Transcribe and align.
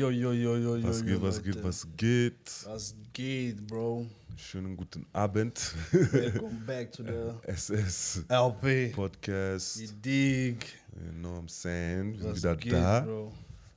Jo, 0.00 0.08
jo, 0.08 0.32
jo, 0.32 0.56
jo, 0.56 0.76
jo. 0.76 0.88
Was 0.88 1.02
geht, 1.04 1.20
was 1.20 1.36
Leute. 1.36 1.50
geht, 1.50 1.62
was 1.64 1.86
geht? 1.98 2.64
Was 2.64 2.94
geht, 3.12 3.66
Bro? 3.66 4.06
Schönen 4.34 4.74
guten 4.74 5.04
Abend. 5.12 5.74
Welcome 5.92 6.62
back 6.66 6.90
to 6.92 7.02
the 7.02 7.34
SS 7.52 8.24
LP. 8.30 8.92
Podcast. 8.94 9.78
You 9.78 9.88
dig? 10.02 10.64
You 10.96 11.12
know 11.20 11.32
what 11.34 11.42
I'm 11.42 11.48
saying? 11.50 12.12
Wir 12.14 12.20
sind 12.22 12.30
Was 12.30 12.38
wieder 12.38 12.56
geht, 12.56 12.72
da. 12.72 13.00
Bro? 13.00 13.32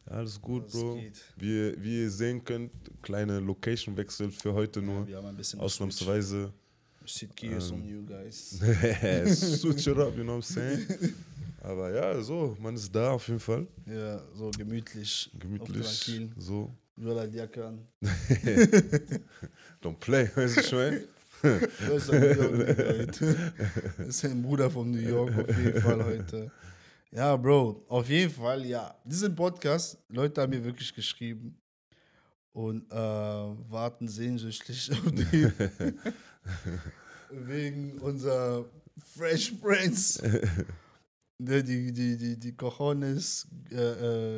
Alles 0.06 0.40
gut, 0.42 0.64
Was 0.68 0.72
Bro. 0.72 0.96
geht? 0.96 1.22
Wie, 1.36 1.84
wie 1.84 2.02
ihr 2.04 2.10
sehen 2.10 2.42
könnt, 2.42 2.72
kleine 3.02 3.42
Location-Wechsel 3.42 4.32
für 4.32 4.54
heute 4.54 4.82
nur. 4.82 5.06
Wir 5.06 5.18
haben 5.18 5.26
ein 5.28 5.36
bisschen 5.36 5.60
Ausnahmsweise. 5.60 6.54
Shit 7.06 7.36
gears 7.36 7.70
Ähm, 7.70 7.82
on 7.82 7.86
you 7.86 8.06
guys. 8.06 8.62
Switch 9.60 9.88
it 9.88 9.98
up, 9.98 10.16
you 10.16 10.24
know 10.24 10.38
what 10.38 10.46
I'm 10.46 10.54
saying? 10.54 10.88
Aber 11.64 11.94
ja, 11.94 12.22
so, 12.22 12.58
man 12.60 12.76
ist 12.76 12.94
da 12.94 13.12
auf 13.12 13.26
jeden 13.30 13.40
Fall. 13.40 13.66
Ja, 13.86 14.22
so 14.34 14.52
gemütlich. 14.52 15.32
Gemütlich. 15.40 16.22
So. 16.38 16.76
Nur 16.98 17.18
halt 17.18 17.34
Jacke 17.34 17.66
an. 17.66 17.88
Don't 19.82 19.98
play, 20.00 20.30
weißt 20.36 20.58
du 20.58 20.64
schon? 20.64 21.02
Das 21.44 22.08
ist 24.08 24.24
ein 24.24 24.42
Bruder 24.42 24.72
von 24.72 24.90
New 24.90 24.98
York 24.98 25.38
auf 25.38 25.58
jeden 25.58 25.82
Fall 25.82 26.06
heute. 26.06 26.50
Ja, 27.12 27.36
Bro, 27.36 27.84
auf 27.90 28.08
jeden 28.08 28.32
Fall, 28.32 28.66
ja. 28.66 28.96
Diesen 29.04 29.36
Podcast, 29.36 29.98
Leute 30.08 30.40
haben 30.42 30.52
mir 30.52 30.64
wirklich 30.64 30.96
geschrieben 30.96 31.58
und 32.54 32.90
äh, 32.90 32.96
warten 32.96 34.08
sehnsüchtig 34.08 34.90
auf 34.94 35.12
die. 35.12 35.52
wegen 37.30 38.00
unser 38.00 38.64
Fresh 38.98 39.52
Prince. 39.62 40.22
Der 41.40 41.64
die, 41.64 41.92
die, 41.92 42.18
die, 42.18 42.40
die 42.40 42.56
Cojones, 42.56 43.48
äh, 43.72 43.76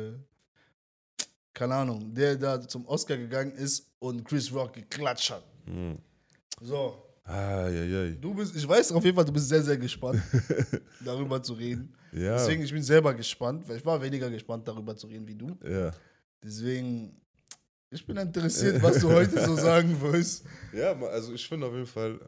äh, 0.08 0.14
keine 1.52 1.74
Ahnung, 1.74 2.12
der 2.14 2.36
da 2.36 2.60
zum 2.60 2.86
Oscar 2.86 3.16
gegangen 3.16 3.52
ist 3.52 3.90
und 3.98 4.24
Chris 4.24 4.52
Rock 4.52 4.72
geklatscht 4.74 5.30
hat. 5.30 5.44
Hm. 5.66 5.98
So, 6.60 7.02
Ah, 7.28 7.68
ja, 7.68 7.82
ja. 7.82 8.10
Du 8.14 8.32
bist, 8.34 8.54
ich 8.54 8.66
weiß 8.68 8.92
auf 8.92 9.04
jeden 9.04 9.16
Fall, 9.16 9.24
du 9.24 9.32
bist 9.32 9.48
sehr, 9.48 9.60
sehr 9.62 9.76
gespannt, 9.76 10.22
darüber 11.04 11.42
zu 11.42 11.54
reden. 11.54 11.92
Ja. 12.12 12.36
Deswegen, 12.36 12.62
ich 12.62 12.72
bin 12.72 12.84
selber 12.84 13.12
gespannt, 13.14 13.68
weil 13.68 13.78
ich 13.78 13.84
war 13.84 14.00
weniger 14.00 14.30
gespannt, 14.30 14.66
darüber 14.68 14.96
zu 14.96 15.08
reden 15.08 15.26
wie 15.26 15.34
du. 15.34 15.58
ja. 15.68 15.92
Deswegen, 16.42 17.20
ich 17.90 18.06
bin 18.06 18.16
interessiert, 18.16 18.80
was 18.80 19.00
du 19.00 19.08
heute 19.10 19.44
so 19.44 19.56
sagen 19.56 20.00
wirst. 20.00 20.44
Ja, 20.72 20.92
also 20.92 21.32
ich 21.34 21.48
finde 21.48 21.66
auf 21.66 21.72
jeden 21.72 21.86
Fall, 21.86 22.20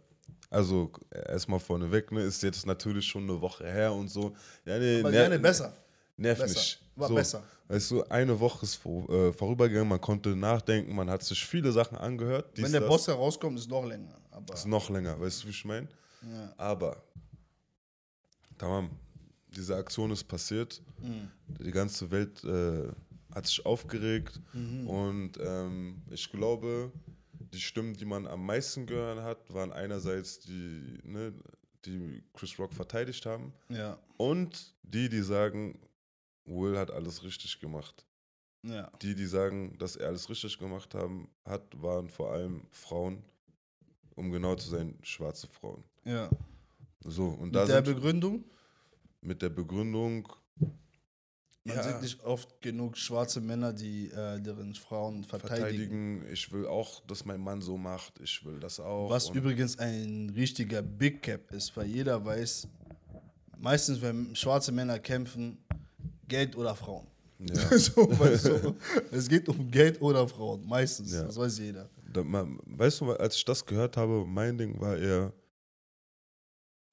also 0.50 0.91
erstmal 1.10 1.60
vorneweg, 1.60 2.10
ne, 2.12 2.22
ist 2.22 2.42
jetzt 2.42 2.66
natürlich 2.66 3.06
schon 3.06 3.24
eine 3.24 3.41
Woche 3.41 3.64
her 3.64 3.92
und 3.92 4.08
so. 4.08 4.34
Ja, 4.64 4.78
nee, 4.78 5.00
Aber 5.00 5.10
gerne 5.10 5.38
besser. 5.38 5.74
Nerv 6.16 6.42
nicht. 6.42 6.80
War 6.96 7.08
so, 7.08 7.14
besser. 7.14 7.42
Weißt 7.68 7.90
du, 7.90 8.02
eine 8.05 8.38
Woche 8.40 8.64
ist 8.64 8.74
vor, 8.77 9.08
äh, 9.10 9.32
vorübergegangen, 9.32 9.88
man 9.88 10.00
konnte 10.00 10.34
nachdenken, 10.34 10.94
man 10.94 11.08
hat 11.10 11.22
sich 11.22 11.44
viele 11.46 11.70
Sachen 11.70 11.96
angehört. 11.98 12.56
dies, 12.56 12.64
Wenn 12.64 12.72
der 12.72 12.80
das. 12.80 12.88
Boss 12.90 13.06
herauskommt, 13.06 13.58
ist 13.58 13.68
noch 13.70 13.84
länger. 13.84 14.14
Aber 14.30 14.55
ist 14.55 14.66
noch 14.66 14.88
länger, 14.90 15.20
weißt 15.20 15.42
du, 15.42 15.46
wie 15.46 15.50
ich 15.50 15.64
meine? 15.64 15.86
ja. 16.22 16.52
Aber, 16.56 16.96
tamam, 18.56 18.90
diese 19.55 19.77
Aktion 19.77 20.10
ist 20.10 20.24
passiert, 20.24 20.80
Mhm. 21.00 21.30
die 21.60 21.70
ganze 21.70 22.10
Welt 22.10 22.42
äh, 22.44 22.88
hat 23.34 23.46
sich 23.46 23.64
aufgeregt 23.64 24.40
Mhm. 24.52 24.86
und 24.88 25.33
ähm, 25.40 26.02
ich 26.10 26.30
glaube, 26.33 26.90
die 27.52 27.60
Stimmen, 27.60 27.94
die 27.94 28.04
man 28.04 28.27
am 28.27 28.44
meisten 28.44 28.86
gehört 28.86 29.20
hat, 29.22 29.52
waren 29.52 29.72
einerseits 29.72 30.40
die, 30.40 30.98
ne, 31.02 31.33
die 31.84 32.23
Chris 32.34 32.58
Rock 32.58 32.73
verteidigt 32.74 33.24
haben 33.27 33.52
ja, 33.68 33.98
und 34.17 34.74
die, 34.83 35.08
die 35.08 35.23
sagen, 35.23 35.78
Will 36.45 36.78
hat 36.78 36.90
alles 36.90 37.23
richtig 37.23 37.61
gemacht. 37.61 38.06
ja. 38.62 38.90
Die, 39.02 39.14
die 39.14 39.27
sagen, 39.27 39.77
dass 39.78 39.96
er 39.96 40.08
alles 40.08 40.28
richtig 40.28 40.58
gemacht 40.58 40.95
haben, 40.95 41.28
hat, 41.45 41.62
waren 41.80 42.08
vor 42.08 42.33
allem 42.33 42.67
Frauen, 42.70 43.23
um 44.14 44.30
genau 44.33 44.55
zu 44.56 44.68
sein, 44.68 44.98
schwarze 45.02 45.46
Frauen. 45.46 45.84
ja. 46.05 46.28
So, 47.05 47.28
und 47.28 47.52
da 47.52 47.61
Mit 47.61 47.68
der 47.68 47.84
sind 47.84 47.94
Begründung, 47.94 48.44
mit 49.20 49.40
der 49.40 49.50
Begründung, 49.50 50.28
man 51.68 51.77
ja, 51.77 51.83
sieht 51.83 52.02
nicht 52.02 52.24
oft 52.24 52.61
genug 52.61 52.96
schwarze 52.96 53.40
Männer, 53.40 53.73
die 53.73 54.11
äh, 54.11 54.40
deren 54.40 54.74
Frauen 54.74 55.24
verteidigen. 55.24 56.20
verteidigen, 56.20 56.33
ich 56.33 56.51
will 56.52 56.67
auch, 56.67 57.05
dass 57.06 57.24
mein 57.24 57.40
Mann 57.40 57.61
so 57.61 57.77
macht, 57.77 58.18
ich 58.20 58.45
will 58.45 58.58
das 58.58 58.80
auch. 58.80 59.11
Was 59.11 59.30
übrigens 59.30 59.79
ein 59.79 60.33
richtiger 60.34 60.83
Big 60.83 61.23
Cap 61.23 61.51
ist, 61.52 61.77
weil 61.77 61.86
jeder 61.86 62.24
weiß, 62.24 62.68
meistens, 63.58 64.01
wenn 64.02 64.34
schwarze 64.34 64.73
Männer 64.73 64.98
kämpfen, 64.98 65.58
Geld 66.27 66.56
oder 66.56 66.74
Frauen. 66.74 67.06
Ja. 67.39 67.79
so, 67.79 68.06
du, 68.06 68.77
es 69.12 69.29
geht 69.29 69.48
um 69.48 69.70
Geld 69.70 70.00
oder 70.02 70.27
Frauen, 70.27 70.67
meistens. 70.67 71.12
Ja. 71.12 71.24
Das 71.24 71.36
weiß 71.36 71.58
jeder. 71.58 71.89
Da, 72.12 72.24
man, 72.24 72.58
weißt 72.64 73.00
du, 73.00 73.12
als 73.12 73.36
ich 73.36 73.45
das 73.45 73.64
gehört 73.64 73.96
habe, 73.96 74.24
mein 74.27 74.58
Ding 74.58 74.80
war 74.80 74.96
eher, 74.96 75.33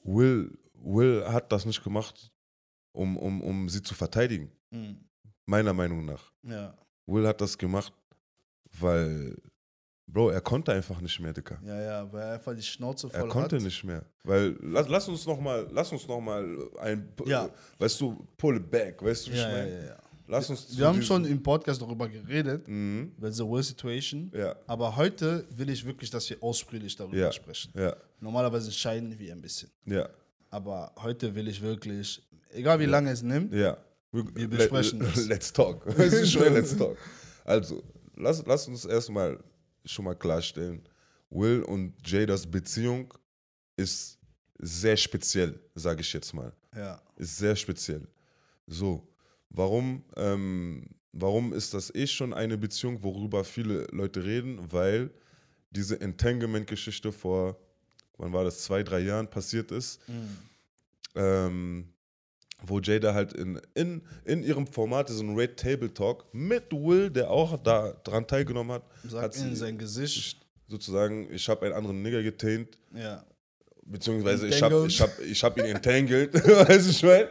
Will, 0.03 0.55
Will 0.73 1.25
hat 1.25 1.51
das 1.51 1.65
nicht 1.65 1.83
gemacht, 1.83 2.31
um, 2.91 3.17
um, 3.17 3.41
um 3.41 3.69
sie 3.69 3.81
zu 3.81 3.95
verteidigen. 3.95 4.51
Mhm. 4.75 4.97
Meiner 5.45 5.73
Meinung 5.73 6.05
nach. 6.05 6.31
Ja, 6.43 6.75
Will 7.07 7.27
hat 7.27 7.39
das 7.41 7.57
gemacht, 7.57 7.93
weil, 8.79 9.35
Bro, 10.07 10.29
er 10.29 10.41
konnte 10.41 10.71
einfach 10.71 10.99
nicht 11.01 11.19
mehr, 11.19 11.33
Dicker. 11.33 11.59
ja, 11.63 11.81
ja, 11.81 12.13
weil 12.13 12.21
er 12.21 12.33
einfach 12.33 12.55
die 12.55 12.61
Schnauze 12.61 13.09
voll 13.09 13.19
Er 13.21 13.27
konnte 13.27 13.55
hat. 13.55 13.63
nicht 13.63 13.83
mehr. 13.83 14.03
Weil, 14.23 14.55
lass, 14.61 14.87
lass 14.87 15.07
uns 15.07 15.25
noch 15.25 15.39
mal, 15.39 15.67
lass 15.71 15.91
uns 15.91 16.07
noch 16.07 16.19
mal 16.21 16.43
ein, 16.79 17.09
Ja. 17.25 17.49
weißt 17.79 18.01
du, 18.01 18.27
pull 18.37 18.57
it 18.57 18.69
back, 18.69 19.01
weißt 19.03 19.27
du, 19.27 19.31
Ja, 19.31 19.35
ich 19.37 19.41
ja, 19.43 19.49
meine? 19.49 19.79
ja, 19.79 19.85
ja. 19.87 19.97
Lass 20.27 20.49
uns 20.49 20.75
Wir 20.75 20.87
haben 20.87 21.03
schon 21.03 21.23
im 21.25 21.41
Podcast 21.43 21.79
darüber 21.79 22.09
geredet, 22.09 22.67
Mhm. 22.67 23.13
über 23.17 23.31
the 23.31 23.43
World 23.43 23.65
Situation. 23.65 24.31
Ja, 24.33 24.55
Aber 24.65 24.95
heute 24.95 25.45
will 25.51 25.69
ich 25.69 25.85
wirklich, 25.85 26.09
dass 26.09 26.27
wir 26.29 26.41
ausführlich 26.41 26.95
darüber 26.95 27.15
Ja. 27.17 27.31
sprechen. 27.31 27.71
ja, 27.75 27.95
Normalerweise 28.19 28.71
scheiden 28.71 29.17
wir 29.19 29.31
ein 29.31 29.41
bisschen. 29.41 29.69
ja, 29.85 30.09
Aber 30.49 30.91
heute 30.97 31.33
will 31.35 31.47
ich 31.47 31.61
wirklich, 31.61 32.21
egal 32.53 32.79
wie 32.79 32.85
lange 32.85 33.11
es 33.11 33.21
nimmt, 33.21 33.53
ja. 33.53 33.77
Wir 34.33 34.47
besprechen 34.49 34.99
let, 35.01 35.15
das. 35.15 35.25
Let's 35.27 35.53
talk. 35.53 35.85
Let's 35.97 36.77
talk. 36.77 36.97
Also, 37.43 37.83
lass, 38.15 38.43
lass 38.45 38.67
uns 38.67 38.85
erstmal 38.85 39.43
schon 39.85 40.05
mal 40.05 40.15
klarstellen, 40.15 40.81
Will 41.29 41.61
und 41.63 41.93
Jadas 42.07 42.45
Beziehung 42.49 43.13
ist 43.77 44.17
sehr 44.59 44.95
speziell, 44.97 45.59
sage 45.75 46.01
ich 46.01 46.13
jetzt 46.13 46.33
mal. 46.33 46.53
ja. 46.75 47.01
ist 47.17 47.37
sehr 47.37 47.55
speziell. 47.55 48.07
So, 48.67 49.07
warum, 49.49 50.03
ähm, 50.15 50.87
warum 51.11 51.53
ist 51.53 51.73
das 51.73 51.93
eh 51.93 52.07
schon 52.07 52.33
eine 52.33 52.57
Beziehung, 52.57 53.03
worüber 53.03 53.43
viele 53.43 53.85
Leute 53.91 54.23
reden? 54.23 54.59
Weil 54.71 55.11
diese 55.71 55.99
Entanglement-Geschichte 55.99 57.11
vor, 57.11 57.57
wann 58.17 58.31
war 58.33 58.43
das, 58.45 58.59
zwei, 58.63 58.81
drei 58.81 58.99
Jahren 59.01 59.29
passiert 59.29 59.71
ist, 59.71 59.99
Mhm. 60.07 60.37
ähm, 61.15 61.89
wo 62.63 62.79
Jada 62.79 63.13
halt 63.13 63.33
in, 63.33 63.59
in, 63.73 64.01
in 64.25 64.43
ihrem 64.43 64.65
Format, 64.67 65.09
diesen 65.09 65.35
Red 65.35 65.57
Table 65.57 65.93
Talk, 65.93 66.25
mit 66.33 66.71
Will, 66.71 67.09
der 67.09 67.29
auch 67.29 67.57
da 67.61 67.93
dran 68.03 68.25
teilgenommen 68.27 68.71
hat, 68.73 68.83
Sagt 69.07 69.23
hat 69.23 69.35
in 69.37 69.49
sie 69.49 69.55
sein 69.55 69.77
Gesicht. 69.77 70.39
sozusagen, 70.67 71.31
ich 71.31 71.47
habe 71.49 71.65
einen 71.65 71.75
anderen 71.75 72.01
Nigger 72.01 72.23
getaint, 72.23 72.77
Ja. 72.93 73.23
beziehungsweise 73.85 74.47
ich 74.47 74.61
habe 74.63 74.85
ich 74.87 74.99
hab, 74.99 75.19
ich 75.19 75.43
hab 75.43 75.57
ihn 75.59 75.65
entangled, 75.65 76.33
weißt 76.33 76.87
du, 76.87 76.89
ich 76.91 77.03
meine? 77.03 77.29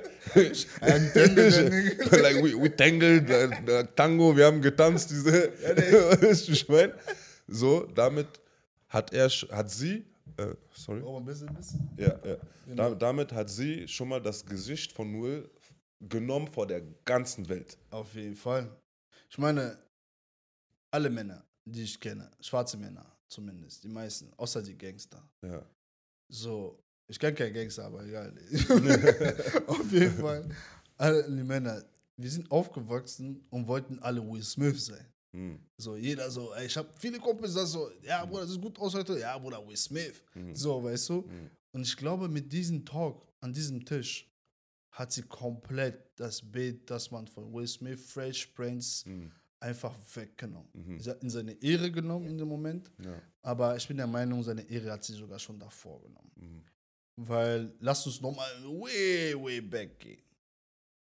Entangled, 0.82 2.10
like 2.22 2.36
we, 2.42 2.54
we 2.62 2.74
tangled, 2.76 3.28
äh, 3.28 3.44
äh, 3.80 3.86
Tango, 3.96 4.36
wir 4.36 4.46
haben 4.46 4.60
getanzt, 4.62 5.10
diese, 5.10 5.50
weißt 6.22 6.48
du, 6.48 6.52
ich 6.52 6.68
meine? 6.68 6.94
So, 7.48 7.86
damit 7.94 8.28
hat 8.88 9.12
er, 9.12 9.28
hat 9.28 9.70
sie, 9.70 10.04
äh, 10.36 10.54
sorry, 10.72 11.02
Oh, 11.02 11.18
ein 11.18 11.24
bisschen, 11.24 11.48
ein 11.48 11.54
bisschen. 11.54 11.88
ja, 11.96 12.18
ja. 12.24 12.36
Genau. 12.66 12.90
Da, 12.90 12.94
damit 12.94 13.32
hat 13.32 13.50
sie 13.50 13.86
schon 13.88 14.08
mal 14.08 14.20
das 14.20 14.44
Gesicht 14.44 14.92
von 14.92 15.12
Will 15.22 15.50
genommen 16.00 16.48
vor 16.48 16.66
der 16.66 16.82
ganzen 17.04 17.48
Welt. 17.48 17.78
Auf 17.90 18.14
jeden 18.14 18.36
Fall. 18.36 18.68
Ich 19.30 19.38
meine, 19.38 19.78
alle 20.90 21.10
Männer, 21.10 21.44
die 21.64 21.82
ich 21.82 21.98
kenne, 22.00 22.30
schwarze 22.40 22.76
Männer 22.76 23.04
zumindest, 23.28 23.82
die 23.84 23.88
meisten, 23.88 24.32
außer 24.36 24.62
die 24.62 24.76
Gangster. 24.76 25.22
Ja. 25.42 25.64
So, 26.28 26.78
ich 27.08 27.18
kenne 27.18 27.34
keinen 27.34 27.54
Gangster, 27.54 27.84
aber 27.86 28.04
egal. 28.04 28.32
Auf 29.66 29.92
jeden 29.92 30.18
Fall, 30.18 30.48
alle 30.96 31.24
die 31.24 31.42
Männer, 31.42 31.82
wir 32.16 32.30
sind 32.30 32.50
aufgewachsen 32.50 33.44
und 33.50 33.66
wollten 33.66 33.98
alle 34.00 34.20
Will 34.26 34.42
Smith 34.42 34.86
sein. 34.86 35.06
Hm. 35.34 35.58
So, 35.76 35.96
jeder 35.96 36.30
so, 36.30 36.54
ey, 36.54 36.66
ich 36.66 36.76
habe 36.76 36.88
viele 36.98 37.18
Kumpels, 37.18 37.54
das 37.54 37.72
so, 37.72 37.90
ja, 38.02 38.24
Bruder, 38.24 38.42
das 38.42 38.50
ist 38.52 38.60
gut 38.60 38.78
aus 38.78 38.94
heute, 38.94 39.18
ja, 39.18 39.36
Bruder, 39.36 39.66
Will 39.66 39.76
Smith. 39.76 40.22
Mhm. 40.34 40.54
So, 40.54 40.82
weißt 40.82 41.08
du? 41.08 41.14
Mhm. 41.22 41.50
Und 41.72 41.82
ich 41.82 41.96
glaube, 41.96 42.28
mit 42.28 42.52
diesem 42.52 42.84
Talk 42.84 43.26
an 43.40 43.52
diesem 43.52 43.84
Tisch 43.84 44.30
hat 44.92 45.12
sie 45.12 45.22
komplett 45.22 45.98
das 46.16 46.40
Bild, 46.40 46.88
das 46.88 47.10
man 47.10 47.26
von 47.26 47.52
Will 47.52 47.66
Smith, 47.66 48.00
Fresh 48.00 48.46
Prince, 48.54 49.08
Mhm. 49.08 49.32
einfach 49.58 49.94
weggenommen. 50.14 50.68
Mhm. 50.72 51.00
Sie 51.00 51.10
hat 51.10 51.22
in 51.24 51.30
seine 51.30 51.52
Ehre 51.60 51.90
genommen 51.90 52.26
in 52.28 52.38
dem 52.38 52.46
Moment, 52.48 52.92
Ja. 53.04 53.20
aber 53.42 53.76
ich 53.76 53.88
bin 53.88 53.96
der 53.96 54.06
Meinung, 54.06 54.42
seine 54.44 54.62
Ehre 54.70 54.92
hat 54.92 55.02
sie 55.02 55.14
sogar 55.14 55.38
schon 55.40 55.58
davor 55.58 56.00
genommen. 56.02 56.30
Mhm. 56.36 56.64
Weil, 57.16 57.74
lass 57.80 58.06
uns 58.06 58.20
nochmal 58.20 58.48
way, 58.64 59.34
way 59.36 59.60
back 59.60 59.98
gehen. 59.98 60.22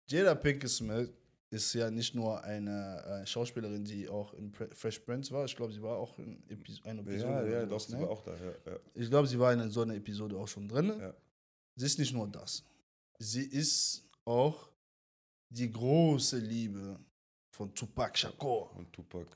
Jada 0.08 0.34
Pinkett 0.34 0.70
Smith 0.70 1.10
ist 1.56 1.72
ja 1.74 1.90
nicht 1.90 2.14
nur 2.14 2.42
eine 2.44 3.02
äh, 3.04 3.26
Schauspielerin, 3.26 3.84
die 3.84 4.08
auch 4.08 4.34
in 4.34 4.52
Pre 4.52 4.68
Fresh 4.72 5.00
Prince 5.00 5.32
war. 5.32 5.44
Ich 5.44 5.56
glaube, 5.56 5.72
sie 5.72 5.82
war 5.82 5.96
auch 5.96 6.18
in 6.18 6.42
Epi 6.48 6.78
einer 6.84 7.00
Episode. 7.00 7.50
Ja, 7.50 7.60
ja, 7.60 7.66
doch, 7.66 7.80
sie 7.80 7.96
ne? 7.96 8.02
war 8.02 8.10
auch 8.10 8.22
da. 8.22 8.32
Ja, 8.36 8.72
ja. 8.72 8.78
Ich 8.94 9.08
glaube, 9.08 9.26
sie 9.26 9.38
war 9.38 9.52
in 9.52 9.70
so 9.70 9.82
einer 9.82 9.94
Episode 9.94 10.36
auch 10.36 10.48
schon 10.48 10.68
drin. 10.68 10.92
Ja. 10.98 11.14
Sie 11.74 11.86
ist 11.86 11.98
nicht 11.98 12.12
nur 12.12 12.28
das. 12.28 12.64
Sie 13.18 13.44
ist 13.44 14.08
auch 14.24 14.70
die 15.48 15.70
große 15.70 16.38
Liebe 16.38 16.98
von 17.50 17.74
Tupac 17.74 18.16
Shakur. 18.18 18.74
Und 18.76 18.92
Tupac. 18.92 19.26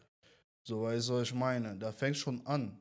So 0.63 0.83
weißt 0.83 1.09
du, 1.09 1.15
was 1.15 1.23
ich 1.23 1.35
meine. 1.35 1.77
Da 1.77 1.93
fängt 1.93 2.17
schon 2.17 2.47
an. 2.47 2.81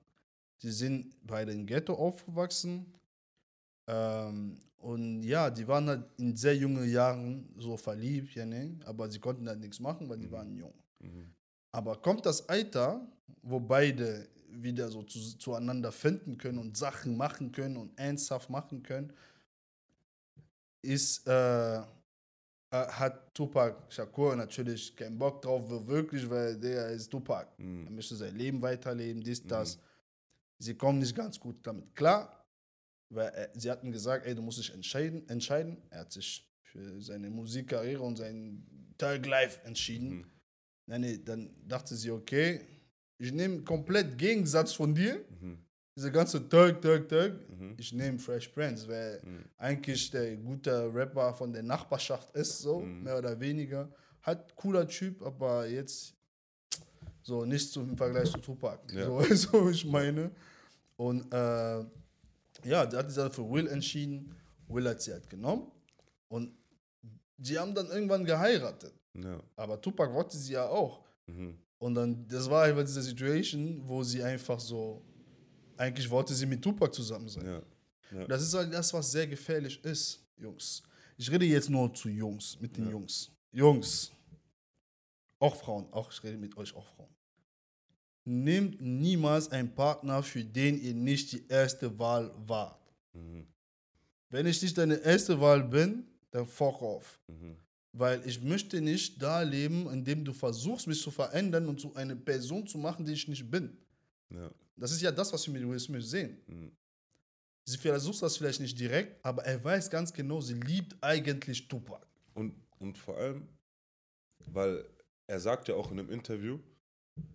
Die 0.62 0.72
sind 0.72 1.16
bei 1.26 1.46
den 1.46 1.66
Ghetto 1.66 1.94
aufgewachsen. 1.94 2.94
Ähm, 3.88 4.60
und 4.80 5.24
ja, 5.24 5.50
die 5.50 5.68
waren 5.68 5.88
halt 5.88 6.04
in 6.18 6.36
sehr 6.36 6.56
jungen 6.56 6.90
Jahren 6.90 7.50
so 7.58 7.76
verliebt, 7.78 8.34
ja, 8.36 8.46
ne? 8.46 8.80
aber 8.86 9.10
sie 9.10 9.20
konnten 9.20 9.48
halt 9.48 9.60
nichts 9.60 9.80
machen, 9.80 10.08
weil 10.10 10.18
die 10.20 10.28
Mhm. 10.28 10.32
waren 10.32 10.56
jung. 10.56 10.74
Mhm. 11.00 11.34
Aber 11.72 11.96
kommt 12.02 12.26
das 12.26 12.48
Alter, 12.48 13.06
wo 13.44 13.60
beide 13.60 14.28
wieder 14.52 14.90
so 14.90 15.04
zu, 15.04 15.20
zueinander 15.38 15.92
finden 15.92 16.38
können 16.38 16.58
und 16.58 16.76
Sachen 16.78 17.16
machen 17.18 17.52
können 17.52 17.78
und 17.78 17.98
ernsthaft 18.00 18.50
machen 18.50 18.82
können, 18.82 19.14
ist, 20.82 21.28
äh, 21.28 21.78
äh, 21.80 21.84
hat 22.72 23.34
Tupac 23.34 23.76
Shakur 23.90 24.36
natürlich 24.36 24.96
keinen 24.96 25.18
Bock 25.18 25.42
drauf, 25.42 25.70
wirklich, 25.88 26.30
weil 26.30 26.58
der 26.58 26.90
ist 26.90 27.10
Tupac. 27.10 27.48
Er 27.58 27.64
Mhm. 27.66 27.96
möchte 27.96 28.16
sein 28.16 28.36
Leben 28.36 28.62
weiterleben, 28.62 29.22
dies, 29.22 29.44
Mhm. 29.44 29.50
das. 29.50 29.78
Sie 30.58 30.76
kommen 30.76 31.00
nicht 31.00 31.16
ganz 31.16 31.40
gut 31.40 31.56
damit 31.64 31.96
klar, 31.96 32.39
weil 33.10 33.28
er, 33.30 33.50
sie 33.60 33.70
hatten 33.72 33.92
gesagt, 33.92 34.26
ey, 34.26 34.36
du 34.36 34.42
musst 34.42 34.60
dich 34.60 34.74
entscheiden, 34.74 35.28
entscheiden. 35.30 35.78
Er 35.90 36.02
hat 36.02 36.12
sich 36.12 36.48
für 36.64 37.02
seine 37.02 37.30
Musikkarriere 37.30 38.04
und 38.04 38.18
sein 38.18 38.64
Tag 38.98 39.26
Life 39.26 39.60
entschieden. 39.66 40.10
Mhm. 40.20 40.26
Nein, 40.86 41.02
nee, 41.02 41.18
dann 41.24 41.50
dachte 41.68 41.96
sie, 41.96 42.12
okay, 42.12 42.62
ich 43.18 43.32
nehme 43.32 43.62
komplett 43.64 44.18
Gegensatz 44.18 44.74
von 44.74 44.94
dir, 44.94 45.24
Mhm. 45.42 45.58
diese 45.96 46.12
ganze 46.12 46.48
Tag, 46.48 46.82
Tag, 46.82 47.10
Tag. 47.10 47.34
Mhm. 47.50 47.76
Ich 47.78 47.92
nehme 47.94 48.18
Fresh 48.20 48.48
Prince, 48.50 48.88
weil 48.88 49.20
Mhm. 49.24 49.46
eigentlich 49.58 50.10
der 50.12 50.36
gute 50.38 50.94
Rapper 50.94 51.34
von 51.34 51.52
der 51.52 51.64
Nachbarschaft 51.64 52.34
ist, 52.36 52.60
so, 52.60 52.80
Mhm. 52.82 53.04
mehr 53.04 53.18
oder 53.18 53.40
weniger. 53.40 53.92
Hat 54.22 54.56
cooler 54.56 54.88
Typ, 54.88 55.22
aber 55.24 55.68
jetzt 55.68 56.14
so 57.24 57.46
nicht 57.46 57.72
so 57.72 57.82
im 57.82 57.98
Vergleich 57.98 58.32
zu 58.32 58.38
Tupac. 58.40 58.80
Ja. 58.94 59.06
So, 59.06 59.18
was 59.66 59.76
ich 59.76 59.86
meine. 59.86 60.32
Und 60.98 61.32
äh, 61.34 61.86
ja, 62.66 62.86
der 62.86 63.00
hat 63.00 63.08
sich 63.10 63.18
dann 63.18 63.32
für 63.32 63.50
Will 63.50 63.68
entschieden. 63.68 64.36
Will 64.68 64.88
hat 64.88 65.02
sie 65.02 65.12
halt 65.12 65.30
genommen. 65.30 65.72
Und 66.28 66.52
die 67.38 67.58
haben 67.58 67.74
dann 67.74 67.88
irgendwann 67.88 68.26
geheiratet. 68.26 68.94
Ja. 69.16 69.42
Aber 69.56 69.82
Tupac 69.82 70.14
wollte 70.14 70.38
sie 70.38 70.54
ja 70.54 70.68
auch. 70.68 71.04
Mhm. 71.28 71.58
Und 71.80 71.96
dann, 71.96 72.28
das 72.28 72.50
war 72.50 72.64
einfach 72.66 72.84
diese 72.84 73.02
Situation, 73.02 73.82
wo 73.86 74.04
sie 74.04 74.22
einfach 74.22 74.60
so, 74.60 75.02
eigentlich 75.78 76.10
wollte 76.10 76.34
sie 76.34 76.46
mit 76.46 76.62
Tupac 76.62 76.94
zusammen 76.94 77.30
sein. 77.30 77.46
Ja. 77.46 77.62
Ja. 78.12 78.28
Das 78.28 78.42
ist 78.42 78.54
halt 78.54 78.74
das, 78.74 78.94
was 78.94 79.12
sehr 79.12 79.28
gefährlich 79.28 79.84
ist, 79.84 80.26
Jungs. 80.38 80.84
Ich 81.18 81.30
rede 81.32 81.46
jetzt 81.46 81.70
nur 81.70 81.94
zu 81.94 82.10
Jungs, 82.10 82.60
mit 82.60 82.76
den. 82.76 82.90
Jungs. 82.90 83.32
Jungs. 83.52 84.12
Auch 85.40 85.56
Frauen, 85.56 85.92
auch 85.92 86.12
ich 86.12 86.24
rede 86.24 86.38
mit 86.38 86.56
euch 86.58 86.76
auch 86.76 86.86
Frauen. 86.96 87.10
Nehmt 88.32 88.80
niemals 88.80 89.50
einen 89.52 89.74
Partner, 89.74 90.22
für 90.22 90.44
den 90.44 90.80
ihr 90.80 90.94
nicht 90.94 91.32
die 91.32 91.48
erste 91.48 91.98
Wahl 91.98 92.32
wart. 92.46 92.80
Mhm. 93.14 93.48
Wenn 94.30 94.46
ich 94.46 94.62
nicht 94.62 94.78
deine 94.78 94.98
erste 94.98 95.42
Wahl 95.42 95.64
bin, 95.64 96.06
dann 96.30 96.46
fuck 96.46 96.80
off. 96.84 97.20
Mhm. 97.28 97.56
Weil 97.92 98.22
ich 98.28 98.40
möchte 98.40 98.82
nicht 98.82 99.20
da 99.20 99.42
leben, 99.42 99.90
indem 99.90 100.24
du 100.24 100.32
versuchst, 100.32 100.86
mich 100.86 101.02
zu 101.02 101.10
verändern 101.10 101.68
und 101.68 101.80
zu 101.80 101.96
einer 101.96 102.16
Person 102.16 102.68
zu 102.68 102.78
machen, 102.78 103.04
die 103.04 103.14
ich 103.14 103.28
nicht 103.28 103.50
bin. 103.50 103.76
Ja. 104.30 104.52
Das 104.76 104.92
ist 104.92 105.02
ja 105.02 105.12
das, 105.12 105.34
was 105.34 105.48
wir 105.48 105.54
mit 105.60 105.68
Will 105.68 105.80
Smith 105.80 106.08
sehen. 106.08 106.38
Mhm. 106.46 106.72
Sie 107.66 107.78
versucht 107.80 108.22
das 108.22 108.38
vielleicht 108.38 108.60
nicht 108.60 108.80
direkt, 108.80 109.26
aber 109.26 109.44
er 109.44 109.64
weiß 109.64 109.90
ganz 109.90 110.14
genau, 110.14 110.40
sie 110.40 110.54
liebt 110.54 110.96
eigentlich 111.02 111.68
Tupac. 111.68 112.06
Und, 112.36 112.54
und 112.78 112.96
vor 112.96 113.18
allem, 113.18 113.48
weil 114.46 114.86
er 115.26 115.40
sagt 115.40 115.68
ja 115.68 115.74
auch 115.74 115.92
in 115.92 116.00
einem 116.00 116.12
Interview, 116.12 116.60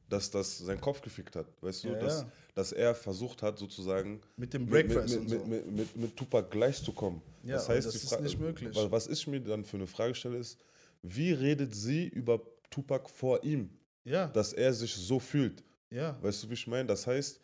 dass 0.09 0.31
das 0.31 0.59
seinen 0.59 0.81
Kopf 0.81 1.01
gefickt 1.01 1.35
hat. 1.37 1.47
Weißt 1.61 1.85
du, 1.85 1.89
Ja, 1.89 1.95
dass, 1.97 2.21
ja. 2.23 2.33
dass 2.55 2.73
er 2.73 2.95
versucht 2.95 3.43
hat, 3.43 3.59
sozusagen 3.59 4.21
Mit 4.37 4.53
dem 4.55 4.67
Breakfast 4.67 5.15
mit, 5.21 5.29
mit, 5.31 5.41
so. 5.41 5.47
mit, 5.47 5.71
mit, 5.73 5.97
mit 5.97 6.17
Tupac 6.17 6.51
gleichzukommen. 6.51 7.21
Ja, 7.43 7.55
das 7.55 7.69
heißt, 7.69 7.87
das 7.89 7.95
ist 7.97 8.09
Fra- 8.15 8.21
nicht 8.21 8.39
möglich. 8.39 8.75
wa- 8.77 8.91
Was 8.91 9.07
ich 9.09 9.27
mir 9.27 9.41
dann 9.41 9.65
für 9.65 9.77
eine 9.77 9.87
Frage 9.87 10.15
stelle, 10.15 10.39
ist, 10.39 10.59
wie 11.03 11.33
redet 11.33 11.75
sie 11.75 12.07
über 12.09 12.41
Tupac 12.71 13.09
vor 13.11 13.43
ihm, 13.45 13.71
ja, 14.05 14.29
dass 14.29 14.53
er 14.53 14.73
sich 14.73 14.95
so 14.95 15.19
fühlt? 15.19 15.63
ja, 15.91 16.17
Weißt 16.23 16.43
du, 16.45 16.51
wie 16.51 16.55
ich 16.55 16.67
meine? 16.67 16.87
Das 16.87 17.07
heißt, 17.07 17.41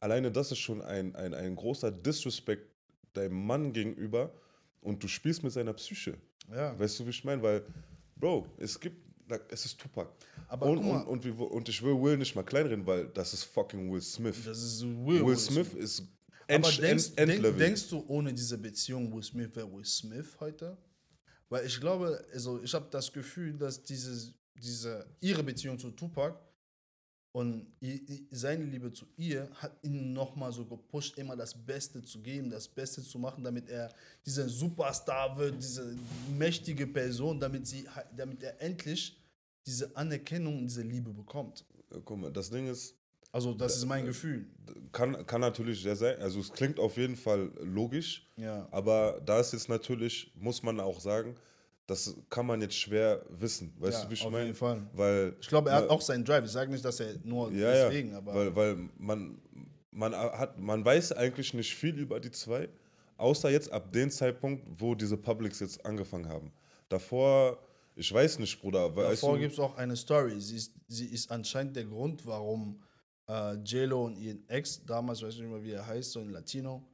alleine 0.00 0.30
das 0.30 0.52
ist 0.52 0.58
schon 0.58 0.80
ein, 0.82 1.14
ein, 1.16 1.34
ein 1.34 1.54
großer 1.56 1.90
Disrespect 1.90 2.66
deinem 3.12 3.44
Mann 3.46 3.72
gegenüber 3.72 4.32
und 4.80 5.02
du 5.02 5.08
spielst 5.08 5.42
mit 5.42 5.52
seiner 5.52 5.72
Psyche. 5.74 6.16
ja. 6.52 6.78
Weißt 6.78 6.98
du, 7.00 7.06
wie 7.06 7.10
ich 7.10 7.24
meine? 7.24 7.42
Weil, 7.42 7.62
Bro, 8.16 8.46
es 8.58 8.78
gibt, 8.78 9.09
es 9.50 9.64
ist 9.64 9.78
Tupac. 9.78 10.10
Aber 10.48 10.66
und, 10.66 10.84
mal, 10.84 11.02
und, 11.04 11.24
und, 11.24 11.40
und 11.40 11.68
ich 11.68 11.82
will 11.82 12.00
Will 12.00 12.16
nicht 12.16 12.34
mal 12.34 12.42
kleinreden, 12.44 12.86
weil 12.86 13.08
das 13.08 13.32
ist 13.34 13.44
fucking 13.44 13.92
Will 13.92 14.00
Smith. 14.00 14.36
das 14.44 14.58
ist 14.58 14.78
so 14.78 14.86
Will, 15.06 15.24
Will 15.24 15.36
Smith 15.36 15.74
ist 15.74 16.02
Aber 16.48 16.68
End, 16.68 16.82
denkst, 16.82 17.06
End, 17.08 17.18
denk, 17.18 17.30
Endlevel. 17.30 17.58
denkst 17.58 17.88
du, 17.90 18.04
ohne 18.08 18.32
diese 18.32 18.58
Beziehung 18.58 19.12
Will 19.14 19.22
Smith 19.22 19.54
wäre 19.54 19.70
Will 19.72 19.84
Smith 19.84 20.36
heute? 20.40 20.76
Weil 21.48 21.66
ich 21.66 21.80
glaube, 21.80 22.24
also 22.32 22.62
ich 22.62 22.72
habe 22.74 22.86
das 22.90 23.12
Gefühl, 23.12 23.56
dass 23.58 23.82
dieses, 23.82 24.32
diese, 24.54 25.06
ihre 25.20 25.42
Beziehung 25.42 25.78
zu 25.78 25.90
Tupac 25.90 26.38
und 27.32 27.66
seine 28.32 28.64
Liebe 28.64 28.92
zu 28.92 29.06
ihr 29.16 29.48
hat 29.54 29.78
ihn 29.84 30.12
nochmal 30.12 30.52
so 30.52 30.64
gepusht, 30.64 31.16
immer 31.16 31.36
das 31.36 31.54
Beste 31.54 32.02
zu 32.02 32.20
geben, 32.20 32.50
das 32.50 32.66
Beste 32.66 33.02
zu 33.02 33.18
machen, 33.20 33.44
damit 33.44 33.68
er 33.68 33.92
dieser 34.26 34.48
Superstar 34.48 35.38
wird, 35.38 35.62
diese 35.62 35.96
mächtige 36.36 36.88
Person, 36.88 37.38
damit, 37.38 37.68
sie, 37.68 37.86
damit 38.16 38.42
er 38.42 38.60
endlich 38.60 39.16
diese 39.66 39.94
Anerkennung 39.96 40.58
und 40.58 40.66
diese 40.66 40.82
Liebe 40.82 41.12
bekommt. 41.12 41.64
Guck 42.04 42.18
mal, 42.18 42.30
das 42.32 42.50
Ding 42.50 42.68
ist, 42.68 42.94
Also 43.32 43.52
das 43.54 43.76
ist 43.76 43.86
mein 43.86 44.06
Gefühl. 44.06 44.46
kann, 44.92 45.26
kann 45.26 45.40
natürlich 45.40 45.82
sehr 45.82 45.96
sein, 45.96 46.18
also 46.20 46.40
es 46.40 46.52
klingt 46.52 46.78
auf 46.78 46.96
jeden 46.96 47.16
Fall 47.16 47.50
logisch, 47.60 48.26
Ja. 48.36 48.66
aber 48.70 49.20
da 49.24 49.40
ist 49.40 49.52
jetzt 49.52 49.68
natürlich, 49.68 50.32
muss 50.36 50.62
man 50.62 50.78
auch 50.80 51.00
sagen, 51.00 51.34
das 51.86 52.14
kann 52.28 52.46
man 52.46 52.60
jetzt 52.60 52.76
schwer 52.76 53.24
wissen. 53.30 53.72
Weißt 53.78 53.98
ja, 53.98 54.04
du, 54.04 54.10
wie 54.10 54.14
ich 54.14 54.24
auf 54.24 54.30
meine? 54.30 54.44
jeden 54.46 54.56
Fall. 54.56 54.86
Weil 54.92 55.34
Ich 55.40 55.48
glaube, 55.48 55.70
er 55.70 55.76
hat 55.76 55.84
Na, 55.88 55.90
auch 55.90 56.00
seinen 56.00 56.24
Drive. 56.24 56.44
Ich 56.44 56.52
sage 56.52 56.70
nicht, 56.70 56.84
dass 56.84 57.00
er 57.00 57.14
nur 57.24 57.50
Ja, 57.50 57.88
deswegen, 57.88 58.12
ja, 58.12 58.18
aber 58.18 58.32
weil, 58.34 58.54
weil 58.56 58.88
man, 58.96 59.38
man, 59.90 60.14
hat, 60.14 60.56
man 60.60 60.84
weiß 60.84 61.10
eigentlich 61.12 61.52
nicht 61.52 61.74
viel 61.74 61.98
über 61.98 62.20
die 62.20 62.30
zwei, 62.30 62.68
außer 63.16 63.50
jetzt 63.50 63.72
ab 63.72 63.90
dem 63.92 64.08
Zeitpunkt, 64.08 64.64
wo 64.80 64.94
diese 64.94 65.16
Publics 65.16 65.58
jetzt 65.58 65.84
angefangen 65.84 66.28
haben. 66.28 66.52
Davor, 66.88 67.58
ich 68.00 68.12
weiß 68.12 68.38
nicht, 68.38 68.60
Bruder. 68.60 68.88
Davor 68.90 69.38
gibt 69.38 69.52
es 69.52 69.58
auch 69.58 69.76
eine 69.76 69.94
Story. 69.96 70.40
Sie 70.40 70.56
ist, 70.56 70.74
sie 70.88 71.06
ist 71.06 71.30
anscheinend 71.30 71.76
der 71.76 71.84
Grund, 71.84 72.24
warum 72.26 72.82
äh, 73.28 73.54
JLo 73.62 74.06
und 74.06 74.16
ihren 74.16 74.48
Ex, 74.48 74.84
damals 74.84 75.22
weiß 75.22 75.34
ich 75.34 75.40
nicht 75.40 75.50
mehr, 75.50 75.62
wie 75.62 75.72
er 75.72 75.86
heißt, 75.86 76.12
so 76.12 76.20
ein 76.20 76.30
Latino, 76.30 76.88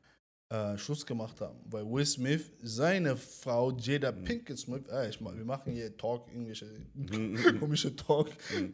äh, 0.48 0.76
Schluss 0.76 1.04
gemacht 1.06 1.40
haben. 1.40 1.58
Weil 1.66 1.84
Will 1.90 2.04
Smith, 2.06 2.52
seine 2.60 3.16
Frau 3.16 3.72
Jada 3.76 4.12
Pinkett 4.12 4.58
Smith, 4.58 4.82
äh, 4.90 5.08
ich, 5.08 5.20
mach- 5.20 5.34
wir 5.36 5.44
machen 5.44 5.72
hier 5.72 5.96
Talk, 5.96 6.28
irgendwelche 6.28 6.66
komische 7.60 7.94
Talk, 7.96 8.28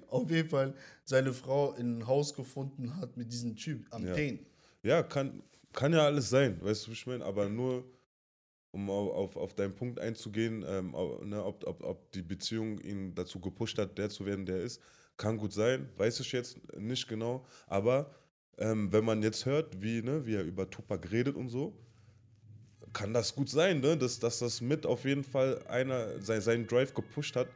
auf 0.08 0.30
jeden 0.30 0.48
Fall 0.48 0.74
seine 1.04 1.32
Frau 1.32 1.72
in 1.74 1.98
ein 1.98 2.06
Haus 2.06 2.34
gefunden 2.34 2.96
hat 2.96 3.16
mit 3.16 3.32
diesem 3.32 3.56
Typ 3.56 3.86
am 3.90 4.06
Ja. 4.06 4.14
Tain. 4.14 4.38
ja, 4.82 5.02
kann, 5.02 5.42
kann 5.72 5.92
ja 5.92 6.04
alles 6.04 6.28
sein, 6.30 6.60
weißt 6.62 6.86
du, 6.86 6.90
wie 6.90 6.94
ich 6.94 7.06
meine, 7.06 7.24
aber 7.24 7.48
nur, 7.48 7.84
um 8.72 8.90
au- 8.90 9.12
auf, 9.12 9.36
auf 9.36 9.54
deinen 9.54 9.74
Punkt 9.74 10.00
einzugehen, 10.00 10.64
ähm, 10.66 10.94
au- 10.94 11.22
ne, 11.24 11.42
ob, 11.44 11.64
ob, 11.66 11.84
ob 11.84 12.10
die 12.12 12.22
Beziehung 12.22 12.78
ihn 12.80 13.14
dazu 13.14 13.38
gepusht 13.40 13.78
hat, 13.78 13.96
der 13.98 14.08
zu 14.10 14.26
werden, 14.26 14.44
der 14.46 14.60
ist, 14.60 14.80
kann 15.16 15.36
gut 15.36 15.52
sein, 15.52 15.88
weiß 15.98 16.20
ich 16.20 16.32
jetzt 16.32 16.58
nicht 16.76 17.06
genau, 17.06 17.44
aber 17.66 18.10
ähm, 18.58 18.92
wenn 18.92 19.04
man 19.04 19.22
jetzt 19.22 19.46
hört, 19.46 19.80
wie, 19.80 20.02
ne, 20.02 20.26
wie 20.26 20.34
er 20.34 20.44
über 20.44 20.68
Tupac 20.68 21.10
redet 21.10 21.36
und 21.36 21.48
so, 21.48 21.74
kann 22.92 23.14
das 23.14 23.34
gut 23.34 23.48
sein, 23.48 23.80
ne, 23.80 23.96
dass, 23.96 24.18
dass 24.18 24.38
das 24.40 24.60
mit 24.60 24.84
auf 24.86 25.04
jeden 25.04 25.24
Fall 25.24 25.62
einer 25.68 26.20
sein, 26.20 26.40
seinen 26.40 26.66
Drive 26.66 26.92
gepusht 26.94 27.36
hat, 27.36 27.48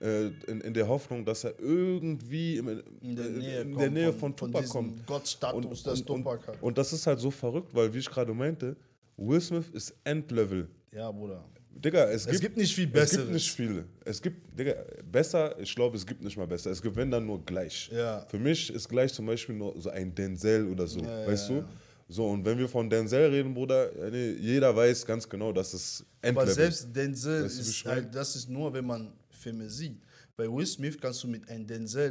äh, 0.00 0.26
in, 0.48 0.60
in 0.60 0.74
der 0.74 0.86
Hoffnung, 0.88 1.24
dass 1.24 1.44
er 1.44 1.58
irgendwie 1.58 2.58
im, 2.58 2.68
In 3.00 3.16
der 3.16 3.26
äh, 3.26 3.30
Nähe, 3.30 3.60
in 3.62 3.76
der 3.76 3.90
Nähe 3.90 4.12
von, 4.12 4.36
von 4.36 4.50
Tupac 4.50 4.60
diesem 4.62 4.72
kommt. 4.72 5.06
Gottstatus, 5.06 5.82
das 5.82 6.04
Tupac 6.04 6.46
hat. 6.46 6.62
und 6.62 6.76
das 6.78 6.92
ist 6.92 7.06
halt 7.06 7.20
so 7.20 7.30
verrückt, 7.30 7.74
weil, 7.74 7.92
wie 7.94 7.98
ich 7.98 8.10
gerade 8.10 8.34
meinte, 8.34 8.76
Will 9.16 9.40
Smith 9.40 9.70
ist 9.72 9.94
Endlevel. 10.04 10.68
Ja, 10.92 11.10
Bruder. 11.10 11.44
Digga, 11.76 12.04
es, 12.10 12.22
Es 12.24 12.30
gibt, 12.32 12.40
gibt 12.42 12.56
nicht 12.56 12.74
viel 12.74 12.86
es 12.86 12.92
Besseres. 12.92 13.22
gibt 13.24 13.32
nicht 13.32 13.50
viele. 13.52 13.84
Es 14.04 14.22
gibt, 14.22 14.58
Digga, 14.58 14.74
besser, 15.10 15.58
ich 15.58 15.74
glaube, 15.74 15.96
es 15.96 16.06
gibt 16.06 16.22
nicht 16.22 16.36
mal 16.36 16.46
besser. 16.46 16.70
Es 16.70 16.80
gibt, 16.80 16.94
wenn 16.94 17.10
dann 17.10 17.26
nur 17.26 17.44
gleich. 17.44 17.90
Ja. 17.92 18.24
Für 18.28 18.38
mich 18.38 18.72
ist 18.72 18.88
gleich 18.88 19.12
zum 19.12 19.26
Beispiel 19.26 19.54
nur 19.56 19.78
so 19.80 19.90
ein 19.90 20.14
Denzel 20.14 20.68
oder 20.68 20.86
so, 20.86 21.00
Ja, 21.00 21.26
weißt 21.26 21.50
ja, 21.50 21.60
du? 21.60 21.64
So, 22.06 22.28
und 22.28 22.44
wenn 22.44 22.58
wir 22.58 22.68
von 22.68 22.88
Denzel 22.88 23.30
reden, 23.30 23.54
Bruder, 23.54 23.90
jeder 24.12 24.74
weiß 24.76 25.04
ganz 25.06 25.28
genau, 25.28 25.52
dass 25.52 25.72
es 25.74 26.04
Aber 26.22 26.28
Endlevel 26.42 26.54
selbst 26.54 26.94
Denzel 26.94 27.44
Weißt 27.44 27.56
du, 27.56 27.60
ist 27.62 27.84
halt, 27.86 28.14
das 28.14 28.36
ist 28.36 28.48
nur, 28.48 28.72
wenn 28.72 28.86
man 28.86 29.12
Filme 29.30 29.68
sieht. 29.68 30.00
Bei 30.36 30.46
Will 30.50 30.66
Smith 30.66 30.98
kannst 31.00 31.24
du 31.24 31.28
mit 31.28 31.48
einem 31.48 31.66
Denzel 31.66 32.10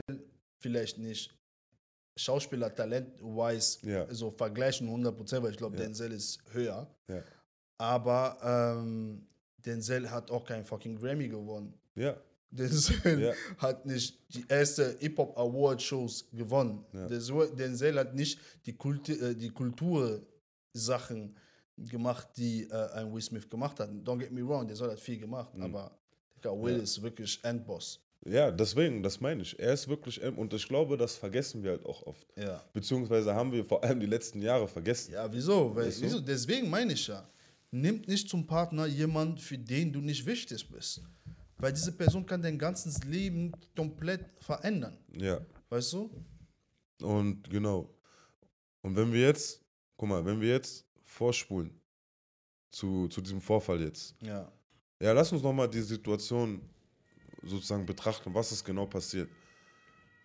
vielleicht 0.59 0.97
nicht 0.97 1.33
Schauspieler-Talent-wise 2.15 3.79
Ja. 3.89 4.13
so 4.13 4.29
vergleichen 4.29 4.87
100%, 4.89 5.41
weil 5.41 5.51
ich 5.51 5.57
glaube, 5.57 5.77
Ja. 5.77 5.83
Denzel 5.83 6.11
ist 6.11 6.39
höher. 6.51 6.87
Ja. 7.07 7.23
Aber 7.77 8.37
ähm, 8.77 9.25
Denzel 9.65 10.09
hat 10.09 10.29
auch 10.31 10.45
keinen 10.45 10.65
fucking 10.65 10.95
Grammy 10.97 11.27
gewonnen. 11.27 11.73
Ja, 11.95 12.15
Denzel 12.51 13.33
hat 13.57 13.85
nicht 13.85 14.19
die 14.35 14.45
erste 14.47 14.95
Hip-Hop 14.99 15.37
Award 15.37 15.81
Shows 15.81 16.25
gewonnen. 16.31 16.85
Denzel, 16.93 17.97
hat 17.97 18.13
nicht 18.13 18.39
die, 18.65 18.73
Kulti 18.73 19.13
äh, 19.13 19.33
die 19.35 19.49
Kultursachen 19.49 21.35
gemacht, 21.77 22.27
die 22.37 22.69
äh, 22.69 22.91
ein 22.93 23.11
Will 23.13 23.21
Smith 23.21 23.49
gemacht 23.49 23.79
hat. 23.79 23.89
Don't 23.89 24.19
get 24.19 24.31
me 24.31 24.47
wrong, 24.47 24.67
Denzel 24.67 24.91
hat 24.91 24.99
viel 24.99 25.17
gemacht, 25.17 25.53
Mhm. 25.55 25.63
aber 25.63 25.97
Will 26.43 26.79
ist 26.81 27.01
wirklich 27.01 27.39
Endboss. 27.43 27.99
Ja, 28.25 28.51
deswegen, 28.51 29.03
das 29.03 29.19
meine 29.19 29.41
ich. 29.41 29.59
Er 29.59 29.73
ist 29.73 29.87
wirklich, 29.87 30.21
ähm, 30.23 30.37
und 30.37 30.53
ich 30.53 30.67
glaube, 30.67 30.95
das 30.97 31.15
vergessen 31.15 31.61
wir 31.63 31.71
halt 31.71 31.85
auch 31.85 32.03
oft. 32.03 32.25
Ja. 32.37 32.63
Beziehungsweise 32.73 33.33
haben 33.33 33.51
wir 33.51 33.65
vor 33.65 33.83
allem 33.83 33.99
die 33.99 34.05
letzten 34.05 34.41
Jahre 34.41 34.67
vergessen. 34.67 35.13
Ja, 35.13 35.31
wieso? 35.31 35.75
Weil, 35.75 35.87
Weißt 35.87 35.99
du? 35.99 36.05
wieso? 36.05 36.19
Deswegen 36.21 36.69
meine 36.69 36.93
ich 36.93 37.07
ja, 37.07 37.27
nimm 37.71 38.01
nicht 38.07 38.29
zum 38.29 38.47
Partner 38.47 38.85
jemand, 38.85 39.41
für 39.41 39.57
den 39.57 39.91
du 39.91 39.99
nicht 39.99 40.25
wichtig 40.25 40.69
bist. 40.69 41.01
Weil 41.57 41.73
diese 41.73 41.91
Person 41.91 42.25
kann 42.25 42.41
dein 42.41 42.57
ganzes 42.57 43.03
Leben 43.03 43.51
komplett 43.75 44.25
verändern. 44.39 44.97
Ja. 45.11 45.41
Weißt 45.69 45.93
du? 45.93 46.09
Und 47.01 47.49
genau. 47.49 47.89
Und 48.81 48.95
wenn 48.95 49.11
wir 49.11 49.21
jetzt, 49.21 49.61
guck 49.97 50.09
mal, 50.09 50.25
wenn 50.25 50.39
wir 50.39 50.49
jetzt 50.49 50.85
vorspulen 51.03 51.71
zu, 52.71 53.07
zu 53.07 53.21
diesem 53.21 53.41
Vorfall 53.41 53.81
jetzt. 53.81 54.15
Ja. 54.21 54.51
Ja, 55.01 55.11
lass 55.11 55.31
uns 55.31 55.43
nochmal 55.43 55.69
die 55.69 55.81
Situation 55.81 56.61
sozusagen 57.43 57.85
betrachten, 57.85 58.33
was 58.33 58.51
ist 58.51 58.63
genau 58.63 58.85
passiert. 58.85 59.29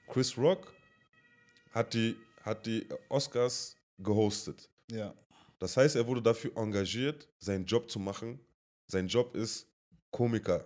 Chris 0.06 0.37
Rock 0.37 0.72
hat 1.72 1.94
die, 1.94 2.16
hat 2.42 2.64
die 2.66 2.87
Oscars 3.08 3.76
gehostet. 3.98 4.68
Ja. 4.90 5.14
Das 5.58 5.76
heißt, 5.76 5.96
er 5.96 6.06
wurde 6.06 6.22
dafür 6.22 6.56
engagiert, 6.56 7.28
seinen 7.38 7.64
Job 7.66 7.90
zu 7.90 7.98
machen. 7.98 8.40
Sein 8.87 9.08
Job 9.08 9.34
ist 9.34 9.66
Komiker. 10.10 10.64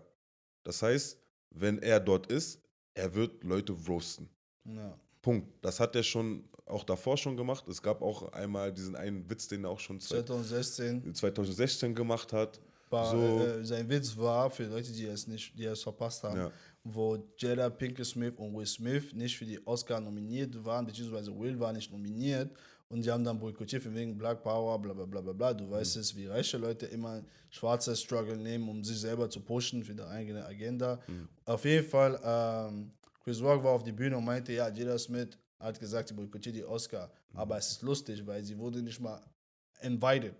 Das 0.65 0.83
heißt, 0.83 1.19
wenn 1.51 1.79
er 1.79 1.99
dort 1.99 2.27
ist, 2.27 2.61
er 2.95 3.15
wird 3.15 3.43
Leute 3.43 3.73
roasten. 3.73 4.29
Ja. 4.65 4.99
Punkt. 5.21 5.49
Das 5.63 5.81
hat 5.81 5.97
er 5.97 6.03
schon 6.03 6.49
auch 6.67 6.85
davor 6.85 7.17
schon 7.17 7.37
gemacht. 7.37 7.67
Es 7.69 7.83
gab 7.83 8.03
auch 8.03 8.33
einmal 8.33 8.73
diesen 8.73 8.97
einen 8.97 9.29
Witz, 9.29 9.49
den 9.49 9.65
er 9.65 9.71
auch 9.71 9.81
schon 9.81 10.01
2016 10.01 11.15
2016 11.15 11.95
gemacht 11.95 12.33
hat. 12.33 12.61
War, 12.93 13.11
So. 13.11 13.17
äh, 13.41 13.65
sein 13.65 13.89
Witz 13.89 14.17
war, 14.17 14.51
für 14.51 14.65
Leute, 14.65 14.93
die 14.93 15.07
es 15.07 15.27
nicht, 15.27 15.59
die 15.59 15.65
es 15.65 15.83
verpasst 15.83 16.23
haben, 16.23 16.37
Ja. 16.37 16.51
wo 16.85 17.19
Jada 17.39 17.71
Pinkett 17.71 18.07
Smith 18.07 18.35
und 18.37 18.55
Will 18.55 18.67
Smith 18.67 19.13
nicht 19.15 19.37
für 19.37 19.45
die 19.47 19.65
Oscar 19.67 20.01
nominiert 20.01 20.63
waren, 20.65 20.87
beziehungsweise 20.87 21.37
Will 21.39 21.59
war 21.59 21.73
nicht 21.73 21.91
nominiert 21.91 22.51
und 22.89 23.05
die 23.05 23.11
haben 23.11 23.25
dann 23.25 23.39
boykottiert 23.39 23.83
von 23.83 23.95
wegen 23.95 24.17
Black 24.19 24.43
Power, 24.43 24.79
bla 24.81 24.93
bla 24.93 25.07
bla 25.07 25.21
bla 25.23 25.33
bla. 25.33 25.55
Du 25.55 25.71
weißt 25.71 25.97
es, 25.97 26.15
wie 26.15 26.27
reiche 26.27 26.59
Leute 26.59 26.87
immer 26.87 27.23
schwarze 27.51 27.97
Struggle 27.97 28.37
nehmen, 28.37 28.69
um 28.69 28.85
sich 28.85 29.01
selber 29.01 29.29
zu 29.31 29.41
pushen 29.41 29.83
für 29.83 29.93
ihre 29.93 30.09
eigene 30.09 30.45
Agenda. 30.45 31.01
Auf 31.47 31.65
jeden 31.65 31.87
Fall, 31.89 32.21
ähm, 32.25 32.91
Chris 33.25 33.41
Rock 33.41 33.63
war 33.65 33.73
auf 33.73 33.83
die 33.85 33.93
Bühne 33.93 34.17
und 34.19 34.25
meinte, 34.25 34.53
ja, 34.53 34.69
Jada 34.69 34.99
Smith 34.99 35.39
hat 35.59 35.79
gesagt, 35.79 36.09
sie 36.09 36.15
boykottiert 36.15 36.57
die 36.57 36.65
Oscar. 36.65 37.11
Aber 37.35 37.57
es 37.57 37.71
ist 37.71 37.83
lustig, 37.83 38.27
weil 38.27 38.45
sie 38.45 38.59
wurde 38.59 38.83
nicht 38.83 39.01
mal 39.01 39.23
invited. 39.81 40.35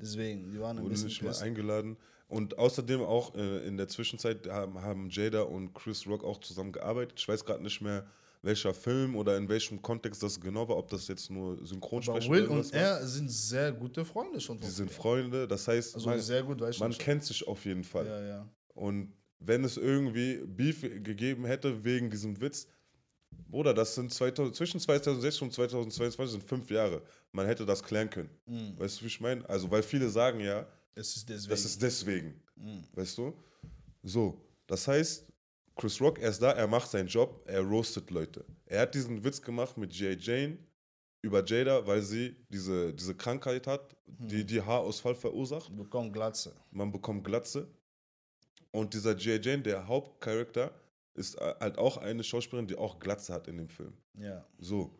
Deswegen, 0.00 0.50
die 0.50 0.58
waren 0.60 0.76
ein 0.76 0.76
Mhm. 0.76 0.82
Wurde 0.84 0.90
bisschen 0.92 1.08
nicht 1.08 1.22
mal 1.22 1.28
pissed. 1.28 1.42
eingeladen. 1.42 1.96
Und 2.28 2.56
außerdem 2.58 3.02
auch 3.02 3.34
äh, 3.34 3.66
in 3.66 3.76
der 3.76 3.88
Zwischenzeit 3.88 4.48
haben, 4.48 4.80
haben 4.80 5.08
Jada 5.10 5.42
und 5.42 5.74
Chris 5.74 6.06
Rock 6.06 6.24
auch 6.24 6.40
zusammen 6.40 6.72
gearbeitet. 6.72 7.18
Ich 7.18 7.28
weiß 7.28 7.44
gerade 7.44 7.62
nicht 7.62 7.80
mehr, 7.82 8.06
welcher 8.40 8.72
Film 8.74 9.14
oder 9.16 9.36
in 9.36 9.48
welchem 9.48 9.82
Kontext 9.82 10.22
das 10.22 10.40
genau 10.40 10.66
war, 10.68 10.76
ob 10.78 10.88
das 10.88 11.06
jetzt 11.08 11.30
nur 11.30 11.52
Aber 11.58 11.66
Synchronsprecher 11.66 12.30
Will 12.30 12.46
und 12.46 12.72
war. 12.72 12.80
er 12.80 13.06
sind 13.06 13.30
sehr 13.30 13.70
gute 13.72 14.04
Freunde 14.04 14.40
schon. 14.40 14.58
Von 14.58 14.68
sind. 14.70 14.90
Freunde, 14.90 15.46
das 15.46 15.68
heißt, 15.68 15.94
Also 15.94 16.08
man, 16.08 16.18
sehr 16.20 16.42
gut, 16.42 16.60
weißt 16.60 16.78
du. 16.80 16.84
man 16.84 16.92
schon. 16.92 17.00
kennt 17.04 17.24
sich 17.24 17.46
auf 17.46 17.64
jeden 17.66 17.84
Fall. 17.84 18.06
Ja, 18.06 18.22
ja. 18.24 18.48
Und 18.74 19.12
wenn 19.38 19.62
es 19.64 19.76
irgendwie 19.76 20.38
Beef 20.46 20.80
gegeben 20.80 21.44
hätte 21.44 21.84
wegen 21.84 22.10
diesem 22.10 22.40
Witz, 22.40 22.66
Bruder, 23.48 23.74
das 23.74 23.94
sind 23.94 24.12
2000, 24.12 24.56
zwischen 24.56 24.80
2016 24.80 25.46
und 25.46 25.52
2022 25.52 26.32
sind 26.32 26.42
fünf 26.48 26.70
Jahre. 26.70 27.02
Man 27.32 27.46
hätte 27.46 27.66
das 27.66 27.82
klären 27.82 28.08
können. 28.08 28.30
Mhm. 28.46 28.78
Weißt 28.78 29.00
du, 29.00 29.04
wie 29.04 29.08
ich 29.08 29.20
meine? 29.20 29.48
Also, 29.48 29.70
weil 29.70 29.82
viele 29.82 30.08
sagen 30.08 30.40
ja, 30.40 30.66
Es 30.94 31.16
ist 31.16 31.28
deswegen. 31.28 31.50
das 31.50 31.64
ist 31.64 31.82
deswegen. 31.82 32.42
Mhm. 32.56 32.84
Weißt 32.94 33.18
du? 33.18 33.34
So, 34.02 34.40
das 34.66 34.88
heißt, 34.88 35.26
Chris 35.76 36.00
Rock, 36.00 36.18
er 36.18 36.30
ist 36.30 36.40
da, 36.40 36.52
er 36.52 36.66
macht 36.66 36.90
seinen 36.90 37.08
Job, 37.08 37.42
er 37.46 37.60
roastet 37.60 38.10
Leute. 38.10 38.44
Er 38.66 38.82
hat 38.82 38.94
diesen 38.94 39.22
Witz 39.22 39.40
gemacht 39.40 39.76
mit 39.76 39.92
J. 39.94 40.18
Jane 40.20 40.58
über 41.22 41.44
Jada, 41.44 41.86
weil 41.86 42.02
sie 42.02 42.34
diese, 42.48 42.92
diese 42.92 43.14
Krankheit 43.14 43.66
hat, 43.66 43.96
die 44.06 44.44
die 44.44 44.60
Haarausfall 44.60 45.14
verursacht. 45.14 45.74
bekommen 45.76 46.12
Glatze. 46.12 46.52
Man 46.70 46.90
bekommt 46.90 47.24
Glatze. 47.24 47.68
Und 48.70 48.92
dieser 48.94 49.14
J. 49.16 49.44
Jane, 49.44 49.62
der 49.62 49.86
Hauptcharakter, 49.86 50.72
ist 51.14 51.34
äh, 51.40 51.54
halt 51.60 51.78
auch 51.78 51.96
eine 51.98 52.22
Schauspielerin, 52.24 52.66
die 52.66 52.76
auch 52.76 52.98
Glatze 52.98 53.32
hat 53.34 53.48
in 53.48 53.56
dem 53.58 53.68
Film. 53.68 53.92
Ja. 54.14 54.44
So. 54.58 54.98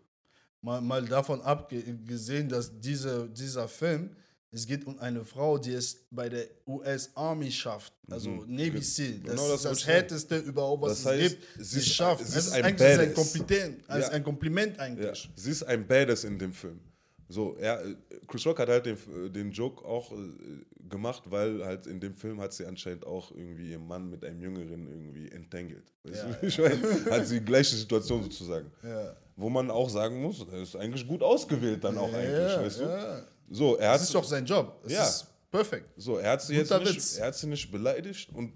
Mal, 0.61 0.81
mal 0.81 1.05
davon 1.05 1.41
abgesehen, 1.43 2.49
dass 2.49 2.79
diese, 2.79 3.29
dieser 3.31 3.67
Film, 3.69 4.15
es 4.55 4.67
geht 4.67 4.87
um 4.87 4.99
eine 4.99 5.25
Frau, 5.25 5.57
die 5.59 5.73
es 5.73 6.07
bei 6.11 6.29
der 6.29 6.47
US 6.67 7.11
Army 7.17 7.51
schafft, 7.51 7.95
also 8.11 8.29
Mhm. 8.31 8.55
Navy 8.55 8.71
Ge- 8.73 8.81
SEAL. 8.83 9.19
Das 9.21 9.35
genau 9.35 9.49
das 9.49 9.63
das 9.63 9.87
härteste 9.87 10.37
überhaupt, 10.39 10.83
was 10.83 10.91
Das 10.91 10.99
es 11.01 11.07
heißt, 11.07 11.41
gibt. 11.41 11.67
sie 11.67 11.81
Sie 11.81 11.87
schafft. 11.91 12.23
Es 12.23 12.37
ist 12.37 12.53
ein 12.53 12.65
eigentlich 12.65 12.99
ein. 12.99 13.15
Kompliment, 13.15 13.91
also 13.91 14.09
Ja. 14.09 14.13
ein 14.15 14.23
Kompliment 14.25 14.77
Ja, 14.77 14.83
eigentlich. 14.83 15.31
sie 15.35 15.51
ist 15.51 15.63
ein 15.63 15.87
Badass 15.87 16.25
in 16.25 16.39
dem 16.39 16.53
Film. 16.53 16.81
So, 17.33 17.57
er, 17.59 17.83
äh, 17.85 17.95
Chris 18.27 18.45
Rock 18.47 18.59
hat 18.59 18.69
halt 18.69 18.85
den, 18.87 18.99
den 19.33 19.51
Joke 19.53 19.85
auch 19.85 20.13
äh, 20.13 20.17
gemacht, 20.89 21.23
weil 21.31 21.65
halt 21.65 21.87
in 21.87 21.99
dem 21.99 22.15
Film 22.15 22.41
hat 22.41 22.53
sie 22.53 22.67
anscheinend 22.67 23.07
auch 23.07 23.31
irgendwie 23.31 23.71
ihren 23.71 23.87
Mann 23.87 24.11
mit 24.11 24.23
einem 24.25 24.41
Jüngeren 24.41 24.87
irgendwie 24.87 25.31
entangelt. 25.31 25.91
Weißt 26.05 26.25
Ja, 26.25 26.33
du, 26.35 26.47
ich 26.47 26.59
meine? 26.59 27.11
Hat 27.11 27.27
sie 27.27 27.39
die 27.41 27.45
gleiche 27.45 27.75
Situation 27.75 28.23
sozusagen. 28.29 28.71
Ja. 28.83 29.17
Wo 29.37 29.49
man 29.49 29.71
auch 29.71 29.89
sagen 29.89 30.21
muss, 30.21 30.47
er 30.53 30.63
ist 30.63 30.77
eigentlich 30.77 31.07
gut 31.09 31.23
ausgewählt 31.23 31.83
dann 31.83 31.97
auch 31.97 32.13
eigentlich, 32.13 32.53
ja, 32.53 32.63
weißt 32.63 32.81
du? 32.81 32.85
ja. 32.85 33.23
So, 33.51 33.77
er 33.77 33.89
hat 33.91 33.95
Das 33.97 34.03
ist 34.05 34.15
doch 34.15 34.25
sein 34.25 34.45
Job. 34.45 34.81
Es 34.85 34.93
Ja. 34.93 35.05
ist 35.05 35.27
perfekt. 35.51 35.89
So, 35.97 36.19
er 36.19 36.33
hat 36.33 36.43
sie 36.43 36.55
jetzt 36.55 36.69
Guter 36.69 36.81
nicht, 36.85 36.97
Witz. 36.97 37.17
er 37.17 37.27
hat 37.29 37.35
sie 37.35 37.47
nicht 37.47 37.71
beleidigt 37.73 38.29
und 38.35 38.53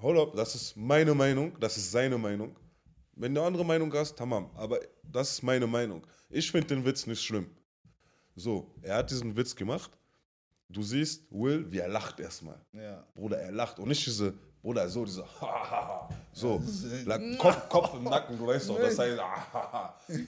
hold 0.00 0.18
up, 0.18 0.34
das 0.34 0.54
ist 0.54 0.76
meine 0.76 1.14
Meinung, 1.14 1.52
das 1.60 1.76
ist 1.76 1.90
seine 1.92 2.16
Meinung. 2.16 2.56
Wenn 3.16 3.34
du 3.34 3.40
eine 3.42 3.48
andere 3.48 3.64
Meinung 3.66 3.92
hast, 3.92 4.16
tamam, 4.16 4.48
aber 4.54 4.80
das 5.12 5.32
ist 5.32 5.42
meine 5.42 5.66
Meinung. 5.66 6.06
Ich 6.30 6.50
finde 6.50 6.68
den 6.68 6.84
Witz 6.86 7.06
nicht 7.06 7.22
schlimm. 7.22 7.46
So, 8.36 8.74
er 8.82 8.96
hat 8.96 9.10
diesen 9.10 9.36
Witz 9.36 9.54
gemacht. 9.54 9.90
Du 10.68 10.82
siehst 10.82 11.24
Will, 11.30 11.70
wie 11.70 11.78
er 11.78 11.88
lacht 11.88 12.18
erstmal. 12.20 12.60
Ja. 12.72 13.06
Bruder, 13.14 13.38
er 13.38 13.52
lacht 13.52 13.78
und 13.78 13.88
nicht 13.88 14.04
diese, 14.06 14.34
Bruder, 14.62 14.88
so 14.88 15.04
diese, 15.04 15.24
so, 16.32 16.56
ist- 16.58 17.04
La- 17.06 17.36
Kopf, 17.36 17.68
Kopf 17.68 17.94
im 17.94 18.04
Nacken, 18.04 18.38
du 18.38 18.46
weißt 18.46 18.68
doch, 18.70 18.78
das 18.78 18.98
heißt, 18.98 19.18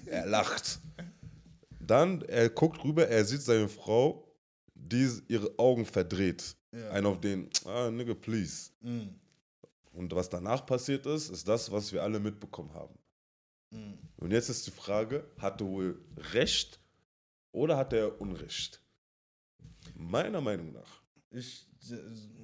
er 0.07 0.27
lacht. 0.27 0.79
Dann, 1.81 2.23
er 2.23 2.51
guckt 2.51 2.83
rüber, 2.85 3.09
er 3.09 3.25
sieht 3.25 3.43
seine 3.43 3.69
Frau, 3.69 4.27
die 4.75 5.09
ihre 5.29 5.59
Augen 5.59 5.87
verdreht. 5.87 6.57
Ja. 6.73 6.91
Ein 6.91 7.07
auf 7.07 7.21
den, 7.21 7.49
ah, 7.65 7.91
nigga, 7.91 8.15
please. 8.15 8.71
Mm, 8.81 9.09
Und 9.93 10.15
was 10.15 10.29
danach 10.29 10.67
passiert 10.67 11.07
ist, 11.07 11.31
ist 11.31 11.49
das, 11.49 11.71
was 11.73 11.93
wir 11.93 12.03
alle 12.03 12.21
mitbekommen 12.21 12.73
haben. 12.75 12.95
mm. 13.71 13.95
Und 14.17 14.31
jetzt 14.33 14.49
ist 14.51 14.67
die 14.67 14.71
Frage, 14.71 15.25
hatte 15.39 15.65
Will 15.65 15.99
Recht 16.35 16.79
oder 17.57 17.77
hat 17.79 17.93
er 17.95 18.21
Unrecht? 18.21 18.83
Meiner 19.95 20.41
Meinung 20.43 20.73
nach. 20.73 21.03
Ich, 21.31 21.67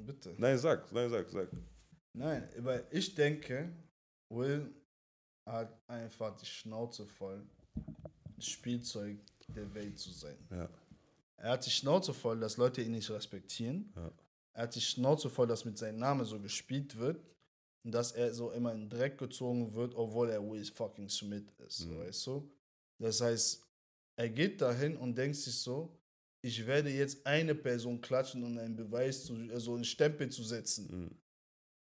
bitte. 0.06 0.34
Nein, 0.38 0.56
sag, 0.58 0.90
nein, 0.92 1.10
sag, 1.10 1.28
sag. 1.30 1.48
Nein, 2.14 2.48
weil 2.58 2.86
ich 2.90 3.14
denke, 3.14 3.72
Will 4.30 4.74
hat 5.46 5.78
einfach 5.86 6.34
die 6.36 6.46
Schnauze 6.46 7.06
voll, 7.06 7.46
das 8.36 8.46
Spielzeug 8.46 9.18
der 9.48 9.72
Welt 9.74 9.98
zu 9.98 10.10
sein. 10.10 10.38
Ja. 10.50 10.68
Er 11.36 11.50
hat 11.52 11.66
die 11.66 11.70
Schnauze 11.70 12.14
voll, 12.14 12.40
dass 12.40 12.56
Leute 12.56 12.80
ihn 12.82 12.92
nicht 12.92 13.10
respektieren. 13.10 13.92
Ja. 13.96 14.10
Er 14.54 14.62
hat 14.62 14.74
die 14.74 14.80
Schnauze 14.80 15.28
voll, 15.28 15.46
dass 15.46 15.64
mit 15.64 15.76
seinem 15.76 15.98
Namen 15.98 16.24
so 16.24 16.38
gespielt 16.40 16.96
wird 16.96 17.22
und 17.84 17.92
dass 17.92 18.12
er 18.12 18.32
so 18.32 18.50
immer 18.52 18.72
in 18.72 18.88
den 18.88 18.90
Dreck 18.90 19.18
gezogen 19.18 19.74
wird, 19.74 19.94
obwohl 19.94 20.30
er 20.30 20.42
Will 20.42 20.64
fucking 20.64 21.08
Smith 21.08 21.44
ist, 21.66 21.86
Mhm. 21.86 21.98
weißt 21.98 22.26
du? 22.28 22.50
Das 22.98 23.20
heißt, 23.20 23.62
er 24.16 24.28
geht 24.28 24.60
dahin 24.60 24.96
und 24.96 25.16
denkt 25.16 25.36
sich 25.36 25.54
so, 25.54 25.98
ich 26.42 26.66
werde 26.66 26.90
jetzt 26.90 27.24
eine 27.26 27.54
Person 27.54 28.00
klatschen, 28.00 28.42
um 28.42 28.58
einen 28.58 28.74
Beweis 28.76 29.24
zu, 29.24 29.34
also 29.52 29.74
einen 29.74 29.84
Stempel 29.84 30.28
zu 30.28 30.42
setzen. 30.42 30.88
Mhm. 30.90 31.10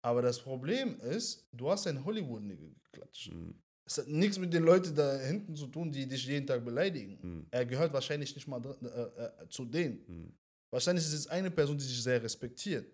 Aber 0.01 0.21
das 0.21 0.39
Problem 0.41 0.99
ist, 1.01 1.47
du 1.51 1.69
hast 1.69 1.85
ein 1.87 2.03
Hollywood-Nigga 2.03 2.67
geklatscht. 2.83 3.31
Mhm. 3.31 3.55
Es 3.85 3.97
hat 3.97 4.07
nichts 4.07 4.37
mit 4.37 4.53
den 4.53 4.63
Leuten 4.63 4.93
da 4.95 5.17
hinten 5.19 5.55
zu 5.55 5.67
tun, 5.67 5.91
die 5.91 6.07
dich 6.07 6.25
jeden 6.25 6.45
Tag 6.47 6.63
beleidigen. 6.63 7.19
Mhm. 7.21 7.47
Er 7.51 7.65
gehört 7.65 7.91
wahrscheinlich 7.93 8.33
nicht 8.35 8.47
mal 8.47 8.59
dr- 8.59 8.81
äh, 8.83 9.43
äh, 9.43 9.49
zu 9.49 9.65
denen. 9.65 10.03
Mhm. 10.07 10.33
Wahrscheinlich 10.71 11.03
ist 11.05 11.13
es 11.13 11.27
eine 11.27 11.49
Person, 11.51 11.77
die 11.77 11.85
dich 11.85 12.01
sehr 12.01 12.21
respektiert. 12.21 12.91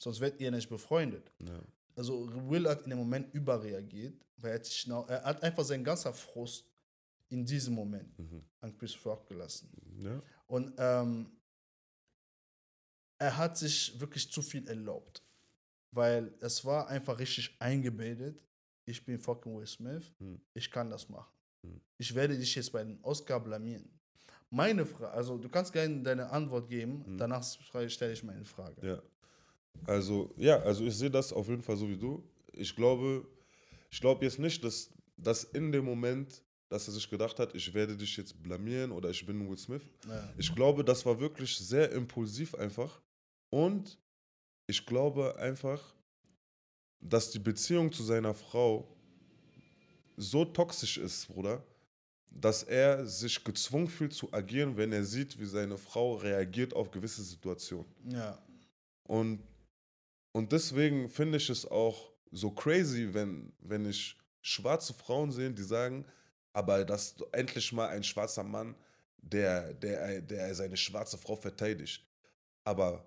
Sonst 0.00 0.20
werdet 0.20 0.40
ihr 0.40 0.50
nicht 0.50 0.68
befreundet. 0.68 1.32
Ja. 1.40 1.60
also 1.96 2.28
Will 2.48 2.68
hat 2.68 2.82
in 2.84 2.90
dem 2.90 2.98
Moment 3.00 3.34
überreagiert, 3.34 4.24
weil 4.36 4.52
er 4.52 5.08
er 5.08 5.24
hat 5.24 5.42
einfach 5.42 5.64
seinen 5.64 5.82
ganzen 5.82 6.14
Frust 6.14 6.64
in 7.30 7.44
diesem 7.44 7.74
Moment 7.74 8.18
Mhm. 8.18 8.42
an 8.60 8.76
Chris 8.78 8.96
Rock 9.04 9.26
gelassen. 9.28 9.70
Ja. 10.00 10.22
Und 10.46 10.72
ähm, 10.78 11.30
er 13.18 13.36
hat 13.36 13.56
sich 13.58 13.98
wirklich 14.00 14.30
zu 14.30 14.42
viel 14.42 14.66
erlaubt. 14.68 15.22
Weil 15.90 16.34
es 16.40 16.64
war 16.64 16.88
einfach 16.88 17.18
richtig 17.18 17.56
eingebildet. 17.60 18.42
Ich 18.84 19.04
bin 19.04 19.18
fucking 19.18 19.56
Will 19.56 19.66
Smith. 19.66 20.12
Hm. 20.18 20.40
Ich 20.54 20.70
kann 20.70 20.90
das 20.90 21.08
machen. 21.08 21.32
Hm. 21.64 21.80
Ich 21.98 22.14
werde 22.14 22.36
dich 22.36 22.54
jetzt 22.54 22.70
bei 22.72 22.84
den 22.84 23.02
Oscar 23.02 23.40
blamieren. 23.40 23.90
Meine 24.50 24.84
Frage, 24.86 25.10
also 25.10 25.36
du 25.38 25.48
kannst 25.48 25.72
gerne 25.72 26.02
deine 26.02 26.30
Antwort 26.30 26.68
geben, 26.68 27.04
Hm. 27.04 27.18
danach 27.18 27.42
stelle 27.88 28.12
ich 28.12 28.22
meine 28.22 28.44
Frage. 28.44 28.86
Ja. 28.86 29.02
Also, 29.84 30.32
ja, 30.36 30.58
also 30.60 30.84
ich 30.84 30.96
sehe 30.96 31.10
das 31.10 31.32
auf 31.32 31.48
jeden 31.48 31.62
Fall 31.62 31.76
so 31.76 31.88
wie 31.88 31.96
du. 31.98 32.22
Ich 32.52 32.74
glaube, 32.74 33.26
ich 33.90 34.00
glaube 34.00 34.24
jetzt 34.24 34.38
nicht, 34.38 34.62
dass, 34.64 34.90
dass 35.16 35.44
in 35.44 35.70
dem 35.72 35.84
Moment, 35.84 36.42
dass 36.68 36.86
er 36.86 36.94
sich 36.94 37.08
gedacht 37.08 37.38
hat, 37.38 37.54
ich 37.54 37.72
werde 37.72 37.96
dich 37.96 38.16
jetzt 38.16 38.42
blamieren 38.42 38.92
oder 38.92 39.10
ich 39.10 39.24
bin 39.24 39.48
Will 39.48 39.58
Smith. 39.58 39.82
Ja. 40.06 40.32
Ich 40.36 40.54
glaube, 40.54 40.84
das 40.84 41.04
war 41.06 41.18
wirklich 41.18 41.56
sehr 41.56 41.90
impulsiv 41.92 42.54
einfach. 42.54 43.00
Und 43.50 43.98
ich 44.66 44.84
glaube 44.84 45.36
einfach, 45.38 45.94
dass 47.00 47.30
die 47.30 47.38
Beziehung 47.38 47.90
zu 47.90 48.02
seiner 48.02 48.34
Frau 48.34 48.86
so 50.16 50.44
toxisch 50.44 50.98
ist, 50.98 51.28
Bruder, 51.28 51.64
dass 52.30 52.62
er 52.64 53.06
sich 53.06 53.42
gezwungen 53.42 53.88
fühlt 53.88 54.12
zu 54.12 54.32
agieren, 54.32 54.76
wenn 54.76 54.92
er 54.92 55.04
sieht, 55.04 55.38
wie 55.38 55.46
seine 55.46 55.78
Frau 55.78 56.16
reagiert 56.16 56.74
auf 56.74 56.90
gewisse 56.90 57.22
Situationen. 57.22 57.86
ja. 58.10 58.38
Und, 59.04 59.42
und 60.32 60.52
deswegen 60.52 61.08
finde 61.08 61.38
ich 61.38 61.48
es 61.48 61.64
auch 61.64 62.12
so 62.30 62.50
crazy, 62.50 63.08
wenn, 63.14 63.50
wenn 63.60 63.86
ich 63.86 64.18
schwarze 64.42 64.92
Frauen 64.92 65.32
sehe, 65.32 65.50
die 65.50 65.62
sagen, 65.62 66.04
aber 66.52 66.84
das 66.84 67.06
ist 67.06 67.20
doch 67.20 67.32
endlich 67.32 67.72
mal 67.72 67.88
ein 67.88 68.02
schwarzer 68.02 68.42
Mann, 68.42 68.74
der, 69.18 69.74
der, 69.74 70.20
der 70.22 70.54
seine 70.54 70.76
schwarze 70.76 71.18
Frau 71.18 71.36
verteidigt. 71.36 72.04
Aber 72.64 73.04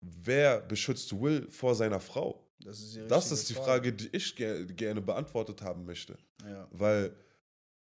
wer 0.00 0.60
beschützt 0.60 1.12
Will 1.20 1.50
vor 1.50 1.74
seiner 1.74 2.00
Frau? 2.00 2.46
Das 2.60 2.80
ist 2.80 2.94
die, 2.94 3.06
Das 3.08 3.32
ist 3.32 3.48
die 3.48 3.54
Frage, 3.54 3.92
die 3.92 4.08
ich 4.12 4.36
ger 4.36 4.64
gerne 4.64 5.00
beantwortet 5.00 5.62
haben 5.62 5.84
möchte. 5.84 6.16
Ja. 6.44 6.68
Weil, 6.70 7.14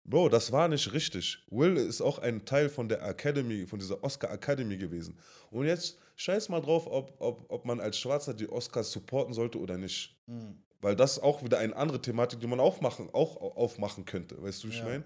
Bro, 0.04 0.30
das 0.30 0.52
war 0.52 0.68
nicht 0.68 0.92
richtig. 0.94 1.46
Will 1.50 1.78
ist 1.78 2.02
auch 2.02 2.20
ein 2.20 2.44
Teil 2.46 2.70
von 2.70 2.90
der 2.90 3.04
Academy, 3.04 3.68
von 3.68 3.80
dieser 3.80 4.04
Oscar 4.04 4.32
Academy 4.32 4.78
gewesen. 4.78 5.20
Und 5.52 5.68
jetzt 5.68 6.00
scheiß 6.16 6.50
mal 6.50 6.62
drauf, 6.62 6.88
ob, 6.88 7.14
ob, 7.20 7.46
ob 7.50 7.66
man 7.66 7.80
als 7.80 8.00
Schwarzer 8.00 8.34
die 8.34 8.50
Oscars 8.50 8.92
supporten 8.92 9.34
sollte 9.34 9.60
oder 9.60 9.78
nicht. 9.78 10.18
Hm. 10.26 10.64
Weil 10.82 10.96
das 10.96 11.14
ist 11.14 11.24
auch 11.24 11.44
wieder 11.44 11.60
eine 11.60 11.76
andere 11.76 12.02
Thematik, 12.02 12.40
die 12.40 12.48
man 12.48 12.60
aufmachen, 12.60 13.10
auch 13.14 13.38
aufmachen 13.38 14.06
könnte. 14.06 14.42
Weißt 14.42 14.64
du, 14.64 14.68
wie 14.68 14.72
ich 14.74 14.80
Ja. 14.80 14.86
meine? 14.86 15.04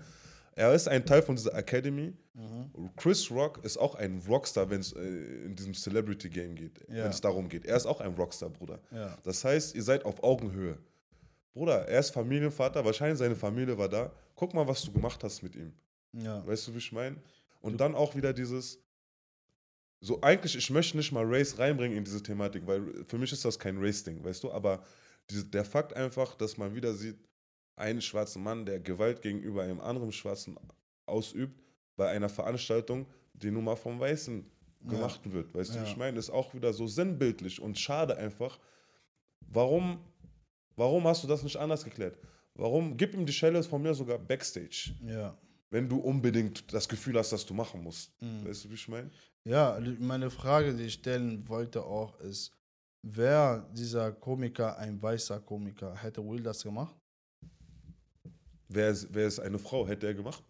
Er 0.57 0.73
ist 0.73 0.87
ein 0.87 1.05
Teil 1.05 1.21
von 1.21 1.35
dieser 1.35 1.53
Academy. 1.53 2.13
Mhm. 2.33 2.89
Chris 2.95 3.29
Rock 3.29 3.59
ist 3.65 3.75
auch 3.77 3.95
ein 3.95 4.21
Rockstar, 4.25 4.69
wenn 4.69 4.79
es 4.79 4.93
äh, 4.93 5.01
in 5.45 5.53
diesem 5.55 5.73
Celebrity 5.73 6.29
Game 6.29 6.55
geht, 6.55 6.79
Ja. 6.87 7.03
wenn 7.03 7.11
es 7.11 7.19
darum 7.19 7.49
geht. 7.49 7.65
Er 7.65 7.75
ist 7.75 7.85
auch 7.85 7.99
ein 7.99 8.13
Rockstar, 8.13 8.49
Bruder. 8.49 8.79
Ja. 8.91 9.17
Das 9.23 9.43
heißt, 9.43 9.75
ihr 9.75 9.83
seid 9.83 10.05
auf 10.05 10.23
Augenhöhe. 10.23 10.77
Bruder, 11.51 11.87
er 11.89 11.99
ist 11.99 12.11
Familienvater, 12.11 12.83
wahrscheinlich 12.85 13.19
seine 13.19 13.35
Familie 13.35 13.77
war 13.77 13.89
da. 13.89 14.11
Guck 14.35 14.53
mal, 14.53 14.65
was 14.65 14.81
du 14.83 14.91
gemacht 14.93 15.21
hast 15.25 15.43
mit 15.43 15.55
ihm. 15.55 15.73
Weißt 16.13 16.67
du, 16.67 16.73
wie 16.73 16.77
ich 16.77 16.91
meine? 16.93 17.17
Und 17.61 17.77
dann 17.81 17.93
auch 17.95 18.15
wieder 18.15 18.31
dieses, 18.31 18.79
so 19.99 20.21
eigentlich, 20.21 20.55
ich 20.55 20.69
möchte 20.69 20.95
nicht 20.97 21.11
mal 21.11 21.25
Race 21.25 21.57
reinbringen 21.57 21.97
in 21.97 22.03
diese 22.05 22.21
Thematik, 22.23 22.65
weil 22.65 23.03
für 23.05 23.17
mich 23.17 23.31
ist 23.33 23.43
das 23.43 23.57
kein 23.59 23.77
Race-Ding, 23.77 24.23
weißt 24.23 24.43
du? 24.43 24.51
Aber 24.51 24.83
der 25.31 25.65
Fakt 25.65 25.93
einfach, 25.95 26.35
dass 26.35 26.57
man 26.57 26.75
wieder 26.75 26.93
sieht, 26.93 27.17
einen 27.75 28.01
schwarzen 28.01 28.41
Mann, 28.43 28.65
der 28.65 28.79
Gewalt 28.79 29.21
gegenüber 29.21 29.63
einem 29.63 29.81
anderen 29.81 30.11
Schwarzen 30.11 30.57
ausübt, 31.05 31.61
bei 31.97 32.09
einer 32.09 32.29
Veranstaltung, 32.29 33.05
die 33.33 33.51
nun 33.51 33.63
mal 33.65 33.75
vom 33.75 33.99
Weißen 33.99 34.49
gemacht 34.81 35.31
wird, 35.31 35.53
weißt 35.53 35.71
du, 35.71 35.79
wie 35.79 35.83
Ja. 35.83 35.89
ich 35.89 35.97
meine? 35.97 36.19
Ist 36.19 36.29
auch 36.29 36.53
wieder 36.53 36.71
so 36.73 36.87
sinnbildlich 36.87 37.59
und 37.61 37.77
schade 37.79 38.15
einfach. 38.17 38.59
Warum, 39.41 39.99
warum 40.75 41.05
hast 41.07 41.23
du 41.23 41.27
das 41.27 41.43
nicht 41.43 41.57
anders 41.57 41.83
geklärt? 41.83 42.17
Warum, 42.53 42.95
gib 42.95 43.13
ihm 43.13 43.25
die 43.25 43.33
Schelle 43.33 43.63
von 43.63 43.81
mir 43.81 43.93
sogar 43.93 44.17
Backstage 44.19 44.93
Ja. 45.05 45.37
wenn 45.71 45.89
du 45.89 45.97
unbedingt 45.97 46.71
das 46.73 46.87
Gefühl 46.87 47.17
hast, 47.17 47.31
dass 47.31 47.45
du 47.45 47.53
machen 47.53 47.81
musst. 47.83 48.11
Mhm. 48.21 48.45
Weißt 48.47 48.65
du, 48.65 48.69
wie 48.69 48.75
ich 48.75 48.87
meine? 48.87 49.09
Ja, 49.43 49.79
meine 49.99 50.29
Frage, 50.29 50.73
die 50.73 50.83
ich 50.83 50.93
stellen 50.93 51.47
wollte 51.49 51.83
auch, 51.83 52.19
ist, 52.21 52.51
wäre 53.05 53.67
dieser 53.73 54.11
Komiker 54.11 54.77
ein 54.77 55.01
weißer 55.01 55.39
Komiker, 55.41 55.95
hätte 55.95 56.21
Will 56.27 56.41
das 56.41 56.63
gemacht? 56.63 56.95
Wäre 58.67 58.91
es, 58.91 59.13
wär 59.13 59.27
es 59.27 59.39
eine 59.39 59.59
Frau, 59.59 59.87
hätte 59.87 60.07
er 60.07 60.13
gemacht. 60.13 60.43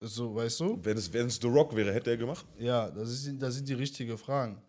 So, 0.00 0.34
weißt 0.34 0.60
du? 0.60 0.78
Wenn 0.84 0.96
es, 0.96 1.12
wenn 1.12 1.26
es 1.26 1.36
The 1.36 1.48
Rock 1.48 1.74
wäre, 1.74 1.92
hätte 1.92 2.10
er 2.10 2.16
gemacht. 2.16 2.46
Ja, 2.58 2.90
das, 2.90 3.10
ist, 3.10 3.42
das 3.42 3.54
sind 3.56 3.68
die 3.68 3.74
richtigen 3.74 4.16
Fragen. 4.16 4.62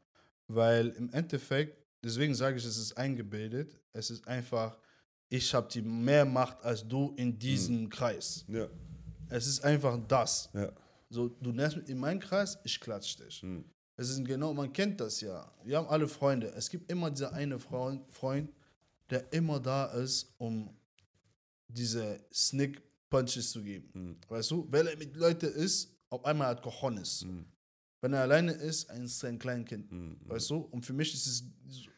Weil 0.48 0.88
im 0.90 1.10
Endeffekt, 1.12 1.78
deswegen 2.04 2.34
sage 2.34 2.58
ich, 2.58 2.66
es 2.66 2.78
ist 2.78 2.98
eingebildet. 2.98 3.80
Es 3.94 4.10
ist 4.10 4.28
einfach, 4.28 4.78
ich 5.30 5.54
habe 5.54 5.68
die 5.72 5.82
mehr 5.82 6.26
Macht 6.26 6.64
als 6.64 6.88
du 6.88 7.14
in 7.18 7.38
diesem 7.38 7.90
Kreis. 7.90 8.46
Ja, 8.48 8.68
Es 9.30 9.46
ist 9.46 9.64
einfach 9.64 10.00
das. 10.08 10.50
ja. 10.54 10.72
So, 11.10 11.30
du 11.30 11.52
nennst 11.54 11.78
mich 11.78 11.88
in 11.88 12.00
meinen 12.00 12.20
Kreis, 12.20 12.58
ich 12.66 12.80
klatsch 12.82 13.18
dich. 13.18 13.42
Hm. 13.42 13.64
Es 14.00 14.10
ist 14.10 14.24
genau, 14.24 14.54
man 14.54 14.72
kennt 14.72 15.02
das 15.02 15.22
ja. 15.22 15.52
Wir 15.64 15.78
haben 15.78 15.88
alle 15.88 16.08
Freunde. 16.08 16.54
Es 16.56 16.70
gibt 16.70 16.90
immer 16.92 17.10
dieser 17.10 17.34
eine 17.34 17.60
Freund, 17.60 18.50
der 19.10 19.34
immer 19.34 19.60
da 19.60 19.86
ist, 19.86 20.34
um 20.38 20.70
diese 21.68 22.20
Snick 22.32 22.82
Punches 23.10 23.52
zu 23.52 23.64
geben. 23.64 23.90
Hm. 23.94 24.18
Weißt 24.28 24.52
du, 24.52 24.68
weil 24.70 24.88
er 24.88 24.98
mit 24.98 25.16
Leuten 25.16 25.48
ist, 25.48 25.96
auf 26.10 26.24
einmal 26.26 26.48
hat 26.48 26.62
Cojones. 26.62 27.22
Hm. 27.22 27.46
Wenn 28.02 28.14
er 28.14 28.22
alleine 28.22 28.52
ist, 28.52 28.90
ein 28.92 29.06
ist 29.06 29.24
ein 29.26 29.40
Kleinkind. 29.40 29.90
Hm. 29.90 30.18
Weißt 30.26 30.50
du? 30.52 30.58
Und 30.58 30.86
für 30.86 30.94
mich 30.94 31.14
ist 31.14 31.26
es 31.26 31.44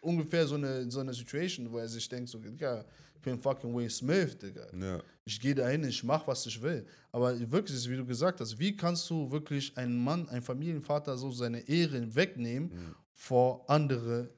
ungefähr 0.01 0.47
so 0.47 0.55
eine, 0.55 0.89
so 0.89 1.01
eine 1.01 1.13
Situation, 1.13 1.69
wo 1.71 1.79
er 1.79 1.89
sich 1.89 2.07
denkt, 2.07 2.29
so, 2.29 2.39
Digga, 2.39 2.85
ich 3.19 3.25
bin 3.25 3.37
fucking 3.37 3.75
Will 3.75 3.89
Smith, 3.89 4.37
Digga. 4.37 4.65
Ja, 4.73 5.01
Ich 5.25 5.39
gehe 5.41 5.53
dahin, 5.53 5.83
ich 5.83 6.01
mache, 6.05 6.25
was 6.27 6.45
ich 6.45 6.61
will. 6.61 6.85
Aber 7.11 7.37
wirklich, 7.51 7.89
wie 7.89 7.97
du 7.97 8.05
gesagt 8.05 8.39
hast, 8.39 8.57
wie 8.57 8.73
kannst 8.75 9.09
du 9.09 9.29
wirklich 9.29 9.75
einen 9.77 10.01
Mann, 10.01 10.27
einen 10.29 10.41
Familienvater 10.41 11.17
so 11.17 11.29
seine 11.31 11.59
Ehre 11.67 12.15
wegnehmen 12.15 12.71
Hm. 12.71 12.95
vor 13.13 13.69
andere 13.69 14.29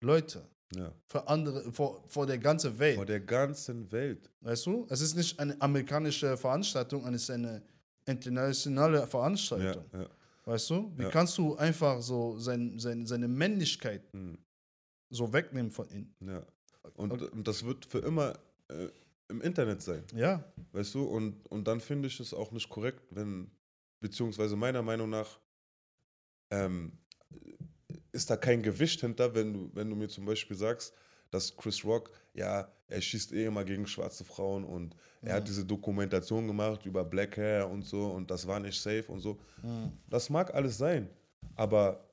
Leute? 0.00 0.42
ja. 0.74 0.90
Vor 1.08 1.28
andere, 1.28 1.70
vor, 1.70 2.02
vor 2.08 2.24
der 2.26 2.38
ganzen 2.38 2.78
Welt. 2.78 2.96
Vor 2.96 3.04
der 3.04 3.20
ganzen 3.20 3.92
Welt. 3.92 4.30
Weißt 4.40 4.64
du? 4.64 4.86
Es 4.88 5.02
ist 5.02 5.14
nicht 5.14 5.38
eine 5.38 5.60
amerikanische 5.60 6.34
Veranstaltung, 6.38 7.06
es 7.14 7.24
ist 7.24 7.30
eine 7.30 7.60
internationale 8.06 9.00
Ja, 9.00 9.06
Veranstaltung. 9.06 9.84
ja. 9.92 10.06
Weißt 10.46 10.70
du? 10.70 10.90
Wie 10.96 11.02
Ja. 11.02 11.10
kannst 11.10 11.36
du 11.36 11.54
einfach 11.56 12.00
so 12.00 12.38
sein, 12.38 12.78
sein, 12.78 13.04
seine 13.06 13.28
Männlichkeit 13.28 14.02
Hm. 14.14 14.38
so 15.10 15.30
wegnehmen 15.30 15.70
von 15.70 15.86
ihm? 15.90 16.14
ja. 16.20 16.42
Und, 16.96 17.12
Okay. 17.12 17.28
und 17.32 17.46
das 17.48 17.64
wird 17.64 17.86
für 17.86 17.98
immer 17.98 18.38
äh, 18.68 18.88
im 19.28 19.40
Internet 19.40 19.82
sein. 19.82 20.04
Ja. 20.14 20.44
Weißt 20.72 20.94
du? 20.94 21.04
Und, 21.04 21.46
und 21.50 21.66
dann 21.66 21.80
finde 21.80 22.08
ich 22.08 22.20
es 22.20 22.34
auch 22.34 22.52
nicht 22.52 22.68
korrekt, 22.68 23.02
wenn, 23.10 23.50
beziehungsweise 24.00 24.56
meiner 24.56 24.82
Meinung 24.82 25.10
nach, 25.10 25.38
ähm, 26.50 26.92
ist 28.12 28.28
da 28.30 28.36
kein 28.36 28.62
Gewicht 28.62 29.00
hinter, 29.00 29.34
wenn 29.34 29.52
du, 29.52 29.70
wenn 29.74 29.88
du 29.88 29.96
mir 29.96 30.08
zum 30.08 30.24
Beispiel 30.26 30.56
sagst, 30.56 30.94
dass 31.30 31.56
Chris 31.56 31.82
Rock, 31.84 32.10
ja, 32.34 32.70
er 32.88 33.00
schießt 33.00 33.32
eh 33.32 33.46
immer 33.46 33.64
gegen 33.64 33.86
schwarze 33.86 34.22
Frauen 34.22 34.64
und 34.64 34.94
er 35.22 35.36
hat 35.36 35.48
diese 35.48 35.64
Dokumentation 35.64 36.46
gemacht 36.46 36.84
über 36.84 37.04
Black 37.04 37.38
Hair 37.38 37.70
und 37.70 37.82
so 37.86 38.08
und 38.08 38.30
das 38.30 38.46
war 38.46 38.60
nicht 38.60 38.78
safe 38.78 39.04
und 39.08 39.20
so. 39.20 39.38
Mhm. 39.62 39.92
Das 40.10 40.28
mag 40.28 40.52
alles 40.52 40.76
sein, 40.76 41.08
aber 41.54 42.04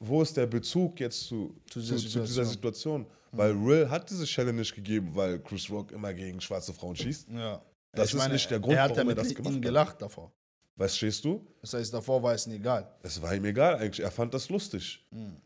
wo 0.00 0.22
ist 0.22 0.36
der 0.36 0.46
Bezug 0.46 1.00
jetzt 1.00 1.24
zu, 1.24 1.54
Zu 1.70 1.80
zu, 1.80 1.94
dieser 1.94 2.08
zu 2.08 2.20
dieser 2.20 2.44
Situation? 2.44 3.06
Weil 3.32 3.54
Will 3.62 3.88
hat 3.90 4.08
diese 4.10 4.52
nicht 4.52 4.74
gegeben, 4.74 5.10
weil 5.14 5.38
Chris 5.40 5.68
Rock 5.70 5.92
immer 5.92 6.14
gegen 6.14 6.40
schwarze 6.40 6.72
Frauen 6.72 6.96
schießt. 6.96 7.28
ja. 7.30 7.62
Das 7.92 8.14
ist 8.14 8.28
nicht 8.28 8.48
der 8.50 8.60
Grund, 8.60 8.74
er 8.74 8.82
hat 8.82 8.90
warum 8.90 8.98
er 9.08 9.14
damit 9.14 9.18
das 9.18 9.28
mit 9.28 9.36
gemacht 9.36 9.52
ihm 9.52 9.56
hat. 9.56 9.62
gelacht 9.62 10.02
davor. 10.02 10.32
Was 10.76 10.96
stehst 10.96 11.24
du? 11.24 11.44
Das 11.60 11.74
heißt, 11.74 11.92
davor 11.92 12.22
war 12.22 12.34
es 12.34 12.46
ihm 12.46 12.52
egal. 12.52 12.94
Es 13.02 13.20
war 13.20 13.34
ihm 13.34 13.44
egal 13.46 13.74
eigentlich. 13.76 14.00
Er 14.04 14.12
fand 14.12 14.32
das 14.34 14.48
lustig. 14.48 15.04
Mhm. 15.10 15.36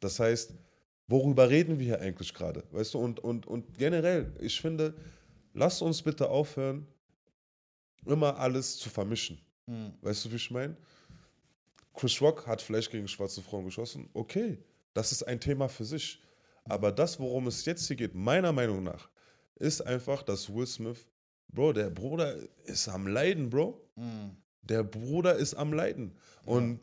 Das 0.00 0.18
heißt, 0.18 0.52
worüber 1.06 1.48
reden 1.48 1.78
wir 1.78 1.86
hier 1.86 2.00
eigentlich 2.00 2.34
gerade? 2.34 2.64
Weißt 2.72 2.94
du, 2.94 2.98
und, 2.98 3.20
und, 3.20 3.46
und 3.46 3.78
generell, 3.78 4.34
ich 4.40 4.60
finde, 4.60 4.94
lasst 5.52 5.82
uns 5.82 6.02
bitte 6.02 6.28
aufhören, 6.28 6.86
immer 8.06 8.36
alles 8.38 8.78
zu 8.78 8.88
vermischen. 8.88 9.40
Mhm. 9.66 9.92
Weißt 10.00 10.24
du, 10.24 10.32
wie 10.32 10.36
ich 10.36 10.50
meine? 10.50 10.76
Chris 11.94 12.20
Rock 12.20 12.46
hat 12.46 12.62
vielleicht 12.62 12.90
gegen 12.90 13.08
schwarze 13.08 13.42
Frauen 13.42 13.64
geschossen. 13.64 14.08
Okay, 14.14 14.58
das 14.94 15.12
ist 15.12 15.22
ein 15.24 15.40
Thema 15.40 15.68
für 15.68 15.84
sich. 15.84 16.22
Aber 16.64 16.92
das, 16.92 17.18
worum 17.18 17.46
es 17.46 17.64
jetzt 17.64 17.86
hier 17.86 17.96
geht, 17.96 18.14
meiner 18.14 18.52
Meinung 18.52 18.82
nach, 18.82 19.08
ist 19.56 19.80
einfach, 19.80 20.22
dass 20.22 20.52
Will 20.54 20.66
Smith, 20.66 21.06
Bro, 21.48 21.72
der 21.72 21.90
Bruder 21.90 22.34
ist 22.64 22.88
am 22.88 23.06
Leiden, 23.06 23.50
Bro. 23.50 23.80
Mhm. 23.96 24.36
Der 24.62 24.84
Bruder 24.84 25.34
ist 25.34 25.54
am 25.54 25.72
Leiden. 25.72 26.16
Und 26.44 26.80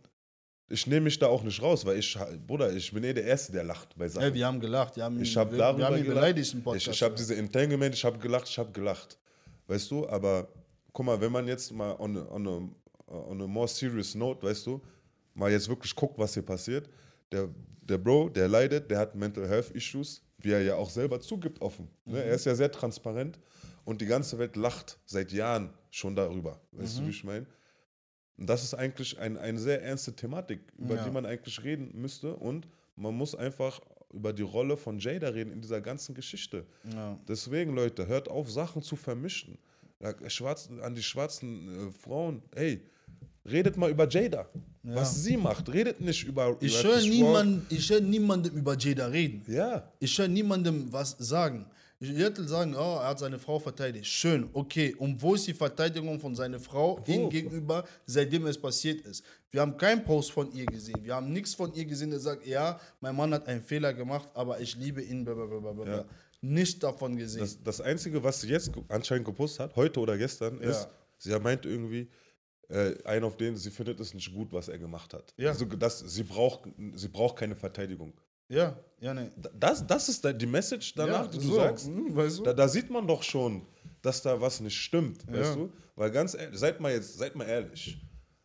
ich 0.70 0.86
nehme 0.88 1.02
mich 1.06 1.18
da 1.18 1.28
auch 1.28 1.44
nicht 1.44 1.62
raus, 1.62 1.86
weil 1.86 1.98
ich, 2.00 2.18
Bruder, 2.46 2.74
ich 2.76 2.92
bin 2.92 3.04
eh 3.04 3.14
der 3.14 3.24
Erste, 3.24 3.54
der 3.54 3.64
lacht 3.64 3.98
bei 3.98 4.10
Sachen. 4.10 4.28
Ja, 4.28 4.34
wir 4.34 4.46
haben 4.46 4.60
gelacht. 4.60 4.98
Wir 4.98 5.06
haben, 5.06 5.22
ich 5.22 5.38
habe 5.38 5.52
wir, 5.52 5.58
darüber 5.60 5.80
wir 5.80 5.86
haben 5.86 5.98
ihn 5.98 6.04
gelacht. 6.04 6.16
beleidigt 6.16 6.54
im 6.54 6.60
Ich, 6.60 6.66
Podcast. 6.66 6.88
ich 6.88 7.04
habe 7.04 7.16
diese 7.16 7.36
Entanglement, 7.36 7.96
ich 7.96 8.04
habe 8.04 8.18
gelacht, 8.18 8.50
ich 8.50 8.58
habe 8.60 8.72
gelacht. 8.74 9.18
Weißt 9.68 9.90
du, 9.92 10.08
aber 10.10 10.50
guck 10.92 11.06
mal, 11.06 11.22
wenn 11.22 11.32
man 11.32 11.48
jetzt 11.48 11.72
mal 11.72 11.96
on 11.98 12.18
on, 12.18 12.48
a, 12.48 13.14
on 13.14 13.42
a 13.42 13.48
more 13.48 13.68
serious 13.68 14.16
note, 14.16 14.44
weißt 14.46 14.66
du, 14.66 14.82
mal 15.38 15.52
jetzt 15.52 15.70
wirklich 15.70 15.96
guckt, 15.96 16.18
was 16.18 16.34
hier 16.34 16.44
passiert, 16.44 16.90
der, 17.32 17.50
der 17.82 17.98
Bro, 17.98 18.30
der 18.30 18.48
leidet, 18.48 18.90
der 18.92 19.00
hat 19.00 19.16
Mental 19.16 19.48
Health 19.48 19.72
Issues, 19.72 20.22
wie 20.40 20.52
er 20.52 20.62
ja 20.62 20.76
auch 20.76 20.90
selber 20.90 21.20
zugibt 21.20 21.62
offen. 21.62 21.88
Ne? 22.06 22.24
Er 22.24 22.36
ist 22.36 22.46
ja 22.46 22.56
sehr 22.56 22.72
transparent 22.72 23.40
und 23.86 24.02
die 24.02 24.06
ganze 24.06 24.38
Welt 24.38 24.56
lacht 24.56 25.00
seit 25.06 25.32
Jahren 25.32 25.70
schon 25.90 26.16
darüber. 26.16 26.60
Weißt 26.72 27.00
du, 27.00 27.06
wie 27.06 27.10
ich 27.12 27.24
meine? 27.24 27.46
Und 28.38 28.48
das 28.50 28.64
ist 28.64 28.74
eigentlich 28.74 29.18
ein, 29.20 29.38
eine 29.38 29.60
sehr 29.60 29.82
ernste 29.82 30.16
Thematik, 30.16 30.60
über 30.78 30.96
Ja. 30.96 31.04
die 31.06 31.12
man 31.12 31.26
eigentlich 31.26 31.64
reden 31.64 31.92
müsste. 32.00 32.36
Und 32.36 32.68
man 32.96 33.16
muss 33.16 33.34
einfach 33.34 33.80
über 34.14 34.32
die 34.32 34.44
Rolle 34.44 34.78
von 34.78 35.00
Jada 35.00 35.30
reden 35.30 35.52
in 35.52 35.62
dieser 35.62 35.82
ganzen 35.82 36.14
Geschichte. 36.14 36.66
ja. 36.94 37.18
Deswegen, 37.28 37.74
Leute, 37.74 38.08
hört 38.08 38.28
auf, 38.30 38.50
Sachen 38.52 38.82
zu 38.82 38.96
vermischen. 38.96 39.58
Ja, 40.00 40.14
Schwarzen, 40.30 40.80
an 40.82 40.94
die 40.94 41.02
schwarzen 41.02 41.88
äh, 41.90 41.92
Frauen, 41.92 42.44
ey, 42.54 42.82
redet 43.52 43.78
mal 43.78 43.90
über 43.90 44.08
Jada. 44.08 44.48
Was 44.84 45.24
sie 45.24 45.36
macht. 45.38 45.72
Redet 45.74 46.00
nicht 46.00 46.24
über. 46.26 46.56
Ich 46.62 46.82
höre 46.84 47.02
niemand, 47.02 47.64
hör 47.90 48.02
niemandem 48.02 48.56
über 48.56 48.78
Jada 48.78 49.08
reden. 49.08 49.44
Ja. 49.48 49.92
Ich 50.00 50.18
höre 50.18 50.28
niemandem 50.28 50.92
was 50.92 51.16
sagen. 51.20 51.66
Ich 52.00 52.16
werde 52.16 52.48
sagen, 52.48 52.76
oh, 52.76 52.98
er 53.02 53.08
hat 53.08 53.20
seine 53.20 53.40
Frau 53.40 53.58
verteidigt. 53.58 54.06
Schön, 54.06 54.48
okay. 54.54 54.94
Und 55.00 55.20
wo 55.20 55.34
ist 55.34 55.48
die 55.48 55.54
Verteidigung 55.54 56.20
von 56.20 56.36
seiner 56.36 56.60
Frau 56.60 57.04
ihm 57.08 57.28
gegenüber, 57.30 57.86
seitdem 58.06 58.46
es 58.46 58.58
passiert 58.58 59.02
ist? 59.02 59.24
Wir 59.50 59.62
haben 59.62 59.76
keinen 59.78 60.04
Post 60.04 60.32
von 60.32 60.52
ihr 60.54 60.68
gesehen. 60.68 61.04
Wir 61.04 61.16
haben 61.16 61.34
nichts 61.34 61.56
von 61.56 61.74
ihr 61.74 61.86
gesehen, 61.86 62.12
der 62.12 62.20
sagt, 62.20 62.46
ja, 62.46 62.80
mein 63.02 63.16
Mann 63.16 63.34
hat 63.34 63.48
einen 63.48 63.64
Fehler 63.64 63.94
gemacht, 63.94 64.30
aber 64.36 64.60
ich 64.62 64.76
liebe 64.76 65.02
ihn. 65.02 65.26
Blablabla. 65.26 65.86
Ja. 65.98 66.06
Nicht 66.42 66.84
davon 66.84 67.18
gesehen. 67.18 67.40
Das, 67.42 67.62
das 67.64 67.82
Einzige, 67.82 68.24
was 68.24 68.42
sie 68.42 68.50
jetzt 68.50 68.70
anscheinend 68.90 69.26
gepostet 69.26 69.62
hat, 69.62 69.76
heute 69.76 70.00
oder 70.00 70.18
gestern, 70.20 70.60
ist, 70.60 70.84
Ja. 70.84 70.90
sie 71.18 71.40
meint 71.40 71.66
irgendwie, 71.66 72.08
äh, 72.70 72.94
einen 73.04 73.24
auf 73.26 73.38
den, 73.38 73.56
sie 73.56 73.72
findet 73.72 74.00
es 74.00 74.14
nicht 74.14 74.34
gut, 74.34 74.52
was 74.52 74.68
er 74.68 74.78
gemacht 74.78 75.14
hat. 75.14 75.34
Ja. 75.38 75.50
Also 75.50 75.66
das, 75.66 76.00
sie, 76.00 76.24
braucht, 76.24 76.68
sie 76.96 77.08
braucht 77.08 77.38
keine 77.38 77.56
Verteidigung. 77.56 78.14
ja, 78.50 78.78
ja, 79.00 79.14
ne. 79.14 79.32
Das, 79.60 79.86
das 79.86 80.10
ist 80.10 80.24
die 80.42 80.46
Message 80.46 80.94
danach, 80.96 81.26
ja, 81.26 81.28
die 81.28 81.38
du 81.38 81.44
so, 81.44 81.56
sagst. 81.56 81.86
hm, 81.88 82.16
weißt 82.16 82.40
du? 82.40 82.44
Da, 82.44 82.54
da 82.54 82.68
sieht 82.68 82.90
man 82.90 83.06
doch 83.08 83.22
schon, 83.24 83.66
dass 84.02 84.22
da 84.22 84.40
was 84.42 84.60
nicht 84.60 84.76
stimmt, 84.78 85.24
Ja. 85.28 85.34
weißt 85.40 85.56
du? 85.56 85.72
Weil 85.96 86.12
ganz 86.12 86.34
ehrlich, 86.34 86.60
seid 86.60 86.80
mal 86.80 86.92
jetzt, 86.92 87.18
seid 87.18 87.36
mal 87.36 87.46
ehrlich. 87.48 87.98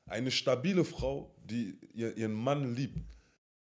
Eine 0.06 0.30
stabile 0.30 0.84
Frau, 0.84 1.34
die 1.44 1.78
ihr, 1.94 2.16
ihren 2.16 2.32
Mann 2.34 2.74
liebt, 2.74 2.98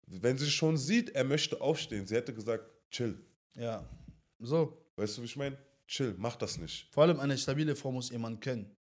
wenn 0.07 0.37
sie 0.37 0.49
schon 0.51 0.77
sieht, 0.77 1.09
er 1.11 1.23
möchte 1.23 1.59
aufstehen, 1.61 2.05
sie 2.05 2.15
hätte 2.15 2.33
gesagt, 2.33 2.69
chill. 2.91 3.17
ja, 3.55 3.87
so. 4.39 4.77
Weißt 4.97 5.17
du, 5.17 5.21
wie 5.21 5.25
ich 5.25 5.35
meine? 5.35 5.57
Chill, 5.87 6.15
mach 6.17 6.35
das 6.35 6.57
nicht. 6.57 6.87
Vor 6.91 7.03
allem 7.03 7.19
eine 7.19 7.37
stabile 7.37 7.75
Frau 7.75 7.91
muss 7.91 8.09
jemanden 8.09 8.39
kennen. 8.39 8.74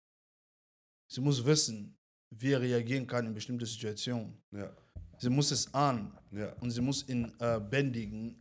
Sie 1.07 1.21
muss 1.21 1.43
wissen, 1.45 1.95
wie 2.31 2.51
er 2.51 2.61
reagieren 2.61 3.05
kann 3.07 3.27
in 3.27 3.33
bestimmten 3.33 3.65
Situationen. 3.65 4.33
Ja, 4.51 4.71
Sie 5.19 5.29
muss 5.29 5.51
es 5.51 5.73
ahnen 5.73 6.11
ja. 6.31 6.51
und 6.59 6.71
sie 6.71 6.81
muss 6.81 7.07
ihn 7.07 7.31
äh, 7.39 7.59
bändigen. 7.59 8.35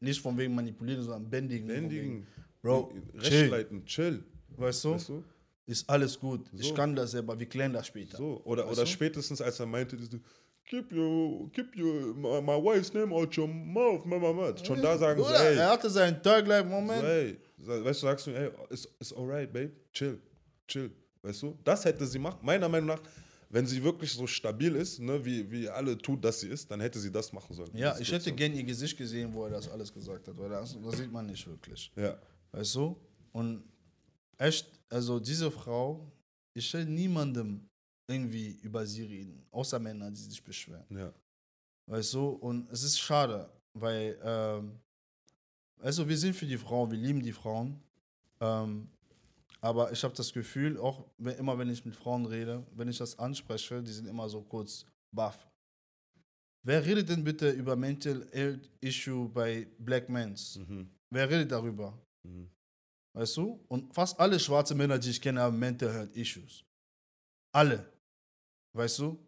Nicht 0.00 0.20
von 0.20 0.36
wegen 0.36 0.54
manipulieren, 0.54 1.02
sondern 1.02 1.30
bändigen. 1.30 1.68
Bändigen, 1.68 2.26
Bro, 2.60 2.92
recht 3.14 3.26
chill. 3.30 3.46
leiten, 3.48 3.84
chill. 3.84 4.24
Weißt 4.56 4.84
du? 4.84 4.94
Weißt 4.94 5.08
du? 5.10 5.24
Ist 5.66 5.88
alles 5.88 6.18
gut. 6.18 6.50
Ich 6.54 6.68
So. 6.68 6.74
kann 6.74 6.96
das 6.96 7.12
selber. 7.12 7.38
Wir 7.38 7.46
klären 7.48 7.72
das 7.72 7.86
später. 7.86 8.16
So, 8.16 8.40
oder, 8.44 8.64
Weißt 8.64 8.72
oder 8.72 8.82
du? 8.84 8.90
spätestens 8.90 9.40
als 9.40 9.60
er 9.60 9.66
meinte, 9.66 9.96
diese, 9.96 10.18
keep 10.64 10.92
your, 10.92 11.50
keep 11.52 11.76
your, 11.76 12.14
my, 12.14 12.40
my 12.42 12.56
wife's 12.60 12.92
name 12.92 13.14
out 13.14 13.36
your 13.38 13.46
mouth, 13.46 14.04
my, 14.04 14.18
my, 14.18 14.32
my. 14.32 14.54
Schon 14.64 14.82
da 14.82 14.98
sagen 14.98 15.22
sie, 15.22 15.32
ey, 15.34 15.56
er 15.56 15.70
hatte 15.70 15.88
seinen 15.88 16.20
Tag-Life-Moment. 16.20 17.00
So, 17.00 17.06
ey, 17.72 17.84
weißt 17.84 18.02
du, 18.02 18.06
sagst 18.06 18.26
du, 18.26 18.30
ey, 18.32 18.50
ist, 18.70 18.88
ist 18.98 19.12
alright, 19.12 19.52
babe, 19.52 19.70
chill, 19.92 20.20
chill, 20.66 20.90
weißt 21.22 21.42
du? 21.42 21.58
Das 21.64 21.84
hätte 21.84 22.06
sie 22.06 22.18
machen, 22.18 22.38
meiner 22.42 22.68
Meinung 22.68 22.88
nach, 22.88 23.02
wenn 23.48 23.66
sie 23.66 23.82
wirklich 23.82 24.12
so 24.12 24.26
stabil 24.26 24.74
ist, 24.76 24.98
ne, 24.98 25.22
wie, 25.24 25.50
wie 25.50 25.68
alle 25.68 25.96
tut, 25.98 26.24
dass 26.24 26.40
sie 26.40 26.48
ist, 26.48 26.70
dann 26.70 26.80
hätte 26.80 26.98
sie 26.98 27.12
das 27.12 27.32
machen 27.32 27.54
sollen. 27.54 27.70
Ja, 27.76 27.98
ich 27.98 28.10
hätte 28.10 28.30
so. 28.30 28.34
gern 28.34 28.54
ihr 28.54 28.64
Gesicht 28.64 28.96
gesehen, 28.96 29.32
wo 29.32 29.44
er 29.44 29.50
das 29.50 29.68
alles 29.68 29.92
gesagt 29.92 30.26
hat, 30.26 30.38
weil 30.38 30.48
das, 30.48 30.76
das 30.82 30.96
sieht 30.96 31.12
man 31.12 31.26
nicht 31.26 31.46
wirklich. 31.46 31.92
Ja, 31.96 32.18
Weißt 32.52 32.74
du? 32.74 32.96
Und 33.32 33.64
echt, 34.38 34.66
also 34.88 35.18
diese 35.20 35.50
Frau, 35.50 36.10
ich 36.54 36.72
will 36.74 36.84
niemandem 36.84 37.66
irgendwie 38.08 38.58
über 38.62 38.86
sie 38.86 39.04
reden, 39.04 39.44
außer 39.50 39.78
Männer, 39.78 40.10
die 40.10 40.20
sich 40.20 40.42
beschweren. 40.42 40.84
ja, 40.90 41.12
Weißt 41.86 42.14
du? 42.14 42.28
Und 42.28 42.70
es 42.70 42.82
ist 42.82 42.98
schade, 42.98 43.48
weil, 43.74 44.18
ähm, 44.22 44.78
also 45.78 46.08
wir 46.08 46.16
sind 46.16 46.34
für 46.34 46.46
die 46.46 46.58
Frauen, 46.58 46.90
wir 46.90 46.98
lieben 46.98 47.22
die 47.22 47.32
Frauen. 47.32 47.80
Ähm, 48.40 48.88
aber 49.62 49.92
ich 49.92 50.02
habe 50.02 50.14
das 50.14 50.32
Gefühl, 50.32 50.76
auch 50.78 51.06
wenn, 51.18 51.36
immer 51.38 51.56
wenn 51.56 51.70
ich 51.70 51.84
mit 51.84 51.94
Frauen 51.94 52.26
rede, 52.26 52.66
wenn 52.74 52.88
ich 52.88 52.98
das 52.98 53.18
anspreche, 53.18 53.82
die 53.82 53.92
sind 53.92 54.08
immer 54.08 54.28
so 54.28 54.42
kurz 54.42 54.84
baff. 55.14 55.48
Wer 56.64 56.84
redet 56.84 57.08
denn 57.08 57.24
bitte 57.24 57.50
über 57.50 57.76
Mental 57.76 58.26
Health 58.32 58.70
Issue 58.80 59.28
bei 59.28 59.66
Black 59.78 60.08
Mans? 60.08 60.56
mhm. 60.56 60.88
Wer 61.10 61.28
redet 61.28 61.52
darüber? 61.52 61.96
Mhm. 62.22 62.48
Weißt 63.14 63.36
du? 63.36 63.64
Und 63.68 63.94
fast 63.94 64.18
alle 64.18 64.40
schwarze 64.40 64.74
Männer, 64.74 64.98
die 64.98 65.10
ich 65.10 65.20
kenne, 65.20 65.40
haben 65.40 65.58
Mental 65.58 65.92
Health 65.92 66.16
Issues. 66.16 66.64
Alle. 67.54 67.92
Weißt 68.74 68.98
du? 69.00 69.18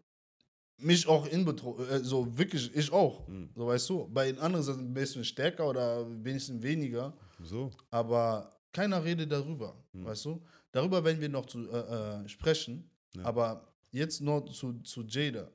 Mich 0.81 1.07
auch 1.07 1.25
inbetroffen, 1.27 1.87
äh, 1.87 1.99
so 1.99 2.37
wirklich, 2.37 2.75
ich 2.75 2.91
auch. 2.91 3.25
Mhm. 3.27 3.49
So 3.55 3.67
weißt 3.67 3.89
du? 3.89 4.07
Bei 4.09 4.25
den 4.25 4.39
anderen 4.39 4.65
sind 4.65 4.79
ein 4.79 4.93
bisschen 4.93 5.23
stärker 5.23 5.69
oder 5.69 6.05
ein 6.05 6.21
bisschen 6.21 6.61
weniger, 6.61 7.13
so, 7.41 7.71
aber 7.91 8.54
keiner 8.75 9.03
redet 9.03 9.31
darüber. 9.31 9.81
Mhm. 9.93 10.05
Weißt 10.05 10.25
du? 10.25 10.43
Darüber 10.71 11.03
werden 11.03 11.21
wir 11.21 11.29
noch 11.29 11.45
zu, 11.45 11.59
äh, 11.69 12.23
äh, 12.23 12.27
sprechen, 12.29 12.89
Ja. 13.15 13.23
aber 13.23 13.73
jetzt 13.91 14.19
nur 14.21 14.45
zu, 14.51 14.73
zu 14.81 15.03
Jada. 15.03 15.49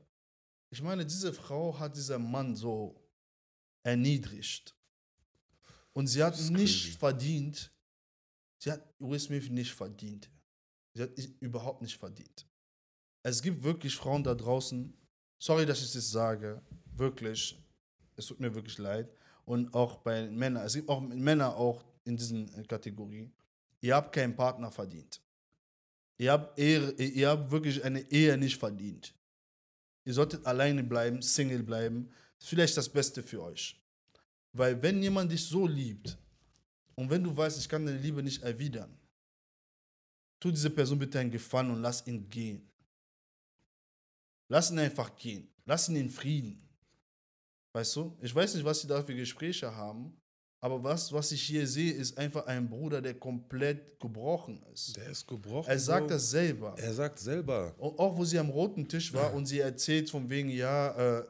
Ich 0.71 0.81
meine, 0.83 1.05
diese 1.05 1.33
Frau 1.33 1.79
hat 1.79 1.95
dieser 1.97 2.19
Mann 2.19 2.57
so 2.57 2.97
erniedrigt. 3.83 4.75
Und 5.93 6.07
sie 6.07 6.23
hat 6.23 6.39
nicht 6.51 6.85
crazy. 6.85 6.99
verdient, 6.99 7.71
sie 8.59 8.73
hat 8.73 8.83
Will 8.99 9.19
Smith 9.21 9.51
nicht 9.51 9.73
verdient. 9.75 10.31
Sie 10.95 11.03
hat 11.03 11.11
überhaupt 11.41 11.83
nicht 11.83 11.99
verdient. 11.99 12.47
Es 13.23 13.43
gibt 13.43 13.63
wirklich 13.63 13.95
Frauen 13.97 14.23
da 14.25 14.35
draußen, 14.35 14.97
sorry, 15.39 15.67
dass 15.67 15.83
ich 15.83 15.93
das 15.93 16.11
sage, 16.11 16.63
wirklich, 16.97 17.59
es 18.17 18.27
tut 18.27 18.41
mir 18.41 18.55
wirklich 18.55 18.79
leid. 18.79 19.13
Und 19.45 19.75
auch 19.75 19.99
bei 19.99 20.31
Männern, 20.31 20.65
es 20.65 20.75
gibt 20.75 20.89
auch 20.89 21.01
Männer 21.01 21.55
auch 21.57 21.85
in 22.11 22.17
diesen 22.17 22.53
äh, 22.55 22.65
Kategorien. 22.65 23.33
Ihr 23.81 23.95
habt 23.95 24.15
keinen 24.15 24.37
Partner 24.37 24.71
verdient. 24.71 25.21
Ihr 26.19 26.33
habt, 26.33 26.59
Ehre, 26.59 26.93
ihr 26.93 27.31
habt 27.31 27.51
wirklich 27.51 27.83
eine 27.83 28.01
Ehe 28.11 28.37
nicht 28.37 28.59
verdient. 28.59 29.15
Ihr 30.05 30.13
solltet 30.13 30.45
alleine 30.45 30.85
bleiben, 30.85 31.23
Single 31.23 31.63
bleiben. 31.63 32.11
Vielleicht 32.39 32.77
das 32.77 32.89
Beste 32.89 33.23
für 33.23 33.43
euch. 33.43 33.81
Weil 34.53 34.83
wenn 34.83 35.03
jemand 35.03 35.33
dich 35.33 35.45
so 35.47 35.67
liebt 35.67 36.19
und 36.95 37.09
wenn 37.09 37.23
du 37.25 37.35
weißt, 37.35 37.59
ich 37.59 37.69
kann 37.69 37.87
deine 37.87 37.99
Liebe 37.99 38.23
nicht 38.23 38.43
erwidern, 38.43 38.95
tu 40.39 40.51
diese 40.51 40.71
Person 40.71 40.99
bitte 40.99 41.19
einen 41.19 41.31
Gefallen 41.31 41.71
und 41.71 41.81
lass 41.81 42.07
ihn 42.07 42.29
gehen. 42.29 42.69
Lass 44.49 44.71
ihn 44.71 44.79
einfach 44.79 45.15
gehen. 45.17 45.49
Lass 45.65 45.89
ihn 45.89 45.97
in 45.97 46.11
Frieden. 46.11 46.61
Weißt 47.73 47.95
du? 47.97 48.19
Ich 48.21 48.35
weiß 48.35 48.55
nicht, 48.55 48.65
was 48.65 48.81
sie 48.81 48.89
da 48.89 49.03
für 49.03 49.15
Gespräche 49.15 49.75
haben, 49.75 50.20
aber 50.63 50.83
was, 50.83 51.11
was 51.13 51.33
ich 51.33 51.43
hier 51.43 51.67
sehe, 51.67 51.93
ist 51.93 52.19
einfach 52.19 52.47
ein 52.47 52.69
Bruder, 52.69 53.01
der 53.01 53.15
komplett 53.15 53.99
gebrochen 53.99 54.63
ist. 54.75 54.95
der 54.97 55.11
ist 55.11 55.27
gebrochen. 55.27 55.69
Er 55.69 55.79
sagt 55.79 56.09
Bro. 56.09 56.15
das 56.15 56.31
selber. 56.31 56.75
Er 56.77 56.93
sagt 56.93 57.19
selber. 57.19 57.75
Und 57.79 57.99
auch 57.99 58.17
wo 58.17 58.25
sie 58.25 58.39
am 58.39 58.51
roten 58.51 58.87
Tisch 58.87 59.13
war 59.15 59.33
und 59.33 59.47
sie 59.47 59.61
erzählt 59.61 60.11
von 60.11 60.29
wegen, 60.29 60.51
ja, 60.51 61.21
äh, 61.21 61.25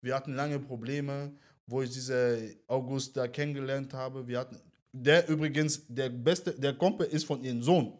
wir 0.00 0.14
hatten 0.14 0.34
lange 0.34 0.58
Probleme, 0.58 1.32
wo 1.66 1.82
ich 1.82 1.90
diese 1.90 2.56
August 2.66 3.16
da 3.16 3.28
kennengelernt 3.28 3.94
habe. 3.94 4.26
Wir 4.26 4.40
hatten, 4.40 4.60
der 4.92 5.28
übrigens, 5.28 5.86
der 5.88 6.08
beste, 6.08 6.52
der 6.52 6.74
Kumpel 6.74 7.06
ist 7.06 7.24
von 7.24 7.42
ihrem 7.44 7.62
Sohn. 7.62 7.92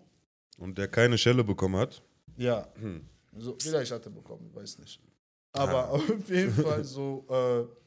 Und 0.58 0.76
der 0.76 0.88
keine 0.88 1.16
Schelle 1.16 1.44
bekommen 1.44 1.76
hat. 1.76 2.02
Ja. 2.36 2.68
Hm. 2.80 3.08
So, 3.36 3.56
vielleicht 3.60 3.92
hat 3.92 4.04
er 4.04 4.10
bekommen, 4.10 4.50
weiß 4.52 4.78
nicht. 4.78 5.00
Aber 5.52 5.90
auf 5.92 6.28
jeden 6.28 6.52
Fall 6.52 6.84
so, 6.84 7.24
äh, 7.30 7.83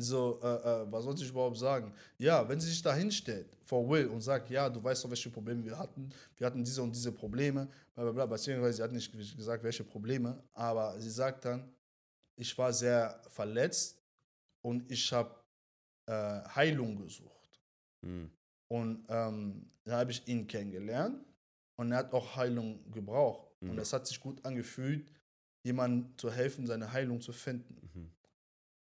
so, 0.00 0.40
äh, 0.42 0.46
äh, 0.46 0.92
was 0.92 1.04
soll 1.04 1.14
ich 1.14 1.28
überhaupt 1.28 1.58
sagen? 1.58 1.92
Ja, 2.18 2.48
wenn 2.48 2.60
sie 2.60 2.68
sich 2.68 2.82
da 2.82 2.94
hinstellt 2.94 3.56
vor 3.64 3.88
Will 3.88 4.06
und 4.06 4.20
sagt, 4.20 4.50
ja, 4.50 4.68
du 4.68 4.82
weißt 4.82 5.04
doch, 5.04 5.10
welche 5.10 5.30
Probleme 5.30 5.64
wir 5.64 5.78
hatten, 5.78 6.10
wir 6.36 6.46
hatten 6.46 6.64
diese 6.64 6.82
und 6.82 6.94
diese 6.94 7.12
Probleme, 7.12 7.68
bla 7.94 8.04
bla 8.04 8.12
bla, 8.12 8.26
beziehungsweise 8.26 8.78
sie 8.78 8.82
hat 8.82 8.92
nicht 8.92 9.12
gesagt, 9.12 9.62
welche 9.62 9.84
Probleme, 9.84 10.42
aber 10.52 10.98
sie 11.00 11.10
sagt 11.10 11.44
dann, 11.44 11.72
ich 12.36 12.56
war 12.56 12.72
sehr 12.72 13.20
verletzt 13.28 14.00
und 14.62 14.90
ich 14.90 15.12
habe 15.12 15.34
äh, 16.06 16.40
Heilung 16.54 16.96
gesucht. 16.96 17.60
Hm. 18.02 18.30
Und 18.68 19.04
ähm, 19.08 19.70
da 19.84 19.98
habe 19.98 20.12
ich 20.12 20.26
ihn 20.28 20.46
kennengelernt 20.46 21.24
und 21.76 21.92
er 21.92 21.98
hat 21.98 22.12
auch 22.12 22.36
Heilung 22.36 22.78
gebraucht. 22.90 23.48
Mhm. 23.60 23.70
Und 23.70 23.76
das 23.76 23.92
hat 23.92 24.06
sich 24.06 24.20
gut 24.20 24.44
angefühlt, 24.44 25.10
jemandem 25.62 26.16
zu 26.16 26.30
helfen, 26.30 26.66
seine 26.66 26.92
Heilung 26.92 27.20
zu 27.20 27.32
finden. 27.32 27.90
Mhm. 27.94 28.10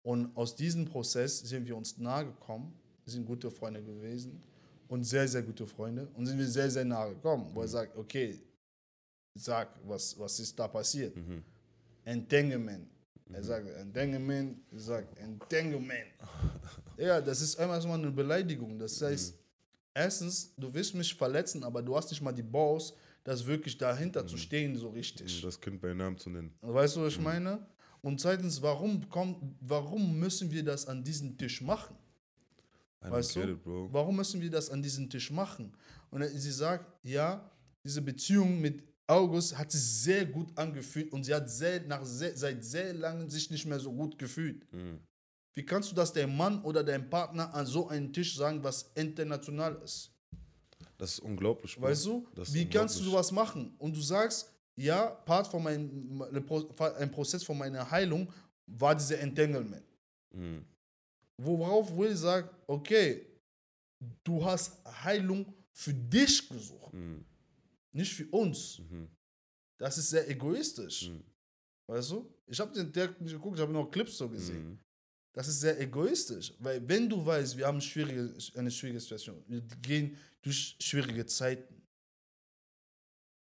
Und 0.03 0.35
aus 0.35 0.55
diesem 0.55 0.85
Prozess 0.85 1.39
sind 1.39 1.65
wir 1.65 1.75
uns 1.75 1.97
nahe 1.97 2.25
gekommen, 2.25 2.73
sind 3.05 3.25
gute 3.25 3.49
Freunde 3.49 3.81
gewesen 3.81 4.41
und 4.89 5.03
sehr, 5.05 5.27
sehr 5.27 5.41
gute 5.41 5.65
Freunde 5.65 6.07
und 6.15 6.25
sind 6.25 6.37
wir 6.37 6.47
sehr, 6.47 6.69
sehr 6.69 6.85
nahe 6.85 7.15
gekommen, 7.15 7.49
wo 7.53 7.61
er 7.61 7.67
sagt, 7.67 7.97
okay, 7.97 8.39
sag, 9.35 9.69
was, 9.85 10.17
was 10.19 10.39
ist 10.39 10.59
da 10.59 10.67
passiert? 10.67 11.15
Mhm. 11.15 11.41
Entanglement. 12.03 12.87
Er 13.31 13.43
sagt 13.43 13.67
Entanglement, 13.69 14.59
ich 14.71 14.81
sag 14.83 15.05
Entanglement. 15.19 16.11
ja, 16.97 17.19
das 17.19 17.41
ist 17.41 17.57
einmal 17.57 17.81
so 17.81 17.89
eine 17.89 18.11
Beleidigung. 18.11 18.77
Das 18.77 19.01
heißt, 19.01 19.33
erstens, 19.93 20.53
du 20.55 20.71
willst 20.73 20.93
mich 20.93 21.15
verletzen, 21.15 21.63
aber 21.63 21.81
du 21.81 21.95
hast 21.95 22.11
nicht 22.11 22.21
mal 22.21 22.31
die 22.31 22.43
Balls, 22.43 22.93
das 23.23 23.45
wirklich 23.45 23.77
dahinter 23.77 24.27
zu 24.27 24.37
stehen, 24.37 24.75
so 24.75 24.89
richtig. 24.89 25.41
Das 25.41 25.59
Kind 25.59 25.81
bei 25.81 25.93
Namen 25.93 26.17
zu 26.17 26.29
nennen. 26.29 26.53
Weißt 26.61 26.97
du, 26.97 27.01
was 27.01 27.13
ich 27.13 27.19
meine? 27.19 27.65
Und 28.03 28.19
zweitens, 28.19 28.61
warum, 28.61 29.09
kommt, 29.09 29.37
warum 29.61 30.19
müssen 30.19 30.51
wir 30.51 30.63
das 30.63 30.85
an 30.87 31.03
diesem 31.03 31.37
Tisch 31.37 31.61
machen? 31.61 31.95
I 33.01 33.09
Weißt 33.09 33.35
du? 33.37 33.39
it. 33.41 33.59
Warum 33.63 34.17
müssen 34.17 34.41
wir 34.41 34.49
das 34.49 34.69
an 34.69 34.81
diesem 34.81 35.09
Tisch 35.09 35.31
machen? 35.31 35.73
Und 36.11 36.21
sie 36.23 36.51
sagt, 36.51 36.85
ja, 37.03 37.49
diese 37.83 38.01
Beziehung 38.01 38.59
mit 38.59 38.83
August 39.07 39.57
hat 39.57 39.71
sich 39.71 39.81
sehr 39.81 40.25
gut 40.25 40.55
angefühlt 40.57 41.13
und 41.13 41.23
sie 41.23 41.33
hat 41.33 41.49
sehr, 41.49 41.81
nach 41.87 42.03
sehr, 42.03 42.35
seit 42.35 42.63
sehr 42.63 42.93
langem 42.93 43.29
sich 43.29 43.49
nicht 43.49 43.65
mehr 43.65 43.79
so 43.79 43.91
gut 43.91 44.19
gefühlt. 44.19 44.71
Mhm. 44.73 44.99
Wie 45.55 45.65
kannst 45.65 45.91
du 45.91 45.95
das 45.95 46.11
deinem 46.11 46.35
Mann 46.35 46.61
oder 46.63 46.83
deinem 46.83 47.09
Partner 47.09 47.53
an 47.53 47.65
so 47.65 47.87
einen 47.87 48.11
Tisch 48.11 48.35
sagen, 48.35 48.61
was 48.63 48.91
international 48.95 49.79
ist? 49.83 50.11
Das 50.97 51.13
ist 51.13 51.19
unglaublich. 51.19 51.79
Weißt 51.79 52.05
du? 52.05 52.27
Wie 52.51 52.69
kannst 52.69 52.99
du 52.99 53.03
sowas 53.03 53.31
machen? 53.31 53.75
Und 53.77 53.95
du 53.95 54.01
sagst, 54.01 54.52
ja, 54.75 55.07
Part 55.07 55.47
von 55.47 55.63
meinem, 55.63 56.21
ein 56.21 57.11
Prozess 57.11 57.43
von 57.43 57.57
meiner 57.57 57.89
Heilung 57.89 58.31
war 58.65 58.95
dieser 58.95 59.19
Entanglement. 59.19 59.85
Mhm. 60.31 60.65
Worauf 61.37 61.95
Will 61.97 62.15
sagt, 62.15 62.53
okay, 62.67 63.25
du 64.23 64.43
hast 64.43 64.83
Heilung 65.03 65.53
für 65.71 65.93
dich 65.93 66.47
gesucht, 66.47 66.93
Mhm. 66.93 67.25
nicht 67.91 68.13
für 68.13 68.27
uns. 68.29 68.79
Mhm. 68.79 69.09
Das 69.77 69.97
ist 69.97 70.09
sehr 70.09 70.29
egoistisch. 70.29 71.09
Mhm. 71.09 71.23
Weißt 71.87 72.11
du? 72.11 72.33
Ich 72.47 72.59
habe 72.59 72.73
den 72.73 72.91
Dirk 72.91 73.19
nicht 73.19 73.33
geguckt, 73.33 73.57
ich 73.57 73.61
habe 73.61 73.73
nur 73.73 73.89
Clips 73.89 74.17
so 74.17 74.29
gesehen. 74.29 74.69
Mhm. 74.71 74.79
Das 75.33 75.47
ist 75.47 75.61
sehr 75.61 75.79
egoistisch, 75.81 76.53
weil 76.59 76.87
wenn 76.87 77.09
du 77.09 77.25
weißt, 77.25 77.57
wir 77.57 77.65
haben 77.65 77.81
schwierige, 77.81 78.31
eine 78.55 78.69
schwierige 78.69 78.99
Situation, 78.99 79.43
wir 79.47 79.61
gehen 79.81 80.15
durch 80.43 80.75
schwierige 80.79 81.25
Zeiten, 81.25 81.81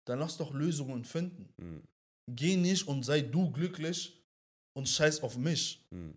dann 0.08 0.20
lass 0.20 0.38
doch 0.38 0.54
Lösungen 0.54 1.04
finden. 1.04 1.50
Mhm. 1.58 1.84
Geh 2.30 2.56
nicht 2.56 2.88
und 2.88 3.04
sei 3.04 3.22
du 3.22 3.52
glücklich 3.52 4.24
und 4.74 4.88
scheiß 4.88 5.22
auf 5.22 5.38
mich. 5.38 5.86
Mhm. 5.92 6.14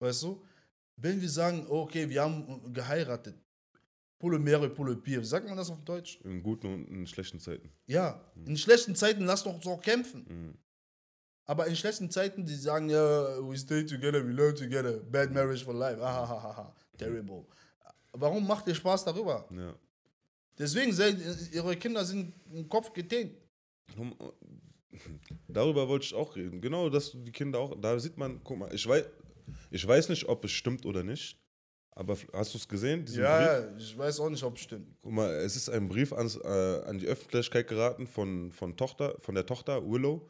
Weißt 0.00 0.22
du? 0.22 0.42
Wenn 0.96 1.20
wir 1.20 1.28
sagen, 1.28 1.66
okay, 1.68 2.08
wir 2.08 2.22
haben 2.22 2.72
geheiratet, 2.72 3.34
pour 4.18 4.30
le 4.30 4.38
meilleur 4.38 4.64
et 4.64 4.74
pour 4.74 4.86
le 4.86 4.96
pire, 4.96 5.22
wie 5.22 5.26
sagt 5.26 5.48
man 5.48 5.56
das 5.56 5.70
auf 5.70 5.82
Deutsch? 5.84 6.20
In 6.22 6.42
guten 6.42 6.66
und 6.66 6.88
in 6.88 7.06
schlechten 7.06 7.40
Zeiten. 7.40 7.70
Ja, 7.86 8.20
in 8.46 8.56
schlechten 8.56 8.94
Zeiten 8.94 9.24
lass 9.24 9.42
doch 9.42 9.60
so 9.62 9.76
kämpfen. 9.76 10.24
Mhm. 10.28 10.58
Aber 11.46 11.66
in 11.66 11.76
schlechten 11.76 12.10
Zeiten, 12.10 12.46
die 12.46 12.54
sagen, 12.54 12.88
ja, 12.88 13.02
we 13.46 13.56
stay 13.56 13.84
together, 13.84 14.24
we 14.24 14.32
learn 14.32 14.54
together, 14.54 15.00
bad 15.00 15.30
marriage 15.32 15.64
for 15.64 15.74
life, 15.74 16.00
ahahaha, 16.00 16.74
terrible. 16.96 17.44
Warum 18.12 18.46
macht 18.46 18.66
ihr 18.68 18.74
Spaß 18.74 19.04
darüber? 19.04 19.46
Ja. 19.50 19.74
Deswegen, 20.58 20.96
ihre 21.52 21.76
Kinder 21.76 22.04
sind 22.04 22.32
im 22.52 22.68
Kopf 22.68 22.92
getänt. 22.92 23.32
Um- 23.96 24.14
Darüber 25.48 25.88
wollte 25.88 26.06
ich 26.06 26.14
auch 26.14 26.36
reden. 26.36 26.60
Genau, 26.60 26.88
dass 26.88 27.10
du 27.12 27.18
die 27.18 27.32
Kinder 27.32 27.58
auch. 27.58 27.74
Da 27.80 27.98
sieht 27.98 28.16
man, 28.16 28.40
guck 28.44 28.58
mal, 28.58 28.72
ich 28.74 28.86
weiß, 28.86 29.04
ich 29.70 29.86
weiß 29.86 30.08
nicht, 30.08 30.28
ob 30.28 30.44
es 30.44 30.52
stimmt 30.52 30.86
oder 30.86 31.02
nicht. 31.02 31.38
Aber 31.96 32.16
hast 32.32 32.54
du 32.54 32.58
es 32.58 32.68
gesehen? 32.68 33.04
Brief? 33.04 33.16
Ja, 33.16 33.60
ja, 33.60 33.76
ich 33.76 33.96
weiß 33.96 34.18
auch 34.20 34.30
nicht, 34.30 34.42
ob 34.42 34.56
es 34.56 34.62
stimmt. 34.62 34.96
Guck 35.02 35.12
mal, 35.12 35.30
es 35.30 35.54
ist 35.54 35.68
ein 35.68 35.88
Brief 35.88 36.12
ans, 36.12 36.36
äh, 36.36 36.82
an 36.86 36.98
die 36.98 37.06
Öffentlichkeit 37.06 37.68
geraten 37.68 38.06
von, 38.06 38.50
von, 38.50 38.76
Tochter, 38.76 39.14
von 39.20 39.34
der 39.34 39.46
Tochter 39.46 39.88
Willow, 39.88 40.28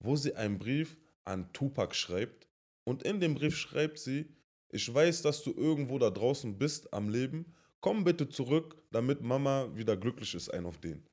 wo 0.00 0.16
sie 0.16 0.34
einen 0.34 0.58
Brief 0.58 0.96
an 1.24 1.52
Tupac 1.52 1.94
schreibt. 1.94 2.48
Und 2.84 3.04
in 3.04 3.20
dem 3.20 3.34
Brief 3.34 3.56
schreibt 3.56 3.98
sie: 3.98 4.26
Ich 4.70 4.92
weiß, 4.92 5.22
dass 5.22 5.42
du 5.44 5.52
irgendwo 5.52 5.98
da 5.98 6.10
draußen 6.10 6.58
bist 6.58 6.92
am 6.92 7.08
Leben. 7.08 7.54
Komm 7.84 8.02
bitte 8.02 8.26
zurück, 8.26 8.82
damit 8.90 9.20
Mama 9.20 9.68
wieder 9.74 9.94
glücklich 9.94 10.34
ist, 10.34 10.48
ein 10.48 10.64
auf 10.64 10.78
den. 10.78 11.04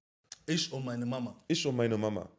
Ich 0.46 0.72
und 0.72 0.86
meine 0.86 1.06
Mama. 1.06 1.36
Ich 1.50 1.68
und 1.68 1.76
meine 1.76 1.98
Mama. 1.98 2.30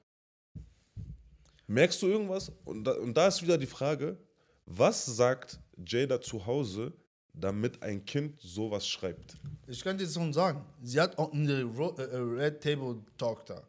Merkst 1.66 2.00
du 2.00 2.06
irgendwas? 2.06 2.50
Und 2.64 2.82
da, 2.84 2.92
und 2.92 3.14
da 3.14 3.28
ist 3.28 3.42
wieder 3.42 3.58
die 3.58 3.66
Frage: 3.66 4.16
Was 4.64 5.04
sagt 5.04 5.60
Jada 5.86 6.18
zu 6.18 6.46
Hause, 6.46 6.94
damit 7.34 7.82
ein 7.82 8.06
Kind 8.06 8.40
sowas 8.40 8.88
schreibt? 8.88 9.36
Ich 9.66 9.84
kann 9.84 9.98
dir 9.98 10.08
schon 10.08 10.32
sagen. 10.32 10.64
Sie 10.80 10.98
hat 10.98 11.18
auch 11.18 11.30
in 11.34 11.46
der 11.46 11.58
äh, 11.58 12.02
äh, 12.02 12.16
Red 12.16 12.62
Table 12.62 13.04
Talk 13.18 13.44
da. 13.44 13.62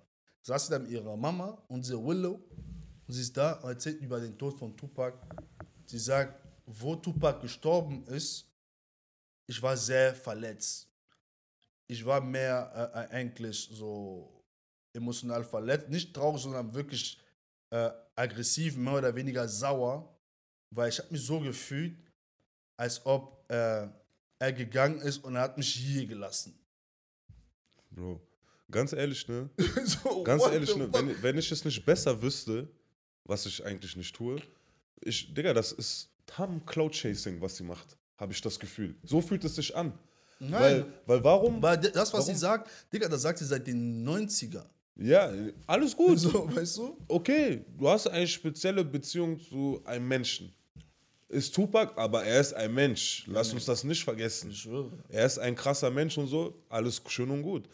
Saß 0.44 0.68
sie 0.68 0.72
da 0.72 0.80
mit 0.80 0.92
ihrer 0.92 1.18
Mama 1.18 1.62
und 1.68 1.84
sie 1.84 2.02
Willow. 2.02 2.40
Und 3.06 3.14
sie 3.14 3.20
ist 3.20 3.36
da 3.36 3.52
und 3.56 3.70
erzählt 3.70 4.00
über 4.00 4.18
den 4.22 4.38
Tod 4.38 4.58
von 4.58 4.78
Tupac. 4.78 5.18
Sie 5.88 6.00
sagt, 6.00 6.48
wo 6.66 6.96
Tupac 6.96 7.42
gestorben 7.42 8.06
ist, 8.08 8.53
ich 9.48 9.62
war 9.62 9.78
sehr 9.78 10.16
verletzt. 10.16 10.88
Ich 11.88 12.06
war 12.06 12.22
mehr 12.22 12.92
äh, 12.94 13.00
äh, 13.00 13.18
eigentlich 13.18 13.70
so 13.72 14.44
emotional 14.94 15.44
verletzt. 15.44 15.90
Nicht 15.90 16.14
traurig, 16.14 16.42
sondern 16.42 16.74
wirklich 16.74 17.20
äh, 17.70 17.90
aggressiv, 18.16 18.78
mehr 18.78 18.94
oder 18.96 19.16
weniger 19.16 19.48
sauer. 19.48 20.10
Weil 20.70 20.90
ich 20.90 21.00
habe 21.00 21.12
mich 21.12 21.26
so 21.26 21.40
gefühlt, 21.40 21.98
als 22.78 23.06
ob 23.06 23.46
äh, 23.50 23.88
er 24.40 24.54
gegangen 24.54 25.00
ist 25.02 25.24
und 25.24 25.36
er 25.36 25.42
hat 25.42 25.58
mich 25.58 25.74
hier 25.74 26.06
gelassen. 26.06 26.58
Bro, 27.92 28.20
ganz 28.72 28.94
ehrlich, 28.94 29.28
ne? 29.28 29.50
so, 29.86 30.24
Ganz 30.24 30.44
ehrlich, 30.44 30.76
ne? 30.76 30.92
Wenn, 30.92 31.22
wenn 31.22 31.38
ich 31.38 31.52
es 31.52 31.64
nicht 31.64 31.86
besser 31.86 32.20
wüsste, 32.22 32.68
was 33.24 33.46
ich 33.46 33.64
eigentlich 33.64 33.96
nicht 33.96 34.16
tue, 34.16 34.42
ich, 35.02 35.34
Digga, 35.34 35.54
das 35.54 35.72
ist 35.74 36.10
tam 36.26 36.66
Cloud 36.66 36.94
Chasing, 36.94 37.40
was 37.42 37.58
sie 37.58 37.64
macht, 37.64 37.98
habe 38.18 38.34
ich 38.34 38.42
das 38.42 38.60
Gefühl. 38.60 38.96
So 39.04 39.22
fühlt 39.22 39.44
es 39.44 39.56
sich 39.56 39.76
an. 39.76 39.94
Nein, 40.40 40.52
Weil, 40.52 40.86
weil 41.06 41.24
warum? 41.24 41.62
weil 41.62 41.78
das, 41.78 41.94
was 41.96 42.14
Warum? 42.14 42.26
sie 42.26 42.36
sagt, 42.36 42.70
Digga, 42.92 43.08
das 43.08 43.22
sagt 43.22 43.40
sie 43.40 43.46
seit 43.46 43.66
den 43.66 44.06
90er. 44.08 44.64
Ja, 44.96 45.32
alles 45.66 45.96
gut. 45.96 46.20
So, 46.20 46.54
weißt 46.54 46.78
du? 46.78 46.98
Okay, 47.08 47.66
du 47.78 47.88
hast 47.90 48.08
eine 48.08 48.28
spezielle 48.28 48.84
Beziehung 48.84 49.40
zu 49.40 49.82
einem 49.86 50.08
Menschen. 50.08 50.54
Ist 51.30 51.56
Tupac, 51.56 51.94
aber 51.96 52.24
er 52.24 52.42
ist 52.42 52.54
ein 52.54 52.72
Mensch. 52.74 53.24
Lass 53.28 53.52
uns 53.54 53.66
das 53.66 53.84
nicht 53.84 54.04
vergessen. 54.04 54.52
Ich 54.52 54.62
schwöre. 54.62 54.92
Er 55.10 55.26
ist 55.26 55.40
ein 55.40 55.56
krasser 55.56 55.90
Mensch 55.90 56.16
und 56.18 56.28
so, 56.28 56.62
alles 56.70 57.02
schön 57.08 57.32
und 57.32 57.42
gut. 57.42 57.68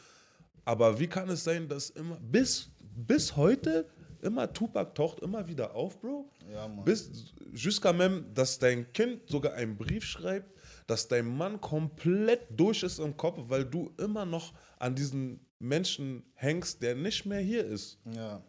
Aber 0.64 0.98
wie 0.98 1.08
kann 1.08 1.28
es 1.30 1.44
sein, 1.44 1.68
dass 1.68 1.90
immer, 1.90 2.18
bis, 2.22 2.70
bis 2.80 3.36
heute, 3.36 3.86
immer 4.24 4.52
Tupac 4.52 4.94
taucht 4.96 5.20
immer 5.22 5.48
wieder 5.48 5.76
auf, 5.76 6.00
Bro? 6.00 6.30
Ja, 6.52 6.68
Mann. 6.68 6.84
Bis, 6.86 7.34
jusqu'à 7.54 7.94
même, 7.94 8.26
dass 8.34 8.60
dein 8.60 8.92
Kind 8.94 9.28
sogar 9.30 9.54
einen 9.54 9.78
Brief 9.78 10.04
schreibt, 10.04 10.50
dass 10.88 11.08
dein 11.08 11.26
Mann 11.38 11.60
komplett 11.62 12.48
durch 12.50 12.84
ist 12.84 13.00
im 13.00 13.16
Kopf, 13.18 13.40
weil 13.48 13.66
du 13.66 13.92
immer 13.98 14.26
noch 14.26 14.54
an 14.80 14.96
diesen 14.96 15.40
Menschen 15.60 16.24
hängst, 16.34 16.82
der 16.82 16.96
nicht 16.96 17.26
mehr 17.26 17.42
hier 17.42 17.66
ist. 17.66 18.00
Ja. 18.16 18.42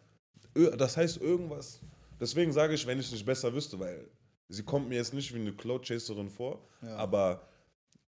Das 0.77 0.97
heißt 0.97 1.17
irgendwas. 1.21 1.81
Deswegen 2.19 2.51
sage 2.51 2.73
ich, 2.73 2.85
wenn 2.85 2.99
ich 2.99 3.11
nicht 3.11 3.25
besser 3.25 3.53
wüsste, 3.53 3.79
weil 3.79 4.07
sie 4.49 4.63
kommt 4.63 4.89
mir 4.89 4.95
jetzt 4.95 5.13
nicht 5.13 5.33
wie 5.33 5.39
eine 5.39 5.53
Cloud 5.53 5.85
Chaserin 5.87 6.29
vor, 6.29 6.67
Ja. 6.81 6.95
aber 6.97 7.47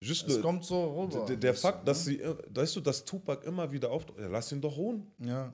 just 0.02 0.28
Es 0.28 0.42
kommt 0.42 0.66
so 0.66 1.02
rüber. 1.02 1.26
der, 1.26 1.36
der 1.38 1.54
Fakt, 1.54 1.88
dass 1.88 2.06
ne? 2.08 2.14
sie, 2.14 2.22
äh, 2.22 2.36
weißt 2.50 2.76
du, 2.78 2.82
dass 2.82 3.06
Tupac 3.06 3.46
immer 3.46 3.72
wieder 3.72 3.92
auftaucht, 3.92 4.20
ja, 4.20 4.28
lass 4.28 4.52
ihn 4.52 4.60
doch 4.62 4.76
ruhen. 4.76 5.06
Ja. 5.20 5.54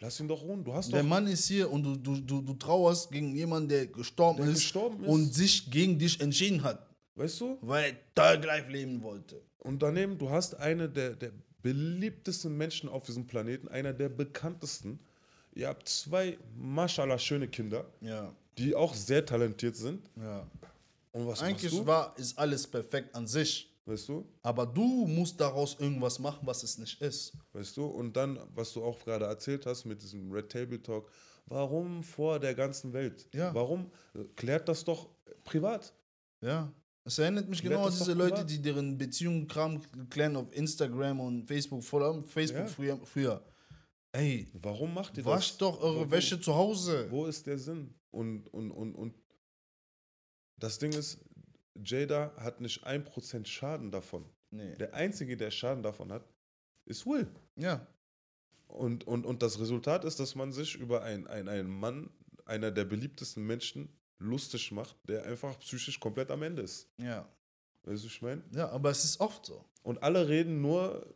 Lass 0.00 0.18
ihn 0.18 0.28
doch 0.28 0.42
ruhen. 0.42 0.64
Du 0.64 0.72
hast 0.72 0.92
Der 0.92 1.02
doch. 1.02 1.08
Mann 1.08 1.26
ist 1.26 1.46
hier 1.46 1.70
und 1.70 1.82
du, 1.82 1.94
du, 1.96 2.16
du, 2.20 2.40
du 2.40 2.54
trauerst 2.54 3.10
gegen 3.10 3.34
jemanden, 3.36 3.68
der 3.68 3.86
gestorben, 3.86 4.38
Der 4.42 4.48
ist, 4.50 4.60
gestorben 4.60 5.04
ist. 5.04 5.10
und 5.10 5.34
sich 5.34 5.70
gegen 5.70 5.98
dich 5.98 6.20
entschieden 6.20 6.62
hat, 6.62 6.86
Weißt 7.16 7.40
du? 7.40 7.58
weil 7.60 7.96
er 8.14 8.38
Life 8.38 8.70
leben 8.70 9.02
wollte. 9.02 9.42
Und 9.58 9.82
daneben, 9.82 10.16
du 10.16 10.30
hast 10.30 10.54
eine 10.54 10.88
der, 10.88 11.10
der 11.16 11.32
beliebtesten 11.62 12.56
Menschen 12.56 12.88
auf 12.88 13.02
diesem 13.04 13.26
Planeten, 13.26 13.68
einer 13.68 13.92
der 13.92 14.08
bekanntesten. 14.08 14.98
Ihr 15.54 15.68
habt 15.68 15.86
zwei, 15.88 16.38
mashallah, 16.56 17.18
schöne 17.18 17.48
Kinder, 17.48 17.84
Ja. 18.00 18.34
die 18.56 18.74
auch 18.74 18.94
sehr 18.94 19.24
talentiert 19.26 19.76
sind. 19.76 20.08
ja. 20.16 20.46
Und 21.12 21.26
was 21.26 21.42
Eigentlich 21.42 21.72
machst 21.72 21.82
du? 21.82 21.86
war, 21.86 22.14
ist 22.18 22.38
alles 22.38 22.66
perfekt 22.68 23.14
an 23.16 23.26
sich. 23.26 23.69
Weißt 23.86 24.08
du? 24.08 24.28
Aber 24.42 24.66
du 24.66 25.06
musst 25.06 25.40
daraus 25.40 25.78
irgendwas 25.80 26.18
machen, 26.18 26.46
was 26.46 26.62
es 26.62 26.78
nicht 26.78 27.00
ist. 27.00 27.32
Weißt 27.52 27.76
du? 27.76 27.86
Und 27.86 28.14
dann, 28.16 28.38
was 28.54 28.72
du 28.72 28.84
auch 28.84 28.98
gerade 29.04 29.24
erzählt 29.24 29.66
hast 29.66 29.84
mit 29.84 30.02
diesem 30.02 30.30
Red 30.30 30.50
Table 30.50 30.80
Talk, 30.82 31.10
warum 31.46 32.02
vor 32.02 32.38
der 32.38 32.54
ganzen 32.54 32.92
Welt? 32.92 33.28
Ja. 33.34 33.52
Warum? 33.54 33.90
Klärt 34.36 34.68
das 34.68 34.84
doch 34.84 35.08
privat. 35.44 35.92
Ja. 36.42 36.72
Es 37.04 37.18
erinnert 37.18 37.48
mich 37.48 37.60
Klärt 37.60 37.74
genau 37.74 37.86
an 37.86 37.92
diese 37.92 38.12
Leute, 38.12 38.32
privat. 38.34 38.50
die 38.50 38.62
deren 38.62 38.98
Beziehungen 38.98 39.48
Kram 39.48 39.80
klären 40.10 40.36
auf 40.36 40.54
Instagram 40.54 41.18
und 41.20 41.46
Facebook, 41.46 41.82
vor 41.82 42.02
allem 42.02 42.24
Facebook 42.24 42.60
Ja. 42.60 42.66
früher, 42.68 43.00
früher. 43.04 43.44
Ey, 44.12 44.48
Warum 44.54 44.92
macht 44.94 45.16
ihr 45.16 45.24
wascht 45.24 45.52
das? 45.52 45.58
doch 45.58 45.80
eure 45.80 45.96
Warum? 46.00 46.10
Wäsche 46.10 46.40
zu 46.40 46.54
Hause. 46.54 47.06
Wo 47.10 47.26
ist 47.26 47.46
der 47.46 47.58
Sinn? 47.58 47.94
Und, 48.10 48.48
und, 48.52 48.70
und, 48.70 48.94
und 48.94 49.14
das 50.58 50.78
Ding 50.78 50.92
ist, 50.92 51.18
Jada 51.74 52.34
hat 52.36 52.60
nicht 52.60 52.84
ein 52.84 53.04
Prozent 53.04 53.48
Schaden 53.48 53.90
davon. 53.90 54.24
Nee. 54.50 54.74
Der 54.76 54.94
Einzige, 54.94 55.36
der 55.36 55.50
Schaden 55.50 55.82
davon 55.82 56.12
hat, 56.12 56.28
ist 56.84 57.06
Will. 57.06 57.28
Ja. 57.56 57.86
Und, 58.66 59.06
und, 59.06 59.26
und 59.26 59.42
das 59.42 59.60
Resultat 59.60 60.04
ist, 60.04 60.20
dass 60.20 60.34
man 60.34 60.52
sich 60.52 60.76
über 60.76 61.02
ein, 61.02 61.26
ein, 61.26 61.48
einen 61.48 61.70
Mann, 61.70 62.10
einer 62.44 62.70
der 62.70 62.84
beliebtesten 62.84 63.46
Menschen, 63.46 63.88
lustig 64.18 64.70
macht, 64.70 64.96
der 65.08 65.24
einfach 65.24 65.58
psychisch 65.60 65.98
komplett 65.98 66.30
am 66.30 66.42
Ende 66.42 66.62
ist. 66.62 66.88
Ja. 66.98 67.28
Weißt 67.84 68.02
du, 68.02 68.06
was 68.06 68.12
ich 68.12 68.22
meine? 68.22 68.42
Ja, 68.54 68.68
aber 68.68 68.90
es 68.90 69.04
ist 69.04 69.20
oft 69.20 69.46
so. 69.46 69.64
Und 69.82 70.02
alle 70.02 70.28
reden 70.28 70.60
nur 70.60 71.06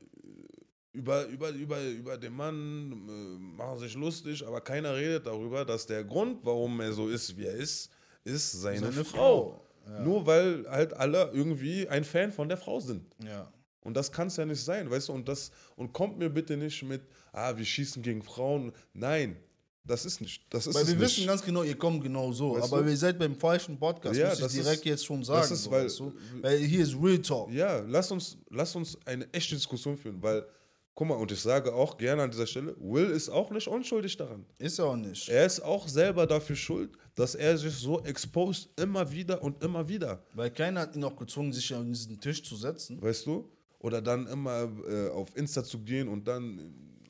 über, 0.92 1.26
über, 1.26 1.50
über, 1.50 1.82
über 1.82 2.16
den 2.16 2.34
Mann, 2.34 2.92
äh, 2.92 3.38
machen 3.38 3.78
sich 3.80 3.94
lustig, 3.94 4.46
aber 4.46 4.60
keiner 4.60 4.94
redet 4.94 5.26
darüber, 5.26 5.64
dass 5.64 5.86
der 5.86 6.04
Grund, 6.04 6.38
warum 6.44 6.80
er 6.80 6.92
so 6.92 7.08
ist, 7.08 7.36
wie 7.36 7.44
er 7.44 7.54
ist, 7.54 7.90
ist 8.22 8.52
seine, 8.52 8.92
Frau. 9.04 9.66
Ja. 9.86 10.00
Nur 10.00 10.26
weil 10.26 10.64
halt 10.68 10.94
alle 10.94 11.30
irgendwie 11.32 11.88
ein 11.88 12.04
Fan 12.04 12.32
von 12.32 12.48
der 12.48 12.56
Frau 12.58 12.80
sind. 12.80 13.04
ja. 13.24 13.50
Und 13.82 13.94
das 13.98 14.10
kann 14.10 14.28
es 14.28 14.36
ja 14.38 14.46
nicht 14.46 14.62
sein, 14.64 14.90
weißt 14.90 15.10
du? 15.10 15.12
Und 15.12 15.28
das 15.28 15.50
und 15.76 15.92
kommt 15.92 16.18
mir 16.18 16.30
bitte 16.30 16.56
nicht 16.56 16.82
mit, 16.84 17.02
ah, 17.32 17.54
wir 17.54 17.66
schießen 17.66 18.02
gegen 18.02 18.22
Frauen. 18.22 18.72
Nein, 18.94 19.36
das 19.84 20.06
ist 20.06 20.22
nicht. 20.22 20.42
Das 20.48 20.66
ist 20.66 20.74
Weil 20.74 20.86
wir 20.86 20.94
nicht. 20.94 21.02
wissen 21.04 21.26
ganz 21.26 21.42
genau, 21.42 21.62
ihr 21.64 21.76
kommt 21.76 22.02
genau 22.02 22.32
so. 22.32 22.54
Weißt 22.56 22.72
aber 22.72 22.82
du? 22.82 22.88
ihr 22.88 22.96
seid 22.96 23.18
beim 23.18 23.36
falschen 23.36 23.78
Podcast, 23.78 24.16
Ja, 24.18 24.28
muss 24.30 24.36
ich 24.38 24.40
das 24.44 24.52
direkt 24.54 24.78
ist- 24.78 24.84
jetzt 24.86 25.04
schon 25.04 25.22
sagen. 25.22 25.52
ist, 25.52 25.64
so, 25.64 25.70
weil- 25.70 25.84
weißt 25.84 26.00
du? 26.00 26.14
weil 26.40 26.58
hier 26.60 26.82
ist 26.82 26.94
Real 26.94 27.18
Talk. 27.18 27.52
Ja, 27.52 27.80
lass 27.80 28.10
uns, 28.10 28.38
lass 28.48 28.74
uns 28.74 28.96
eine 29.04 29.30
echte 29.34 29.54
Diskussion 29.54 29.98
führen, 29.98 30.22
weil, 30.22 30.46
guck 30.94 31.08
mal, 31.08 31.14
und 31.14 31.32
ich 31.32 31.40
sage 31.40 31.72
auch 31.74 31.96
gerne 31.96 32.22
an 32.22 32.30
dieser 32.30 32.46
Stelle, 32.46 32.74
Will 32.78 33.10
ist 33.10 33.28
auch 33.28 33.50
nicht 33.50 33.66
unschuldig 33.68 34.16
daran. 34.16 34.44
Ist 34.58 34.78
er 34.78 34.86
auch 34.86 34.96
nicht. 34.96 35.28
Er 35.28 35.44
ist 35.46 35.60
auch 35.60 35.88
selber 35.88 36.26
dafür 36.26 36.56
schuld, 36.56 36.92
dass 37.14 37.34
er 37.34 37.56
sich 37.58 37.74
so 37.74 38.02
exposed 38.04 38.68
immer 38.80 39.10
wieder 39.10 39.42
und 39.42 39.62
immer 39.62 39.88
wieder, 39.88 40.22
Weil 40.34 40.50
keiner 40.50 40.80
hat 40.80 40.96
ihn 40.96 41.04
auch 41.04 41.16
gezwungen, 41.16 41.52
sich 41.52 41.74
an 41.74 41.92
diesen 41.92 42.20
Tisch 42.20 42.42
zu 42.42 42.56
setzen. 42.56 43.00
weißt 43.00 43.26
du? 43.26 43.50
Oder 43.78 44.00
dann 44.00 44.26
immer 44.28 44.68
äh, 44.88 45.10
auf 45.10 45.36
Insta 45.36 45.62
zu 45.62 45.78
gehen 45.80 46.08
und 46.08 46.26
dann, 46.26 46.58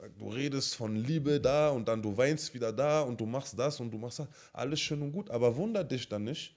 äh, 0.01 0.09
du 0.19 0.29
redest 0.29 0.75
von 0.75 0.97
Liebe 0.97 1.41
da 1.41 1.69
und 1.71 1.87
dann 1.87 2.03
du 2.03 2.17
weinst 2.17 2.53
wieder 2.53 2.73
da 2.73 3.03
und 3.03 3.21
du 3.21 3.27
machst 3.27 3.57
das 3.57 3.79
und 3.79 3.91
du 3.93 3.99
machst 3.99 4.19
das. 4.19 4.29
Alles 4.53 4.81
schön 4.81 5.01
und 5.03 5.13
gut, 5.13 5.31
aber 5.31 5.55
wunder 5.57 5.85
dich 5.85 6.09
dann 6.09 6.25
nicht, 6.25 6.57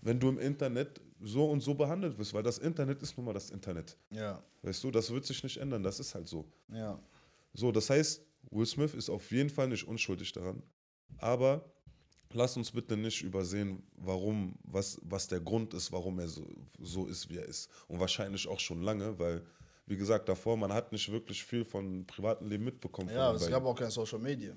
wenn 0.00 0.18
du 0.18 0.28
im 0.28 0.38
Internet 0.38 1.00
so 1.20 1.48
und 1.50 1.60
so 1.60 1.74
behandelt 1.74 2.18
wirst, 2.18 2.34
weil 2.34 2.42
das 2.42 2.58
Internet 2.58 3.02
ist 3.02 3.16
nun 3.16 3.26
mal 3.26 3.32
das 3.32 3.50
Internet. 3.50 3.96
Ja, 4.10 4.42
Weißt 4.62 4.82
du, 4.84 4.90
das 4.90 5.10
wird 5.10 5.24
sich 5.24 5.42
nicht 5.42 5.56
ändern, 5.56 5.82
das 5.82 6.00
ist 6.00 6.14
halt 6.14 6.28
so. 6.28 6.44
ja. 6.68 6.98
So, 7.54 7.70
das 7.70 7.90
heißt, 7.90 8.22
Will 8.50 8.64
Smith 8.64 8.94
ist 8.94 9.10
auf 9.10 9.30
jeden 9.30 9.50
Fall 9.50 9.68
nicht 9.68 9.86
unschuldig 9.86 10.32
daran. 10.32 10.62
Aber 11.18 11.70
lass 12.32 12.56
uns 12.56 12.70
bitte 12.70 12.96
nicht 12.96 13.22
übersehen, 13.22 13.82
warum, 13.94 14.54
was, 14.64 14.98
was 15.02 15.28
der 15.28 15.40
Grund 15.40 15.74
ist, 15.74 15.92
warum 15.92 16.18
er 16.18 16.28
so, 16.28 16.46
so 16.78 17.06
ist, 17.06 17.28
wie 17.28 17.36
er 17.36 17.44
ist. 17.44 17.68
Und 17.88 18.00
wahrscheinlich 18.00 18.48
auch 18.48 18.58
schon 18.58 18.80
lange, 18.82 19.18
weil, 19.18 19.42
wie 19.86 19.96
gesagt, 19.98 20.28
davor, 20.30 20.56
man 20.56 20.72
hat 20.72 20.92
nicht 20.92 21.12
wirklich 21.12 21.44
viel 21.44 21.64
von 21.64 22.06
privatem 22.06 22.48
Leben 22.48 22.64
mitbekommen. 22.64 23.10
Ja, 23.10 23.34
es 23.34 23.48
gab 23.50 23.64
auch 23.64 23.74
kein 23.76 23.90
Social 23.90 24.18
Media. 24.18 24.54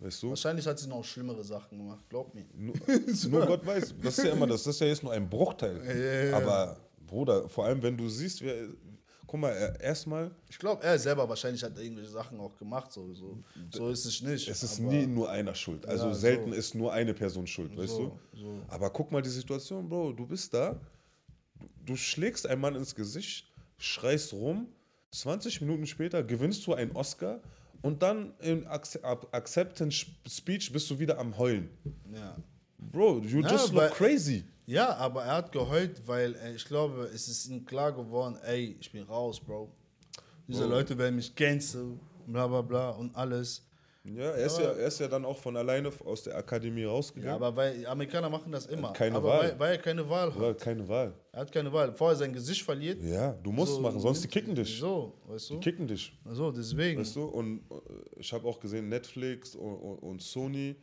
Weißt 0.00 0.22
du? 0.22 0.30
Wahrscheinlich 0.30 0.66
hat 0.66 0.78
sie 0.78 0.88
noch 0.88 1.04
schlimmere 1.04 1.42
Sachen 1.44 1.78
gemacht, 1.78 2.04
glaub 2.08 2.34
mir. 2.34 2.44
Nur, 2.54 2.74
nur 3.30 3.46
Gott 3.46 3.64
weiß. 3.66 3.94
Das 4.02 4.18
ist 4.18 4.24
ja 4.24 4.32
immer 4.32 4.46
das. 4.46 4.62
Das 4.64 4.74
ist 4.76 4.80
ja 4.80 4.86
jetzt 4.88 5.02
nur 5.02 5.12
ein 5.12 5.28
Bruchteil. 5.28 6.30
ja. 6.30 6.36
Aber, 6.36 6.76
Bruder, 7.06 7.48
vor 7.48 7.64
allem, 7.64 7.82
wenn 7.82 7.96
du 7.96 8.08
siehst, 8.08 8.42
wer. 8.42 8.68
Guck 9.26 9.40
mal, 9.40 9.50
er- 9.50 9.78
erstmal, 9.80 10.30
Ich 10.48 10.58
glaube, 10.58 10.82
er 10.82 10.98
selber 10.98 11.28
wahrscheinlich 11.28 11.62
hat 11.62 11.78
irgendwelche 11.78 12.10
Sachen 12.10 12.40
auch 12.40 12.56
gemacht, 12.56 12.90
sowieso. 12.92 13.38
So 13.70 13.90
ist 13.90 14.06
es 14.06 14.22
nicht. 14.22 14.48
es 14.48 14.62
ist 14.62 14.78
nie 14.78 15.06
nur 15.06 15.28
einer 15.30 15.54
schuld. 15.54 15.84
Also 15.86 16.06
Ja, 16.08 16.14
so. 16.14 16.20
selten 16.20 16.52
ist 16.54 16.74
nur 16.74 16.92
eine 16.94 17.12
Person 17.12 17.46
schuld, 17.46 17.76
weißt 17.76 17.94
so, 17.94 18.18
du? 18.32 18.38
so. 18.38 18.60
Aber 18.68 18.88
guck 18.88 19.12
mal 19.12 19.20
die 19.20 19.28
Situation, 19.28 19.86
Bro. 19.86 20.14
Du 20.14 20.26
bist 20.26 20.54
da, 20.54 20.80
du, 21.60 21.68
du 21.84 21.96
schlägst 21.96 22.46
einen 22.46 22.62
Mann 22.62 22.74
ins 22.74 22.94
Gesicht, 22.94 23.46
schreist 23.76 24.32
rum, 24.32 24.66
20 25.10 25.60
Minuten 25.60 25.86
später 25.86 26.22
gewinnst 26.22 26.66
du 26.66 26.72
einen 26.72 26.92
Oscar 26.92 27.40
und 27.82 28.02
dann 28.02 28.34
im 28.40 28.66
Acceptance 28.66 30.06
Speech 30.28 30.72
bist 30.72 30.90
du 30.90 30.98
wieder 30.98 31.18
am 31.18 31.36
Heulen. 31.38 31.68
Ja. 32.12 32.36
Bro, 32.78 33.20
you 33.20 33.40
Ja, 33.40 33.50
just 33.50 33.72
look 33.72 33.90
crazy. 33.90 34.44
ja, 34.66 34.94
aber 34.96 35.24
er 35.24 35.36
hat 35.36 35.52
geheult, 35.52 36.06
weil 36.06 36.34
äh, 36.36 36.54
ich 36.54 36.64
glaube, 36.64 37.10
es 37.14 37.28
ist 37.28 37.46
ihm 37.48 37.64
klar 37.64 37.92
geworden, 37.92 38.36
ey, 38.44 38.76
ich 38.80 38.90
bin 38.92 39.02
raus, 39.04 39.40
Bro. 39.40 39.72
Diese 40.46 40.62
Bro. 40.62 40.70
Leute 40.70 40.96
werden 40.98 41.16
mich 41.16 41.34
cancel, 41.34 41.98
bla 42.26 42.46
bla 42.46 42.62
bla 42.62 42.90
und 42.90 43.14
alles. 43.16 43.67
Ja, 44.14 44.30
er 44.30 44.46
ist 44.46 44.58
ja, 44.58 44.64
er 44.70 44.86
ist 44.86 45.00
ja 45.00 45.08
dann 45.08 45.24
auch 45.24 45.36
von 45.36 45.56
alleine 45.56 45.90
aus 46.04 46.22
der 46.22 46.36
Akademie 46.36 46.82
Ja, 46.82 46.88
rausgegangen. 46.88 47.34
aber 47.42 47.54
weil 47.56 47.86
Amerikaner 47.86 48.28
machen 48.28 48.52
das 48.52 48.66
immer. 48.66 48.92
keine 48.92 49.16
aber 49.16 49.28
Wahl. 49.28 49.40
Weil, 49.40 49.58
weil 49.58 49.72
er 49.72 49.78
keine 49.78 50.08
Wahl 50.08 50.30
hat. 50.30 50.36
Oder 50.36 50.54
keine 50.54 50.88
Wahl. 50.88 51.12
Er 51.32 51.40
hat 51.40 51.52
keine 51.52 51.72
Wahl. 51.72 51.88
Bevor 51.90 52.10
er 52.10 52.16
sein 52.16 52.32
Gesicht 52.32 52.62
verliert. 52.62 53.02
Ja, 53.02 53.32
du 53.32 53.52
musst 53.52 53.74
so 53.74 53.80
machen, 53.80 54.00
sonst 54.00 54.22
die 54.24 54.28
kicken 54.28 54.54
dich. 54.54 54.78
So, 54.78 55.14
weißt 55.26 55.50
du? 55.50 55.54
Die 55.54 55.60
kicken 55.60 55.86
dich. 55.86 56.18
So, 56.30 56.50
deswegen. 56.50 57.00
Weißt 57.00 57.16
du? 57.16 57.24
Und 57.24 57.60
äh, 57.70 57.74
ich 58.20 58.32
habe 58.32 58.46
auch 58.46 58.58
gesehen, 58.60 58.88
Netflix 58.88 59.54
und, 59.54 59.74
und, 59.76 59.98
und 59.98 60.22
Sony 60.22 60.76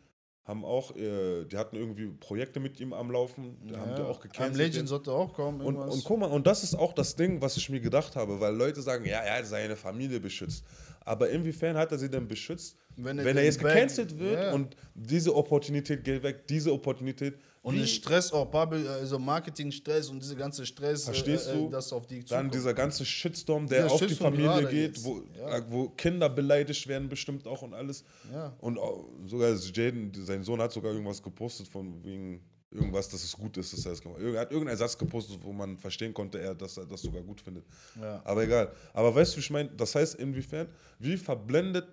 haben 0.45 0.63
auch, 0.63 0.95
äh, 0.95 1.43
die 1.45 1.57
hatten 1.57 1.75
irgendwie 1.75 2.05
Projekte 2.07 2.59
mit 2.59 2.79
ihm 2.79 2.93
am 2.93 3.09
Laufen, 3.09 3.57
die 3.67 3.75
haben 3.75 3.95
die 3.95 4.01
auch 4.03 4.19
gecancelt. 4.19 4.55
Legend 4.57 4.75
jetzt. 4.75 4.89
sollte 4.89 5.11
auch 5.11 5.33
kommen. 5.33 5.59
Und, 5.59 5.75
und 5.75 6.03
guck 6.03 6.19
mal, 6.19 6.29
und 6.29 6.45
das 6.45 6.63
ist 6.63 6.75
auch 6.75 6.93
das 6.93 7.15
Ding, 7.15 7.41
was 7.41 7.57
ich 7.57 7.67
mir 7.69 7.79
gedacht 7.79 8.15
habe, 8.15 8.39
weil 8.39 8.55
Leute 8.55 8.81
sagen, 8.83 9.05
ja, 9.05 9.21
er 9.21 9.39
hat 9.39 9.47
seine 9.47 9.75
Familie 9.75 10.19
beschützt. 10.19 10.63
Aber 11.05 11.29
inwiefern 11.29 11.77
hat 11.77 11.91
er 11.91 11.99
sie 11.99 12.09
denn 12.09 12.27
beschützt, 12.27 12.75
Wenn 12.97 13.17
wenn 13.17 13.19
er 13.19 13.25
er, 13.27 13.33
den 13.35 13.45
jetzt 13.45 13.59
gecancelt 13.59 14.17
wird 14.19 14.39
Ja. 14.39 14.53
und 14.53 14.75
diese 14.95 15.33
Opportunität 15.35 16.03
geht 16.03 16.23
weg, 16.23 16.47
diese 16.47 16.73
Opportunität. 16.73 17.37
Und 17.61 17.75
den 17.75 17.87
Stress 17.87 18.31
auch, 18.31 18.51
also 18.53 19.17
Marketing-Stress 19.17 20.09
und 20.09 20.21
diese 20.21 20.35
ganze 20.35 20.65
Stress, 20.65 21.05
Verstehst 21.05 21.47
äh, 21.47 21.53
du? 21.53 21.67
äh, 21.67 21.71
das 21.71 21.91
auf 21.93 22.05
die 22.05 22.19
Dann 22.19 22.27
zukommt. 22.27 22.53
dieser 22.55 22.73
ganze 22.73 23.05
Shitstorm, 23.05 23.67
der 23.67 23.83
Dieser 23.83 23.93
auf 23.93 24.01
die 24.01 24.07
Shitstorm 24.09 24.33
Familie 24.33 24.51
gerade 24.61 24.67
geht, 24.67 25.03
wo, 25.03 25.23
ja. 25.37 25.57
äh, 25.57 25.63
wo 25.69 25.89
Kinder 25.89 26.29
beleidigt 26.29 26.87
werden, 26.87 27.09
bestimmt 27.09 27.47
auch 27.47 27.61
und 27.63 27.73
alles. 27.73 28.03
Ja. 28.31 28.53
Und 28.59 28.79
sogar 29.25 29.51
Jaden, 29.55 30.11
sein 30.13 30.43
Sohn 30.43 30.61
hat 30.61 30.71
sogar 30.73 30.91
irgendwas 30.91 31.21
gepostet 31.21 31.67
von 31.67 32.03
wegen 32.03 32.41
irgendwas, 32.75 33.09
dass 33.09 33.23
es 33.23 33.33
gut 33.33 33.57
ist, 33.57 33.73
dass 33.73 33.85
er 33.85 33.91
das 33.91 34.01
gemacht 34.01 34.19
hat. 34.19 34.27
Er 34.27 34.41
hat 34.41 34.51
irgendeinen 34.51 34.77
Satz 34.77 34.97
gepostet, 34.97 35.39
wo 35.41 35.51
man 35.51 35.77
verstehen 35.77 36.13
konnte, 36.13 36.39
er, 36.39 36.53
dass 36.53 36.77
er 36.77 36.85
das 36.85 37.01
sogar 37.01 37.21
gut 37.21 37.41
findet. 37.41 37.65
Ja. 37.99 38.21
Aber 38.23 38.43
egal. 38.43 38.71
Aber 38.93 39.13
weißt 39.13 39.33
du, 39.33 39.37
wie 39.37 39.41
ich 39.41 39.49
meine? 39.49 39.69
Das 39.69 39.95
heißt, 39.95 40.15
inwiefern, 40.15 40.67
wie 40.99 41.17
verblendet 41.17 41.87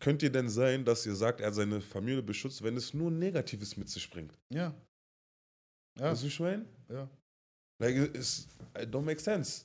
könnt 0.00 0.22
ihr 0.22 0.30
denn 0.30 0.48
sein, 0.48 0.84
dass 0.84 1.06
ihr 1.06 1.14
sagt, 1.14 1.40
er 1.40 1.48
hat 1.48 1.54
seine 1.54 1.80
Familie 1.80 2.22
beschützt, 2.22 2.62
wenn 2.62 2.76
es 2.76 2.94
nur 2.94 3.10
Negatives 3.10 3.76
mit 3.76 3.88
sich 3.88 4.08
bringt? 4.08 4.38
Ja. 4.50 4.74
Ja. 5.98 6.12
Weißt 6.12 6.22
du, 6.22 6.26
ich 6.26 6.40
meine? 6.40 6.64
ja. 6.88 7.08
Like, 7.80 7.96
it's, 8.14 8.48
it 8.80 8.92
don't 8.92 9.02
make 9.02 9.20
sense. 9.20 9.64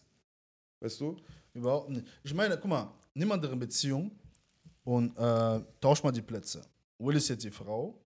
Weißt 0.79 0.99
du? 1.01 1.17
Überhaupt 1.53 1.89
nicht. 1.89 2.05
Ich 2.23 2.33
meine, 2.33 2.57
guck 2.57 2.69
mal, 2.69 2.91
nimm 3.13 3.27
mal 3.27 3.37
deren 3.37 3.59
Beziehung 3.59 4.11
und 4.83 5.17
äh, 5.17 5.61
tausch 5.79 6.03
mal 6.03 6.11
die 6.11 6.21
Plätze. 6.21 6.61
Will 6.99 7.15
ist 7.15 7.29
jetzt 7.29 7.43
die 7.43 7.51
Frau 7.51 8.02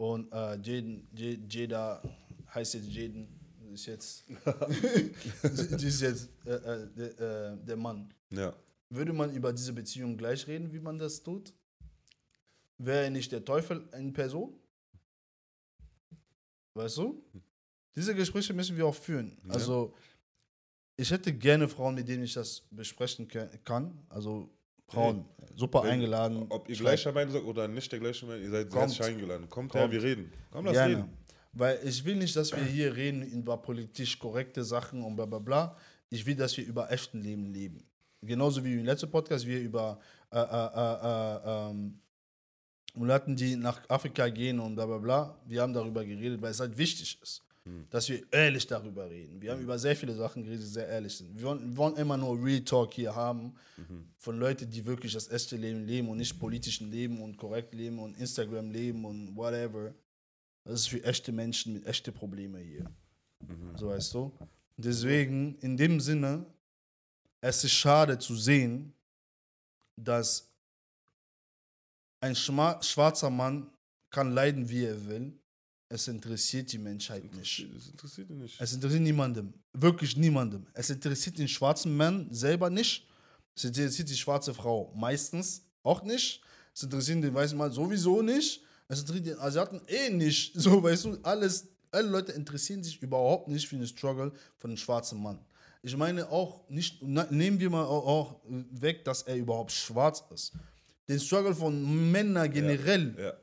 und 0.00 0.32
äh, 0.32 0.56
Jaden, 0.62 1.06
J- 1.14 1.38
Jada 1.52 2.02
heißt 2.54 2.72
jetzt 2.74 2.88
Jaden, 2.88 3.28
ist 3.70 3.84
jetzt, 3.86 4.24
ist 5.42 6.00
jetzt 6.00 6.30
äh, 6.46 6.54
äh, 6.54 6.88
der, 6.96 7.20
äh, 7.52 7.56
der 7.66 7.76
Mann. 7.76 8.12
Ja. 8.30 8.54
Würde 8.88 9.12
man 9.12 9.30
über 9.34 9.52
diese 9.52 9.74
Beziehung 9.74 10.16
gleich 10.16 10.46
reden, 10.46 10.72
wie 10.72 10.80
man 10.80 10.98
das 10.98 11.22
tut? 11.22 11.52
Wäre 12.78 13.10
nicht 13.10 13.30
der 13.30 13.44
Teufel 13.44 13.86
in 13.92 14.12
Person? 14.14 14.58
Weißt 16.74 16.96
du? 16.96 17.22
Diese 17.94 18.14
Gespräche 18.14 18.54
müssen 18.54 18.76
wir 18.78 18.86
auch 18.86 18.94
führen. 18.94 19.36
Ja. 19.44 19.52
Also, 19.54 19.94
ich 20.96 21.10
hätte 21.10 21.32
gerne 21.32 21.68
Frauen, 21.68 21.94
mit 21.94 22.08
denen 22.08 22.24
ich 22.24 22.32
das 22.32 22.62
besprechen 22.70 23.28
kann. 23.64 24.02
Also, 24.08 24.48
Frauen, 24.90 25.24
super 25.56 25.82
Wenn- 25.82 25.90
eingeladen. 25.90 26.46
Ob 26.48 26.68
ihr 26.68 26.76
gleicher 26.76 27.12
Meinung 27.12 27.32
seid 27.32 27.44
oder 27.44 27.68
nicht 27.68 27.90
der 27.92 27.98
gleichen 28.00 28.28
Meinung, 28.28 28.42
ihr 28.44 28.50
seid 28.50 28.70
Kommt. 28.70 28.82
herzlich 28.82 29.02
eingeladen. 29.06 29.48
Kommt, 29.48 29.72
Kommt. 29.72 29.82
her, 29.84 29.90
wir 29.90 30.02
reden. 30.02 30.32
Komm, 30.50 30.64
lass 30.66 30.74
Gerne. 30.74 30.96
reden. 30.96 31.16
Weil 31.52 31.80
ich 31.84 32.04
will 32.04 32.16
nicht, 32.16 32.36
dass 32.36 32.52
wir 32.52 32.62
hier 32.64 32.94
reden 32.94 33.22
über 33.22 33.56
politisch 33.56 34.18
korrekte 34.18 34.62
Sachen 34.64 35.02
und 35.02 35.16
bla 35.16 35.26
bla 35.26 35.38
bla. 35.40 35.76
Ich 36.08 36.24
will, 36.26 36.36
dass 36.36 36.56
wir 36.56 36.64
über 36.64 36.90
echten 36.90 37.20
Leben 37.22 37.46
leben. 37.52 37.84
Genauso 38.22 38.62
wie 38.64 38.74
im 38.74 38.84
letzten 38.84 39.10
Podcast 39.10 39.46
wir 39.46 39.60
über 39.60 39.98
äh, 40.30 40.38
äh, 40.38 40.42
äh, 40.44 41.66
äh, 41.66 41.70
ähm, 41.70 41.98
Mulatten, 42.94 43.34
die 43.36 43.56
nach 43.56 43.80
Afrika 43.88 44.28
gehen 44.28 44.60
und 44.60 44.74
bla 44.74 44.86
bla 44.86 44.98
bla. 44.98 45.40
Wir 45.46 45.62
haben 45.62 45.72
darüber 45.72 46.04
geredet, 46.04 46.40
weil 46.42 46.50
es 46.50 46.60
halt 46.60 46.76
wichtig 46.76 47.18
ist, 47.22 47.42
dass 47.90 48.08
wir 48.08 48.22
ehrlich 48.32 48.66
darüber 48.66 49.08
reden. 49.08 49.40
Wir 49.40 49.52
haben 49.52 49.60
über 49.60 49.78
sehr 49.78 49.96
viele 49.96 50.14
Sachen 50.14 50.42
geredet, 50.42 50.62
die 50.62 50.68
sehr 50.68 50.88
ehrlich 50.88 51.16
sind. 51.16 51.36
Wir 51.36 51.44
wollen, 51.44 51.70
wir 51.70 51.76
wollen 51.76 51.96
immer 51.96 52.16
nur 52.16 52.42
Real 52.42 52.60
Talk 52.60 52.94
hier 52.94 53.14
haben 53.14 53.54
von 54.16 54.38
Leuten, 54.38 54.70
die 54.70 54.84
wirklich 54.84 55.12
das 55.12 55.30
echte 55.30 55.56
Leben 55.56 55.86
leben 55.86 56.08
und 56.08 56.18
nicht 56.18 56.38
politischen 56.38 56.90
Leben 56.90 57.20
und 57.20 57.36
korrekt 57.36 57.74
leben 57.74 57.98
und 57.98 58.16
Instagram 58.18 58.70
leben 58.70 59.04
und 59.04 59.36
whatever. 59.36 59.94
Das 60.64 60.80
ist 60.80 60.88
für 60.88 61.02
echte 61.02 61.32
Menschen 61.32 61.72
mit 61.72 61.86
echten 61.86 62.12
Problemen 62.12 62.62
hier. 62.62 62.84
So 63.76 63.88
weißt 63.88 64.14
du. 64.14 64.32
Deswegen, 64.76 65.56
in 65.60 65.76
dem 65.76 66.00
Sinne, 66.00 66.46
es 67.40 67.64
ist 67.64 67.72
schade 67.72 68.18
zu 68.18 68.36
sehen, 68.36 68.92
dass 69.96 70.46
ein 72.20 72.34
schwarzer 72.36 73.30
Mann 73.30 73.70
kann 74.10 74.32
leiden, 74.32 74.68
wie 74.68 74.84
er 74.84 75.06
will. 75.06 75.32
Es 75.92 76.06
interessiert 76.06 76.70
die 76.70 76.78
Menschheit 76.78 77.24
nicht. 77.34 77.66
Das 77.74 77.88
interessiert 77.88 78.30
ihn 78.30 78.38
nicht. 78.38 78.60
Es 78.60 78.72
interessiert 78.72 79.02
niemandem. 79.02 79.52
Wirklich 79.72 80.16
niemandem. 80.16 80.64
Es 80.72 80.88
interessiert 80.88 81.36
den 81.36 81.48
schwarzen 81.48 81.96
Mann 81.96 82.28
selber 82.30 82.70
nicht. 82.70 83.08
Es 83.56 83.64
interessiert 83.64 84.08
die 84.08 84.16
schwarze 84.16 84.54
Frau 84.54 84.92
meistens 84.94 85.62
auch 85.82 86.04
nicht. 86.04 86.42
Es 86.72 86.84
interessiert 86.84 87.24
den 87.24 87.34
weißen 87.34 87.58
Mann 87.58 87.72
sowieso 87.72 88.22
nicht. 88.22 88.62
Es 88.86 89.00
interessiert 89.00 89.26
den 89.26 89.40
Asiaten 89.40 89.80
eh 89.88 90.10
nicht. 90.10 90.54
So, 90.60 90.80
weißt 90.80 91.06
du, 91.06 91.18
alles, 91.24 91.66
alle 91.90 92.08
Leute 92.08 92.32
interessieren 92.32 92.84
sich 92.84 93.02
überhaupt 93.02 93.48
nicht 93.48 93.66
für 93.66 93.76
den 93.76 93.88
Struggle 93.88 94.30
von 94.58 94.70
dem 94.70 94.76
schwarzen 94.76 95.20
Mann. 95.20 95.40
Ich 95.82 95.96
meine 95.96 96.30
auch 96.30 96.68
nicht, 96.68 97.02
nehmen 97.02 97.58
wir 97.58 97.68
mal 97.68 97.84
auch, 97.84 98.06
auch 98.06 98.40
weg, 98.70 99.04
dass 99.04 99.22
er 99.22 99.34
überhaupt 99.34 99.72
schwarz 99.72 100.22
ist. 100.32 100.52
Den 101.08 101.18
Struggle 101.18 101.54
von 101.54 102.12
Männern 102.12 102.48
generell 102.52 103.12
Ja, 103.18 103.24
ja. 103.24 103.34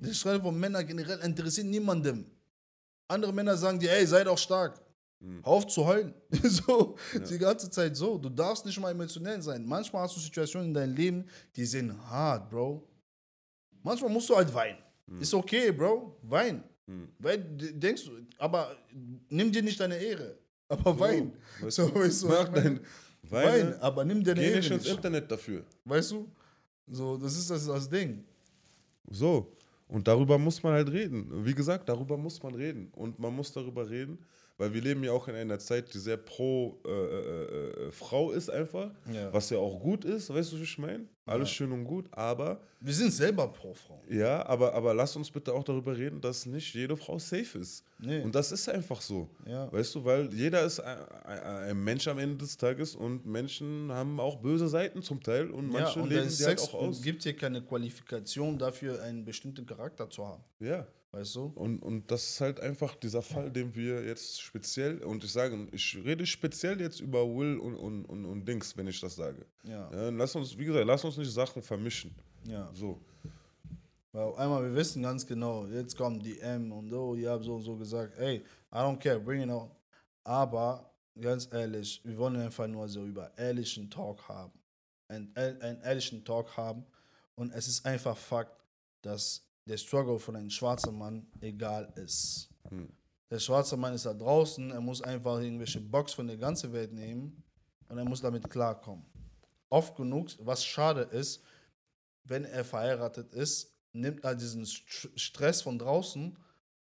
Der 0.00 0.12
Streit 0.14 0.42
von 0.42 0.58
Männern 0.58 0.86
generell 0.86 1.18
interessiert 1.20 1.66
niemandem. 1.66 2.24
Andere 3.08 3.32
Männer 3.32 3.56
sagen 3.56 3.78
dir, 3.78 3.92
ey, 3.92 4.06
sei 4.06 4.24
doch 4.24 4.38
stark. 4.38 4.80
Mhm. 5.20 5.42
Hör 5.44 5.52
auf 5.52 5.66
zu 5.66 5.84
heulen. 5.84 6.14
so, 6.44 6.96
die 7.28 7.38
ganze 7.38 7.70
Zeit 7.70 7.96
so. 7.96 8.16
Du 8.18 8.28
darfst 8.28 8.64
nicht 8.64 8.80
mal 8.80 8.90
emotionell 8.90 9.42
sein. 9.42 9.64
Manchmal 9.66 10.02
hast 10.02 10.16
du 10.16 10.20
Situationen 10.20 10.68
in 10.68 10.74
deinem 10.74 10.94
Leben, 10.94 11.24
die 11.54 11.64
sind 11.66 11.92
hart, 12.08 12.48
Bro. 12.50 12.82
Manchmal 13.82 14.10
musst 14.10 14.28
du 14.28 14.36
halt 14.36 14.52
weinen. 14.54 14.78
Ist 15.18 15.34
okay, 15.34 15.72
Bro. 15.72 16.16
Wein. 16.22 16.62
Mhm. 16.86 17.08
Weil, 17.18 17.38
denkst 17.38 18.04
du, 18.04 18.12
aber 18.38 18.76
nimm 19.28 19.50
dir 19.52 19.62
nicht 19.62 19.78
deine 19.80 19.96
Ehre. 19.96 20.38
Aber 20.68 20.98
wein. 21.00 21.32
Weißt 21.60 21.76
So, 21.76 21.88
du, 21.88 22.00
weißt 22.00 22.22
du, 22.22 22.28
mach 22.28 22.48
dein 22.48 22.80
Wein, 23.22 23.74
aber 23.80 24.04
nimm 24.04 24.22
deine 24.22 24.40
geh 24.40 24.46
Ehre 24.46 24.58
nicht 24.58 24.70
ins. 24.70 24.86
Internet 24.86 25.30
dafür. 25.30 25.64
Weißt 25.84 26.12
du? 26.12 26.28
So, 26.86 27.16
das 27.16 27.36
ist 27.36 27.50
das, 27.50 27.66
das 27.66 27.88
Ding. 27.88 28.24
So. 29.10 29.56
Und 29.90 30.06
darüber 30.06 30.38
muss 30.38 30.62
man 30.62 30.72
halt 30.74 30.90
reden. 30.92 31.44
Wie 31.44 31.54
gesagt, 31.54 31.88
darüber 31.88 32.16
muss 32.16 32.42
man 32.42 32.54
reden. 32.54 32.92
Und 32.94 33.18
man 33.18 33.34
muss 33.34 33.52
darüber 33.52 33.90
reden, 33.90 34.18
weil 34.56 34.72
wir 34.72 34.80
leben 34.80 35.02
ja 35.02 35.10
auch 35.12 35.26
in 35.26 35.34
einer 35.34 35.58
Zeit, 35.58 35.92
die 35.92 35.98
sehr 35.98 36.16
pro 36.16 36.80
äh, 36.86 36.90
äh, 36.90 37.88
äh, 37.88 37.90
Frau 37.90 38.30
ist 38.30 38.50
einfach. 38.50 38.90
Ja. 39.12 39.32
Was 39.32 39.50
ja 39.50 39.58
auch 39.58 39.80
gut 39.80 40.04
ist, 40.04 40.32
weißt 40.32 40.52
du, 40.52 40.58
wie 40.58 40.62
ich 40.62 40.78
meine? 40.78 41.06
Alles 41.30 41.50
schön 41.50 41.72
und 41.72 41.84
gut, 41.84 42.06
aber 42.12 42.60
Wir 42.80 42.92
sind 42.92 43.12
selber 43.12 43.48
pro 43.48 43.74
Frau. 43.74 44.02
ja, 44.08 44.44
aber, 44.46 44.74
aber 44.74 44.94
lass 44.94 45.14
uns 45.16 45.30
bitte 45.30 45.52
auch 45.52 45.64
darüber 45.64 45.96
reden, 45.96 46.20
dass 46.20 46.46
nicht 46.46 46.74
jede 46.74 46.96
Frau 46.96 47.18
safe 47.18 47.58
ist. 47.58 47.84
Nee. 47.98 48.20
Und 48.22 48.34
das 48.34 48.52
ist 48.52 48.68
einfach 48.68 49.00
so. 49.00 49.28
Ja. 49.46 49.72
Weißt 49.72 49.94
du, 49.94 50.04
weil 50.04 50.32
jeder 50.34 50.64
ist 50.64 50.80
ein, 50.80 50.98
ein, 51.24 51.84
Mensch 51.84 52.08
am 52.08 52.18
Ende 52.18 52.36
des 52.38 52.56
Tages 52.56 52.94
und 52.94 53.26
Menschen 53.26 53.90
haben 53.92 54.18
auch 54.18 54.36
böse 54.36 54.68
Seiten 54.68 55.02
zum 55.02 55.22
Teil 55.22 55.50
und 55.50 55.70
manche 55.70 55.98
ja, 55.98 56.02
und 56.02 56.08
leben 56.10 56.28
sie 56.28 56.44
halt 56.46 56.60
auch 56.60 56.74
aus. 56.74 57.02
gibt 57.02 57.24
dir 57.24 57.36
keine 57.36 57.62
Qualifikation 57.62 58.58
dafür, 58.58 59.02
einen 59.02 59.24
bestimmten 59.24 59.66
Charakter 59.66 60.08
zu 60.08 60.26
haben. 60.26 60.42
Ja. 60.60 60.86
Weißt 61.12 61.34
du? 61.34 61.52
Und, 61.56 61.82
und 61.82 62.08
das 62.08 62.24
ist 62.30 62.40
halt 62.40 62.60
einfach 62.60 62.94
dieser 62.94 63.20
Fall, 63.20 63.50
den 63.50 63.74
wir 63.74 64.04
jetzt 64.04 64.40
speziell, 64.40 64.98
und 64.98 65.24
ich 65.24 65.32
sage, 65.32 65.66
ich 65.72 65.98
rede 66.04 66.24
speziell 66.24 66.80
jetzt 66.80 67.00
über 67.00 67.26
Will 67.26 67.58
und, 67.58 67.74
und, 67.74 68.04
und, 68.04 68.24
und 68.24 68.46
Dings, 68.46 68.76
wenn 68.76 68.86
ich 68.86 69.00
das 69.00 69.16
sage. 69.16 69.44
Ja. 69.64 69.90
Ja, 69.92 70.10
lass 70.10 70.36
uns, 70.36 70.56
wie 70.56 70.66
gesagt, 70.66 70.86
lass 70.86 71.04
uns 71.04 71.18
nicht 71.20 71.32
Sachen 71.32 71.62
vermischen. 71.62 72.14
ja. 72.44 72.68
So. 72.72 73.00
Weil 74.12 74.34
einmal, 74.34 74.64
wir 74.64 74.74
wissen 74.74 75.02
ganz 75.02 75.24
genau, 75.24 75.66
jetzt 75.66 75.96
kommt 75.96 76.26
die 76.26 76.40
M 76.40 76.72
und 76.72 76.92
oh, 76.92 77.14
ihr 77.14 77.30
habt 77.30 77.44
so 77.44 77.54
und 77.54 77.62
so 77.62 77.76
gesagt, 77.76 78.18
ey, 78.18 78.38
I 78.72 78.76
don't 78.76 78.98
care, 78.98 79.20
bring 79.20 79.42
it 79.42 79.50
on. 79.50 79.70
Aber 80.24 80.92
ganz 81.20 81.48
ehrlich, 81.52 82.00
wir 82.04 82.18
wollen 82.18 82.36
einfach 82.36 82.66
nur 82.66 82.88
so 82.88 83.04
über 83.04 83.30
ehrlichen 83.38 83.88
Talk 83.88 84.28
haben. 84.28 84.52
Einen, 85.06 85.34
einen 85.36 85.80
ehrlichen 85.82 86.24
Talk 86.24 86.56
haben. 86.56 86.84
Und 87.36 87.52
es 87.52 87.68
ist 87.68 87.86
einfach 87.86 88.16
Fakt, 88.16 88.64
dass 89.02 89.46
der 89.64 89.76
Struggle 89.76 90.18
von 90.18 90.34
einem 90.34 90.50
schwarzen 90.50 90.98
Mann 90.98 91.26
egal 91.40 91.92
ist. 91.94 92.50
Hm. 92.68 92.88
Der 93.30 93.38
schwarze 93.38 93.76
Mann 93.76 93.94
ist 93.94 94.06
da 94.06 94.12
draußen, 94.12 94.72
er 94.72 94.80
muss 94.80 95.02
einfach 95.02 95.38
irgendwelche 95.40 95.80
Box 95.80 96.14
von 96.14 96.26
der 96.26 96.36
ganzen 96.36 96.72
Welt 96.72 96.92
nehmen 96.92 97.44
und 97.88 97.96
er 97.96 98.04
muss 98.04 98.20
damit 98.20 98.50
klarkommen. 98.50 99.04
Oft 99.70 99.96
genug, 99.96 100.28
was 100.40 100.64
schade 100.64 101.02
ist, 101.02 101.42
wenn 102.24 102.44
er 102.44 102.64
verheiratet 102.64 103.32
ist, 103.32 103.72
nimmt 103.92 104.22
er 104.24 104.34
diesen 104.34 104.64
St 104.66 105.10
Stress 105.16 105.62
von 105.62 105.78
draußen 105.78 106.36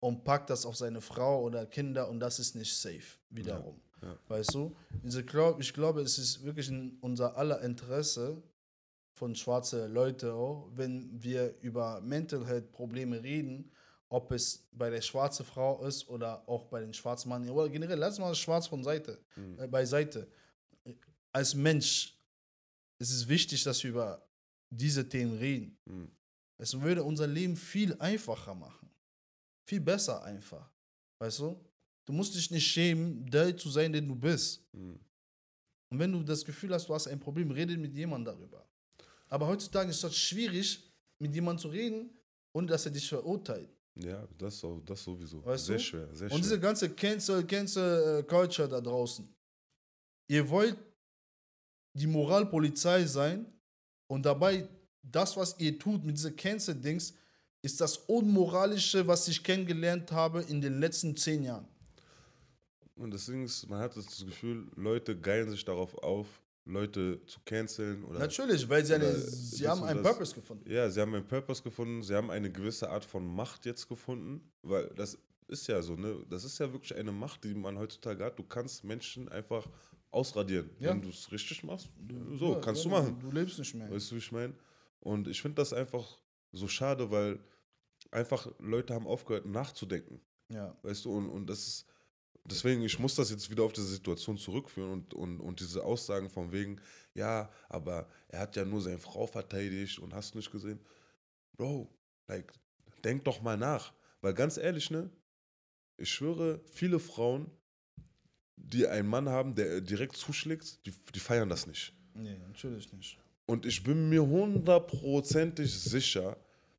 und 0.01 0.24
packt 0.24 0.51
das 0.51 0.64
auf 0.66 0.76
seine 0.76 1.01
Frau 1.01 1.43
oder 1.43 1.66
Kinder 1.66 2.09
und 2.09 2.20
das 2.20 2.39
ist 2.39 2.55
nicht 2.55 2.76
safe, 2.76 3.18
wiederum. 3.30 3.80
ja. 4.03 4.16
Weißt 4.28 4.55
du? 4.55 4.74
Diese 5.03 5.24
glaub, 5.24 5.61
ich 5.61 5.72
glaube, 5.72 6.03
es 6.03 6.18
ist 6.18 6.45
wirklich 6.45 6.68
in 6.68 6.99
unser 7.01 7.37
aller 7.37 7.61
Interesse 7.62 8.43
von 9.14 9.35
schwarzen 9.35 9.93
Leuten 9.93 10.30
auch, 10.30 10.68
wenn 10.74 11.22
wir 11.22 11.55
über 11.61 12.01
Mental 12.01 12.47
Health 12.47 12.70
Probleme 12.72 13.22
reden, 13.22 13.70
ob 14.11 14.30
es 14.32 14.66
bei 14.72 14.91
der 14.91 15.01
schwarzen 15.01 15.45
Frau 15.47 15.85
ist 15.85 16.09
oder 16.09 16.47
auch 16.49 16.64
bei 16.66 16.80
den 16.80 16.93
schwarzen 16.93 17.28
Mann 17.28 17.49
oder 17.49 17.68
generell, 17.68 17.99
lass 17.99 18.18
mal 18.18 18.28
das 18.28 18.39
Schwarz 18.39 18.66
von 18.66 18.82
Seite, 18.85 19.18
Mhm. 19.37 19.59
äh, 19.59 19.66
beiseite. 19.68 20.28
Als 21.32 21.55
Mensch 21.55 22.13
ist 22.99 23.11
es 23.11 23.28
wichtig, 23.28 23.62
dass 23.64 23.82
wir 23.82 23.90
über 23.90 24.26
diese 24.70 25.09
Themen 25.09 25.38
reden. 25.38 25.76
Mhm. 25.84 26.11
Es 26.59 26.80
würde 26.80 27.03
unser 27.03 27.26
Leben 27.26 27.57
viel 27.57 27.95
einfacher 28.01 28.55
machen. 28.55 28.90
Viel 29.66 29.80
besser 29.80 30.22
einfach. 30.22 30.70
Weißt 31.18 31.40
du? 31.40 31.61
Du 32.07 32.12
musst 32.12 32.34
dich 32.34 32.51
nicht 32.51 32.66
schämen, 32.66 33.28
der 33.30 33.57
zu 33.57 33.70
sein, 33.70 33.92
den 33.92 34.07
du 34.07 34.14
bist. 34.14 34.62
Mhm. 34.72 34.99
Und 35.90 35.99
wenn 35.99 36.12
du 36.12 36.22
das 36.22 36.45
Gefühl 36.45 36.72
hast, 36.74 36.88
du 36.88 36.95
hast 36.95 37.07
ein 37.07 37.20
Problem, 37.20 37.51
rede 37.51 37.76
mit 37.76 37.95
jemandem 37.95 38.34
darüber. 38.34 38.66
Aber 39.28 39.47
heutzutage 39.47 39.90
ist 39.90 40.03
es 40.05 40.16
schwierig, 40.16 40.82
mit 41.18 41.34
jemandem 41.34 41.62
zu 41.62 41.68
reden, 41.68 42.11
ohne 42.53 42.66
dass 42.66 42.84
er 42.84 42.92
dich 42.92 43.09
verurteilt. 43.09 43.70
Ja, 43.97 44.26
das, 44.36 44.64
das 44.84 45.05
sowieso. 45.05 45.45
Weißt 45.45 45.66
sehr 45.66 45.76
du? 45.76 45.82
schwer, 45.82 46.14
sehr 46.14 46.30
Und 46.30 46.38
diese 46.38 46.51
schwer. 46.51 46.59
ganze 46.59 46.90
Cancel, 46.90 47.47
Cancel 47.47 48.18
äh, 48.18 48.22
Culture 48.24 48.68
da 48.68 48.80
draußen. 48.80 49.28
Ihr 50.28 50.49
wollt 50.49 50.76
die 51.95 52.07
Moralpolizei 52.07 53.05
sein 53.05 53.47
und 54.07 54.26
dabei 54.26 54.68
das, 55.03 55.36
was 55.36 55.59
ihr 55.59 55.78
tut 55.78 56.05
mit 56.05 56.16
diesen 56.16 56.36
Cancel-Dings, 56.36 57.14
ist 57.62 57.80
das 57.80 57.97
Unmoralische, 57.97 59.07
was 59.07 59.26
ich 59.28 59.42
kennengelernt 59.42 60.12
habe 60.12 60.42
in 60.42 60.61
den 60.61 60.80
letzten 60.80 61.16
zehn 61.16 61.45
Jahren. 61.45 61.66
Und 62.97 63.12
deswegen 63.12 63.45
ist, 63.45 63.68
man 63.68 63.80
hat 63.80 63.97
das 63.97 64.24
Gefühl, 64.24 64.70
Leute 64.76 65.18
geilen 65.18 65.51
sich 65.51 65.64
darauf 65.64 65.97
auf, 65.99 66.26
Leute 66.66 67.20
zu 67.26 67.40
canceln 67.45 68.05
oder 68.05 68.20
Natürlich, 68.20 68.68
weil 68.68 68.84
sie, 68.84 68.95
eine, 68.95 69.14
sie 69.14 69.68
haben 69.68 69.82
einen 69.82 70.03
das. 70.03 70.12
Purpose 70.12 70.34
gefunden. 70.34 70.70
Ja, 70.70 70.88
sie 70.88 71.01
haben 71.01 71.14
einen 71.14 71.26
Purpose 71.26 71.62
gefunden, 71.62 72.03
sie 72.03 72.14
haben 72.14 72.30
eine 72.30 72.51
gewisse 72.51 72.88
Art 72.88 73.05
von 73.05 73.26
Macht 73.26 73.66
jetzt 73.66 73.88
gefunden, 73.88 74.51
weil 74.62 74.86
das 74.95 75.18
ist 75.49 75.66
ja 75.66 75.82
so, 75.82 75.95
ne? 75.95 76.24
Das 76.30 76.45
ist 76.45 76.59
ja 76.59 76.72
wirklich 76.72 76.95
eine 76.97 77.12
Macht, 77.12 77.45
die 77.45 77.55
man 77.55 77.78
heutzutage 77.78 78.24
hat. 78.24 78.38
Du 78.38 78.45
kannst 78.45 78.82
Menschen 78.84 79.28
einfach 79.28 79.68
ausradieren, 80.14 80.70
Ja. 80.78 80.90
wenn 80.90 81.02
du 81.02 81.08
es 81.10 81.30
richtig 81.32 81.62
machst. 81.64 81.88
So, 82.34 82.54
Ja, 82.54 82.60
kannst 82.60 82.84
ja, 82.84 82.90
du 82.90 82.96
machen. 82.96 83.18
Du 83.20 83.30
lebst 83.30 83.58
nicht 83.58 83.74
mehr. 83.74 83.90
Weißt 83.90 84.10
du, 84.10 84.14
wie 84.14 84.18
ich 84.18 84.32
meine? 84.32 84.54
Und 85.00 85.28
ich 85.28 85.42
finde 85.42 85.56
das 85.56 85.72
einfach 85.72 86.18
so 86.52 86.68
schade, 86.68 87.10
weil 87.10 87.38
einfach 88.10 88.46
Leute 88.58 88.94
haben 88.94 89.06
aufgehört 89.06 89.46
nachzudenken. 89.46 90.20
Ja. 90.48 90.76
Weißt 90.82 91.04
du, 91.04 91.12
und, 91.16 91.28
und 91.28 91.46
das 91.48 91.66
ist, 91.66 91.86
deswegen, 92.44 92.82
ich 92.82 92.98
muss 92.98 93.14
das 93.14 93.30
jetzt 93.30 93.50
wieder 93.50 93.64
auf 93.64 93.72
diese 93.72 93.88
Situation 93.88 94.36
zurückführen 94.38 94.90
und, 94.92 95.14
und, 95.14 95.40
und 95.40 95.60
diese 95.60 95.84
Aussagen 95.84 96.30
von 96.30 96.52
wegen, 96.52 96.80
ja, 97.14 97.50
aber 97.68 98.08
er 98.28 98.40
hat 98.40 98.56
ja 98.56 98.64
nur 98.64 98.80
seine 98.80 98.98
Frau 98.98 99.26
verteidigt 99.26 99.98
und 99.98 100.14
hast 100.14 100.34
nicht 100.34 100.50
gesehen. 100.50 100.80
Bro, 101.56 101.88
like, 102.28 102.52
denk 103.04 103.24
doch 103.24 103.42
mal 103.42 103.56
nach. 103.56 103.92
Weil 104.20 104.34
ganz 104.34 104.56
ehrlich, 104.56 104.90
ne, 104.90 105.10
ich 105.96 106.10
schwöre, 106.10 106.60
viele 106.72 106.98
Frauen, 106.98 107.50
die 108.57 108.86
einen 108.86 109.09
Mann 109.09 109.28
haben, 109.28 109.55
der 109.55 109.80
direkt 109.80 110.16
zuschlägt, 110.16 110.84
die, 110.86 110.92
die 111.14 111.20
feiern 111.20 111.48
das 111.48 111.66
nicht. 111.66 111.92
Nee, 112.14 112.36
natürlich 112.46 112.92
nicht. 112.92 113.18
Und 113.46 113.66
ich 113.66 113.82
bin 113.82 114.09
mir 114.09 114.22
hundertprozentig 114.26 115.72
sicher, 115.72 116.36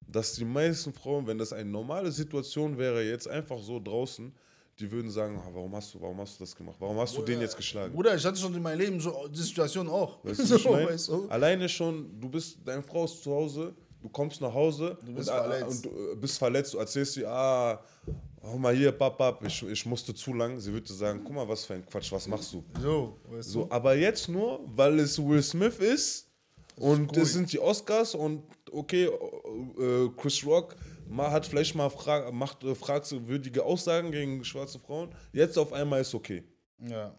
dass 0.07 0.33
die 0.33 0.45
meisten 0.45 0.93
Frauen, 0.93 1.27
wenn 1.27 1.37
das 1.37 1.53
eine 1.53 1.69
normale 1.69 2.11
Situation 2.11 2.77
wäre, 2.77 3.03
jetzt 3.03 3.27
einfach 3.27 3.59
so 3.59 3.79
draußen, 3.79 4.31
die 4.79 4.91
würden 4.91 5.09
sagen, 5.09 5.37
"Ah, 5.43 5.49
warum 5.53 5.73
hast 5.75 5.93
du, 5.93 6.01
warum 6.01 6.19
hast 6.19 6.39
du 6.39 6.43
das 6.43 6.55
gemacht? 6.55 6.75
Warum 6.79 6.97
hast 6.99 7.15
du 7.17 7.21
den 7.21 7.39
jetzt 7.39 7.55
geschlagen? 7.55 7.93
Bruder, 7.93 8.15
ich 8.15 8.25
hatte 8.25 8.37
schon 8.37 8.53
in 8.53 8.61
meinem 8.61 8.79
Leben 8.79 8.99
so 8.99 9.27
die 9.27 9.39
Situation 9.41 9.87
auch. 9.87 10.23
Weißt 10.23 10.39
du, 10.39 10.45
so, 10.57 10.71
weißt 10.71 11.07
du? 11.07 11.27
Alleine 11.29 11.69
schon, 11.69 12.19
du 12.19 12.29
bist, 12.29 12.57
deine 12.65 12.83
Frau 12.83 13.05
ist 13.05 13.23
zu 13.23 13.31
Hause, 13.31 13.73
du 14.01 14.09
kommst 14.09 14.41
nach 14.41 14.53
Hause 14.53 14.97
Du 15.05 15.13
bist 15.13 15.29
und, 15.29 15.35
verletzt. 15.35 15.85
und 15.85 15.93
du 15.95 16.11
äh, 16.11 16.15
bist 16.15 16.37
verletzt, 16.37 16.73
du 16.73 16.77
erzählst 16.77 17.15
dir, 17.15 17.29
ah, 17.29 17.81
hau 18.45 18.57
mal 18.57 18.75
hier, 18.75 18.91
papp, 18.91 19.43
ich, 19.45 19.63
ich 19.63 19.85
musste 19.85 20.13
zu 20.13 20.33
lang. 20.33 20.59
Sie 20.59 20.71
würde 20.71 20.91
sagen, 20.93 21.21
guck 21.23 21.33
mal, 21.35 21.47
was 21.47 21.65
für 21.65 21.73
ein 21.73 21.85
Quatsch, 21.85 22.11
was 22.11 22.27
machst 22.27 22.53
du? 22.53 22.63
So, 22.81 23.19
weißt 23.29 23.49
So, 23.49 23.65
du? 23.65 23.71
aber 23.71 23.95
jetzt 23.95 24.29
nur, 24.29 24.61
weil 24.65 24.99
es 24.99 25.17
Will 25.19 25.41
Smith 25.43 25.79
ist 25.79 26.27
und 26.77 27.11
cool. 27.15 27.23
es 27.23 27.33
sind 27.33 27.51
die 27.51 27.59
Oscars 27.59 28.15
und 28.15 28.43
okay, 28.71 29.05
äh, 29.05 30.09
Chris 30.17 30.45
Rock 30.45 30.75
hat 31.17 31.45
vielleicht 31.45 31.75
mal 31.75 31.89
fra 31.89 32.31
macht 32.31 32.63
äh, 32.63 32.73
fragwürdige 32.75 33.63
Aussagen 33.63 34.11
gegen 34.11 34.43
schwarze 34.43 34.79
Frauen. 34.79 35.09
Jetzt 35.31 35.57
auf 35.57 35.71
einmal 35.71 36.01
ist 36.01 36.13
okay. 36.13 36.43
Ja. 36.79 37.13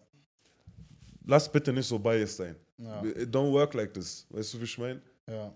Lass 1.25 1.51
bitte 1.51 1.73
nicht 1.73 1.87
so 1.87 1.97
biased 1.99 2.37
sein. 2.37 2.55
Ja. 2.77 3.03
It 3.03 3.33
Don't 3.35 3.51
work 3.51 3.73
like 3.73 3.93
this. 3.93 4.25
Weißt 4.29 4.53
du, 4.53 4.59
wie 4.59 4.65
ich 4.65 4.77
meine? 4.77 5.01
Ja. 5.27 5.53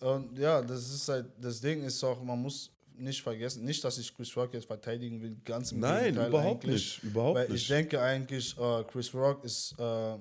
Und 0.00 0.38
ja, 0.38 0.62
das 0.62 0.92
ist 0.94 1.08
halt, 1.08 1.26
das 1.38 1.60
Ding 1.60 1.82
ist 1.84 2.02
auch, 2.02 2.22
man 2.22 2.40
muss 2.40 2.70
nicht 3.00 3.22
vergessen, 3.22 3.64
nicht, 3.64 3.82
dass 3.84 3.98
ich 3.98 4.14
Chris 4.14 4.36
Rock 4.36 4.54
jetzt 4.54 4.66
verteidigen 4.66 5.20
will, 5.22 5.36
ganz 5.44 5.72
im 5.72 5.80
Nein, 5.80 6.04
Gegenteil 6.04 6.28
überhaupt 6.28 6.64
eigentlich. 6.64 7.02
nicht. 7.02 7.10
Überhaupt 7.10 7.36
Weil 7.38 7.48
nicht. 7.48 7.62
ich 7.62 7.68
denke 7.68 8.00
eigentlich, 8.00 8.56
äh, 8.58 8.84
Chris 8.84 9.14
Rock 9.14 9.44
ist, 9.44 9.74
äh, 9.78 10.14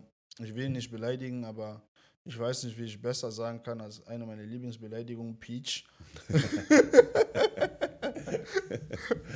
ich 0.44 0.56
will 0.56 0.66
ihn 0.66 0.74
nicht 0.74 0.92
beleidigen, 0.92 1.46
aber 1.46 1.82
ich 2.26 2.38
weiß 2.38 2.64
nicht, 2.66 2.78
wie 2.78 2.84
ich 2.86 3.02
besser 3.02 3.32
sagen 3.32 3.62
kann 3.64 3.82
als 3.82 4.06
eine 4.08 4.26
meiner 4.26 4.44
Lieblingsbeleidigungen, 4.44 5.40
Peach. 5.40 5.86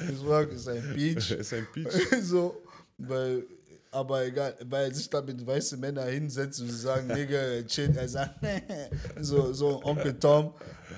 Chris 0.05 0.23
Rock 0.23 0.51
ist 0.51 0.67
ein 0.67 0.93
Peach. 0.93 1.31
ist 1.31 1.53
ein 1.53 1.67
Peach. 1.73 1.91
so, 2.21 2.61
weil, 2.97 3.45
aber 3.93 4.25
egal, 4.25 4.55
weil 4.65 4.93
sich 4.93 5.09
da 5.09 5.21
mit 5.21 5.45
weißen 5.45 5.79
Männern 5.79 6.07
hinsetzt 6.09 6.61
und 6.61 6.69
sie 6.69 6.77
sagen, 6.77 7.07
Nigga, 7.13 7.61
chill, 7.65 7.95
er 7.95 8.07
sagt, 8.07 8.35
so, 9.19 9.53
so 9.53 9.83
Onkel 9.83 10.17
Tom, 10.19 10.53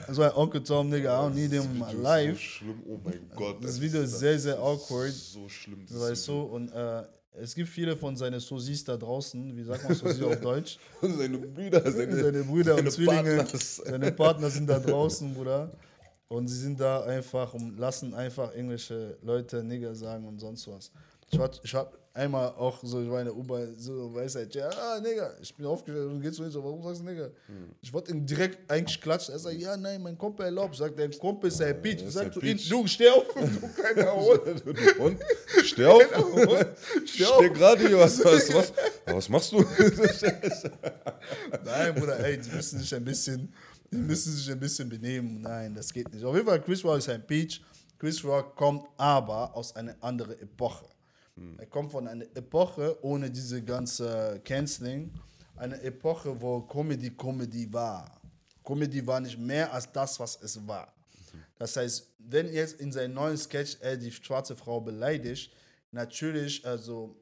so 0.10 0.22
ein 0.22 0.32
Onkel 0.34 0.64
Tom, 0.64 0.90
Nigga, 0.90 1.10
I 1.10 1.28
don't 1.28 1.34
need 1.34 1.52
him 1.52 1.64
in 1.64 1.80
my 1.80 1.92
life. 1.94 2.36
So 2.36 2.40
schlimm, 2.40 2.84
oh 2.88 3.00
mein 3.04 3.30
Gott. 3.36 3.64
Das 3.64 3.80
Video 3.80 4.02
ist 4.02 4.20
sehr, 4.20 4.40
sehr 4.40 4.60
awkward. 4.60 5.12
So 5.12 5.48
schlimm. 5.50 5.86
dieses 5.86 6.02
Weißt 6.02 6.28
du, 6.28 6.42
und 6.42 6.72
äh, 6.72 7.04
es 7.38 7.54
gibt 7.54 7.70
viele 7.70 7.98
von 7.98 8.16
seinen 8.16 8.40
Sosis 8.40 8.84
da 8.84 8.96
draußen, 8.96 9.56
wie 9.56 9.64
sagt 9.64 9.84
man 9.84 9.94
Sosis 9.94 10.22
auf 10.22 10.40
Deutsch? 10.42 10.78
Seine 11.02 11.38
Brüder, 11.38 11.92
seine, 11.92 12.24
Seine 12.24 12.44
Brüder 12.44 12.76
seine 12.76 12.88
und 12.88 12.92
Zwillinge, 12.92 13.36
Partners. 13.38 13.76
seine 13.86 14.12
Partner 14.12 14.50
sind 14.50 14.68
da 14.68 14.80
draußen, 14.80 15.34
Bruder. 15.34 15.72
Und 16.28 16.48
sie 16.48 16.58
sind 16.58 16.80
da 16.80 17.04
einfach 17.04 17.54
und 17.54 17.78
lassen 17.78 18.14
einfach 18.16 18.52
englische 18.54 19.18
Leute 19.22 19.64
Nigger 19.64 19.94
sagen 19.94 20.28
und 20.28 20.40
sonst 20.40 20.68
was. 20.68 20.92
Ich 21.32 21.40
war, 21.40 21.50
ich 21.64 21.74
hab 21.74 21.98
einmal 22.16 22.48
auch 22.50 22.80
so, 22.82 23.02
ich 23.02 23.10
war 23.10 23.20
in 23.20 23.26
der 23.26 23.36
U-Bahn, 23.36 23.76
so, 23.78 24.14
weißt 24.14 24.36
du, 24.36 24.58
ja, 24.58 24.70
ah, 24.70 25.00
Nigger, 25.02 25.36
ich 25.42 25.54
bin 25.54 25.66
aufgestellt 25.66 26.08
und 26.10 26.22
gehst 26.22 26.40
du 26.40 26.44
hin, 26.44 26.52
so, 26.52 26.64
warum 26.64 26.82
sagst 26.82 27.02
du 27.02 27.06
Nigger? 27.06 27.32
Hm. 27.48 27.72
Ich 27.82 27.92
wollte 27.92 28.12
ihn 28.12 28.26
direkt 28.26 28.72
eigentlich 28.72 29.02
klatschen. 29.02 29.34
Er 29.34 29.40
sagt, 29.40 29.58
ja, 29.58 29.76
nein, 29.76 30.02
mein 30.02 30.18
Kumpel 30.18 30.46
erlaubt. 30.46 30.74
Ich 30.74 30.80
sag, 30.80 30.96
dein 30.96 31.12
Kumpel 31.12 31.50
ist 31.50 31.62
ein 31.62 31.82
Peach. 31.82 31.98
Ich 31.98 32.08
ist 32.08 32.14
sag 32.14 32.28
ein 32.28 32.32
zu 32.32 32.40
ihm, 32.40 32.58
du, 32.70 32.88
steh 32.88 33.10
auf, 33.10 33.26
du 33.34 33.68
kleiner 33.68 34.16
Hund. 34.16 34.66
Und 35.00 35.20
steh 35.64 35.86
auf. 35.86 36.04
Steh 37.06 37.24
Steh 37.24 37.26
auf. 37.26 37.54
gerade 37.54 37.88
hier. 37.88 38.00
Was, 38.00 38.18
was, 38.24 38.54
was, 38.54 38.74
was 39.06 39.30
machst 39.30 39.52
du? 39.52 39.66
Nein, 41.66 41.96
Bruder, 41.96 42.20
ey, 42.20 42.40
die 42.40 42.50
müssen 42.50 42.80
sich 42.80 42.96
ein 42.96 43.04
bisschen, 43.04 43.54
die 43.92 43.98
müssen 43.98 44.34
sich 44.34 44.50
ein 44.50 44.60
bisschen 44.60 44.88
benehmen. 44.88 45.42
Nein, 45.42 45.74
das 45.76 45.92
geht 45.92 46.12
nicht. 46.14 46.24
Auf 46.24 46.36
jeden 46.36 46.48
Fall, 46.48 46.62
Chris 46.62 46.84
Rock 46.84 47.00
ist 47.00 47.10
ein 47.10 47.26
Peach. 47.26 47.62
Chris 48.00 48.24
Rock 48.24 48.56
kommt 48.56 48.86
aber 48.98 49.56
aus 49.56 49.76
einer 49.76 49.96
anderen 50.02 50.40
Epoche. 50.40 50.86
Er 51.58 51.66
kommt 51.66 51.92
von 51.92 52.08
einer 52.08 52.26
Epoche 52.36 52.98
ohne 53.04 53.30
diese 53.30 53.62
ganze 53.62 54.40
Canceling. 54.46 55.12
Eine 55.58 55.82
Epoche, 55.82 56.40
wo 56.42 56.62
Comedy 56.62 57.12
Comedy 57.12 57.72
war. 57.72 58.22
Comedy 58.64 59.06
war 59.06 59.20
nicht 59.20 59.38
mehr 59.38 59.72
als 59.74 59.92
das, 59.92 60.20
was 60.20 60.42
es 60.42 60.66
war. 60.66 60.94
Das 61.58 61.76
heißt, 61.76 62.08
wenn 62.20 62.52
jetzt 62.52 62.80
in 62.80 62.92
seinem 62.92 63.14
neuen 63.14 63.38
Sketch 63.38 63.78
er 63.82 63.98
die 63.98 64.12
schwarze 64.12 64.56
Frau 64.56 64.80
beleidigt, 64.80 65.52
natürlich, 65.92 66.66
also 66.66 67.16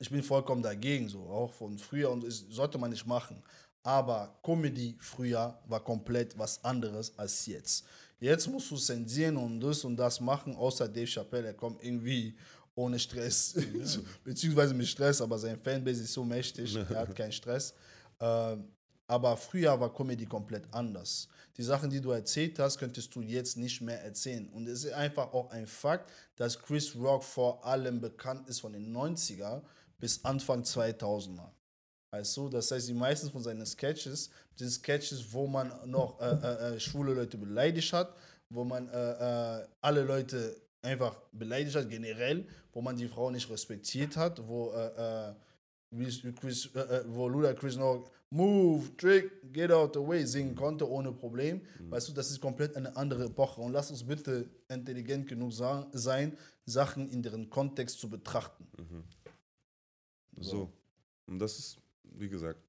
ich 0.00 0.10
bin 0.10 0.22
vollkommen 0.22 0.62
dagegen, 0.62 1.08
so 1.08 1.20
auch 1.20 1.52
von 1.52 1.78
früher 1.78 2.10
und 2.10 2.24
das 2.24 2.44
sollte 2.48 2.78
man 2.78 2.90
nicht 2.90 3.06
machen. 3.06 3.42
Aber 3.82 4.38
Comedy 4.42 4.96
früher 5.00 5.58
war 5.66 5.82
komplett 5.82 6.36
was 6.36 6.62
anderes 6.64 7.16
als 7.16 7.46
jetzt. 7.46 7.84
Jetzt 8.20 8.48
musst 8.48 8.70
du 8.70 8.76
zensieren 8.76 9.36
und 9.36 9.60
das 9.60 9.84
und 9.84 9.96
das 9.96 10.20
machen, 10.20 10.56
außer 10.56 10.88
Dave 10.88 11.06
Chappelle, 11.06 11.48
er 11.48 11.54
kommt 11.54 11.82
irgendwie 11.84 12.36
ohne 12.78 12.98
Stress, 12.98 13.54
beziehungsweise 14.24 14.72
mit 14.72 14.86
Stress, 14.86 15.20
aber 15.20 15.36
sein 15.38 15.58
Fanbase 15.58 16.04
ist 16.04 16.12
so 16.12 16.24
mächtig, 16.24 16.76
er 16.76 17.00
hat 17.00 17.14
keinen 17.14 17.32
Stress. 17.32 17.74
Ähm, 18.20 18.68
aber 19.08 19.36
früher 19.36 19.78
war 19.80 19.92
Comedy 19.92 20.26
komplett 20.26 20.64
anders. 20.70 21.28
Die 21.56 21.62
Sachen, 21.62 21.90
die 21.90 22.00
du 22.00 22.10
erzählt 22.10 22.58
hast, 22.58 22.78
könntest 22.78 23.14
du 23.14 23.22
jetzt 23.22 23.56
nicht 23.56 23.80
mehr 23.80 24.02
erzählen. 24.04 24.48
Und 24.50 24.68
es 24.68 24.84
ist 24.84 24.92
einfach 24.92 25.32
auch 25.32 25.50
ein 25.50 25.66
Fakt, 25.66 26.10
dass 26.36 26.58
Chris 26.58 26.94
Rock 26.94 27.24
vor 27.24 27.64
allem 27.64 28.00
bekannt 28.00 28.48
ist 28.48 28.60
von 28.60 28.72
den 28.72 28.94
90er 28.94 29.62
bis 29.98 30.24
Anfang 30.24 30.62
2000er. 30.62 31.50
Weißt 32.12 32.36
du, 32.36 32.48
das 32.48 32.70
heißt, 32.70 32.88
die 32.88 32.94
meisten 32.94 33.30
von 33.30 33.42
seinen 33.42 33.66
Sketches 33.66 34.30
sind 34.54 34.70
Sketches, 34.70 35.32
wo 35.32 35.46
man 35.46 35.72
noch 35.90 36.20
äh, 36.20 36.26
äh, 36.26 36.76
äh, 36.76 36.80
schwule 36.80 37.14
Leute 37.14 37.38
beleidigt 37.38 37.92
hat, 37.92 38.14
wo 38.50 38.62
man 38.64 38.88
äh, 38.88 39.60
äh, 39.60 39.66
alle 39.80 40.04
Leute 40.04 40.67
einfach 40.82 41.20
beleidigt 41.32 41.76
hat, 41.76 41.88
generell, 41.88 42.46
wo 42.72 42.80
man 42.80 42.96
die 42.96 43.08
Frau 43.08 43.30
nicht 43.30 43.48
respektiert 43.50 44.16
hat, 44.16 44.46
wo, 44.46 44.72
äh, 44.72 45.30
äh, 45.30 46.32
Chris, 46.32 46.66
äh, 46.74 46.80
äh, 46.80 47.04
wo 47.08 47.28
Luda 47.28 47.54
Chris 47.54 47.76
noch 47.76 48.10
Move, 48.30 48.94
Trick, 48.96 49.52
Get 49.52 49.72
Out 49.72 49.94
the 49.94 50.00
Way 50.00 50.26
singen 50.26 50.54
konnte 50.54 50.88
ohne 50.88 51.12
Problem. 51.12 51.62
Weißt 51.88 52.08
du, 52.08 52.12
das 52.12 52.30
ist 52.30 52.40
komplett 52.40 52.76
eine 52.76 52.94
andere 52.94 53.24
Epoche. 53.24 53.60
Und 53.62 53.72
lass 53.72 53.90
uns 53.90 54.04
bitte 54.04 54.50
intelligent 54.68 55.26
genug 55.26 55.52
sein, 55.52 56.36
Sachen 56.66 57.08
in 57.08 57.22
deren 57.22 57.48
Kontext 57.48 57.98
zu 57.98 58.10
betrachten. 58.10 58.66
So. 60.36 60.70
Und 61.26 61.38
das 61.38 61.58
ist, 61.58 61.78
wie 62.02 62.28
gesagt, 62.28 62.60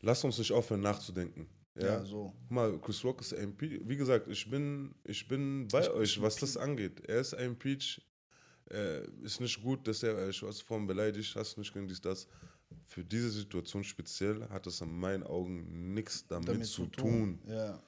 lass 0.00 0.24
uns 0.24 0.38
nicht 0.38 0.52
aufhören 0.52 0.80
nachzudenken. 0.80 1.46
Ja, 1.76 1.86
Ja, 1.86 2.04
so. 2.04 2.32
Guck 2.42 2.50
mal, 2.50 2.78
Chris 2.80 3.04
Rock 3.04 3.20
ist 3.20 3.34
ein 3.34 3.56
Peach. 3.56 3.80
Wie 3.84 3.96
gesagt, 3.96 4.28
ich 4.28 4.48
bin, 4.48 4.94
ich 5.04 5.26
bin 5.26 5.68
bei 5.68 5.90
euch, 5.90 6.20
was 6.20 6.36
das 6.36 6.56
angeht. 6.56 7.00
Er 7.06 7.20
ist 7.20 7.34
ein 7.34 7.58
Peach. 7.58 8.00
Äh, 8.70 9.04
ist 9.22 9.40
nicht 9.40 9.62
gut, 9.62 9.86
dass 9.86 10.02
er 10.02 10.16
äh, 10.16 10.32
schwarze 10.32 10.64
Frauen 10.64 10.86
beleidigt, 10.86 11.36
hast 11.36 11.58
nicht 11.58 11.72
gegen 11.74 11.86
dies, 11.86 12.00
das. 12.00 12.26
Für 12.86 13.04
diese 13.04 13.30
Situation 13.30 13.84
speziell 13.84 14.48
hat 14.48 14.66
es 14.66 14.80
in 14.80 14.98
meinen 14.98 15.22
Augen 15.22 15.92
nichts 15.92 16.26
damit, 16.26 16.64
zu 16.64 16.86
tun. 16.86 17.40
Ja. 17.46 17.82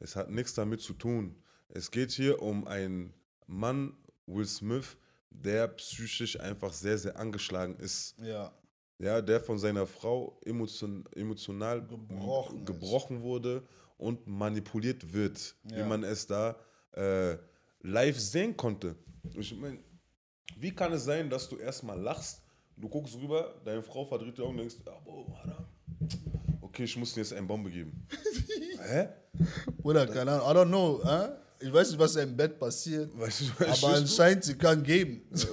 Es 0.00 0.16
hat 0.16 0.30
nichts 0.30 0.54
damit 0.54 0.80
zu 0.80 0.94
tun. 0.94 1.36
Es 1.68 1.90
geht 1.90 2.10
hier 2.10 2.42
um 2.42 2.66
einen 2.66 3.14
Mann, 3.46 3.96
Will 4.26 4.46
Smith, 4.46 4.96
der 5.30 5.68
psychisch 5.68 6.38
einfach 6.40 6.72
sehr, 6.72 6.98
sehr 6.98 7.16
angeschlagen 7.18 7.76
ist. 7.76 8.16
Ja. 8.18 8.52
Ja, 8.98 9.20
der 9.20 9.40
von 9.40 9.58
seiner 9.58 9.86
Frau 9.86 10.40
emotion, 10.44 11.04
emotional 11.14 11.86
Gebrochen 11.86 12.64
gebrochen 12.64 13.22
wurde 13.22 13.62
und 13.98 14.26
manipuliert 14.26 15.12
wird, 15.12 15.54
Ja. 15.70 15.78
wie 15.78 15.88
man 15.88 16.02
es 16.02 16.26
da 16.26 16.56
äh, 16.92 17.36
live 17.82 18.18
sehen 18.18 18.56
konnte. 18.56 18.96
Ich 19.34 19.54
meine, 19.56 19.78
wie 20.56 20.74
kann 20.74 20.92
es 20.92 21.04
sein, 21.04 21.28
dass 21.28 21.48
du 21.48 21.56
erstmal 21.56 22.00
lachst, 22.00 22.42
du 22.76 22.88
guckst 22.88 23.16
rüber, 23.16 23.60
deine 23.64 23.82
Frau 23.82 24.04
verdreht 24.06 24.38
die 24.38 24.42
Augen 24.42 24.52
und 24.52 24.58
denkst, 24.58 24.76
Alter, 24.86 25.68
okay, 26.62 26.84
ich 26.84 26.96
muss 26.96 27.12
dir 27.12 27.20
jetzt 27.20 27.32
eine 27.34 27.46
Bombe 27.46 27.70
geben. 27.70 28.06
Hä? 28.88 29.08
Oder 29.82 30.06
keine 30.06 30.40
Ahnung, 30.42 30.46
I 30.48 30.58
don't 30.58 30.68
know. 30.68 31.02
Äh? 31.02 31.45
Ich 31.58 31.72
weiß 31.72 31.90
nicht, 31.90 31.98
was 31.98 32.14
im 32.16 32.36
Bett 32.36 32.58
passiert, 32.58 33.10
Weißt 33.18 33.40
du, 33.40 33.44
aber 33.46 33.54
verstehst 33.64 33.82
du? 33.82 33.86
anscheinend 33.86 34.44
sie 34.44 34.54
kann 34.56 34.82
geben. 34.82 35.22
So, 35.32 35.48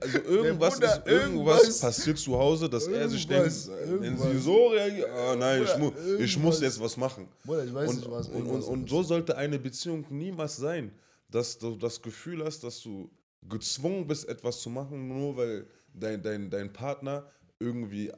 Also 0.00 0.18
irgendwas, 0.20 0.74
Bruder, 0.74 0.96
ist, 0.96 1.06
irgendwas, 1.06 1.60
irgendwas- 1.60 1.80
passiert 1.80 2.18
zu 2.18 2.38
Hause, 2.38 2.70
dass 2.70 2.86
er 2.86 3.08
sich 3.08 3.26
denkt, 3.26 3.44
irgendwas, 3.46 3.70
wenn 4.00 4.16
sie 4.16 4.24
irgendwas. 4.24 4.44
so 4.44 4.66
reagiert, 4.68 5.10
ah, 5.10 5.36
nein, 5.36 5.62
ich, 5.62 5.70
Bruder, 5.72 5.78
mu 5.78 5.92
ich 6.18 6.36
muss 6.38 6.54
irgendwas. 6.56 6.60
jetzt 6.60 6.80
was 6.80 6.96
machen. 6.96 7.28
Bruder, 7.44 7.64
ich 7.64 7.74
weiß 7.74 7.90
und, 7.90 7.96
nicht, 7.96 8.10
was 8.10 8.28
und, 8.28 8.34
und, 8.34 8.46
irgendwas 8.46 8.64
und 8.68 8.88
so 8.88 9.02
sollte 9.02 9.36
eine 9.36 9.58
Beziehung 9.58 10.06
niemals 10.08 10.56
sein, 10.56 10.90
dass 11.30 11.58
du 11.58 11.76
das 11.76 12.00
Gefühl 12.00 12.42
hast, 12.44 12.64
dass 12.64 12.80
du 12.80 13.10
gezwungen 13.48 14.06
bist, 14.06 14.26
etwas 14.28 14.60
zu 14.60 14.70
machen, 14.70 15.06
nur 15.08 15.36
weil 15.36 15.66
dein, 15.92 16.22
dein, 16.22 16.48
dein 16.50 16.72
Partner 16.72 17.26
irgendwie 17.58 18.10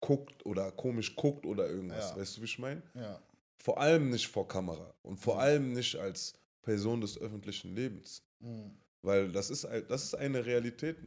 guckt 0.00 0.44
oder 0.44 0.70
komisch 0.72 1.16
guckt 1.16 1.46
oder 1.46 1.68
irgendwas. 1.68 2.10
Ja. 2.10 2.16
Weißt 2.20 2.36
du, 2.36 2.40
wie 2.42 2.44
ich 2.44 2.58
meine? 2.58 2.82
Ja. 2.94 3.18
Vor 3.64 3.80
allem 3.80 4.10
nicht 4.10 4.28
vor 4.28 4.46
Kamera 4.46 4.92
und 5.02 5.16
vor 5.16 5.40
allem 5.40 5.72
nicht 5.72 5.96
als 5.96 6.34
Person 6.60 7.00
des 7.00 7.18
öffentlichen 7.18 7.74
Lebens. 7.74 8.22
Mhm. 8.40 8.72
Weil 9.00 9.32
das 9.32 9.48
ist, 9.48 9.66
das 9.88 10.04
ist 10.04 10.14
eine 10.14 10.44
Realität. 10.44 10.98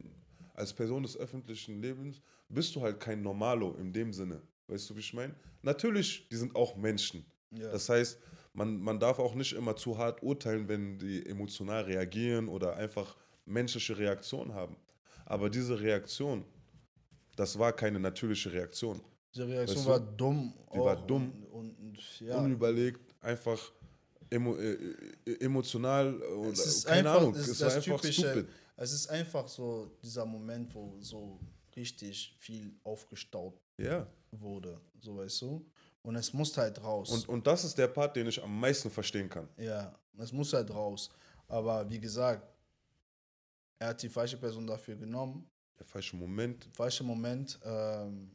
Als 0.54 0.72
Person 0.72 1.04
des 1.04 1.16
öffentlichen 1.16 1.80
Lebens 1.80 2.20
bist 2.48 2.74
du 2.74 2.82
halt 2.82 2.98
kein 2.98 3.22
Normalo 3.22 3.76
in 3.76 3.92
dem 3.92 4.12
Sinne. 4.12 4.42
Weißt 4.66 4.90
du, 4.90 4.96
wie 4.96 5.00
ich 5.00 5.14
meine? 5.14 5.36
Natürlich, 5.62 6.28
die 6.30 6.34
sind 6.34 6.56
auch 6.56 6.74
Menschen. 6.74 7.24
Ja. 7.52 7.70
Das 7.70 7.88
heißt, 7.88 8.18
man, 8.54 8.80
man 8.80 8.98
darf 8.98 9.20
auch 9.20 9.36
nicht 9.36 9.52
immer 9.52 9.76
zu 9.76 9.96
hart 9.96 10.20
urteilen, 10.24 10.66
wenn 10.66 10.98
die 10.98 11.24
emotional 11.26 11.84
reagieren 11.84 12.48
oder 12.48 12.74
einfach 12.74 13.16
menschliche 13.44 13.96
Reaktionen 13.96 14.52
haben. 14.52 14.76
Aber 15.26 15.48
diese 15.48 15.80
Reaktion, 15.80 16.44
das 17.36 17.56
war 17.56 17.72
keine 17.72 18.00
natürliche 18.00 18.52
Reaktion. 18.52 19.00
Die 19.34 19.42
Reaktion 19.42 19.76
Weißt 19.78 19.86
du? 19.86 19.90
war 19.90 20.00
dumm. 20.00 20.54
Die 20.74 20.78
war 20.78 20.96
dumm. 21.06 21.32
Und, 21.52 21.70
und, 21.78 22.20
ja. 22.20 22.38
Unüberlegt, 22.38 23.14
einfach 23.20 23.58
emo, 24.30 24.56
äh, 24.56 24.72
äh, 25.26 25.40
emotional 25.44 26.20
oder 26.22 26.50
Es 26.50 26.66
ist 26.66 26.86
keine 26.86 27.08
einfach, 27.10 27.20
Ahnung. 27.22 27.34
es 27.34 27.48
ist 27.48 27.60
war 27.60 27.66
das 27.68 27.76
einfach 27.76 28.00
typische, 28.00 28.30
stupid. 28.30 28.48
es 28.76 28.92
ist 28.92 29.08
einfach 29.08 29.48
so 29.48 29.90
dieser 30.02 30.24
Moment, 30.26 30.74
wo 30.74 30.96
so 31.00 31.38
richtig 31.76 32.34
viel 32.38 32.74
aufgestaut 32.84 33.60
Ja. 33.78 34.06
wurde, 34.30 34.80
so 35.00 35.16
weißt 35.16 35.42
du. 35.42 35.64
Und 36.02 36.16
es 36.16 36.32
muss 36.32 36.56
halt 36.56 36.82
raus. 36.82 37.10
Und, 37.10 37.28
und 37.28 37.46
das 37.46 37.64
ist 37.64 37.76
der 37.76 37.88
Part, 37.88 38.16
den 38.16 38.26
ich 38.28 38.42
am 38.42 38.58
meisten 38.58 38.90
verstehen 38.90 39.28
kann. 39.28 39.48
Ja, 39.58 39.94
es 40.18 40.32
muss 40.32 40.52
halt 40.52 40.70
raus. 40.70 41.10
Aber 41.48 41.88
wie 41.90 42.00
gesagt, 42.00 42.46
er 43.78 43.88
hat 43.88 44.02
die 44.02 44.08
falsche 44.08 44.36
Person 44.36 44.66
dafür 44.66 44.96
genommen. 44.96 45.48
Der 45.78 45.86
falsche 45.86 46.16
Moment. 46.16 46.68
Falscher 46.72 47.04
Moment. 47.04 47.58
Ähm, 47.64 48.30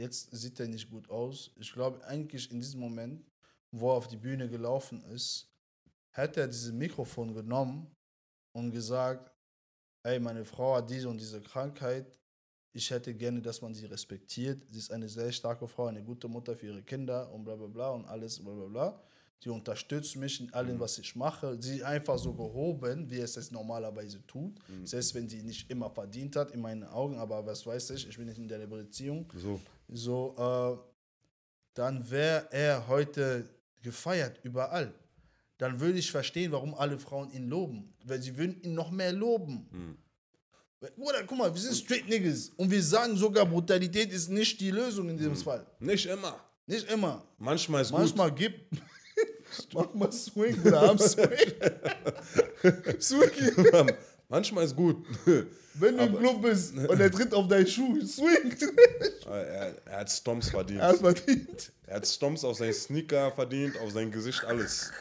jetzt 0.00 0.30
sieht 0.32 0.58
er 0.58 0.66
nicht 0.66 0.90
gut 0.90 1.08
aus. 1.10 1.52
Ich 1.56 1.72
glaube 1.72 2.04
eigentlich 2.04 2.50
in 2.50 2.58
diesem 2.58 2.80
Moment, 2.80 3.24
wo 3.70 3.90
er 3.90 3.96
auf 3.96 4.08
die 4.08 4.16
Bühne 4.16 4.48
gelaufen 4.48 5.04
ist, 5.04 5.48
hätte 6.10 6.40
er 6.40 6.48
dieses 6.48 6.72
Mikrofon 6.72 7.34
genommen 7.34 7.94
und 8.52 8.72
gesagt, 8.72 9.30
ey, 10.02 10.18
meine 10.18 10.44
Frau 10.44 10.76
hat 10.76 10.90
diese 10.90 11.08
und 11.08 11.18
diese 11.18 11.40
Krankheit. 11.40 12.18
Ich 12.72 12.90
hätte 12.90 13.14
gerne, 13.14 13.42
dass 13.42 13.60
man 13.60 13.74
sie 13.74 13.86
respektiert. 13.86 14.62
Sie 14.70 14.78
ist 14.78 14.92
eine 14.92 15.08
sehr 15.08 15.30
starke 15.32 15.66
Frau, 15.68 15.86
eine 15.86 16.02
gute 16.02 16.28
Mutter 16.28 16.56
für 16.56 16.66
ihre 16.66 16.82
Kinder 16.82 17.30
und 17.32 17.44
bla 17.44 17.56
bla 17.56 17.66
bla 17.66 17.90
und 17.90 18.06
alles 18.06 18.42
bla 18.42 18.54
bla 18.54 18.66
bla. 18.66 19.02
Die 19.42 19.48
unterstützt 19.48 20.16
mich 20.16 20.40
in 20.40 20.52
allem, 20.52 20.78
was 20.78 20.98
ich 20.98 21.16
mache. 21.16 21.56
Sie 21.60 21.82
einfach 21.82 22.18
so 22.18 22.34
gehoben, 22.34 23.10
wie 23.10 23.18
es 23.20 23.36
es 23.38 23.50
normalerweise 23.50 24.24
tut. 24.26 24.58
Selbst 24.84 25.14
wenn 25.14 25.28
sie 25.28 25.42
nicht 25.42 25.70
immer 25.70 25.88
verdient 25.88 26.36
hat, 26.36 26.50
in 26.50 26.60
meinen 26.60 26.84
Augen, 26.84 27.16
aber 27.16 27.44
was 27.46 27.64
weiß 27.64 27.90
ich, 27.90 28.06
ich 28.06 28.16
bin 28.16 28.26
nicht 28.26 28.38
in 28.38 28.48
der 28.48 28.66
Beziehung. 28.66 29.32
So. 29.34 29.58
So, 29.88 30.34
äh, 30.38 30.90
dann 31.74 32.10
wäre 32.10 32.48
er 32.50 32.86
heute 32.86 33.48
gefeiert 33.80 34.40
überall. 34.42 34.92
Dann 35.56 35.80
würde 35.80 35.98
ich 35.98 36.10
verstehen, 36.10 36.52
warum 36.52 36.74
alle 36.74 36.98
Frauen 36.98 37.30
ihn 37.32 37.48
loben. 37.48 37.92
Weil 38.04 38.20
sie 38.20 38.36
würden 38.36 38.60
ihn 38.62 38.74
noch 38.74 38.90
mehr 38.90 39.12
loben. 39.12 39.96
Bruder, 40.96 41.24
guck 41.26 41.38
mal, 41.38 41.52
wir 41.52 41.60
sind 41.60 41.74
straight 41.74 42.08
Niggas. 42.08 42.50
Und 42.56 42.70
wir 42.70 42.82
sagen 42.82 43.16
sogar, 43.16 43.44
Brutalität 43.44 44.12
ist 44.12 44.28
nicht 44.28 44.60
die 44.60 44.70
Lösung 44.70 45.08
in 45.10 45.18
diesem 45.18 45.36
Fall. 45.36 45.66
Nicht 45.78 46.06
immer. 46.06 46.40
Nicht 46.66 46.90
immer. 46.90 47.26
Manchmal 47.38 47.82
ist 47.82 47.90
Manchmal 47.90 48.32
gib. 48.34 48.54
Mach 49.74 49.94
mal 49.94 50.12
Swing, 50.12 50.56
Bruder, 50.56 50.90
am 50.90 50.98
Swing. 50.98 51.28
Gut. 52.62 53.94
Manchmal 54.28 54.64
ist 54.64 54.76
gut. 54.76 55.04
Wenn 55.74 55.96
du 55.98 56.04
im 56.04 56.16
Club 56.18 56.42
bist 56.42 56.76
und 56.76 57.00
er 57.00 57.10
tritt 57.10 57.34
auf 57.34 57.48
deinen 57.48 57.66
Schuh, 57.66 58.00
swing. 58.06 58.54
er, 59.26 59.74
er 59.84 59.98
hat 59.98 60.10
Stomps 60.10 60.50
verdient. 60.50 60.80
Er 60.80 60.88
hat 60.88 60.98
verdient. 60.98 61.72
Er 61.86 61.96
hat 61.96 62.06
Stomps 62.06 62.44
auf 62.44 62.56
seinen 62.56 62.72
Sneaker 62.72 63.32
verdient, 63.32 63.76
auf 63.80 63.90
sein 63.90 64.10
Gesicht, 64.12 64.44
alles. 64.44 64.92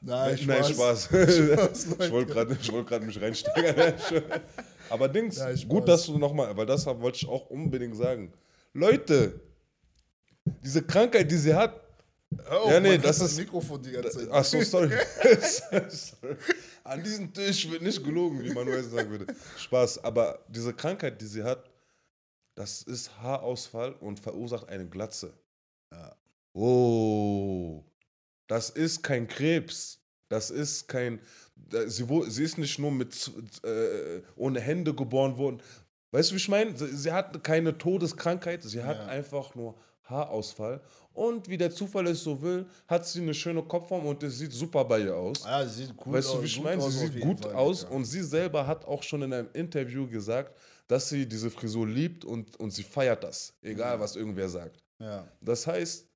Nein, 0.00 0.38
Nein, 0.46 0.64
Spaß. 0.64 1.04
Spaß, 1.04 1.10
ich 2.00 2.10
wollte 2.10 2.32
gerade 2.32 2.56
wollt 2.72 3.02
mich 3.04 3.20
reinsteigern. 3.20 3.94
Aber 4.90 5.08
Dings, 5.08 5.36
Spaß. 5.36 5.68
gut, 5.68 5.86
dass 5.88 6.06
du 6.06 6.18
nochmal, 6.18 6.56
weil 6.56 6.66
das 6.66 6.86
wollte 6.86 7.18
ich 7.18 7.28
auch 7.28 7.48
unbedingt 7.50 7.96
sagen. 7.96 8.32
Leute, 8.72 9.40
diese 10.44 10.82
Krankheit, 10.82 11.30
die 11.30 11.36
sie 11.36 11.54
hat, 11.54 11.80
Oh, 12.50 12.70
Ja, 12.70 12.80
nee, 12.80 12.92
man 12.92 13.02
das 13.02 13.20
ist- 13.20 13.38
Mikrofon 13.38 13.82
die 13.82 13.92
ganze 13.92 14.10
Zeit. 14.18 14.28
Ach 14.30 14.44
so, 14.44 14.60
sorry. 14.62 14.90
sorry. 15.88 16.36
An 16.84 17.02
diesem 17.02 17.32
Tisch 17.32 17.68
wird 17.70 17.82
nicht 17.82 18.02
gelogen, 18.02 18.42
wie 18.42 18.52
Manuel 18.52 18.82
sagen 18.84 19.10
würde. 19.10 19.26
Spaß. 19.58 20.02
Aber 20.04 20.44
diese 20.48 20.72
Krankheit, 20.74 21.20
die 21.20 21.26
sie 21.26 21.42
hat, 21.44 21.68
das 22.54 22.82
ist 22.82 23.16
Haarausfall 23.20 23.92
und 24.00 24.18
verursacht 24.20 24.68
eine 24.68 24.86
Glatze. 24.88 25.32
Oh, 26.58 27.84
das 28.46 28.70
ist 28.70 29.02
kein 29.02 29.28
Krebs. 29.28 29.98
Das 30.28 30.50
ist 30.50 30.88
kein. 30.88 31.20
Sie, 31.86 32.06
sie 32.28 32.44
ist 32.44 32.58
nicht 32.58 32.78
nur 32.78 32.90
mit 32.90 33.30
äh, 33.62 34.22
ohne 34.36 34.60
Hände 34.60 34.94
geboren 34.94 35.36
worden. 35.36 35.62
Weißt 36.12 36.30
du, 36.30 36.34
wie 36.34 36.38
ich 36.38 36.48
meine? 36.48 36.76
Sie, 36.76 36.96
sie 36.96 37.12
hat 37.12 37.42
keine 37.44 37.76
Todeskrankheit, 37.76 38.62
sie 38.62 38.82
hat 38.82 38.96
Ja. 38.96 39.06
einfach 39.06 39.54
nur 39.54 39.76
Haarausfall. 40.04 40.80
Und 41.16 41.48
wie 41.48 41.56
der 41.56 41.70
Zufall 41.70 42.08
es 42.08 42.22
so 42.22 42.40
will, 42.42 42.66
hat 42.86 43.06
sie 43.06 43.22
eine 43.22 43.32
schöne 43.32 43.62
Kopfform 43.62 44.04
und 44.04 44.22
es 44.22 44.36
sieht 44.38 44.52
super 44.52 44.84
bei 44.84 45.00
ihr 45.00 45.16
aus. 45.16 45.44
Ja, 45.44 45.66
sie 45.66 45.86
sieht 45.86 45.96
gut 45.96 46.12
weißt 46.12 46.28
aus. 46.28 46.34
du, 46.34 46.42
wie 46.42 46.46
ich 46.46 46.62
meine? 46.62 46.82
Sie 46.82 46.90
sieht 46.90 47.20
gut 47.20 47.40
Fall, 47.40 47.54
aus 47.54 47.80
Digga. 47.80 47.94
und 47.94 48.04
sie 48.04 48.22
selber 48.22 48.66
hat 48.66 48.84
auch 48.84 49.02
schon 49.02 49.22
in 49.22 49.32
einem 49.32 49.48
Interview 49.54 50.06
gesagt, 50.06 50.54
dass 50.86 51.08
sie 51.08 51.26
diese 51.26 51.50
Frisur 51.50 51.88
liebt 51.88 52.26
und, 52.26 52.54
und 52.60 52.70
sie 52.70 52.82
feiert 52.82 53.24
das. 53.24 53.54
Egal, 53.62 53.98
was 53.98 54.14
irgendwer 54.14 54.46
sagt. 54.46 54.84
Ja. 54.98 55.26
Das 55.40 55.66
heißt, 55.66 56.06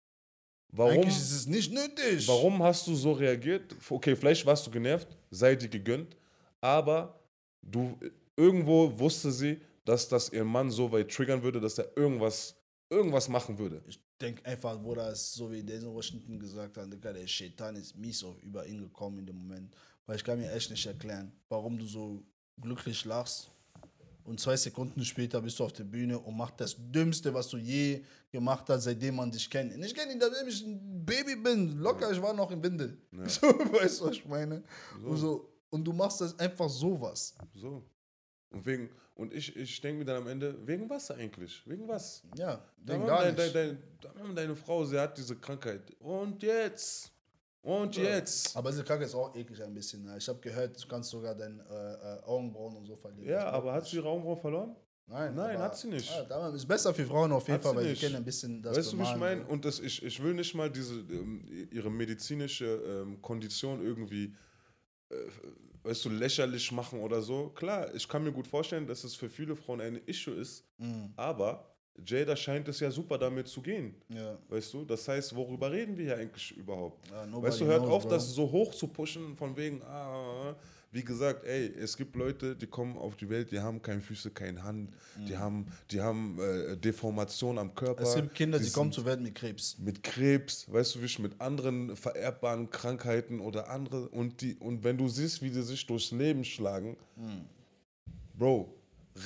warum, 0.70 0.92
Eigentlich 0.92 1.16
ist 1.16 1.32
es 1.32 1.46
nicht 1.46 1.72
nötig. 1.72 2.28
warum 2.28 2.62
hast 2.62 2.86
du 2.86 2.94
so 2.94 3.12
reagiert? 3.12 3.74
Okay, 3.88 4.14
vielleicht 4.14 4.44
warst 4.44 4.66
du 4.66 4.70
genervt, 4.70 5.08
sei 5.30 5.54
dir 5.54 5.70
gegönnt, 5.70 6.14
aber 6.60 7.18
du 7.62 7.98
irgendwo 8.36 8.98
wusste 8.98 9.32
sie, 9.32 9.62
dass 9.86 10.06
das 10.06 10.28
ihren 10.30 10.48
Mann 10.48 10.70
so 10.70 10.92
weit 10.92 11.10
triggern 11.10 11.42
würde, 11.42 11.58
dass 11.58 11.78
er 11.78 11.88
irgendwas, 11.96 12.54
irgendwas 12.90 13.30
machen 13.30 13.58
würde. 13.58 13.82
Ich 13.88 13.98
denke 14.20 14.44
einfach, 14.44 14.78
wo 14.82 14.94
das, 14.94 15.32
so 15.32 15.50
wie 15.50 15.62
Denzel 15.62 15.92
Washington 15.92 16.38
gesagt 16.38 16.76
hat, 16.76 16.92
Digga, 16.92 17.12
der 17.12 17.26
Shaitan 17.26 17.76
ist 17.76 17.96
mies 17.96 18.22
auf, 18.24 18.40
über 18.42 18.66
ihn 18.66 18.80
gekommen 18.80 19.18
in 19.18 19.26
dem 19.26 19.36
Moment. 19.36 19.74
Weil 20.06 20.16
ich 20.16 20.24
kann 20.24 20.38
mir 20.38 20.50
echt 20.52 20.70
nicht 20.70 20.86
erklären, 20.86 21.32
warum 21.48 21.78
du 21.78 21.86
so 21.86 22.22
glücklich 22.60 23.04
lachst 23.04 23.50
und 24.24 24.38
zwei 24.38 24.56
Sekunden 24.56 25.04
später 25.04 25.40
bist 25.40 25.58
du 25.58 25.64
auf 25.64 25.72
der 25.72 25.84
Bühne 25.84 26.18
und 26.18 26.36
machst 26.36 26.60
das 26.60 26.76
Dümmste, 26.78 27.32
was 27.32 27.48
du 27.48 27.56
je 27.56 28.04
gemacht 28.30 28.64
hast, 28.68 28.84
seitdem 28.84 29.16
man 29.16 29.30
dich 29.30 29.48
kennt. 29.50 29.74
Und 29.74 29.82
ich 29.82 29.94
kenne 29.94 30.12
ihn, 30.12 30.20
seitdem 30.20 30.46
ich 30.46 30.64
ein 30.64 31.04
Baby 31.04 31.36
bin. 31.36 31.78
Locker, 31.78 32.10
ich 32.12 32.20
war 32.20 32.32
noch 32.32 32.50
in 32.50 32.62
Windel. 32.62 32.96
So, 33.26 33.46
weißt 33.48 34.00
du, 34.00 34.04
was 34.04 34.12
ich 34.12 34.24
meine? 34.26 34.62
Und, 35.04 35.16
so, 35.16 35.52
und 35.70 35.84
du 35.84 35.92
machst 35.92 36.20
das 36.20 36.38
einfach 36.38 36.68
sowas. 36.68 37.34
So. 37.54 37.82
Und, 38.50 38.66
wegen, 38.66 38.90
und 39.20 39.34
ich, 39.34 39.54
ich 39.54 39.80
denke 39.82 39.98
mir 39.98 40.04
dann 40.06 40.22
am 40.22 40.28
Ende, 40.28 40.56
wegen 40.66 40.88
was 40.88 41.10
eigentlich? 41.10 41.62
Wegen 41.66 41.86
was? 41.86 42.22
Ja, 42.36 42.64
war 42.86 42.98
gar 43.06 43.22
dein, 43.24 43.34
nicht. 43.34 43.54
dein, 43.54 43.78
dein, 44.00 44.14
dein, 44.16 44.34
deine 44.36 44.56
Frau, 44.56 44.84
sie 44.84 44.98
hat 44.98 45.16
diese 45.18 45.36
Krankheit. 45.36 45.82
Und 46.00 46.42
jetzt? 46.42 47.12
Und 47.60 47.94
jetzt? 47.96 48.56
Aber 48.56 48.70
diese 48.70 48.82
Kacke 48.82 49.04
ist 49.04 49.14
auch 49.14 49.34
eklig 49.36 49.62
ein 49.62 49.74
bisschen. 49.74 50.04
ne? 50.04 50.16
Ich 50.16 50.26
habe 50.26 50.40
gehört, 50.40 50.82
du 50.82 50.88
kannst 50.88 51.10
sogar 51.10 51.34
deine 51.34 51.62
äh, 51.68 52.18
äh, 52.18 52.22
Augenbrauen 52.24 52.76
und 52.76 52.86
so 52.86 52.96
verlieren. 52.96 53.28
Ja, 53.28 53.50
aber 53.50 53.74
hat 53.74 53.86
sie 53.86 53.98
Raumbrauen 53.98 54.40
verloren? 54.40 54.74
Nein, 55.06 55.34
Nein, 55.34 55.56
aber, 55.56 55.64
hat 55.64 55.76
sie 55.76 55.88
nicht. 55.88 56.10
Ah, 56.12 56.22
da 56.22 56.48
ist 56.48 56.66
besser 56.66 56.94
für 56.94 57.04
Frauen 57.04 57.30
auf 57.32 57.46
jeden 57.46 57.54
Hat 57.56 57.62
Fall, 57.62 57.72
sie 57.72 57.76
weil 57.76 57.84
die 57.84 57.90
nicht. 57.90 58.00
kennen 58.00 58.16
ein 58.16 58.24
bisschen 58.24 58.62
das 58.62 58.76
weißt 58.76 58.92
du, 58.94 58.98
wie 59.00 59.02
ich 59.02 59.16
meine? 59.16 59.44
Und 59.46 59.64
das, 59.66 59.80
ich, 59.80 60.02
ich 60.02 60.22
will 60.22 60.32
nicht 60.32 60.54
mal 60.54 60.70
diese, 60.70 60.94
ähm, 60.94 61.44
ihre 61.70 61.90
medizinische 61.90 62.64
ähm, 62.64 63.20
Kondition 63.20 63.84
irgendwie, 63.84 64.34
äh, 65.10 65.16
weißt 65.82 66.04
du, 66.04 66.08
lächerlich 66.10 66.70
machen 66.72 67.00
oder 67.00 67.22
so. 67.22 67.48
Klar, 67.50 67.94
ich 67.94 68.06
kann 68.08 68.22
mir 68.24 68.32
gut 68.32 68.46
vorstellen, 68.46 68.86
dass 68.86 69.04
es 69.04 69.14
für 69.14 69.28
viele 69.30 69.56
Frauen 69.56 69.80
ein 69.80 70.00
Issue 70.06 70.34
ist, 70.34 70.64
Mhm. 70.78 71.12
aber 71.16 71.66
Jada 72.06 72.34
scheint 72.34 72.66
es 72.68 72.80
ja 72.80 72.90
super 72.90 73.18
damit 73.18 73.46
zu 73.48 73.60
gehen. 73.60 73.94
Ja. 74.08 74.38
Weißt 74.48 74.72
du, 74.72 74.84
das 74.84 75.06
heißt, 75.06 75.34
worüber 75.36 75.70
reden 75.70 75.96
wir 75.98 76.04
hier 76.06 76.16
eigentlich 76.16 76.56
überhaupt? 76.56 77.06
Ja, 77.10 77.26
weißt 77.42 77.60
du, 77.60 77.66
hört 77.66 77.82
knows, 77.82 77.92
auf, 77.92 78.02
bro. 78.04 78.10
das 78.10 78.30
so 78.34 78.50
hoch 78.50 78.74
zu 78.74 78.86
pushen, 78.88 79.36
von 79.36 79.54
wegen, 79.56 79.82
ah, 79.82 80.54
wie 80.92 81.04
gesagt, 81.04 81.44
ey, 81.44 81.72
es 81.78 81.96
gibt 81.96 82.16
Leute, 82.16 82.56
die 82.56 82.66
kommen 82.66 82.96
auf 82.96 83.14
die 83.16 83.28
Welt, 83.28 83.52
die 83.52 83.60
haben 83.60 83.80
keine 83.80 84.00
Füße, 84.00 84.30
keine 84.30 84.62
Hand, 84.64 84.90
die 85.28 85.36
haben, 85.36 85.66
die 85.90 86.00
haben 86.00 86.38
äh, 86.40 86.76
Deformation 86.76 87.58
am 87.58 87.74
Körper. 87.74 88.02
Mhm. 88.02 88.08
Es 88.08 88.14
gibt 88.16 88.34
Kinder, 88.34 88.58
die, 88.58 88.64
sind 88.64 88.74
kommen 88.74 88.92
zur 88.92 89.04
Welt 89.04 89.20
mit 89.20 89.34
Krebs. 89.34 89.76
mit 89.78 90.02
Krebs, 90.02 90.70
weißt 90.70 90.96
du, 90.96 91.00
wie 91.02 91.06
ich 91.06 91.18
mit 91.20 91.40
anderen 91.40 91.96
vererbbaren 91.96 92.70
Krankheiten 92.70 93.40
oder 93.40 93.70
andere 93.70 94.08
und 94.08 94.40
die 94.40 94.56
und 94.56 94.82
wenn 94.82 94.98
du 94.98 95.08
siehst, 95.08 95.42
wie 95.42 95.50
die 95.50 95.62
sich 95.62 95.86
durchs 95.86 96.10
Leben 96.10 96.44
schlagen, 96.44 96.96
Bro, 98.36 98.74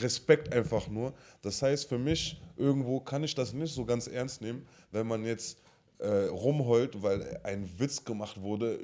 Respekt 0.00 0.52
einfach 0.52 0.88
nur. 0.88 1.14
Das 1.40 1.62
heißt, 1.62 1.88
für 1.88 1.98
mich 1.98 2.40
irgendwo 2.56 3.00
kann 3.00 3.22
ich 3.22 3.34
das 3.34 3.52
nicht 3.52 3.72
so 3.72 3.84
ganz 3.84 4.06
ernst 4.06 4.40
nehmen, 4.40 4.66
wenn 4.90 5.06
man 5.06 5.24
jetzt 5.24 5.58
äh, 5.98 6.26
rumheult, 6.26 7.02
weil 7.02 7.40
ein 7.44 7.68
Witz 7.78 8.04
gemacht 8.04 8.40
wurde, 8.40 8.80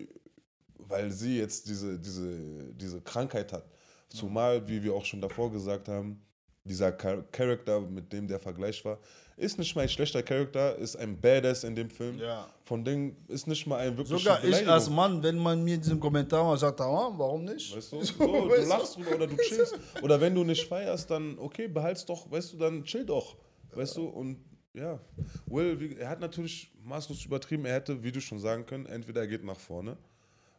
weil 0.89 1.11
sie 1.11 1.39
jetzt 1.39 1.69
diese, 1.69 1.99
diese, 1.99 2.73
diese 2.75 3.01
Krankheit 3.01 3.53
hat. 3.53 3.65
Zumal, 4.09 4.67
wie 4.67 4.83
wir 4.83 4.95
auch 4.95 5.05
schon 5.05 5.21
davor 5.21 5.53
gesagt 5.53 5.89
haben, 5.89 6.21
dieser 6.65 6.97
Char 7.01 7.23
Charakter, 7.31 7.81
mit 7.81 8.13
dem 8.13 8.27
der 8.27 8.39
Vergleich 8.39 8.85
war, 8.85 8.99
ist 9.37 9.59
nicht 9.59 9.75
mal 9.75 9.83
ein 9.83 9.89
schlechter 9.89 10.23
Charakter, 10.23 10.77
ist 10.77 10.97
ein 10.97 11.19
Badass 11.19 11.65
in 11.65 11.75
dem 11.75 11.89
Film. 11.89 12.19
Ja. 12.19 12.47
Von 12.63 12.85
Ding 12.85 13.17
ist 13.29 13.47
nicht 13.47 13.67
mal 13.67 13.79
ein 13.79 13.97
wirklich 13.97 14.23
Sogar 14.23 14.45
ich 14.45 14.69
als 14.69 14.91
Mann, 14.91 15.23
wenn 15.23 15.39
man 15.39 15.65
mir 15.65 15.79
diesen 15.79 15.99
Kommentar 15.99 16.45
mal 16.45 16.59
sagt, 16.59 16.81
ah, 16.81 17.11
warum 17.17 17.45
nicht? 17.45 17.75
Weißt 17.75 17.93
du, 17.93 18.03
So, 18.03 18.15
so, 18.19 18.27
du 18.27 18.51
weißt 18.51 18.69
lachst 18.69 18.97
drüber 18.97 19.15
oder 19.15 19.27
du 19.27 19.37
chillst. 19.37 19.79
Oder 20.03 20.21
wenn 20.21 20.35
du 20.35 20.45
nicht 20.45 20.67
feierst, 20.69 21.11
dann 21.11 21.39
okay, 21.39 21.69
behalt's 21.69 22.05
doch, 22.05 22.31
weißt 22.31 22.53
du, 22.53 22.57
dann 22.59 22.85
chill 22.85 23.07
doch. 23.07 23.37
Weißt 23.73 23.97
du, 23.97 24.07
und 24.07 24.45
ja. 24.75 25.01
Will, 25.47 25.97
er 25.99 26.09
hat 26.09 26.21
natürlich 26.21 26.73
maßlos 26.83 27.25
übertrieben, 27.25 27.65
er 27.65 27.75
hätte, 27.75 28.03
wie 28.03 28.13
du 28.13 28.21
schon 28.21 28.39
sagen 28.39 28.67
können, 28.67 28.87
entweder 28.87 29.23
er 29.23 29.27
geht 29.27 29.45
nach 29.45 29.59
vorne, 29.59 29.97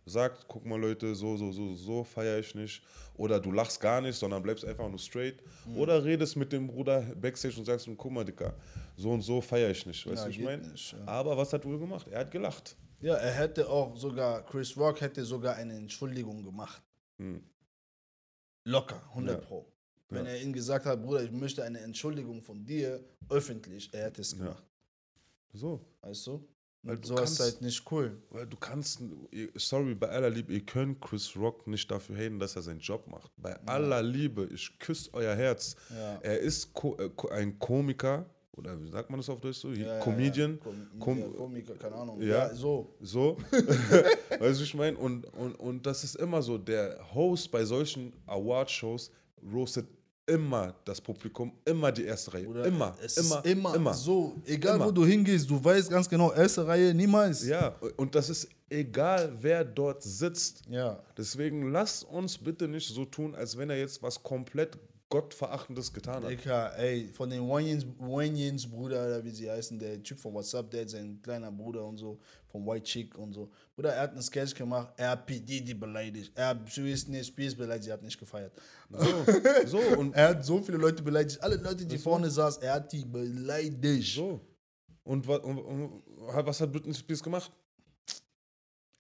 sagt, 0.06 0.46
guck 0.48 0.66
mal 0.66 0.80
Leute, 0.80 1.14
so, 1.16 1.38
so, 1.38 1.52
so, 1.52 1.76
so 1.76 2.04
feiere 2.04 2.40
ich 2.40 2.54
nicht. 2.56 2.82
Oder 3.16 3.40
du 3.40 3.52
lachst 3.52 3.80
gar 3.80 4.02
nicht, 4.02 4.16
sondern 4.16 4.42
bleibst 4.42 4.66
einfach 4.66 4.90
nur 4.90 5.00
straight. 5.00 5.38
Mhm. 5.66 5.78
Oder 5.78 6.04
redest 6.04 6.36
mit 6.36 6.52
dem 6.52 6.68
Bruder 6.68 7.02
Backstage 7.16 7.58
und 7.60 7.66
sagst 7.66 7.88
guck 7.98 8.12
mal, 8.12 8.26
Dicker, 8.26 8.54
so 8.98 9.12
und 9.12 9.22
so 9.22 9.42
feiere 9.42 9.70
ich 9.72 9.86
nicht. 9.86 10.06
Weißt 10.08 10.18
Ja, 10.18 10.26
du, 10.26 10.30
wie 10.30 10.40
ich 10.40 10.44
meine? 10.44 10.74
ja. 10.76 11.08
Aber 11.08 11.38
was 11.38 11.54
hat 11.54 11.66
Will 11.66 11.80
gemacht? 11.80 12.08
Er 12.10 12.20
hat 12.22 12.32
gelacht. 12.32 12.76
Ja, 13.00 13.16
er 13.16 13.32
hätte 13.32 13.68
auch 13.70 13.96
sogar, 13.98 14.46
Chris 14.46 14.76
Rock 14.78 15.02
hätte 15.02 15.24
sogar 15.26 15.56
eine 15.56 15.76
Entschuldigung 15.76 16.44
gemacht. 16.44 16.82
Hm. 17.18 17.44
Locker, 18.66 19.02
100 19.10 19.42
Ja. 19.42 19.48
Pro. 19.48 19.66
Wenn 20.10 20.26
er 20.26 20.42
ihm 20.42 20.52
gesagt 20.52 20.86
hat, 20.86 21.02
Bruder, 21.02 21.24
ich 21.24 21.32
möchte 21.32 21.64
eine 21.64 21.80
Entschuldigung 21.80 22.42
von 22.42 22.66
dir, 22.66 23.02
öffentlich, 23.30 23.94
er 23.94 24.06
hätte 24.06 24.22
es 24.22 24.36
gemacht. 24.38 24.64
So. 25.54 25.80
Weißt 26.02 26.28
du? 26.28 26.46
Weil 26.84 26.98
du 26.98 27.08
sowas 27.10 27.32
ist 27.32 27.38
kannst- 27.38 27.54
halt 27.54 27.62
nicht 27.62 27.92
cool. 27.92 28.18
Weil 28.32 28.48
du 28.48 28.58
kannst, 28.58 29.00
sorry, 29.56 29.94
bei 29.94 30.10
aller 30.10 30.30
Liebe, 30.32 30.52
ihr 30.54 30.66
könnt 30.66 31.00
Chris 31.02 31.36
Rock 31.36 31.68
nicht 31.68 31.90
dafür 31.92 32.16
haten, 32.18 32.40
dass 32.40 32.56
er 32.56 32.64
seinen 32.64 32.80
Job 32.80 33.08
macht. 33.08 33.32
Bei 33.38 33.56
aller 33.68 34.02
Liebe, 34.02 34.50
ich 34.52 34.80
küsse 34.80 35.10
euer 35.14 35.36
Herz. 35.36 35.76
Ja. 35.92 36.18
Er 36.22 36.40
ist 36.40 36.74
Ko 36.74 36.98
äh, 36.98 37.10
ein 37.34 37.60
Komiker, 37.60 38.26
oder 38.54 38.82
wie 38.82 38.90
sagt 38.90 39.10
man 39.12 39.20
das 39.20 39.30
auf 39.30 39.40
Deutsch 39.40 39.58
so? 39.60 39.70
Ja, 39.72 39.96
ja, 39.98 40.00
Comedian. 40.00 40.60
Ja, 40.66 40.72
ja, 41.14 41.28
Komiker, 41.38 41.76
keine 41.76 41.96
Ahnung. 41.96 42.20
Ja. 42.22 42.28
Ja, 42.50 42.54
so. 42.56 42.96
So. 43.00 43.38
weißt 44.40 44.60
du, 44.60 44.64
ich 44.64 44.74
meine? 44.74 44.98
Und, 44.98 45.26
und, 45.36 45.54
und 45.56 45.86
das 45.86 46.04
ist 46.04 46.16
immer 46.16 46.42
so, 46.42 46.58
der 46.58 47.00
Host 47.14 47.52
bei 47.52 47.64
solchen 47.64 48.12
Award-Shows 48.26 49.12
roastet 49.54 49.88
immer 50.26 50.74
das 50.86 51.02
Publikum, 51.02 51.52
immer 51.66 51.92
die 51.92 52.06
erste 52.06 52.34
Reihe. 52.34 52.48
Oder 52.48 52.66
immer, 52.66 52.96
immer, 53.18 53.46
immer, 53.46 53.76
immer. 53.76 53.94
so. 53.94 54.36
Egal, 54.46 54.76
Immer. 54.76 54.88
wo 54.88 54.92
du 54.92 55.06
hingehst, 55.06 55.50
du 55.50 55.64
weißt 55.64 55.90
ganz 55.90 56.08
genau, 56.08 56.32
erste 56.32 56.66
Reihe 56.66 56.94
niemals. 56.94 57.46
Ja, 57.46 57.76
und 57.98 58.14
das 58.16 58.30
ist 58.30 58.48
egal, 58.70 59.34
wer 59.40 59.64
dort 59.66 60.04
sitzt. 60.04 60.64
Ja. 60.70 61.02
Deswegen 61.18 61.72
lasst 61.72 62.04
uns 62.06 62.38
bitte 62.38 62.68
nicht 62.68 62.88
so 62.88 63.06
tun, 63.06 63.36
als 63.36 63.58
wenn 63.58 63.70
er 63.70 63.78
jetzt 63.78 64.02
was 64.02 64.22
komplett 64.22 64.78
Gottverachtendes 65.12 65.92
getan 65.92 66.24
hat. 66.24 66.32
Dicker, 66.32 66.76
ey, 66.78 67.10
von 67.10 67.30
den 67.30 67.48
Wanyans, 67.48 67.86
Wanyans 68.00 68.66
Bruder, 68.66 69.06
oder 69.06 69.24
wie 69.24 69.30
sie 69.30 69.52
heißen, 69.52 69.78
der 69.78 70.02
Typ 70.02 70.18
von 70.18 70.34
WhatsApp, 70.34 70.72
der 70.72 70.84
ist 70.84 70.92
sein 70.92 71.22
kleiner 71.22 71.52
Bruder 71.52 71.86
und 71.86 71.98
so, 71.98 72.18
von 72.48 72.66
White 72.66 72.86
Chick 72.86 73.18
und 73.18 73.34
so. 73.34 73.52
Bruder, 73.76 73.94
er 73.94 74.04
hat 74.04 74.14
einen 74.14 74.22
Sketch 74.22 74.56
gemacht, 74.56 74.94
er 74.96 75.12
hat 75.12 75.26
P. 75.26 75.40
Diddy 75.40 75.74
beleidigt, 75.74 76.32
er 76.34 76.48
hat 76.48 76.66
Britney 76.66 77.24
Spears 77.24 77.54
beleidigt, 77.54 77.84
sie 77.84 77.92
hat 77.92 78.02
nicht 78.02 78.18
gefeiert. 78.18 78.54
So, 78.90 79.26
so 79.66 79.80
und 80.00 80.14
Er 80.16 80.30
hat 80.30 80.46
so 80.46 80.62
viele 80.62 80.78
Leute 80.78 81.04
beleidigt, 81.04 81.44
alle 81.44 81.58
Leute, 81.58 81.86
die 81.86 81.98
vorne 81.98 82.30
saßen, 82.32 82.64
er 82.64 82.76
hat 82.76 82.92
die 82.92 83.04
beleidigt. 83.04 84.16
so. 84.16 84.40
Und, 85.04 85.28
und, 85.28 85.58
und 85.58 86.04
was 86.26 86.62
hat 86.62 86.72
Britney 86.72 86.94
Spears 86.94 87.22
gemacht? 87.22 87.52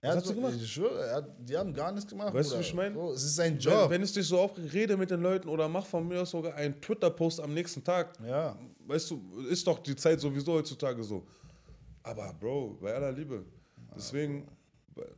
Er 0.04 0.10
Was 0.10 0.18
hat 0.18 0.26
so, 0.26 0.34
gemacht? 0.34 0.54
Ich 0.56 0.72
schwöre, 0.72 1.00
er 1.06 1.16
hat, 1.18 1.30
die 1.38 1.56
haben 1.56 1.74
gar 1.74 1.92
nichts 1.92 2.10
gemacht. 2.10 2.34
Weißt 2.34 2.52
du, 2.52 2.58
wie 2.58 2.62
ich 2.62 2.74
mein? 2.74 2.96
So, 2.96 3.12
es 3.12 3.24
ist 3.24 3.36
sein 3.36 3.54
Wenn, 3.54 3.60
Job. 3.60 3.90
wenn 3.92 4.02
es 4.02 4.12
dich 4.14 4.28
so 4.28 4.40
aufregt, 4.40 4.74
rede 4.74 4.98
mit 4.98 5.12
den 5.12 5.22
Leuten 5.22 5.48
oder 5.48 5.70
mach 5.70 5.86
von 5.86 6.08
mir 6.08 6.22
aus 6.24 6.32
sogar 6.32 6.56
einen 6.56 6.82
Twitter-Post 6.82 7.40
am 7.40 7.54
nächsten 7.54 7.84
Tag. 7.84 8.18
ja. 8.26 8.58
Weißt 8.88 9.12
du, 9.12 9.22
ist 9.50 9.66
doch 9.66 9.80
die 9.80 9.96
Zeit 9.96 10.20
sowieso 10.20 10.54
heutzutage 10.54 11.02
so. 11.04 11.26
Aber 12.04 12.34
Bro, 12.34 12.78
bei 12.82 12.94
aller 12.94 13.12
Liebe. 13.12 13.46
Deswegen. 13.96 14.48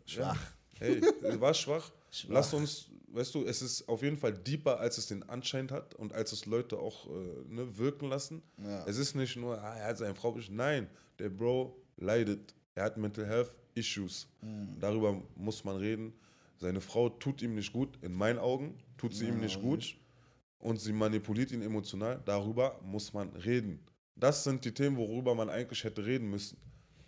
Schwach. 0.05 0.35
Ja, 0.79 0.87
hey, 0.87 1.01
war 1.39 1.53
schwach. 1.53 1.89
Lass 2.27 2.53
uns, 2.53 2.89
weißt 3.07 3.33
du, 3.33 3.45
es 3.45 3.61
ist 3.61 3.87
auf 3.87 4.03
jeden 4.03 4.17
Fall 4.17 4.33
deeper, 4.33 4.79
als 4.79 4.97
es 4.97 5.07
den 5.07 5.27
Anschein 5.27 5.71
hat 5.71 5.95
und 5.95 6.13
als 6.13 6.33
es 6.33 6.45
Leute 6.45 6.77
auch 6.77 7.07
äh, 7.07 7.09
ne, 7.47 7.77
wirken 7.77 8.09
lassen. 8.09 8.43
Ja. 8.63 8.85
Es 8.85 8.97
ist 8.97 9.15
nicht 9.15 9.37
nur, 9.37 9.57
ah, 9.59 9.75
er 9.77 9.87
hat 9.87 9.97
seine 9.97 10.13
Frau 10.13 10.37
Nein, 10.51 10.87
der 11.17 11.29
Bro 11.29 11.75
leidet. 11.97 12.53
Er 12.75 12.83
hat 12.83 12.97
Mental 12.97 13.25
Health 13.25 13.55
Issues. 13.75 14.27
Mhm. 14.41 14.77
Darüber 14.79 15.21
muss 15.35 15.63
man 15.63 15.77
reden. 15.77 16.13
Seine 16.59 16.81
Frau 16.81 17.09
tut 17.09 17.41
ihm 17.41 17.55
nicht 17.55 17.73
gut, 17.73 17.97
in 18.01 18.13
meinen 18.13 18.39
Augen 18.39 18.77
tut 18.97 19.13
sie 19.13 19.27
ihm 19.27 19.39
nicht 19.39 19.61
gut. 19.61 19.95
Und 20.59 20.79
sie 20.79 20.93
manipuliert 20.93 21.51
ihn 21.51 21.61
emotional. 21.61 22.21
Darüber 22.23 22.79
muss 22.83 23.11
man 23.11 23.29
reden. 23.35 23.79
Das 24.15 24.43
sind 24.45 24.63
die 24.63 24.73
Themen, 24.73 24.95
worüber 24.95 25.35
man 25.35 25.49
eigentlich 25.49 25.83
hätte 25.83 26.05
reden 26.05 26.29
müssen. 26.29 26.57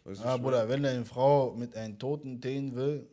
Weißt 0.04 0.22
Ah, 0.26 0.36
Bruder, 0.38 0.68
wenn 0.68 0.84
deine 0.84 1.06
Frau 1.06 1.54
mit 1.54 1.74
einem 1.76 1.98
Toten 1.98 2.42
dehnen 2.42 2.76
will, 2.76 3.08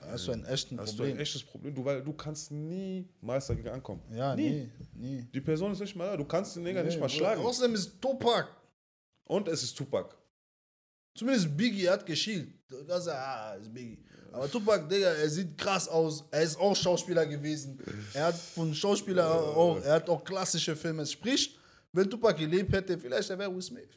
hast 0.00 0.26
du 0.26 0.32
einen 0.32 0.44
echten 0.46 0.78
Hast 0.80 0.92
du 0.94 0.96
Problem. 0.98 1.16
ein 1.16 1.20
echtes 1.20 1.42
Problem, 1.42 1.74
du, 1.74 1.84
weil 1.84 2.02
du 2.02 2.12
kannst 2.14 2.50
niemals 2.50 3.46
dagegen 3.48 3.68
ankommen. 3.68 4.00
ja, 4.10 4.34
nie. 4.34 4.50
nie, 4.50 4.70
nie. 4.94 5.28
Die 5.34 5.40
Person 5.42 5.72
ist 5.72 5.80
nicht 5.80 5.94
mal 5.96 6.06
da, 6.06 6.16
du 6.16 6.24
kannst 6.24 6.56
den 6.56 6.62
Nigger 6.62 6.82
nicht 6.82 6.94
Nee, 6.94 7.00
mal 7.00 7.06
Bruder. 7.08 7.18
schlagen. 7.18 7.42
Außerdem 7.42 7.74
ist 7.74 8.00
Tupac. 8.00 8.48
Und 9.24 9.48
es 9.48 9.62
ist 9.64 9.74
Tupac. 9.76 10.16
Zumindest 11.14 11.56
Biggie 11.56 11.88
hat 11.88 12.06
geschielt. 12.06 12.48
Das 12.86 13.02
ist, 13.02 13.08
ah, 13.12 13.54
ist 13.60 13.72
Biggie. 13.72 13.98
Aber 14.32 14.50
Tupac, 14.50 14.88
Digga, 14.88 15.10
er 15.10 15.30
sieht 15.30 15.56
krass 15.56 15.88
aus. 15.88 16.24
Er 16.30 16.42
ist 16.42 16.58
auch 16.58 16.74
Schauspieler 16.74 17.24
gewesen. 17.24 17.78
Er 18.12 18.26
hat 18.26 18.34
von 18.36 18.74
Schauspieler 18.74 19.30
auch, 19.32 19.80
er 19.80 19.94
hat 19.94 20.08
auch 20.10 20.24
klassische 20.24 20.74
Filme. 20.74 21.06
Sprich, 21.06 21.56
wenn 21.92 22.10
Tupac 22.10 22.36
gelebt 22.38 22.72
hätte, 22.72 22.98
vielleicht 22.98 23.30
er 23.30 23.38
wäre 23.38 23.54
Will 23.54 23.62
Smith. 23.62 23.88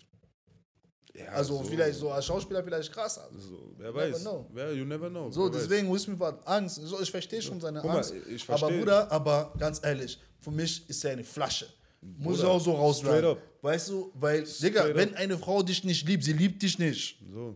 Ja, 1.16 1.30
Also 1.30 1.64
vielleicht 1.64 1.98
so 1.98 2.12
als 2.12 2.26
Schauspieler 2.26 2.64
vielleicht 2.64 2.92
krasser. 2.92 3.28
So, 3.36 3.74
wer 3.78 3.88
never 3.92 4.12
weiß. 4.12 4.22
know. 4.22 4.46
Wer, 4.54 4.74
you 4.74 4.86
never 4.86 5.10
know. 5.10 5.32
So, 5.32 5.46
wer 5.52 5.60
deswegen 5.60 5.92
Will 5.92 6.00
Smith 6.00 6.20
hat 6.20 6.48
Angst. 6.48 6.76
So, 6.84 7.02
ich 7.02 7.10
verstehe 7.10 7.42
schon 7.42 7.60
seine 7.60 7.82
mal, 7.82 7.98
Angst. 7.98 8.14
aber. 8.48 8.70
Bruder, 8.70 9.12
aber 9.12 9.54
ganz 9.58 9.80
ehrlich, 9.84 10.20
für 10.40 10.52
mich 10.52 10.88
ist 10.88 11.04
er 11.04 11.14
eine 11.14 11.24
Flasche. 11.24 11.66
Muss 12.00 12.36
ich 12.36 12.42
Bruder, 12.42 12.52
auch 12.54 12.60
so 12.62 12.74
rausdrehen. 12.74 13.26
up. 13.26 13.42
Weißt 13.64 13.90
du, 13.90 14.12
weil, 14.14 14.44
Digga, 14.62 14.94
wenn 14.94 15.16
eine 15.16 15.36
Frau 15.40 15.64
dich 15.64 15.84
nicht 15.84 16.08
liebt, 16.08 16.24
sie 16.24 16.34
liebt 16.34 16.62
dich 16.62 16.78
nicht. 16.78 17.20
So. 17.34 17.56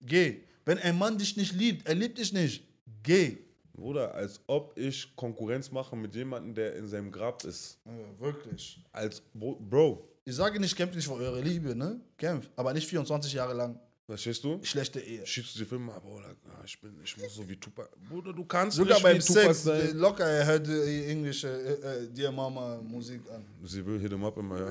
Geh. 0.00 0.44
Wenn 0.64 0.78
ein 0.78 0.96
Mann 0.96 1.18
dich 1.18 1.36
nicht 1.36 1.52
liebt, 1.54 1.86
er 1.88 1.94
liebt 1.94 2.18
dich 2.18 2.32
nicht. 2.32 2.64
Geh. 3.02 3.38
Bruder, 3.74 4.14
als 4.14 4.40
ob 4.46 4.78
ich 4.78 5.14
Konkurrenz 5.16 5.70
mache 5.72 5.96
mit 5.96 6.14
jemandem, 6.14 6.54
der 6.54 6.76
in 6.76 6.86
seinem 6.86 7.10
Grab 7.10 7.42
ist. 7.44 7.78
wirklich. 8.18 8.78
Als 8.92 9.20
Bro, 9.34 9.56
Bro 9.60 10.08
Ich 10.24 10.34
sage 10.36 10.60
nicht, 10.60 10.76
kämpft 10.76 10.94
nicht 10.94 11.06
für 11.06 11.14
eure 11.14 11.40
Liebe, 11.40 11.74
ne? 11.74 12.00
Kämpft. 12.16 12.50
Aber 12.54 12.72
nicht 12.74 12.86
24 12.86 13.32
Jahre 13.32 13.54
lang. 13.54 13.80
verstehst 14.06 14.44
du? 14.44 14.60
Schlechte 14.62 15.00
Ehe. 15.00 15.26
Schiebst 15.26 15.54
du 15.54 15.60
die 15.60 15.64
Filme 15.64 15.92
ab, 15.94 16.02
Bruder, 16.04 16.36
ah, 16.50 16.62
ich, 16.64 16.78
bin, 16.80 16.94
ich 17.02 17.16
muss 17.16 17.34
so 17.34 17.48
wie 17.48 17.56
Tupac. 17.56 17.88
Bruder, 18.08 18.32
du 18.32 18.44
kannst 18.44 18.76
Sogar 18.76 18.94
nicht 18.96 19.02
beim 19.02 19.18
Tupac 19.18 19.54
Sex, 19.54 19.62
sein. 19.64 19.96
locker, 19.96 20.26
er 20.26 20.46
hört 20.46 20.68
äh, 20.68 21.10
englische 21.10 21.48
äh, 21.48 22.04
äh, 22.04 22.08
Dear 22.08 22.30
Mama 22.30 22.78
Musik 22.82 23.22
an. 23.34 23.44
Sie 23.64 23.84
will 23.84 23.98
hit 23.98 24.12
him 24.12 24.22
up 24.22 24.36
immer, 24.36 24.60
ja. 24.60 24.68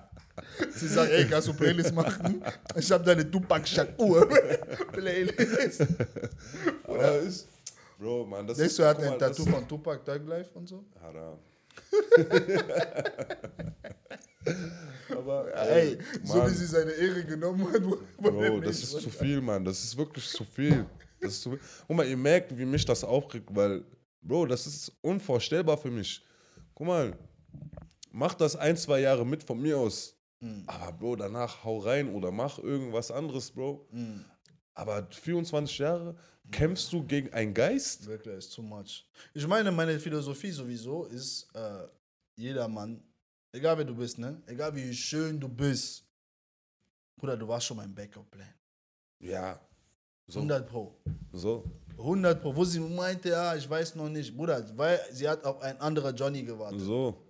Sie 0.74 0.88
sagt, 0.88 1.10
ey, 1.10 1.26
kannst 1.26 1.48
du 1.48 1.54
Playlist 1.54 1.94
machen? 1.94 2.42
Ich 2.76 2.90
hab 2.92 3.04
deine 3.04 3.28
Tupac 3.30 3.66
Shakur 3.66 4.28
Playlist. 4.92 5.80
Aber 6.84 7.18
ist, 7.18 7.48
Bro, 7.98 8.26
man, 8.26 8.46
das 8.46 8.56
Denkst 8.58 8.72
ist. 8.72 8.78
du, 8.78 8.82
er 8.82 8.88
hat 8.90 9.02
ein 9.02 9.18
Tattoo 9.18 9.44
von 9.46 9.66
Tupac 9.68 10.04
Thug 10.04 10.26
Life 10.26 10.50
und 10.54 10.68
so? 10.68 10.84
Haram. 11.00 11.38
Aber, 15.10 15.54
Ey, 15.54 15.98
so 16.22 16.36
Mann. 16.38 16.50
wie 16.50 16.54
sie 16.54 16.66
seine 16.66 16.92
Ehre 16.92 17.24
genommen 17.24 17.66
hat. 17.72 17.82
Bro, 18.18 18.60
das 18.60 18.82
ist 18.82 18.90
zu 19.00 19.10
viel, 19.10 19.40
Mann. 19.40 19.64
Das 19.64 19.82
ist 19.82 19.96
wirklich 19.96 20.28
zu 20.28 20.44
viel. 20.44 20.86
Das 21.20 21.32
ist 21.32 21.42
zu 21.42 21.50
viel. 21.50 21.60
Guck 21.86 21.96
mal, 21.96 22.06
ihr 22.06 22.16
merkt, 22.16 22.56
wie 22.56 22.64
mich 22.64 22.84
das 22.84 23.02
aufregt, 23.04 23.48
weil, 23.54 23.84
Bro, 24.22 24.46
das 24.46 24.66
ist 24.66 24.92
unvorstellbar 25.00 25.78
für 25.78 25.90
mich. 25.90 26.22
Guck 26.74 26.86
mal, 26.86 27.16
mach 28.12 28.34
das 28.34 28.56
ein, 28.56 28.76
zwei 28.76 29.00
Jahre 29.00 29.24
mit 29.24 29.42
von 29.42 29.60
mir 29.60 29.78
aus. 29.78 30.14
Mhm. 30.44 30.64
Aber, 30.66 30.92
Bro, 30.92 31.16
danach 31.16 31.64
hau 31.64 31.78
rein 31.78 32.14
oder 32.14 32.30
mach 32.30 32.58
irgendwas 32.58 33.10
anderes, 33.10 33.50
Bro. 33.50 33.88
Mhm. 33.90 34.24
Aber 34.74 35.06
24 35.10 35.78
Jahre 35.78 36.16
kämpfst 36.50 36.92
du 36.92 37.02
gegen 37.02 37.32
einen 37.32 37.54
Geist? 37.54 38.06
Wirklich, 38.06 38.36
ist 38.36 38.54
too 38.54 38.62
much. 38.62 39.08
Ich 39.32 39.46
meine, 39.46 39.72
meine 39.72 39.98
Philosophie 39.98 40.50
sowieso 40.50 41.04
ist, 41.04 41.48
äh, 41.54 41.86
jeder 42.36 42.68
Mann, 42.68 43.02
egal 43.52 43.78
wer 43.78 43.84
du 43.84 43.94
bist, 43.94 44.18
ne? 44.18 44.42
Egal 44.46 44.74
wie 44.74 44.92
schön 44.92 45.40
du 45.40 45.48
bist, 45.48 46.04
Bruder, 47.16 47.36
du 47.36 47.48
warst 47.48 47.66
schon 47.66 47.78
mein 47.78 47.94
Backup-Plan. 47.94 48.54
Ja. 49.20 49.58
So. 50.26 50.40
100 50.40 50.68
Pro. 50.68 51.00
so. 51.32 51.64
100 51.96 52.42
Pro. 52.42 52.54
Wo 52.54 52.64
sie 52.64 52.80
meinte, 52.80 53.30
ja, 53.30 53.54
ich 53.54 53.68
weiß 53.68 53.94
noch 53.94 54.08
nicht, 54.10 54.36
Bruder, 54.36 54.62
weil 54.76 55.00
sie 55.10 55.26
hat 55.26 55.42
auf 55.44 55.62
ein 55.62 55.80
anderer 55.80 56.12
Johnny 56.12 56.42
gewartet. 56.42 56.80
So. 56.80 57.23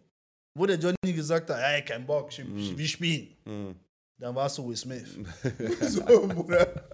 Wo 0.54 0.66
der 0.66 0.78
Johnny 0.78 1.12
gesagt 1.12 1.50
hat, 1.50 1.58
ey, 1.60 1.82
kein 1.84 2.06
Bock, 2.06 2.30
ich, 2.30 2.44
Mhm. 2.44 2.78
wir 2.78 2.86
spielen. 2.88 3.36
Hm. 3.44 3.74
Dann 4.18 4.34
warst 4.34 4.56
du 4.58 4.68
Will 4.68 4.76
Smith. 4.76 5.08
so, 5.80 6.00
Bruder. 6.28 6.88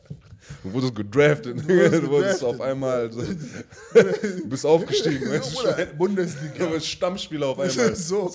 Du 0.63 0.73
wurdest 0.73 0.95
gedraftet. 0.95 1.59
Du, 1.59 1.69
wurdest 1.69 2.09
wurdest 2.09 2.41
gedraftet. 2.41 2.43
auf 2.49 2.61
einmal. 2.63 3.13
So, 3.13 3.23
du 3.23 4.49
bist 4.49 4.65
aufgestiegen. 4.65 5.29
Weißt 5.31 5.53
du, 5.55 5.61
Schwein? 5.61 5.89
Du 5.91 5.97
Bundesliga. 5.97 6.67
bist 6.67 6.87
Stammspieler 6.87 7.49
auf 7.49 7.59
einmal. 7.59 7.95
so. 7.95 8.33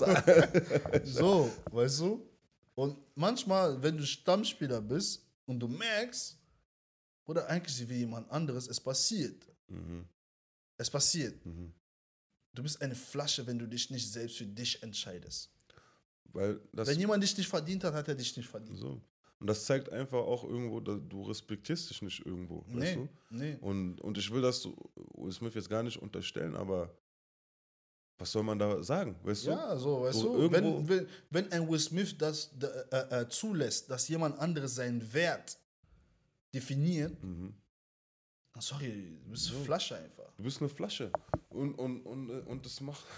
so, 1.02 1.50
weißt 1.72 2.00
du? 2.00 2.24
Und 2.76 2.96
manchmal, 3.16 3.82
wenn 3.82 3.96
du 3.96 4.04
Stammspieler 4.06 4.80
bist 4.80 5.26
und 5.46 5.58
du 5.58 5.66
merkst, 5.66 6.38
oder 7.26 7.48
eigentlich 7.48 7.88
wie 7.88 7.98
jemand 7.98 8.30
anderes, 8.30 8.68
es 8.68 8.78
passiert. 8.78 9.42
Mhm. 9.66 10.04
Es 10.78 10.88
passiert. 10.88 11.44
Mhm. 11.44 11.72
Du 12.56 12.62
bist 12.62 12.80
eine 12.82 12.94
Flasche, 12.94 13.46
wenn 13.46 13.58
du 13.58 13.66
dich 13.68 13.90
nicht 13.90 14.10
selbst 14.10 14.38
für 14.38 14.46
dich 14.46 14.82
entscheidest. 14.82 15.50
Weil 16.32 16.60
Wenn 16.72 16.98
jemand 16.98 17.22
dich 17.22 17.36
nicht 17.36 17.48
verdient 17.48 17.84
hat, 17.84 17.94
hat 17.94 18.08
er 18.08 18.14
dich 18.14 18.36
nicht 18.36 18.48
verdient. 18.48 18.78
so. 18.78 19.00
Und 19.38 19.46
das 19.46 19.66
zeigt 19.66 19.90
einfach 19.90 20.18
auch 20.18 20.44
irgendwo, 20.44 20.80
dass 20.80 20.98
du 21.08 21.22
respektierst 21.22 21.90
dich 21.90 22.00
nicht 22.02 22.24
irgendwo. 22.24 22.60
Weißt 22.68 22.74
Nee, 22.74 22.94
du? 22.94 23.08
nee. 23.30 23.56
Und, 23.60 24.00
und 24.00 24.16
ich 24.16 24.30
will 24.30 24.40
das 24.40 24.64
Will 25.14 25.32
Smith 25.32 25.54
jetzt 25.54 25.68
gar 25.68 25.82
nicht 25.82 25.98
unterstellen, 26.00 26.56
aber 26.56 26.90
was 28.18 28.32
soll 28.32 28.42
man 28.42 28.58
da 28.58 28.82
sagen? 28.82 29.14
Weißt 29.22 29.44
du? 29.46 29.50
Ja, 29.50 29.76
so, 29.76 30.00
weißt 30.02 30.18
So 30.18 30.48
du, 30.48 30.50
wenn, 30.52 30.88
wenn, 30.88 31.06
wenn 31.28 31.52
ein 31.52 31.68
Will 31.68 31.78
Smith 31.78 32.16
das 32.16 32.50
äh, 32.90 33.20
äh, 33.20 33.28
zulässt, 33.28 33.90
dass 33.90 34.08
jemand 34.08 34.38
anderes 34.38 34.74
seinen 34.76 35.12
Wert 35.12 35.58
definiert, 36.54 37.22
Mhm. 37.22 37.54
dann 38.54 38.62
sorry, 38.62 39.18
du 39.22 39.30
bist 39.30 39.44
So. 39.44 39.62
Flasche 39.64 39.96
einfach. 39.96 40.25
Du 40.36 40.42
bist 40.42 40.60
eine 40.60 40.68
Flasche. 40.68 41.10
Und, 41.48 41.74
und, 41.74 42.02
und, 42.02 42.30
äh, 42.30 42.42
und 42.46 42.64
das 42.66 42.80
macht. 42.80 43.04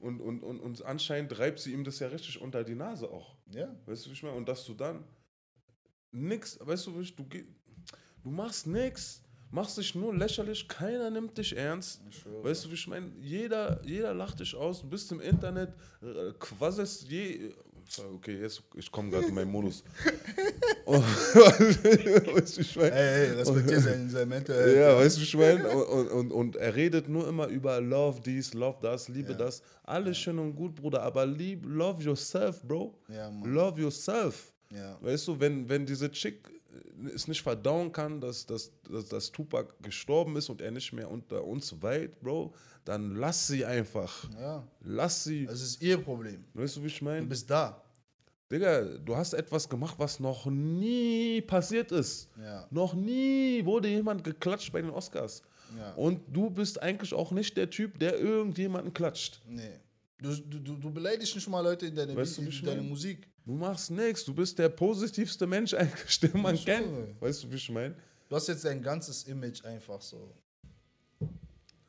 Und, 0.00 0.18
und, 0.22 0.42
und, 0.42 0.60
und 0.60 0.82
anscheinend 0.86 1.38
reibt 1.38 1.58
sie 1.58 1.74
ihm 1.74 1.84
das 1.84 1.98
ja 1.98 2.08
richtig 2.08 2.40
unter 2.40 2.64
die 2.64 2.74
Nase 2.74 3.10
auch. 3.10 3.36
Ja. 3.54 3.68
Weißt 3.84 4.06
du, 4.06 4.08
wie 4.08 4.14
ich 4.14 4.22
meine? 4.22 4.34
Und 4.34 4.48
dass 4.48 4.64
du 4.64 4.72
dann 4.72 5.04
nix, 6.10 6.58
weißt 6.58 6.86
du, 6.86 6.96
wie 6.98 7.02
ich- 7.02 7.14
du, 7.14 7.26
du 8.22 8.30
machst 8.30 8.66
nix, 8.66 9.22
machst 9.50 9.76
dich 9.76 9.94
nur 9.94 10.14
lächerlich, 10.14 10.66
keiner 10.68 11.10
nimmt 11.10 11.36
dich 11.36 11.54
ernst. 11.54 12.00
Weißt 12.42 12.64
du, 12.64 12.70
wie 12.70 12.74
ich 12.74 12.86
meine? 12.86 13.12
Jeder, 13.18 13.84
jeder 13.84 14.14
lacht 14.14 14.40
dich 14.40 14.54
aus, 14.54 14.80
du 14.80 14.88
bist 14.88 15.12
im 15.12 15.20
Internet, 15.20 15.74
äh, 16.00 16.32
quasselst 16.38 17.02
je, 17.10 17.52
Okay, 17.98 18.40
jetzt, 18.40 18.62
ich 18.76 18.90
komme 18.90 19.10
gerade 19.10 19.26
in 19.26 19.34
meinen 19.34 19.50
Modus. 19.50 19.82
Weißt 20.86 22.56
du, 22.56 22.60
ich 22.62 22.76
mein, 22.76 22.92
Ey, 22.92 23.26
ey, 23.26 23.30
respektier 23.32 23.80
sein, 23.80 24.08
sein 24.10 24.28
Mental. 24.28 24.74
ja, 24.74 24.96
weißt 24.96 25.18
du, 25.18 25.22
ich 25.22 25.36
meine? 25.36 25.68
Und, 25.68 26.08
und, 26.08 26.32
und 26.32 26.56
er 26.56 26.74
redet 26.74 27.08
nur 27.08 27.28
immer 27.28 27.46
über 27.48 27.80
Love 27.80 28.20
dies, 28.24 28.54
Love 28.54 28.78
das, 28.82 29.08
Liebe 29.08 29.32
Ja. 29.32 29.38
das. 29.38 29.62
Alles 29.84 30.18
schön 30.18 30.38
und 30.38 30.54
gut, 30.56 30.74
Bruder, 30.74 31.02
aber 31.02 31.26
lieb, 31.26 31.64
love 31.66 32.02
yourself, 32.02 32.62
Bro. 32.62 32.98
Ja. 33.08 33.30
Love 33.44 33.80
yourself. 33.80 34.52
Ja. 34.72 34.96
Weißt 35.00 35.28
du, 35.28 35.38
wenn, 35.38 35.68
wenn 35.68 35.84
diese 35.86 36.10
Chick 36.10 36.48
es 37.14 37.26
nicht 37.28 37.42
verdauen 37.42 37.90
kann, 37.92 38.20
dass, 38.20 38.46
dass, 38.46 38.70
dass, 38.90 39.08
dass 39.08 39.32
Tupac 39.32 39.74
gestorben 39.82 40.36
ist 40.36 40.48
und 40.50 40.60
er 40.60 40.70
nicht 40.70 40.92
mehr 40.92 41.10
unter 41.10 41.44
uns 41.44 41.80
weilt, 41.82 42.20
Bro, 42.20 42.54
dann 42.84 43.14
lass 43.16 43.46
sie 43.46 43.64
einfach. 43.64 44.28
ja. 44.38 44.66
Lass 44.82 45.24
sie. 45.24 45.44
Es 45.44 45.60
ist 45.62 45.82
ihr 45.82 45.98
Problem. 45.98 46.44
weißt 46.54 46.76
du, 46.76 46.82
wie 46.82 46.86
ich 46.86 46.98
Du 46.98 47.04
meine? 47.04 47.26
bist 47.26 47.48
da. 47.50 47.82
Digga, 48.50 48.82
du 48.82 49.16
hast 49.16 49.32
etwas 49.32 49.68
gemacht, 49.68 49.94
was 49.98 50.18
noch 50.18 50.46
nie 50.46 51.40
passiert 51.42 51.92
ist. 51.92 52.28
Ja. 52.40 52.66
Noch 52.70 52.94
nie 52.94 53.64
wurde 53.64 53.88
jemand 53.88 54.24
geklatscht 54.24 54.72
bei 54.72 54.80
den 54.80 54.90
Oscars. 54.90 55.42
Ja. 55.78 55.92
Und 55.94 56.20
du 56.34 56.50
bist 56.50 56.82
eigentlich 56.82 57.14
auch 57.14 57.30
nicht 57.30 57.56
der 57.56 57.70
Typ, 57.70 57.98
der 58.00 58.18
irgendjemanden 58.18 58.92
klatscht. 58.92 59.40
Nee. 59.46 59.78
Du, 60.22 60.34
du, 60.36 60.76
du, 60.76 60.90
beleidigst 60.92 61.34
nicht 61.34 61.48
mal 61.48 61.60
Leute 61.62 61.86
in 61.86 61.94
deiner, 61.94 62.14
Weißt 62.14 62.38
du, 62.38 62.42
in 62.42 62.64
deiner? 62.64 62.82
Musik. 62.82 63.26
Du 63.44 63.52
machst 63.54 63.90
nichts. 63.90 64.24
Du 64.24 64.34
bist 64.34 64.58
der 64.58 64.68
positivste 64.68 65.46
Mensch 65.46 65.72
eigentlich, 65.80 66.20
den 66.20 66.42
man 66.42 66.56
so. 66.56 66.64
kennt. 66.64 67.20
Weißt 67.20 67.44
du, 67.44 67.50
wie 67.50 67.56
ich 67.56 67.70
meine? 67.70 67.94
Du 68.28 68.36
hast 68.36 68.48
jetzt 68.48 68.64
dein 68.64 68.82
ganzes 68.82 69.24
Image 69.24 69.64
einfach 69.64 70.00
so 70.02 70.32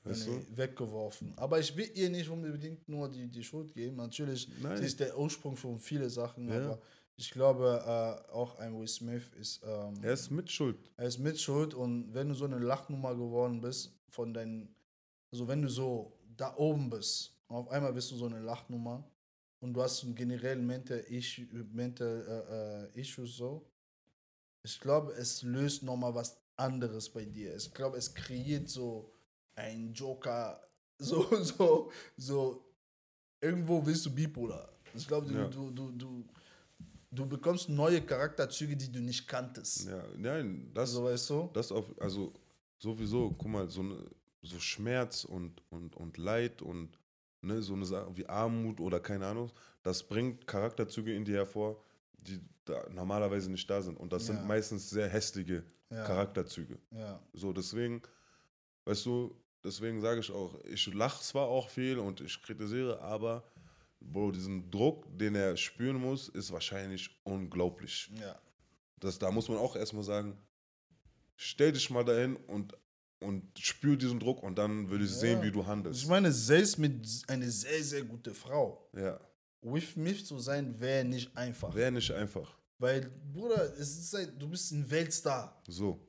Weißt 0.03 0.27
du? 0.27 0.57
weggeworfen. 0.57 1.33
Aber 1.35 1.59
ich 1.59 1.75
will 1.75 1.89
ihr 1.93 2.09
nicht 2.09 2.27
unbedingt 2.29 2.87
nur 2.89 3.07
die, 3.09 3.27
die 3.27 3.43
Schuld 3.43 3.73
geben. 3.73 3.97
Natürlich, 3.97 4.47
Nein. 4.61 4.77
sie 4.77 4.85
ist 4.85 4.99
der 4.99 5.17
Ursprung 5.17 5.55
von 5.55 5.77
vielen 5.77 6.09
Sachen, 6.09 6.47
Ja. 6.49 6.55
aber 6.55 6.81
ich 7.17 7.29
glaube, 7.29 7.83
äh, 7.85 8.31
auch 8.31 8.57
ein 8.57 8.79
Will 8.79 8.87
Smith 8.87 9.29
ist, 9.39 9.61
ähm, 9.63 9.93
Er 10.01 10.13
ist 10.13 10.31
mitschuld. 10.31 10.77
er 10.97 11.05
ist 11.07 11.19
mit 11.19 11.39
Schuld 11.39 11.75
und 11.75 12.11
wenn 12.13 12.29
du 12.29 12.33
so 12.33 12.45
eine 12.45 12.57
Lachnummer 12.57 13.13
geworden 13.13 13.61
bist 13.61 13.91
von 14.09 14.33
deinen, 14.33 14.73
also 15.31 15.47
wenn 15.47 15.61
du 15.61 15.69
so 15.69 16.17
da 16.35 16.55
oben 16.55 16.89
bist 16.89 17.35
und 17.51 17.57
auf 17.57 17.69
einmal 17.69 17.91
bist 17.93 18.09
du 18.11 18.15
so 18.15 18.25
eine 18.25 18.39
Lachnummer 18.39 19.03
und 19.59 19.73
du 19.73 19.81
hast 19.81 20.03
einen 20.03 20.15
generellen 20.15 20.65
Mental, 20.65 20.99
Issue, 21.09 21.45
Mental 21.73 22.87
äh, 22.95 22.97
äh, 22.97 23.01
Issues 23.01 23.35
so, 23.35 23.69
ich 24.63 24.79
glaube, 24.79 25.11
es 25.13 25.41
löst 25.43 25.83
nochmal 25.83 26.13
was 26.15 26.39
anderes 26.55 27.09
bei 27.09 27.25
dir. 27.25 27.55
Ich 27.55 27.73
glaube, 27.73 27.97
es 27.97 28.13
kreiert 28.13 28.69
so 28.69 29.11
ein 29.55 29.93
Joker, 29.93 30.61
so, 30.97 31.25
so, 31.43 31.91
so, 32.15 32.63
irgendwo 33.41 33.81
bist 33.81 34.05
du 34.05 34.11
bipolar. 34.13 34.71
Ich 34.93 35.07
glaube, 35.07 35.27
du, 35.27 35.33
Ja. 35.33 35.47
du, 35.47 35.71
du, 35.71 35.91
du, 35.91 36.25
du 37.11 37.25
bekommst 37.25 37.69
neue 37.69 38.01
Charakterzüge, 38.01 38.77
die 38.77 38.91
du 38.91 38.99
nicht 39.01 39.27
kanntest. 39.27 39.87
Ja, 39.87 40.03
nein, 40.15 40.71
das, 40.73 40.91
So 40.91 41.03
weißt 41.03 41.29
du? 41.31 41.49
das 41.53 41.71
auf, 41.71 41.85
also 41.99 42.31
sowieso, 42.77 43.33
guck 43.37 43.47
mal, 43.47 43.67
so, 43.69 43.83
ne, 43.83 44.05
so 44.43 44.59
Schmerz 44.59 45.23
und, 45.25 45.61
und, 45.69 45.95
und 45.97 46.17
Leid 46.17 46.61
und 46.61 46.97
ne, 47.41 47.61
so 47.61 47.73
eine 47.73 47.85
Sache 47.85 48.15
wie 48.15 48.27
Armut 48.27 48.79
oder 48.79 48.99
keine 48.99 49.27
Ahnung, 49.27 49.51
das 49.83 50.03
bringt 50.03 50.47
Charakterzüge 50.47 51.13
in 51.13 51.25
dir 51.25 51.37
hervor, 51.37 51.83
die 52.13 52.39
da 52.65 52.87
normalerweise 52.89 53.49
nicht 53.51 53.69
da 53.69 53.81
sind. 53.81 53.97
Und 53.97 54.13
das 54.13 54.27
Ja. 54.27 54.33
sind 54.35 54.47
meistens 54.47 54.89
sehr 54.89 55.09
hässliche 55.09 55.63
Ja. 55.89 56.03
Charakterzüge. 56.05 56.77
Ja, 56.91 57.19
So, 57.33 57.51
deswegen, 57.53 58.01
weißt 58.85 59.05
du, 59.05 59.35
deswegen 59.63 59.99
sage 60.01 60.19
ich 60.21 60.31
auch, 60.31 60.55
ich 60.65 60.93
lache 60.93 61.21
zwar 61.23 61.47
auch 61.47 61.69
viel 61.69 61.97
und 61.99 62.21
ich 62.21 62.41
kritisiere, 62.41 63.01
aber 63.01 63.43
Bro, 64.03 64.31
diesen 64.31 64.71
Druck, 64.71 65.05
den 65.15 65.35
er 65.35 65.55
spüren 65.57 65.97
muss, 65.97 66.27
ist 66.29 66.51
wahrscheinlich 66.51 67.19
unglaublich. 67.23 68.11
ja. 68.19 68.35
Das, 68.99 69.17
da 69.19 69.29
muss 69.31 69.47
man 69.49 69.57
auch 69.59 69.75
erstmal 69.75 70.03
sagen, 70.03 70.37
stell 71.35 71.71
dich 71.71 71.89
mal 71.89 72.03
dahin 72.03 72.35
und, 72.35 72.75
und 73.21 73.43
spür 73.59 73.95
diesen 73.97 74.19
Druck 74.19 74.43
und 74.43 74.55
dann 74.57 74.89
würde 74.89 75.03
ich 75.05 75.11
Ja. 75.11 75.17
sehen, 75.17 75.41
wie 75.43 75.51
du 75.51 75.65
handelst. 75.65 76.01
Ich 76.01 76.07
meine, 76.07 76.31
selbst 76.31 76.77
mit 76.77 77.05
einer 77.27 77.49
sehr, 77.49 77.83
sehr 77.83 78.03
guten 78.03 78.33
Frau, 78.33 78.89
ja, 78.95 79.19
with 79.61 79.95
mich 79.95 80.25
zu 80.25 80.39
sein, 80.39 80.79
wäre 80.79 81.05
nicht 81.05 81.35
einfach. 81.37 81.73
wäre 81.73 81.91
nicht 81.91 82.11
einfach. 82.11 82.57
Weil, 82.79 83.09
Bruder, 83.31 83.73
es 83.77 83.97
ist 83.97 84.13
halt, 84.13 84.41
du 84.41 84.49
bist 84.49 84.71
ein 84.71 84.89
Weltstar. 84.89 85.61
So, 85.67 85.99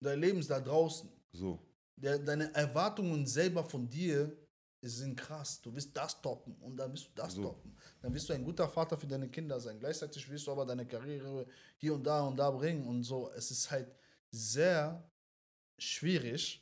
Dein 0.00 0.20
Leben 0.20 0.38
ist 0.40 0.50
da 0.50 0.60
draußen. 0.60 1.08
so. 1.32 1.58
Der, 1.96 2.18
deine 2.18 2.52
Erwartungen 2.54 3.24
selber 3.26 3.64
von 3.64 3.88
dir 3.88 4.36
sind 4.82 5.16
krass. 5.16 5.62
Du 5.62 5.72
willst 5.72 5.96
das 5.96 6.20
toppen 6.20 6.54
und 6.60 6.76
dann 6.76 6.90
willst 6.90 7.06
du 7.06 7.10
das 7.14 7.32
So. 7.34 7.42
toppen. 7.44 7.74
Dann 8.02 8.12
wirst 8.12 8.28
du 8.28 8.34
ein 8.34 8.44
guter 8.44 8.68
Vater 8.68 8.98
für 8.98 9.06
deine 9.06 9.28
Kinder 9.30 9.58
sein. 9.60 9.78
Gleichzeitig 9.78 10.28
willst 10.28 10.46
du 10.46 10.50
aber 10.52 10.66
deine 10.66 10.84
Karriere 10.86 11.46
hier 11.78 11.94
und 11.94 12.04
da 12.04 12.20
und 12.26 12.36
da 12.36 12.50
bringen 12.50 12.86
und 12.86 13.02
so. 13.04 13.30
Es 13.34 13.50
ist 13.50 13.70
halt 13.70 13.86
sehr 14.30 15.02
schwierig, 15.78 16.60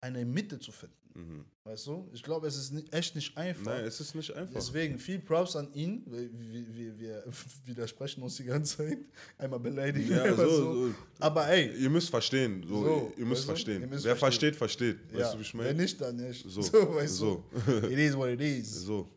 eine 0.00 0.24
Mitte 0.24 0.58
zu 0.58 0.72
finden. 0.72 0.96
Mhm. 1.14 1.44
Weißt 1.62 1.86
du? 1.86 2.08
Ich 2.12 2.22
glaube, 2.22 2.46
es 2.48 2.56
ist 2.56 2.92
echt 2.92 3.14
nicht 3.14 3.36
einfach. 3.38 3.66
Nein, 3.66 3.84
es 3.84 4.00
ist 4.00 4.14
nicht 4.14 4.32
einfach. 4.32 4.54
Deswegen 4.54 4.98
viel 4.98 5.20
Props 5.20 5.54
an 5.54 5.72
ihn. 5.72 6.02
Wir, 6.06 6.28
wir, 6.76 6.98
wir, 6.98 7.24
widersprechen 7.64 8.22
uns 8.22 8.36
die 8.36 8.44
ganze 8.44 8.78
Zeit. 8.78 8.98
Einmal 9.38 9.60
beleidigen. 9.60 10.10
Ja, 10.10 10.24
einmal 10.24 10.46
so, 10.46 10.88
so. 10.88 10.94
Aber 11.20 11.48
ey, 11.48 11.70
Ihr 11.80 11.88
müsst 11.88 12.10
verstehen. 12.10 12.64
So, 12.66 12.84
So, 12.84 13.12
ihr 13.16 13.24
müsst 13.24 13.44
verstehen. 13.44 13.80
Ihr 13.82 13.86
müsst 13.86 14.04
Wer 14.04 14.16
verstehen. 14.16 14.54
versteht, 14.54 14.98
versteht. 14.98 15.14
Weißt 15.14 15.20
ja, 15.20 15.32
du, 15.32 15.38
wie 15.38 15.42
ich 15.42 15.54
meine? 15.54 15.74
nicht, 15.74 16.00
dann 16.00 16.16
nicht. 16.16 16.44
So, 16.50 16.60
weißt 16.94 17.14
so. 17.16 17.44
du? 17.64 17.86
It 17.86 17.98
is 17.98 18.16
what 18.16 18.28
it 18.28 18.40
is. 18.40 18.74
So. 18.84 19.08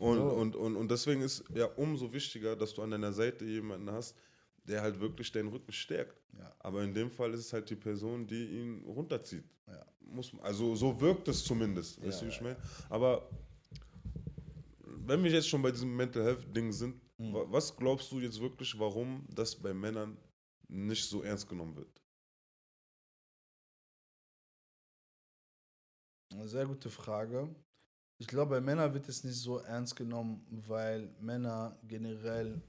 Und, 0.00 0.16
So. 0.18 0.22
Und, 0.28 0.56
und, 0.56 0.76
und 0.76 0.90
deswegen 0.90 1.22
ist 1.22 1.42
ja 1.54 1.66
umso 1.76 2.12
wichtiger, 2.12 2.54
dass 2.54 2.74
du 2.74 2.82
an 2.82 2.90
deiner 2.90 3.12
Seite 3.12 3.44
jemanden 3.46 3.90
hast, 3.90 4.14
der 4.64 4.82
halt 4.82 4.98
wirklich 5.00 5.30
deinen 5.32 5.48
Rücken 5.48 5.72
stärkt. 5.72 6.20
Ja. 6.38 6.54
Aber 6.58 6.82
in 6.82 6.94
dem 6.94 7.10
Fall 7.10 7.32
ist 7.34 7.40
es 7.40 7.52
halt 7.52 7.68
die 7.70 7.76
Person, 7.76 8.26
die 8.26 8.60
ihn 8.60 8.84
runterzieht. 8.84 9.44
Ja. 9.66 9.84
Muss, 10.00 10.32
also 10.42 10.74
so 10.74 10.98
wirkt 11.00 11.28
es 11.28 11.44
zumindest. 11.44 12.00
Weißt 12.04 12.20
Ja, 12.22 12.26
du, 12.26 12.26
wie 12.26 12.34
ich 12.36 12.40
meine? 12.40 12.56
Aber 12.88 13.28
wenn 15.06 15.22
wir 15.22 15.30
jetzt 15.30 15.48
schon 15.48 15.62
bei 15.62 15.70
diesem 15.70 15.94
Mental 15.94 16.24
Health-Ding 16.24 16.72
sind, 16.72 17.00
Mhm. 17.18 17.32
wa- 17.32 17.46
was 17.48 17.76
glaubst 17.76 18.10
du 18.10 18.18
jetzt 18.20 18.40
wirklich, 18.40 18.76
warum 18.78 19.24
das 19.32 19.54
bei 19.54 19.72
Männern 19.72 20.16
nicht 20.68 21.04
so 21.04 21.22
ernst 21.22 21.48
genommen 21.48 21.76
wird? 21.76 22.02
Eine 26.32 26.48
sehr 26.48 26.66
gute 26.66 26.90
Frage. 26.90 27.54
Ich 28.18 28.26
glaube, 28.26 28.50
bei 28.56 28.60
Männern 28.60 28.92
wird 28.94 29.08
es 29.08 29.22
nicht 29.24 29.36
so 29.40 29.58
ernst 29.58 29.94
genommen, 29.96 30.44
weil 30.66 31.08
Männer 31.20 31.78
generell 31.86 32.60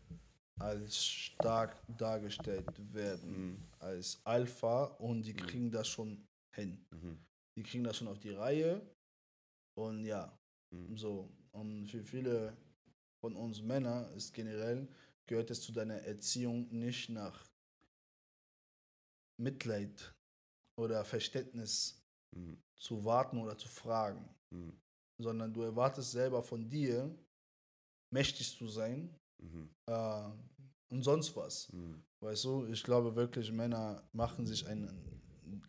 als 0.60 1.04
stark 1.04 1.76
dargestellt 1.98 2.94
werden, 2.94 3.52
Mhm. 3.52 3.64
als 3.80 4.20
Alpha 4.26 4.86
und 5.00 5.24
die 5.24 5.34
kriegen 5.34 5.72
das 5.72 5.88
schon 5.88 6.26
hin. 6.54 6.86
Mhm. 6.92 7.20
Die 7.58 7.64
kriegen 7.64 7.84
das 7.84 7.98
schon 7.98 8.08
auf 8.08 8.20
die 8.20 8.32
Reihe 8.32 8.82
und 9.78 10.06
ja, 10.06 10.38
Mhm. 10.72 10.98
so. 10.98 11.30
Und 11.52 11.88
für 11.88 12.04
viele 12.04 12.56
von 13.22 13.36
uns 13.36 13.62
Männer 13.62 14.10
ist 14.12 14.34
generell, 14.34 14.88
gehört 15.26 15.50
es 15.52 15.62
zu 15.62 15.72
deiner 15.72 16.02
Erziehung 16.02 16.68
nicht 16.72 17.10
nach 17.10 17.46
Mitleid 19.38 20.14
oder 20.78 21.04
Verständnis 21.04 22.02
Mhm. 22.36 22.62
zu 22.78 23.04
warten 23.04 23.38
oder 23.40 23.58
zu 23.58 23.68
fragen, 23.68 24.34
Mhm. 24.52 24.80
sondern 25.18 25.54
du 25.54 25.62
erwartest 25.64 26.12
selber 26.12 26.44
von 26.44 26.70
dir, 26.70 27.14
mächtig 28.14 28.56
zu 28.58 28.68
sein 28.68 29.14
Mhm. 29.40 29.70
äh, 29.88 30.30
und 30.90 31.04
sonst 31.04 31.36
was. 31.36 31.72
Mhm. 31.74 32.04
Weißt 32.20 32.46
du, 32.46 32.66
ich 32.68 32.84
glaube 32.84 33.16
wirklich, 33.16 33.52
Männer 33.52 34.02
machen 34.14 34.46
sich 34.46 34.66
einen 34.68 34.90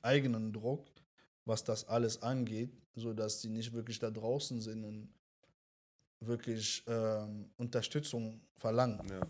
eigenen 0.03 0.53
Druck, 0.53 0.87
was 1.45 1.65
das 1.65 1.87
alles 1.89 2.23
angeht, 2.23 2.71
sodass 2.95 3.43
sie 3.43 3.51
nicht 3.51 3.73
wirklich 3.73 3.99
da 3.99 4.11
draußen 4.11 4.61
sind 4.61 4.85
und 4.85 5.09
wirklich 6.21 6.83
ähm, 6.87 7.51
Unterstützung 7.57 8.41
verlangen. 8.55 9.01
Ja. 9.09 9.21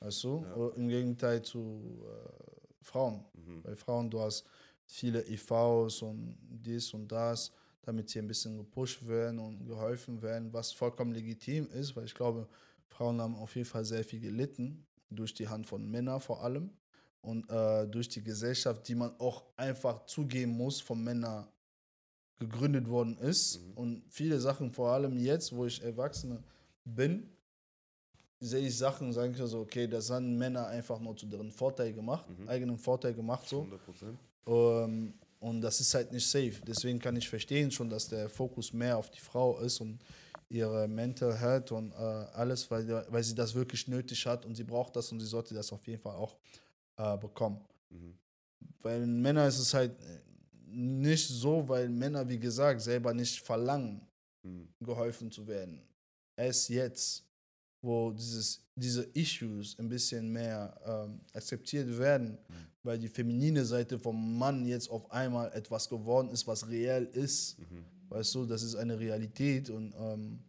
Weißt 0.00 0.24
du? 0.24 0.44
Ja. 0.44 0.68
Im 0.76 0.88
Gegenteil 0.88 1.42
zu 1.42 2.02
äh, 2.04 2.84
Frauen. 2.84 3.24
Mhm. 3.34 3.62
Bei 3.62 3.74
Frauen, 3.74 4.10
du 4.10 4.20
hast 4.20 4.44
viele 4.86 5.26
IVs 5.28 6.02
und 6.02 6.36
dies 6.40 6.92
und 6.94 7.08
das, 7.08 7.52
damit 7.82 8.08
sie 8.08 8.18
ein 8.18 8.26
bisschen 8.26 8.56
gepusht 8.56 9.06
werden 9.06 9.38
und 9.38 9.66
geholfen 9.66 10.20
werden, 10.22 10.52
was 10.52 10.72
vollkommen 10.72 11.12
legitim 11.12 11.68
ist, 11.70 11.94
weil 11.96 12.04
ich 12.04 12.14
glaube, 12.14 12.48
Frauen 12.90 13.20
haben 13.20 13.36
auf 13.36 13.54
jeden 13.56 13.68
Fall 13.68 13.84
sehr 13.84 14.04
viel 14.04 14.20
gelitten, 14.20 14.86
durch 15.10 15.34
die 15.34 15.48
Hand 15.48 15.66
von 15.66 15.88
Männern 15.90 16.20
vor 16.20 16.42
allem 16.44 16.70
und 17.22 17.48
äh, 17.50 17.86
durch 17.88 18.08
die 18.08 18.22
Gesellschaft, 18.22 18.86
die 18.88 18.94
man 18.94 19.18
auch 19.18 19.44
einfach 19.56 20.06
zugeben 20.06 20.52
muss, 20.52 20.80
von 20.80 21.02
Männern 21.02 21.46
gegründet 22.38 22.88
worden 22.88 23.16
ist. 23.18 23.60
Mhm. 23.60 23.72
Und 23.74 24.02
viele 24.08 24.38
Sachen, 24.40 24.70
vor 24.70 24.90
allem 24.90 25.18
jetzt, 25.18 25.54
wo 25.54 25.66
ich 25.66 25.82
Erwachsene 25.82 26.42
bin, 26.84 27.28
sehe 28.40 28.66
ich 28.66 28.76
Sachen 28.76 29.08
und 29.08 29.12
sage 29.12 29.46
so, 29.46 29.60
okay, 29.60 29.86
das 29.86 30.10
haben 30.10 30.36
Männer 30.38 30.66
einfach 30.66 30.98
nur 30.98 31.14
zu 31.16 31.26
deren 31.26 31.50
Vorteil 31.52 31.92
gemacht, 31.92 32.26
Mhm. 32.28 32.48
eigenen 32.48 32.78
Vorteil 32.78 33.14
gemacht 33.14 33.46
so. 33.48 33.58
100 33.60 33.84
Prozent. 33.84 34.18
Ähm, 34.46 35.14
und 35.40 35.60
das 35.60 35.80
ist 35.80 35.94
halt 35.94 36.12
nicht 36.12 36.26
safe. 36.26 36.54
Deswegen 36.66 36.98
kann 36.98 37.16
ich 37.16 37.28
verstehen 37.28 37.70
schon, 37.70 37.90
dass 37.90 38.08
der 38.08 38.28
Fokus 38.28 38.72
mehr 38.72 38.96
auf 38.96 39.10
die 39.10 39.20
Frau 39.20 39.58
ist 39.60 39.80
und 39.80 39.98
ihre 40.50 40.88
Mental 40.88 41.34
Health 41.38 41.72
und 41.72 41.92
äh, 41.92 41.94
alles, 41.94 42.70
weil, 42.70 42.86
weil 43.08 43.22
sie 43.22 43.34
das 43.34 43.54
wirklich 43.54 43.86
nötig 43.88 44.26
hat 44.26 44.44
und 44.44 44.54
sie 44.56 44.64
braucht 44.64 44.96
das 44.96 45.10
und 45.12 45.20
sie 45.20 45.26
sollte 45.26 45.54
das 45.54 45.72
auf 45.72 45.86
jeden 45.86 46.02
Fall 46.02 46.16
auch 46.16 46.36
äh, 46.96 47.16
bekommen. 47.16 47.60
Mhm. 47.88 48.14
Weil 48.82 49.06
Männer 49.06 49.46
ist 49.46 49.58
es 49.58 49.72
halt 49.72 49.92
nicht 50.66 51.26
so, 51.28 51.68
weil 51.68 51.88
Männer, 51.88 52.28
wie 52.28 52.38
gesagt, 52.38 52.80
selber 52.82 53.14
nicht 53.14 53.40
verlangen, 53.40 54.02
Mhm. 54.42 54.68
geholfen 54.80 55.30
zu 55.30 55.46
werden. 55.46 55.82
Erst 56.34 56.70
jetzt, 56.70 57.22
wo 57.82 58.10
dieses, 58.10 58.62
diese 58.74 59.02
Issues 59.12 59.78
ein 59.78 59.86
bisschen 59.88 60.32
mehr 60.32 60.74
ähm, 60.86 61.20
akzeptiert 61.34 61.98
werden, 61.98 62.38
weil 62.82 62.98
die 62.98 63.08
feminine 63.08 63.64
Seite 63.66 63.98
vom 63.98 64.38
Mann 64.38 64.64
jetzt 64.64 64.88
auf 64.88 65.10
einmal 65.10 65.52
etwas 65.52 65.88
geworden 65.90 66.30
ist, 66.30 66.46
was 66.46 66.66
reell 66.66 67.04
ist. 67.12 67.58
Mhm. 67.58 67.84
Weißt 68.10 68.34
du, 68.34 68.44
das 68.44 68.62
ist 68.62 68.74
eine 68.74 68.98
Realität 68.98 69.70
und 69.70 69.94
ähm, 69.96 70.40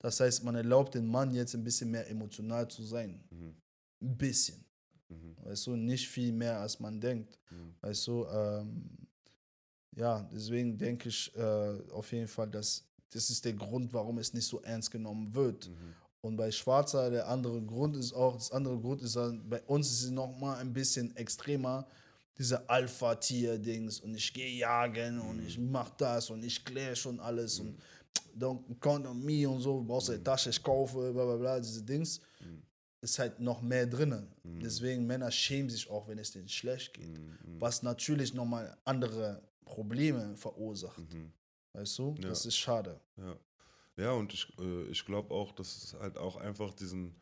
das 0.00 0.18
heißt, 0.18 0.42
man 0.42 0.56
erlaubt 0.56 0.94
den 0.94 1.06
Mann 1.06 1.32
jetzt 1.32 1.54
ein 1.54 1.62
bisschen 1.62 1.90
mehr 1.90 2.08
emotional 2.10 2.68
zu 2.68 2.82
sein. 2.82 3.22
Mhm. 3.30 3.54
Ein 4.02 4.16
bisschen. 4.18 4.64
Mhm. 5.08 5.36
Weißt 5.44 5.66
du, 5.68 5.76
nicht 5.76 6.08
viel 6.08 6.32
mehr 6.32 6.58
als 6.58 6.80
man 6.80 7.00
denkt. 7.00 7.38
Mhm. 7.50 7.74
Weißt 7.80 8.06
du, 8.08 8.26
ähm, 8.26 8.90
ja, 9.94 10.28
deswegen 10.32 10.76
denke 10.76 11.08
ich 11.08 11.32
äh, 11.36 11.78
auf 11.92 12.10
jeden 12.10 12.28
Fall, 12.28 12.50
dass 12.50 12.84
das 13.10 13.30
ist 13.30 13.44
der 13.44 13.52
Grund, 13.52 13.92
warum 13.92 14.18
es 14.18 14.32
nicht 14.32 14.46
so 14.46 14.60
ernst 14.62 14.90
genommen 14.90 15.34
wird. 15.34 15.68
Mhm. 15.68 15.94
Und 16.22 16.36
bei 16.36 16.50
Schwarzer, 16.50 17.10
der 17.10 17.28
andere 17.28 17.62
Grund 17.62 17.96
ist 17.96 18.12
auch, 18.12 18.34
das 18.34 18.50
andere 18.50 18.78
Grund 18.80 19.02
ist, 19.02 19.16
dann, 19.16 19.48
bei 19.48 19.60
uns 19.62 19.90
ist 19.90 20.04
es 20.04 20.10
nochmal 20.10 20.58
ein 20.58 20.72
bisschen 20.72 21.14
extremer, 21.16 21.86
diese 22.38 22.68
Alpha-Tier-Dings 22.68 24.00
und 24.00 24.14
ich 24.14 24.32
gehe 24.32 24.50
jagen 24.58 25.20
und 25.20 25.46
ich 25.46 25.58
mach 25.58 25.90
das 25.90 26.30
und 26.30 26.42
ich 26.42 26.64
kläre 26.64 26.96
schon 26.96 27.20
alles 27.20 27.60
und 27.60 27.78
don't 28.38 28.62
count 28.80 29.06
on 29.06 29.22
me 29.22 29.48
und 29.48 29.60
so, 29.60 29.78
du 29.78 29.86
brauchst 29.86 30.10
eine 30.10 30.22
Tasche, 30.22 30.50
ich 30.50 30.62
kaufe, 30.62 31.12
bla 31.12 31.24
bla 31.24 31.36
bla, 31.36 31.60
diese 31.60 31.82
Dings. 31.82 32.20
Mhm. 32.40 32.62
Ist 33.00 33.18
halt 33.18 33.40
noch 33.40 33.60
mehr 33.60 33.86
drin. 33.86 34.28
Mhm. 34.44 34.60
Deswegen 34.60 35.06
Männer 35.06 35.30
schämen 35.30 35.68
sich 35.68 35.90
auch, 35.90 36.06
wenn 36.06 36.18
es 36.18 36.30
denen 36.30 36.48
schlecht 36.48 36.94
geht. 36.94 37.18
Mhm. 37.18 37.60
Was 37.60 37.82
natürlich 37.82 38.32
nochmal 38.32 38.76
andere 38.84 39.42
Probleme 39.64 40.36
verursacht. 40.36 40.98
Mhm. 41.12 41.32
Weißt 41.72 41.98
du? 41.98 42.14
Ja. 42.18 42.28
Das 42.28 42.46
ist 42.46 42.56
schade. 42.56 43.00
Ja. 43.16 43.36
Ja, 43.96 44.12
und 44.12 44.32
ich, 44.32 44.46
äh, 44.58 44.84
ich 44.84 45.04
glaube 45.04 45.34
auch, 45.34 45.52
dass 45.52 45.84
es 45.84 45.94
halt 45.94 46.16
auch 46.16 46.36
einfach 46.36 46.72
diesen, 46.72 47.14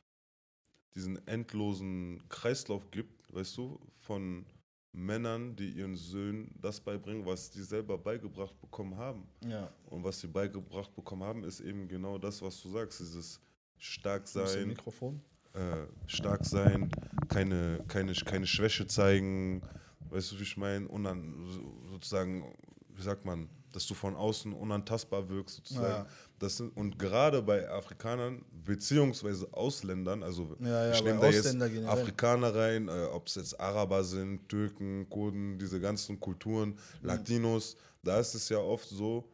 diesen 0.94 1.26
endlosen 1.26 2.22
Kreislauf 2.28 2.90
gibt, 2.90 3.32
weißt 3.34 3.56
du, 3.56 3.80
von 3.98 4.46
Männern, 4.92 5.54
die 5.56 5.70
ihren 5.70 5.94
Söhnen 5.96 6.50
das 6.60 6.80
beibringen, 6.80 7.24
was 7.24 7.50
die 7.50 7.62
selber 7.62 7.96
beigebracht 7.96 8.58
bekommen 8.60 8.96
haben. 8.96 9.26
Ja. 9.46 9.70
Und 9.86 10.02
was 10.02 10.20
sie 10.20 10.26
beigebracht 10.26 10.94
bekommen 10.94 11.22
haben, 11.22 11.44
ist 11.44 11.60
eben 11.60 11.86
genau 11.88 12.18
das, 12.18 12.42
was 12.42 12.60
du 12.62 12.68
sagst, 12.70 13.00
dieses 13.00 13.40
stark 13.78 14.24
Ist 14.24 14.36
das 14.36 14.52
sein, 14.54 14.66
Mikrofon? 14.68 15.20
äh, 15.54 15.86
stark 16.06 16.44
sein, 16.44 16.90
keine, 17.28 17.84
keine, 17.88 18.12
keine 18.14 18.46
Schwäche 18.46 18.86
zeigen, 18.86 19.62
weißt 20.10 20.32
du, 20.32 20.38
wie 20.38 20.42
ich 20.42 20.56
meine, 20.56 20.88
und 20.88 21.04
dann 21.04 21.34
so- 21.46 21.82
sozusagen, 21.90 22.44
wie 22.88 23.02
sagt 23.02 23.24
man, 23.24 23.48
dass 23.72 23.86
du 23.86 23.94
von 23.94 24.16
außen 24.16 24.52
unantastbar 24.52 25.28
wirkst, 25.28 25.56
sozusagen. 25.56 26.04
Ja. 26.04 26.06
Das 26.38 26.60
und 26.60 26.98
gerade 26.98 27.42
bei 27.42 27.68
Afrikanern, 27.70 28.44
beziehungsweise 28.64 29.52
Ausländern, 29.52 30.22
also 30.22 30.56
Ja, 30.60 30.90
ich 30.90 31.02
nehme 31.04 31.20
da 31.20 31.28
jetzt 31.30 31.52
generell. 31.52 31.86
Afrikaner 31.86 32.54
rein, 32.54 32.88
äh, 32.88 33.04
ob 33.12 33.26
es 33.28 33.34
jetzt 33.34 33.60
Araber 33.60 34.02
sind, 34.04 34.48
Türken, 34.48 35.08
Kurden, 35.10 35.58
diese 35.58 35.80
ganzen 35.80 36.18
Kulturen, 36.18 36.78
Latinos, 37.02 37.76
da 38.02 38.18
ist 38.18 38.34
es 38.34 38.48
ja 38.48 38.58
oft 38.58 38.88
so, 38.88 39.30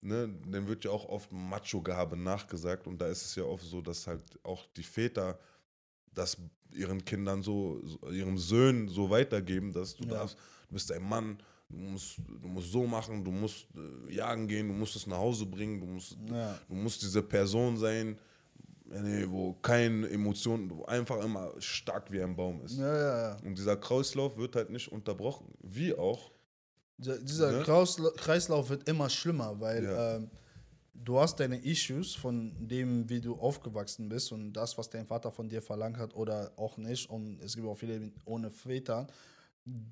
ne, 0.00 0.28
dann 0.50 0.66
wird 0.66 0.84
ja 0.84 0.90
auch 0.90 1.08
oft 1.08 1.30
Macho-Gehabe 1.32 2.16
nachgesagt 2.16 2.86
und 2.86 3.00
da 3.00 3.06
ist 3.06 3.24
es 3.24 3.34
ja 3.36 3.44
oft 3.44 3.64
so, 3.64 3.80
dass 3.80 4.06
halt 4.06 4.22
auch 4.42 4.66
die 4.76 4.82
Väter 4.82 5.38
das 6.12 6.36
ihren 6.72 7.04
Kindern 7.04 7.42
so, 7.42 7.80
so 7.84 8.10
ihren 8.10 8.36
Söhnen 8.36 8.88
so 8.88 9.08
weitergeben, 9.10 9.72
dass 9.72 9.94
du 9.94 10.04
Ja. 10.04 10.10
darfst, 10.10 10.36
du 10.68 10.74
bist 10.74 10.90
ein 10.92 11.02
Mann, 11.08 11.38
du 11.68 11.76
musst, 11.76 12.18
du 12.18 12.48
musst 12.48 12.72
so 12.72 12.86
machen, 12.86 13.24
du 13.24 13.30
musst 13.30 13.66
äh, 14.08 14.14
jagen 14.14 14.46
gehen, 14.48 14.68
du 14.68 14.74
musst 14.74 14.96
es 14.96 15.06
nach 15.06 15.18
Hause 15.18 15.46
bringen, 15.46 15.80
du 15.80 15.86
musst, 15.86 16.16
Ja. 16.30 16.58
du 16.68 16.74
musst 16.74 17.02
diese 17.02 17.22
Person 17.22 17.76
sein, 17.76 18.18
nee, 18.84 19.24
wo 19.28 19.52
keine 19.54 20.08
Emotionen, 20.08 20.70
wo 20.70 20.84
einfach 20.84 21.22
immer 21.22 21.52
stark 21.58 22.10
wie 22.10 22.22
ein 22.22 22.34
Baum 22.34 22.62
ist. 22.64 22.78
Ja, 22.78 22.96
ja, 22.96 23.18
ja. 23.30 23.36
Und 23.44 23.56
dieser 23.58 23.76
Kreislauf 23.76 24.36
wird 24.38 24.56
halt 24.56 24.70
nicht 24.70 24.90
unterbrochen. 24.90 25.46
Wie 25.62 25.94
auch. 25.94 26.30
Dieser- 26.96 27.52
Ne? 27.52 27.62
Kreislauf 28.16 28.70
wird 28.70 28.88
immer 28.88 29.08
schlimmer, 29.08 29.60
weil 29.60 29.84
ähm, 29.86 30.30
du 30.94 31.20
hast 31.20 31.38
deine 31.38 31.58
Issues 31.64 32.14
von 32.16 32.56
dem, 32.58 33.08
wie 33.08 33.20
du 33.20 33.36
aufgewachsen 33.36 34.08
bist 34.08 34.32
und 34.32 34.52
das, 34.54 34.76
was 34.78 34.90
dein 34.90 35.06
Vater 35.06 35.30
von 35.30 35.48
dir 35.48 35.62
verlangt 35.62 35.96
hat 35.98 36.14
oder 36.16 36.50
auch 36.56 36.76
nicht. 36.76 37.08
Und 37.08 37.40
es 37.40 37.54
gibt 37.54 37.68
auch 37.68 37.76
viele 37.76 38.10
ohne 38.24 38.50
Väter. 38.50 39.06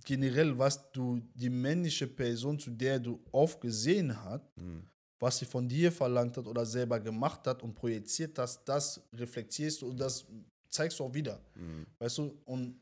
Generell, 0.04 0.56
was 0.58 0.90
du, 0.92 1.20
die 1.34 1.50
männliche 1.50 2.06
Person, 2.06 2.58
zu 2.58 2.70
der 2.70 2.98
du 2.98 3.20
aufgesehen 3.32 4.16
hast, 4.24 4.44
Hm. 4.56 4.82
was 5.18 5.38
sie 5.38 5.44
von 5.46 5.68
dir 5.68 5.90
verlangt 5.92 6.36
hat 6.36 6.46
oder 6.46 6.64
selber 6.64 7.00
gemacht 7.00 7.46
hat 7.46 7.62
und 7.62 7.74
projiziert 7.74 8.38
hast, 8.38 8.64
das 8.64 9.00
reflektierst 9.12 9.82
du 9.82 9.88
und 9.90 9.98
das 9.98 10.24
zeigst 10.70 10.98
du 10.98 11.04
auch 11.04 11.12
wieder. 11.14 11.40
Hm. 11.54 11.86
Weißt 11.98 12.18
du, 12.18 12.32
und 12.44 12.78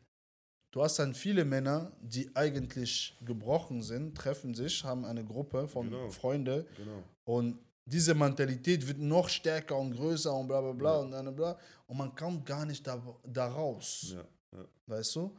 du 0.70 0.82
hast 0.82 0.98
dann 0.98 1.14
viele 1.14 1.44
Männer, 1.44 1.92
die 2.00 2.30
eigentlich 2.34 3.16
gebrochen 3.24 3.82
sind, 3.82 4.16
treffen 4.16 4.54
sich, 4.54 4.84
haben 4.84 5.04
eine 5.04 5.24
Gruppe 5.24 5.66
von 5.68 5.88
Genau. 5.90 6.10
Freunden 6.10 6.64
Genau. 6.76 7.02
und 7.24 7.58
diese 7.86 8.14
Mentalität 8.14 8.86
wird 8.86 8.98
noch 8.98 9.28
stärker 9.28 9.76
und 9.78 9.92
größer 9.92 10.32
und 10.34 10.46
bla 10.48 10.60
bla 10.60 10.72
bla 10.72 10.94
Ja. 10.94 11.00
und 11.00 11.10
dann 11.12 11.34
bla 11.36 11.58
und 11.86 11.96
man 11.98 12.14
kommt 12.14 12.46
gar 12.46 12.64
nicht 12.66 12.86
da, 12.86 13.00
da 13.26 13.46
raus. 13.48 14.14
Ja. 14.14 14.24
Ja. 14.58 14.64
Weißt 14.86 15.16
du? 15.16 15.36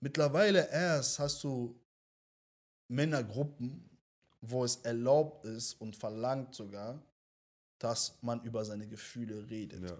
Mittlerweile 0.00 0.68
erst 0.70 1.18
hast 1.18 1.42
du 1.44 1.78
Männergruppen, 2.88 3.88
wo 4.40 4.64
es 4.64 4.76
erlaubt 4.76 5.44
ist 5.44 5.74
und 5.80 5.96
verlangt 5.96 6.54
sogar, 6.54 7.02
dass 7.78 8.16
man 8.22 8.42
über 8.42 8.64
seine 8.64 8.86
Gefühle 8.86 9.48
redet. 9.50 9.82
Ja. 9.82 9.96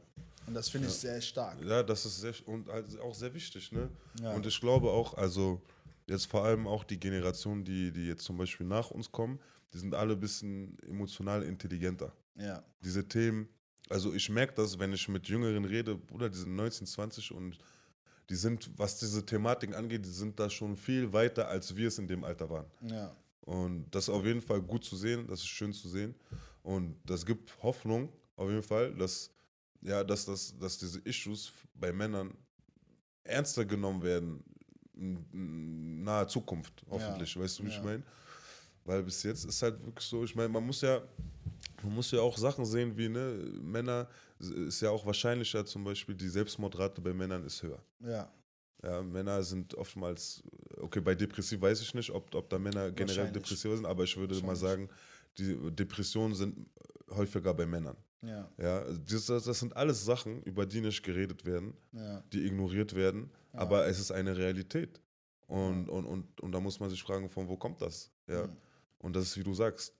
Und 0.46 0.54
das 0.54 0.68
finde 0.68 0.86
ich 0.88 0.94
Ja. 0.94 1.00
sehr 1.00 1.20
stark. 1.20 1.60
ja, 1.62 1.82
das 1.82 2.06
ist 2.06 2.20
sehr, 2.20 2.34
und 2.46 2.68
halt 2.68 2.98
auch 3.00 3.14
sehr 3.14 3.34
wichtig. 3.34 3.72
Ne? 3.72 3.90
Ja. 4.20 4.32
Und 4.34 4.46
ich 4.46 4.60
glaube 4.60 4.90
auch, 4.90 5.14
also 5.14 5.60
jetzt 6.06 6.26
vor 6.26 6.44
allem 6.44 6.66
auch 6.68 6.84
die 6.84 6.98
Generation, 7.00 7.64
die, 7.64 7.90
die 7.90 8.06
jetzt 8.06 8.22
zum 8.24 8.36
Beispiel 8.38 8.66
nach 8.66 8.90
uns 8.92 9.10
kommen, 9.10 9.40
die 9.72 9.78
sind 9.78 9.94
alle 9.94 10.12
ein 10.12 10.20
bisschen 10.20 10.78
emotional 10.84 11.42
intelligenter. 11.42 12.12
ja. 12.36 12.62
Diese 12.80 13.06
Themen, 13.06 13.48
also 13.90 14.14
ich 14.14 14.28
merke 14.30 14.54
das, 14.54 14.78
wenn 14.78 14.92
ich 14.92 15.08
mit 15.08 15.26
Jüngeren 15.28 15.64
rede, 15.64 15.96
Bruder, 15.96 16.28
die 16.30 16.38
sind 16.38 16.54
19, 16.54 16.86
20 16.86 17.32
und 17.32 17.58
die 18.28 18.34
sind, 18.34 18.70
was 18.76 18.98
diese 18.98 19.24
Thematiken 19.24 19.74
angeht, 19.74 20.04
die 20.04 20.10
sind 20.10 20.38
da 20.38 20.50
schon 20.50 20.76
viel 20.76 21.12
weiter, 21.12 21.48
als 21.48 21.74
wir 21.76 21.88
es 21.88 21.98
in 21.98 22.08
dem 22.08 22.24
Alter 22.24 22.50
waren. 22.50 22.66
Ja. 22.82 23.14
Und 23.42 23.86
das 23.92 24.04
ist 24.04 24.10
auf 24.10 24.24
jeden 24.24 24.42
Fall 24.42 24.60
gut 24.60 24.84
zu 24.84 24.96
sehen, 24.96 25.26
das 25.28 25.40
ist 25.40 25.46
schön 25.48 25.72
zu 25.72 25.88
sehen. 25.88 26.14
Und 26.62 26.96
das 27.04 27.24
gibt 27.24 27.52
Hoffnung, 27.62 28.12
auf 28.34 28.50
jeden 28.50 28.62
Fall, 28.62 28.92
dass, 28.94 29.30
ja, 29.82 30.02
dass, 30.02 30.24
das, 30.24 30.58
dass 30.58 30.76
diese 30.78 30.98
Issues 31.00 31.52
bei 31.74 31.92
Männern 31.92 32.34
ernster 33.22 33.64
genommen 33.64 34.02
werden 34.02 34.42
in, 34.94 36.02
naher 36.02 36.26
Zukunft, 36.26 36.84
hoffentlich. 36.90 37.38
Weißt 37.38 37.58
du, 37.60 37.64
wie 37.64 37.68
ich 37.68 37.76
Ja. 37.76 37.82
meine? 37.82 38.02
Weil 38.84 39.02
bis 39.02 39.22
jetzt 39.22 39.44
ist 39.44 39.62
halt 39.62 39.84
wirklich 39.84 40.06
so, 40.06 40.24
ich 40.24 40.34
meine, 40.34 40.48
man 40.48 40.64
muss 40.64 40.80
ja, 40.80 41.00
man 41.82 41.94
muss 41.94 42.10
ja 42.10 42.20
auch 42.20 42.36
Sachen 42.36 42.64
sehen 42.64 42.96
wie, 42.96 43.08
ne, 43.08 43.34
Männer 43.60 44.08
ist 44.38 44.80
ja 44.80 44.90
auch 44.90 45.04
wahrscheinlicher, 45.06 45.64
zum 45.64 45.84
Beispiel 45.84 46.14
die 46.14 46.28
Selbstmordrate 46.28 47.00
bei 47.00 47.12
Männern 47.12 47.44
ist 47.44 47.62
höher. 47.62 47.82
Ja. 48.00 48.30
Ja, 48.82 49.02
Männer 49.02 49.42
sind 49.42 49.74
oftmals, 49.74 50.42
okay, 50.76 51.00
bei 51.00 51.14
depressiv 51.14 51.60
weiß 51.60 51.80
ich 51.80 51.94
nicht, 51.94 52.10
ob, 52.10 52.34
ob 52.34 52.48
da 52.50 52.58
Männer 52.58 52.90
generell 52.92 53.32
depressiver 53.32 53.74
sind, 53.74 53.86
aber 53.86 54.04
ich 54.04 54.16
würde 54.16 54.38
mal 54.44 54.54
sagen, 54.54 54.88
die 55.38 55.56
Depressionen 55.72 56.34
sind 56.34 56.68
häufiger 57.10 57.54
bei 57.54 57.64
Männern. 57.66 57.96
Ja. 58.22 58.48
Ja, 58.58 58.84
das, 59.08 59.26
das 59.26 59.44
das 59.44 59.58
sind 59.60 59.74
alles 59.76 60.04
Sachen, 60.04 60.42
über 60.42 60.66
die 60.66 60.80
nicht 60.82 61.02
geredet 61.02 61.44
werden, 61.46 61.74
Ja. 61.92 62.22
die 62.32 62.44
ignoriert 62.46 62.94
werden, 62.94 63.30
Ja. 63.54 63.60
aber 63.60 63.86
es 63.86 63.98
ist 63.98 64.10
eine 64.10 64.36
Realität. 64.36 65.00
Und, 65.46 65.88
und, 65.88 66.04
und, 66.04 66.40
und 66.40 66.52
da 66.52 66.60
muss 66.60 66.78
man 66.78 66.90
sich 66.90 67.02
fragen, 67.02 67.28
von 67.30 67.48
wo 67.48 67.56
kommt 67.56 67.80
das? 67.80 68.10
Ja. 68.28 68.46
Mhm. 68.46 68.56
Und 68.98 69.16
das 69.16 69.24
ist, 69.24 69.38
wie 69.38 69.44
du 69.44 69.54
sagst, 69.54 69.94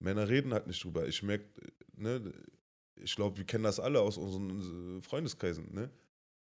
Männer 0.00 0.28
reden 0.28 0.52
halt 0.52 0.66
nicht 0.66 0.82
drüber. 0.84 1.06
Ich 1.06 1.22
merke, 1.22 1.46
ne, 1.96 2.20
ich 3.02 3.14
glaube, 3.14 3.36
wir 3.38 3.44
kennen 3.44 3.64
das 3.64 3.80
alle 3.80 4.00
aus 4.00 4.16
unseren 4.16 4.98
äh, 4.98 5.02
Freundeskreisen. 5.02 5.72
Ne? 5.72 5.90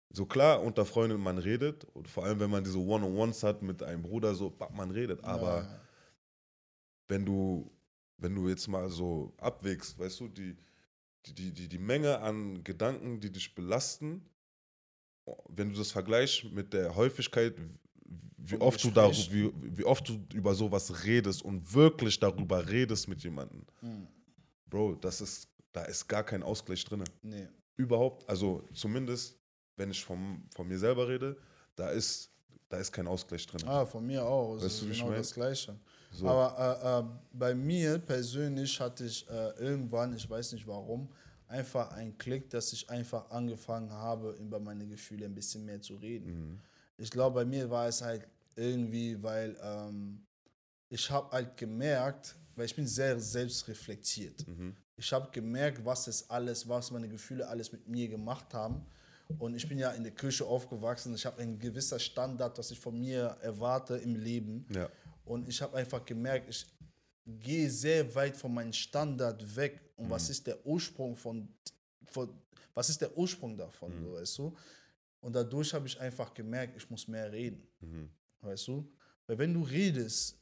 So 0.10 0.26
klar, 0.26 0.62
unter 0.62 0.86
Freunden 0.86 1.22
man 1.22 1.38
redet, 1.38 1.84
und 1.94 2.08
vor 2.08 2.26
allem 2.26 2.40
wenn 2.40 2.50
man 2.50 2.64
diese 2.64 2.80
One-on-Ones 2.80 3.44
hat 3.44 3.62
mit 3.62 3.84
einem 3.84 4.02
Bruder, 4.02 4.34
so, 4.36 4.56
man 4.74 4.92
redet. 4.92 5.24
Aber 5.24 5.64
ja. 5.64 5.80
wenn 7.08 7.26
du, 7.26 7.70
wenn 8.18 8.34
du 8.34 8.48
jetzt 8.48 8.68
mal 8.68 8.90
so 8.90 9.34
abwägst, 9.38 10.00
weißt 10.00 10.22
du, 10.22 10.28
die, 10.30 10.56
die, 11.26 11.52
die, 11.52 11.68
die, 11.68 11.78
Menge 11.78 12.20
an 12.20 12.64
Gedanken, 12.64 13.20
die 13.20 13.32
dich 13.32 13.54
belasten, 13.54 14.26
wenn 15.50 15.72
du 15.72 15.78
das 15.78 15.92
vergleichst 15.92 16.46
mit 16.52 16.72
der 16.72 16.96
Häufigkeit, 16.96 17.56
wie 18.38 18.58
oft, 18.62 18.82
du 18.82 18.92
da, 18.92 19.10
Gespräch. 19.10 19.52
wie, 19.62 19.78
wie 19.78 19.84
oft 19.84 20.08
du 20.08 20.26
über 20.34 20.56
sowas 20.56 21.04
redest 21.04 21.42
und 21.42 21.74
wirklich 21.74 22.18
darüber 22.18 22.68
redest 22.70 23.08
mit 23.08 23.22
jemandem, 23.24 23.64
Mhm. 23.82 24.08
Bro, 24.70 24.96
das 24.96 25.22
ist, 25.22 25.48
da 25.78 25.84
ist 25.84 26.08
gar 26.08 26.24
kein 26.24 26.42
Ausgleich 26.42 26.84
drin. 26.84 27.04
Nee. 27.22 27.48
Überhaupt, 27.76 28.28
also 28.28 28.64
zumindest, 28.74 29.38
wenn 29.76 29.92
ich 29.92 30.04
vom, 30.04 30.44
von 30.50 30.68
mir 30.68 30.80
selber 30.80 31.08
rede, 31.08 31.38
da 31.76 31.90
ist, 31.90 32.32
da 32.68 32.78
ist 32.78 32.92
kein 32.92 33.08
Ausgleich 33.08 33.46
drin. 33.46 33.62
Ah, 33.68 33.86
von 33.86 34.06
mir 34.06 34.26
auch. 34.26 34.56
Weißt 34.56 34.66
ist 34.66 34.82
du, 34.82 34.88
wie 34.88 34.92
ich 34.92 34.98
genau 34.98 35.10
mein? 35.12 35.20
das 35.20 35.34
Gleiche. 35.34 35.80
So. 36.12 36.28
Aber 36.28 36.58
äh, 36.58 37.00
äh, 37.00 37.20
bei 37.32 37.54
mir 37.54 38.00
persönlich 38.00 38.80
hatte 38.80 39.06
ich 39.06 39.30
äh, 39.30 39.50
irgendwann, 39.60 40.16
ich 40.16 40.28
weiß 40.28 40.54
nicht 40.54 40.66
warum, 40.66 41.10
einfach 41.48 41.92
einen 41.92 42.18
Klick, 42.18 42.50
dass 42.50 42.74
ich 42.74 42.90
einfach 42.90 43.30
angefangen 43.30 43.92
habe, 43.92 44.32
über 44.40 44.60
meine 44.60 44.88
Gefühle 44.88 45.26
ein 45.26 45.36
bisschen 45.36 45.64
mehr 45.64 45.80
zu 45.80 45.96
reden. 45.96 46.32
Mhm. 46.32 46.60
Ich 46.98 47.12
glaube, 47.12 47.36
bei 47.36 47.46
mir 47.46 47.70
war 47.70 47.88
es 47.88 48.02
halt 48.02 48.28
irgendwie, 48.56 49.22
weil 49.22 49.56
ähm, 49.62 50.26
ich 50.90 51.12
habe 51.12 51.30
halt 51.32 51.56
gemerkt, 51.56 52.36
weil 52.58 52.66
ich 52.66 52.76
bin 52.76 52.88
sehr 52.88 53.20
selbstreflektiert. 53.20 54.48
Mhm. 54.48 54.76
Ich 54.98 55.12
habe 55.14 55.30
gemerkt, 55.32 55.84
was 55.86 56.08
es 56.08 56.30
alles, 56.30 56.68
was 56.68 56.92
meine 56.92 57.08
Gefühle 57.08 57.48
alles 57.48 57.72
mit 57.72 57.88
mir 57.88 58.08
gemacht 58.08 58.54
haben. 58.54 58.86
Und 59.40 59.56
ich 59.56 59.68
bin 59.68 59.78
ja 59.78 59.92
in 59.92 60.04
der 60.04 60.14
Kirche 60.14 60.46
aufgewachsen. 60.46 61.14
Ich 61.14 61.26
habe 61.26 61.42
einen 61.42 61.60
gewisser 61.60 62.00
Standard, 62.00 62.58
was 62.58 62.72
ich 62.72 62.80
von 62.80 63.00
mir 63.00 63.38
erwarte 63.42 63.98
im 63.98 64.16
Leben. 64.16 64.66
Ja. 64.74 64.90
Und 65.26 65.48
ich 65.48 65.62
habe 65.62 65.78
einfach 65.78 66.04
gemerkt, 66.06 66.50
ich 66.50 66.66
gehe 67.26 67.70
sehr 67.70 68.14
weit 68.16 68.38
von 68.38 68.54
meinem 68.54 68.74
Standard 68.74 69.56
weg. 69.56 69.82
Und 69.98 70.10
was 70.10 70.30
ist 70.30 70.48
der 70.48 70.66
Ursprung 70.66 71.16
von, 71.16 71.48
von 72.06 72.30
was 72.74 72.90
ist 72.90 73.02
der 73.02 73.16
Ursprung 73.18 73.58
davon, 73.58 73.92
so, 74.02 74.14
weißt 74.14 74.38
du? 74.38 74.56
Und 75.20 75.34
dadurch 75.36 75.74
habe 75.74 75.88
ich 75.88 76.00
einfach 76.00 76.34
gemerkt, 76.34 76.78
ich 76.78 76.90
muss 76.90 77.08
mehr 77.08 77.32
reden, 77.32 77.68
Mhm. 77.82 78.10
weißt 78.42 78.68
du? 78.68 78.90
Weil 79.26 79.38
wenn 79.40 79.54
du 79.54 79.64
redest, 79.64 80.37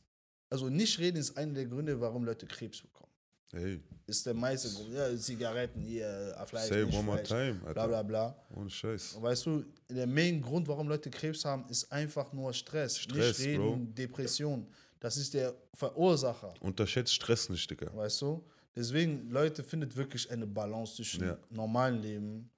also 0.49 0.69
nicht 0.69 0.97
reden 0.99 1.17
ist 1.17 1.37
einer 1.37 1.53
der 1.53 1.65
Gründe, 1.65 1.99
warum 1.99 2.23
Leute 2.25 2.45
Krebs 2.45 2.81
bekommen. 2.81 3.11
Hey, 3.51 3.79
Ist 4.07 4.25
der 4.25 4.33
meiste 4.33 4.69
Grund. 4.69 4.91
Ja, 4.93 5.15
Zigaretten 5.17 5.79
hier, 5.81 6.35
äh, 6.37 6.45
Fleisch, 6.45 6.67
say 6.67 6.83
one 6.83 7.03
more 7.03 7.23
time, 7.23 7.53
bla 7.55 7.67
Alter. 7.69 7.87
bla 7.87 8.03
bla. 8.03 8.45
Ohne 8.55 8.69
Scheiß. 8.69 9.21
Weißt 9.21 9.45
du, 9.45 9.63
der 9.89 10.07
Main 10.07 10.41
Grund, 10.41 10.67
warum 10.67 10.87
Leute 10.89 11.09
Krebs 11.09 11.45
haben, 11.45 11.65
ist 11.69 11.89
einfach 11.91 12.33
nur 12.33 12.51
Stress. 12.53 12.97
Stress, 12.97 13.39
nicht 13.39 13.47
reden, 13.59 13.93
Depression. 13.95 14.67
Das 14.99 15.15
ist 15.17 15.33
der 15.33 15.55
Verursacher, 15.73 16.53
Unterschätzt 16.61 17.13
Stress 17.13 17.47
nicht, 17.49 17.69
Digga. 17.69 17.95
weißt 17.95 18.21
du? 18.23 18.43
Deswegen, 18.75 19.29
Leute, 19.29 19.63
findet 19.63 19.95
wirklich 19.95 20.29
eine 20.29 20.47
Balance 20.47 20.95
zwischen 20.95 21.23
Ja. 21.23 21.37
normalen 21.49 22.01
Leben 22.01 22.49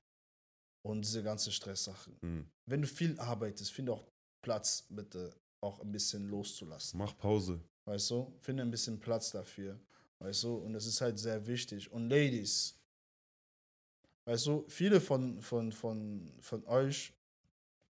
und 0.84 1.02
diese 1.06 1.22
ganze 1.22 1.52
Stresssachen. 1.52 2.16
Mhm. 2.22 2.46
Wenn 2.66 2.82
du 2.82 2.88
viel 2.88 3.20
arbeitest, 3.20 3.72
finde 3.72 3.92
auch 3.92 4.04
Platz, 4.42 4.86
bitte 4.90 5.36
auch 5.62 5.80
ein 5.82 5.92
bisschen 5.92 6.28
loszulassen. 6.30 6.98
Mach 6.98 7.16
Pause. 7.18 7.60
Weißt 7.88 8.12
du? 8.12 8.34
Finde 8.42 8.64
ein 8.64 8.70
bisschen 8.70 9.00
Platz 9.00 9.32
dafür. 9.32 9.80
Weißt 10.20 10.44
du? 10.44 10.56
Und 10.56 10.74
das 10.74 10.86
ist 10.86 11.00
halt 11.00 11.18
sehr 11.18 11.48
wichtig. 11.48 11.90
Und 11.90 12.10
Ladies, 12.10 12.76
weißt 14.26 14.46
du, 14.46 14.66
viele 14.68 15.00
von, 15.00 15.42
von, 15.42 15.72
von, 15.72 16.30
von 16.42 16.66
euch, 16.66 17.14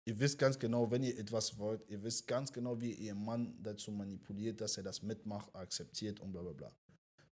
ihr 0.04 0.18
wisst 0.20 0.38
ganz 0.38 0.56
genau, 0.56 0.88
wenn 0.88 1.02
ihr 1.02 1.18
etwas 1.18 1.58
wollt, 1.58 1.82
ihr 1.88 2.00
wisst 2.00 2.28
ganz 2.28 2.52
genau, 2.52 2.80
wie 2.80 2.92
ihr 2.92 3.14
Mann 3.16 3.60
dazu 3.60 3.90
manipuliert, 3.90 4.60
dass 4.60 4.76
er 4.76 4.84
das 4.84 5.02
mitmacht, 5.02 5.52
akzeptiert 5.52 6.20
und 6.20 6.30
bla 6.30 6.42
bla 6.42 6.52
bla. 6.52 6.72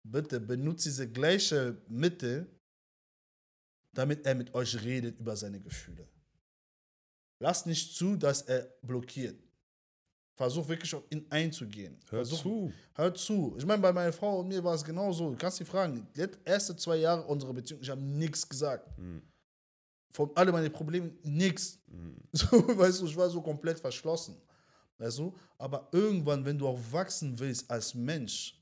Bitte 0.04 0.40
benutzt 0.40 0.86
diese 0.86 1.10
gleiche 1.12 1.82
Mittel, 1.90 2.48
damit 3.92 4.26
er 4.26 4.36
mit 4.36 4.54
euch 4.54 4.82
redet 4.82 5.20
über 5.20 5.36
seine 5.36 5.60
Gefühle. 5.60 6.08
Lasst 7.40 7.68
nicht 7.68 7.94
zu, 7.98 8.16
dass 8.16 8.44
er 8.44 8.74
blockiert. 8.82 9.38
Versuch 10.36 10.68
wirklich 10.68 10.94
auf 10.96 11.04
ihn 11.12 11.26
einzugehen. 11.30 11.96
Hör 12.10 12.26
Versuch, 12.26 12.42
zu. 12.42 12.74
Hör 12.96 13.14
zu. 13.14 13.56
Ich 13.58 13.66
meine, 13.66 13.82
bei 13.82 13.94
meiner 13.94 14.12
Frau 14.12 14.40
und 14.40 14.48
mir 14.48 14.64
war 14.64 14.74
es 14.74 14.84
genauso. 14.84 15.30
Du 15.30 15.38
kannst 15.38 15.58
sie 15.58 15.66
fragen. 15.66 16.08
Die 16.16 16.26
ersten 16.44 16.78
zwei 16.78 16.98
Jahre 16.98 17.24
unserer 17.24 17.54
Beziehung, 17.54 17.82
ich 17.82 17.90
habe 17.90 18.02
nichts 18.02 18.48
gesagt. 18.48 18.98
Mhm. 18.98 19.22
Von 20.12 20.32
alle 20.36 20.52
meine 20.52 20.70
Probleme, 20.70 21.12
nichts. 21.24 21.80
Mhm. 21.88 22.18
So, 22.32 22.48
weißt 22.78 23.02
du, 23.02 23.06
ich 23.06 23.16
war 23.16 23.30
so 23.30 23.42
komplett 23.42 23.80
verschlossen. 23.80 24.36
Weißt 24.98 25.20
du? 25.20 25.36
Aber 25.60 25.88
irgendwann, 25.92 26.44
wenn 26.44 26.58
du 26.58 26.68
auch 26.68 26.80
wachsen 26.92 27.38
willst 27.38 27.70
als 27.70 27.94
Mensch, 27.94 28.60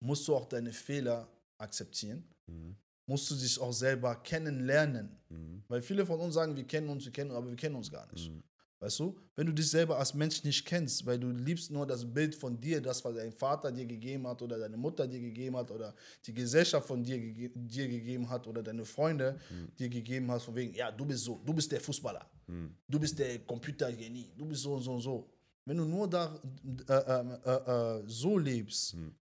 musst 0.00 0.28
du 0.28 0.34
auch 0.34 0.46
deine 0.46 0.72
Fehler 0.72 1.26
akzeptieren. 1.56 2.24
Mhm. 2.46 2.76
Musst 3.06 3.30
du 3.30 3.34
dich 3.34 3.58
auch 3.58 3.72
selber 3.72 4.16
kennenlernen. 4.16 5.16
Mhm. 5.30 5.62
Weil 5.66 5.80
viele 5.80 6.04
von 6.04 6.20
uns 6.20 6.34
sagen, 6.34 6.54
wir 6.54 6.64
kennen 6.64 6.90
uns, 6.90 7.06
wir 7.06 7.12
kennen 7.12 7.30
uns, 7.30 7.38
aber 7.38 7.48
wir 7.48 7.56
kennen 7.56 7.76
uns 7.76 7.90
gar 7.90 8.06
nicht. 8.12 8.30
Mhm. 8.30 8.42
Weißt 8.80 8.98
du? 8.98 9.14
Wenn 9.36 9.46
du 9.46 9.52
dich 9.52 9.68
selber 9.68 9.98
als 9.98 10.14
Mensch 10.14 10.42
nicht 10.42 10.64
kennst, 10.64 11.04
weil 11.04 11.18
du 11.18 11.30
liebst 11.30 11.70
nur 11.70 11.86
das 11.86 12.02
Bild 12.02 12.34
von 12.34 12.58
dir, 12.58 12.80
das, 12.80 13.04
was 13.04 13.14
dein 13.14 13.30
Vater 13.30 13.70
dir 13.70 13.84
gegeben 13.84 14.26
hat 14.26 14.40
oder 14.40 14.58
deine 14.58 14.78
Mutter 14.78 15.06
dir 15.06 15.20
gegeben 15.20 15.54
hat 15.56 15.70
oder 15.70 15.94
die 16.24 16.32
Gesellschaft 16.32 16.88
von 16.88 17.04
dir, 17.04 17.18
gege 17.18 17.50
dir 17.54 17.88
gegeben 17.88 18.26
hat 18.30 18.46
oder 18.46 18.62
deine 18.62 18.86
Freunde 18.86 19.38
dir 19.78 19.90
gegeben 19.90 20.30
hat, 20.30 20.40
von 20.40 20.54
wegen, 20.54 20.72
ja, 20.74 20.90
du 20.90 21.04
bist 21.04 21.24
so, 21.24 21.42
du 21.44 21.52
bist 21.52 21.70
der 21.70 21.80
Fußballer, 21.80 22.28
Mhm. 22.46 22.74
du 22.88 22.98
bist 22.98 23.18
der 23.18 23.38
Computergenie, 23.40 24.32
du 24.36 24.46
bist 24.46 24.62
so 24.62 24.72
und 24.74 24.82
so 24.82 24.94
und 24.94 25.00
so. 25.02 25.30
Wenn 25.66 25.76
du 25.76 25.84
nur 25.84 26.08
da 26.08 26.40
äh, 26.88 26.92
äh, 26.92 27.38
äh, 27.44 28.00
äh, 28.00 28.02
so 28.06 28.38
lebst, 28.38 28.94
Mhm. 28.94 29.14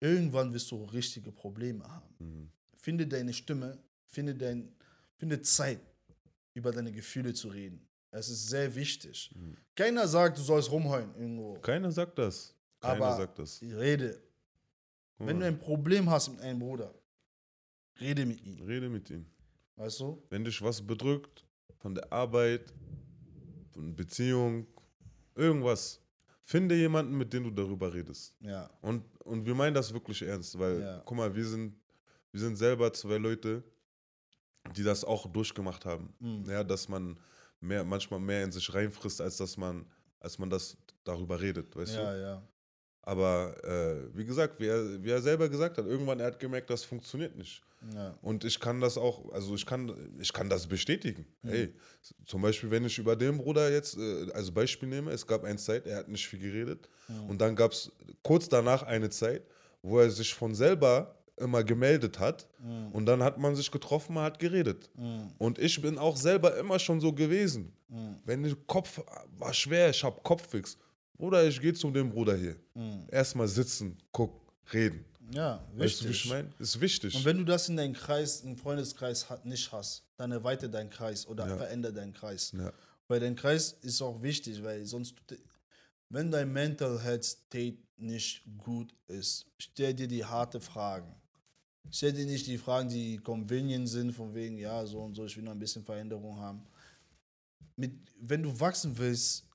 irgendwann 0.00 0.52
wirst 0.54 0.70
du 0.70 0.84
richtige 0.84 1.32
Probleme 1.32 1.84
haben. 1.88 2.14
Mhm. 2.20 2.50
Finde 2.76 3.04
deine 3.04 3.32
Stimme, 3.32 3.76
finde, 4.06 4.36
dein, 4.36 4.72
finde 5.16 5.42
Zeit, 5.42 5.80
über 6.54 6.70
deine 6.70 6.92
Gefühle 6.92 7.34
zu 7.34 7.48
reden. 7.48 7.87
Es 8.10 8.28
ist 8.28 8.48
sehr 8.48 8.74
wichtig. 8.74 9.30
Mhm. 9.34 9.56
Keiner 9.74 10.08
sagt, 10.08 10.38
du 10.38 10.42
sollst 10.42 10.70
rumheulen 10.70 11.14
irgendwo. 11.14 11.54
Keiner 11.60 11.90
sagt 11.92 12.18
das. 12.18 12.54
Keiner 12.80 13.04
Aber- 13.04 13.16
sagt 13.16 13.38
das. 13.38 13.60
Rede. 13.62 14.22
Guck 15.18 15.26
Wenn 15.26 15.36
du 15.36 15.40
mal, 15.40 15.48
ein 15.48 15.58
Problem 15.58 16.08
hast 16.08 16.28
mit 16.30 16.40
einem 16.40 16.58
Bruder, 16.60 16.94
rede 18.00 18.24
mit 18.24 18.40
ihm. 18.44 18.62
Rede 18.62 18.88
mit 18.88 19.10
ihm. 19.10 19.26
Weißt 19.76 20.00
du? 20.00 20.22
Wenn 20.30 20.44
dich 20.44 20.62
was 20.62 20.80
bedrückt, 20.84 21.44
von 21.78 21.94
der 21.94 22.12
Arbeit, 22.12 22.72
von 23.72 23.94
Beziehung, 23.94 24.66
irgendwas, 25.34 26.00
finde 26.44 26.74
jemanden, 26.76 27.16
mit 27.18 27.32
dem 27.32 27.44
du 27.44 27.50
darüber 27.50 27.92
redest. 27.92 28.34
Ja. 28.40 28.70
Und, 28.80 29.04
und 29.24 29.44
wir 29.44 29.54
meinen 29.54 29.74
das 29.74 29.92
wirklich 29.92 30.22
ernst, 30.22 30.58
weil, 30.58 30.80
Ja. 30.80 31.02
guck 31.04 31.16
mal, 31.16 31.34
wir 31.34 31.44
sind, 31.44 31.74
wir 32.32 32.40
sind 32.40 32.56
selber 32.56 32.92
zwei 32.92 33.18
Leute, 33.18 33.62
die 34.76 34.82
das 34.82 35.04
auch 35.04 35.26
durchgemacht 35.30 35.84
haben. 35.84 36.12
Mhm. 36.20 36.44
Ja, 36.48 36.62
dass 36.64 36.88
man 36.88 37.18
mehr, 37.60 37.84
manchmal 37.84 38.20
mehr 38.20 38.44
in 38.44 38.52
sich 38.52 38.72
reinfrisst, 38.72 39.20
als 39.20 39.36
dass 39.36 39.56
man, 39.56 39.86
als 40.20 40.38
man 40.38 40.50
das 40.50 40.76
darüber 41.04 41.40
redet, 41.40 41.74
weißt 41.76 41.94
Ja, 41.96 42.12
du? 42.12 42.20
ja. 42.20 42.42
Aber 43.02 43.56
äh, 43.64 44.14
wie 44.16 44.24
gesagt, 44.26 44.60
wie 44.60 44.66
er, 44.66 45.02
wie 45.02 45.10
er 45.10 45.22
selber 45.22 45.48
gesagt 45.48 45.78
hat, 45.78 45.86
irgendwann 45.86 46.20
er 46.20 46.26
hat 46.26 46.38
gemerkt, 46.38 46.68
das 46.68 46.84
funktioniert 46.84 47.34
nicht. 47.36 47.62
ja. 47.94 48.14
Und 48.20 48.44
ich 48.44 48.60
kann 48.60 48.80
das 48.82 48.98
auch, 48.98 49.32
also 49.32 49.54
ich 49.54 49.64
kann, 49.64 49.94
ich 50.20 50.30
kann 50.30 50.50
das 50.50 50.66
bestätigen. 50.66 51.24
Mhm. 51.42 51.48
Hey, 51.48 51.74
zum 52.26 52.42
Beispiel, 52.42 52.70
wenn 52.70 52.84
ich 52.84 52.98
über 52.98 53.16
den 53.16 53.38
Bruder 53.38 53.70
jetzt 53.72 53.96
äh, 53.96 54.30
als 54.32 54.50
Beispiel 54.50 54.88
nehme, 54.90 55.10
es 55.10 55.26
gab 55.26 55.44
eine 55.44 55.56
Zeit, 55.56 55.86
er 55.86 55.96
hat 55.98 56.08
nicht 56.08 56.28
viel 56.28 56.40
geredet. 56.40 56.88
Mhm. 57.08 57.30
Und 57.30 57.40
dann 57.40 57.56
gab 57.56 57.72
es 57.72 57.90
kurz 58.22 58.48
danach 58.48 58.82
eine 58.82 59.08
Zeit, 59.08 59.42
wo 59.80 60.00
er 60.00 60.10
sich 60.10 60.34
von 60.34 60.54
selber 60.54 61.17
immer 61.38 61.62
gemeldet 61.64 62.18
hat. 62.18 62.46
Mhm. 62.58 62.92
Und 62.92 63.06
dann 63.06 63.22
hat 63.22 63.38
man 63.38 63.54
sich 63.56 63.70
getroffen, 63.70 64.14
man 64.14 64.24
hat 64.24 64.38
geredet. 64.38 64.90
Mhm. 64.96 65.32
Und 65.38 65.58
ich 65.58 65.80
bin 65.80 65.98
auch 65.98 66.16
selber 66.16 66.56
immer 66.56 66.78
schon 66.78 67.00
so 67.00 67.12
gewesen. 67.12 67.72
Mhm. 67.88 68.16
Wenn 68.24 68.42
der 68.42 68.54
Kopf 68.66 69.00
war 69.38 69.52
schwer, 69.54 69.90
ich 69.90 70.02
hab 70.04 70.22
Kopfwix. 70.22 70.76
Bruder, 71.16 71.46
ich 71.46 71.60
gehe 71.60 71.74
zu 71.74 71.90
dem 71.90 72.10
Bruder 72.10 72.36
hier. 72.36 72.56
Mhm. 72.74 73.06
Erstmal 73.10 73.48
sitzen, 73.48 73.96
gucken, 74.12 74.40
reden. 74.72 75.04
Ja, 75.30 75.62
Weißt 75.76 76.00
du, 76.00 76.04
wie 76.04 76.08
wichtig. 76.10 76.24
ich 76.24 76.30
meine? 76.30 76.48
Ist 76.58 76.80
wichtig. 76.80 77.14
Und 77.14 77.24
wenn 77.24 77.36
du 77.38 77.44
das 77.44 77.68
in 77.68 77.76
deinem 77.76 77.92
Kreis, 77.92 78.40
im 78.40 78.56
Freundeskreis 78.56 79.26
nicht 79.44 79.70
hast, 79.72 80.02
dann 80.16 80.32
erweite 80.32 80.70
deinen 80.70 80.88
Kreis 80.88 81.26
oder 81.26 81.46
Ja. 81.46 81.56
verändere 81.56 81.92
deinen 81.92 82.12
Kreis. 82.14 82.52
ja. 82.56 82.72
Weil 83.08 83.20
dein 83.20 83.36
Kreis 83.36 83.72
ist 83.82 84.00
auch 84.02 84.20
wichtig, 84.22 84.62
weil 84.62 84.84
sonst, 84.84 85.14
wenn 86.10 86.30
dein 86.30 86.52
Mental 86.52 86.98
Health 87.02 87.24
State 87.24 87.78
nicht 87.96 88.42
gut 88.58 88.94
ist, 89.08 89.46
stell 89.58 89.94
dir 89.94 90.06
die 90.08 90.24
harte 90.24 90.60
Fragen. 90.60 91.14
Stell 91.90 92.12
dir 92.12 92.26
nicht 92.26 92.46
die 92.46 92.58
Fragen, 92.58 92.88
die 92.88 93.18
convenient 93.18 93.88
sind, 93.88 94.12
von 94.12 94.34
wegen, 94.34 94.58
ja, 94.58 94.84
so 94.84 95.00
und 95.00 95.14
so, 95.14 95.24
ich 95.24 95.36
will 95.36 95.44
noch 95.44 95.52
ein 95.52 95.58
bisschen 95.58 95.84
Veränderung 95.84 96.36
haben. 96.36 96.62
Mit, 97.76 97.92
wenn 98.20 98.42
du 98.42 98.60
wachsen 98.60 98.96
willst, 98.98 99.48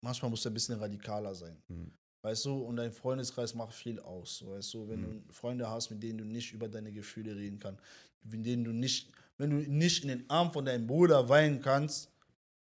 manchmal 0.00 0.30
musst 0.30 0.44
du 0.44 0.50
ein 0.50 0.54
bisschen 0.54 0.78
radikaler 0.78 1.34
sein. 1.34 1.56
Mhm. 1.68 1.92
Weißt 2.22 2.44
du, 2.46 2.58
und 2.58 2.76
dein 2.76 2.90
Freundeskreis 2.90 3.54
macht 3.54 3.72
viel 3.72 4.00
aus. 4.00 4.44
Weißt 4.44 4.74
du, 4.74 4.88
wenn 4.88 5.00
Mhm. 5.00 5.26
du 5.26 5.32
Freunde 5.32 5.68
hast, 5.68 5.90
mit 5.90 6.02
denen 6.02 6.18
du 6.18 6.24
nicht 6.24 6.52
über 6.52 6.68
deine 6.68 6.92
Gefühle 6.92 7.36
reden 7.36 7.58
kannst, 7.60 7.80
mit 8.22 8.44
denen 8.44 8.64
du 8.64 8.72
nicht, 8.72 9.12
wenn 9.38 9.50
du 9.50 9.56
nicht 9.70 10.02
in 10.02 10.08
den 10.08 10.28
Arm 10.30 10.50
von 10.52 10.64
deinem 10.64 10.86
Bruder 10.86 11.28
weinen 11.28 11.60
kannst, 11.60 12.10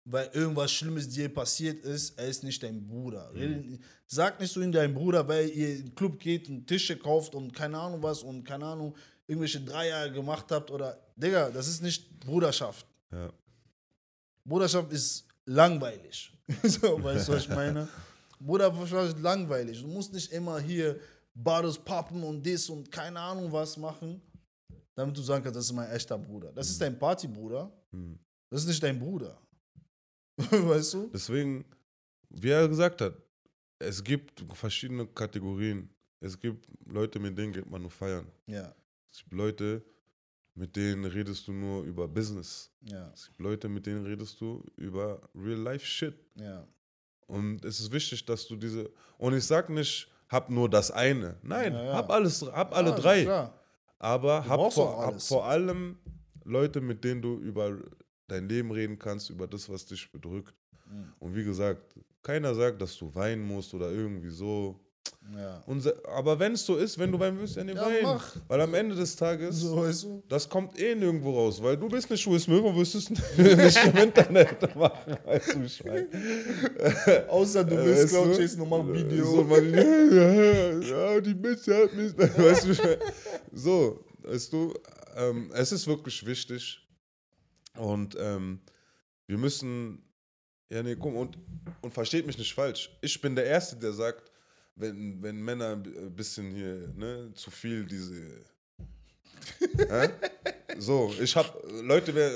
weil 0.05 0.31
irgendwas 0.33 0.73
Schlimmes 0.73 1.09
dir 1.09 1.29
passiert 1.33 1.85
ist, 1.85 2.19
er 2.19 2.27
ist 2.27 2.43
nicht 2.43 2.63
dein 2.63 2.87
Bruder. 2.87 3.33
Rede, 3.35 3.79
sag 4.07 4.41
nicht 4.41 4.53
so 4.53 4.61
in 4.61 4.73
deinem 4.73 4.95
Bruder, 4.95 5.27
weil 5.29 5.49
ihr 5.51 5.77
in 5.77 5.85
den 5.87 5.95
Club 5.95 6.19
geht 6.19 6.49
und 6.49 6.67
Tische 6.67 6.97
kauft 6.97 7.35
und 7.35 7.53
keine 7.55 7.79
Ahnung 7.79 8.03
was 8.03 8.23
und 8.23 8.45
keine 8.45 8.65
Ahnung, 8.67 8.97
irgendwelche 9.27 9.61
Dreier 9.61 10.09
gemacht 10.11 10.47
habt 10.51 10.71
oder, 10.71 10.99
Digga, 11.17 11.51
das 11.51 11.69
ist 11.69 11.83
nicht 11.83 12.19
Bruderschaft. 12.21 12.87
Ja. 13.13 13.33
Bruderschaft 14.45 14.93
ist 14.93 15.27
langweilig. 15.45 16.33
so, 16.65 17.03
weißt 17.03 17.29
du, 17.29 17.33
was 17.33 17.43
ich 17.43 17.49
meine? 17.49 17.89
Bruderschaft 18.41 19.15
ist 19.17 19.21
langweilig. 19.21 19.83
Du 19.83 19.89
musst 19.89 20.13
nicht 20.13 20.33
immer 20.33 20.59
hier 20.59 20.99
Bades 21.35 21.79
pappen 21.79 22.23
und 22.25 22.43
dies 22.45 22.69
und 22.69 22.91
keine 22.91 23.21
Ahnung 23.21 23.53
was 23.53 23.77
machen, 23.77 24.21
damit 24.95 25.17
du 25.17 25.23
sagen 25.23 25.45
kannst, 25.45 25.57
das 25.57 25.67
ist 25.67 25.73
mein 25.73 25.91
echter 25.91 26.19
Bruder. 26.19 26.51
Das 26.53 26.69
ist 26.69 26.81
dein 26.81 26.99
Partybruder, 26.99 27.71
Hm. 27.93 28.19
das 28.49 28.63
ist 28.63 28.69
nicht 28.69 28.83
dein 28.83 28.99
Bruder. 28.99 29.39
weißt 30.51 30.95
du? 30.95 31.11
Deswegen, 31.13 31.65
wie 32.31 32.51
er 32.51 32.69
gesagt 32.69 33.01
hat, 33.01 33.15
es 33.79 34.03
gibt 34.03 34.45
verschiedene 34.55 35.07
Kategorien. 35.07 35.89
Es 36.21 36.39
gibt 36.39 36.67
Leute, 36.87 37.19
mit 37.19 37.37
denen 37.39 37.53
geht 37.53 37.69
man 37.71 37.81
nur 37.83 37.91
feiern. 37.91 38.27
Ja, 38.47 38.75
Es 39.11 39.19
gibt 39.21 39.33
Leute, 39.33 39.83
mit 40.55 40.77
denen 40.77 41.05
redest 41.07 41.49
du 41.49 41.53
nur 41.53 41.85
über 41.85 42.07
Business. 42.07 42.71
ja, 42.83 43.11
Es 43.15 43.27
gibt 43.29 43.41
Leute, 43.41 43.69
mit 43.69 43.87
denen 43.87 44.05
redest 44.05 44.39
du 44.41 44.63
über 44.77 45.21
Real-Life-Shit. 45.35 46.15
ja. 46.37 46.67
Und 47.27 47.65
es 47.65 47.79
ist 47.79 47.93
wichtig, 47.93 48.25
dass 48.27 48.45
du 48.49 48.57
diese. 48.57 48.91
Und 49.17 49.35
ich 49.35 49.45
sag 49.45 49.71
nicht, 49.71 50.11
hab 50.29 50.51
nur 50.51 50.69
das 50.69 50.91
eine. 50.91 51.37
Nein, 51.43 51.73
Ja, 51.73 51.85
ja. 51.85 51.93
hab 51.95 52.11
alles, 52.11 52.43
hab 52.43 52.75
alle 52.77 52.93
drei. 52.93 53.23
Klar. 53.23 53.55
Aber 54.01 54.41
Du 54.45 54.49
hab 54.51 54.73
vor, 54.73 55.07
hab 55.07 55.23
vor 55.23 55.45
allem 55.47 55.97
Leute, 56.43 56.81
mit 56.81 57.05
denen 57.05 57.23
du 57.23 57.37
über 57.39 57.79
dein 58.31 58.49
Leben 58.49 58.71
reden 58.71 58.99
kannst, 58.99 59.31
über 59.31 59.47
das, 59.47 59.69
was 59.69 59.87
dich 59.87 60.11
bedrückt. 60.11 60.55
Mhm. 60.89 61.13
Und 61.19 61.35
wie 61.37 61.45
gesagt, 61.45 61.95
keiner 62.23 62.55
sagt, 62.55 62.81
dass 62.83 62.97
du 62.97 63.15
weinen 63.15 63.43
musst 63.47 63.73
oder 63.75 63.91
irgendwie 63.91 64.31
so. 64.31 64.79
Ja. 65.37 65.63
Und, 65.67 65.87
aber 66.07 66.39
wenn 66.39 66.53
es 66.53 66.65
so 66.65 66.77
ist, 66.77 66.99
wenn 66.99 67.13
du 67.13 67.19
weinen 67.19 67.39
willst, 67.39 67.57
dann 67.57 67.69
Ja, 67.69 67.77
weinen. 67.85 68.03
mach. 68.03 68.37
Weil 68.49 68.61
am 68.63 68.75
Ende 68.75 68.95
des 68.95 69.15
Tages, 69.17 69.57
So, 69.61 69.77
weißt 69.79 70.03
du? 70.05 70.23
das 70.29 70.49
kommt 70.49 70.79
eh 70.79 70.95
nirgendwo 70.95 71.31
raus. 71.35 71.63
Weil 71.63 71.77
du 71.77 71.89
bist 71.89 72.11
nicht 72.11 72.21
Schuhe 72.21 72.39
Möwe 72.47 72.69
und 72.69 72.77
wirst 72.77 72.95
es 72.95 73.11
nicht 73.37 73.85
im 73.85 73.97
Internet 73.97 74.75
machen. 74.77 75.17
Weißt 75.25 75.55
du, 75.55 75.69
Schwein. 75.69 76.09
Außer 77.29 77.65
du 77.65 77.75
Äh, 77.77 77.85
willst 77.87 78.03
weißt 78.05 78.15
du? 78.15 78.23
Cloud 78.23 78.37
Chase 78.39 78.59
nochmal 78.59 78.81
ein 78.81 78.93
Video. 78.95 79.25
So, 79.25 79.45
man, 79.45 79.75
ja, 80.83 81.21
die 81.21 81.35
Bitch 81.35 81.67
hat 81.69 81.95
mich. 81.95 82.17
Weißt 82.17 82.67
du, 82.67 82.99
so, 83.53 84.05
weißt 84.23 84.53
du, 84.53 84.75
ähm, 85.17 85.51
es 85.55 85.73
ist 85.73 85.87
wirklich 85.87 86.25
wichtig. 86.27 86.79
Und 87.81 88.15
ähm, 88.21 88.61
wir 89.27 89.39
müssen, 89.39 90.03
ja, 90.69 90.83
nee, 90.83 90.97
komm, 90.97 91.17
und, 91.17 91.39
und 91.81 91.95
versteht 91.95 92.27
mich 92.27 92.37
nicht 92.37 92.53
falsch. 92.53 92.91
Ich 93.01 93.19
bin 93.21 93.35
der 93.35 93.47
Erste, 93.47 93.77
der 93.77 93.93
sagt, 93.93 94.31
wenn, 94.77 95.23
wenn 95.23 95.41
Männer 95.41 95.73
ein 95.73 96.15
bisschen 96.15 96.55
hier, 96.55 96.93
ne, 96.95 97.33
zu 97.35 97.51
viel 97.51 97.85
diese. 97.87 98.45
So, 100.79 101.13
ich 101.21 101.35
hab, 101.35 101.63
Leute, 101.83 102.15
wer, 102.15 102.31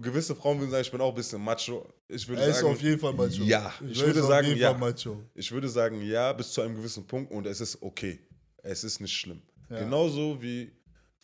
gewisse 0.00 0.36
Frauen 0.36 0.58
würden 0.58 0.70
sagen, 0.70 0.82
ich 0.82 0.90
bin 0.90 1.00
auch 1.00 1.10
ein 1.10 1.14
bisschen 1.14 1.42
macho. 1.42 1.92
Ich 2.08 2.26
würde 2.28 2.42
er 2.42 2.48
ist 2.48 2.60
sagen, 2.60 2.68
auf 2.68 2.80
jeden 2.80 2.98
Fall 2.98 3.12
Macho. 3.12 3.42
Ja, 3.42 3.74
ich 3.82 3.98
weiß, 3.98 4.06
würde 4.06 4.22
auf 4.22 4.28
sagen, 4.28 4.46
jeden 4.46 4.60
ja. 4.60 4.70
Fall 4.70 4.78
Macho. 4.78 5.22
Ich 5.34 5.50
würde 5.50 5.68
sagen, 5.68 6.00
ja, 6.00 6.32
bis 6.32 6.52
zu 6.52 6.60
einem 6.62 6.76
gewissen 6.76 7.06
Punkt 7.06 7.32
und 7.32 7.46
es 7.46 7.60
ist 7.60 7.82
okay. 7.82 8.20
Es 8.62 8.84
ist 8.84 9.00
nicht 9.00 9.12
schlimm. 9.12 9.42
Ja. 9.68 9.80
Genauso 9.80 10.40
wie 10.40 10.70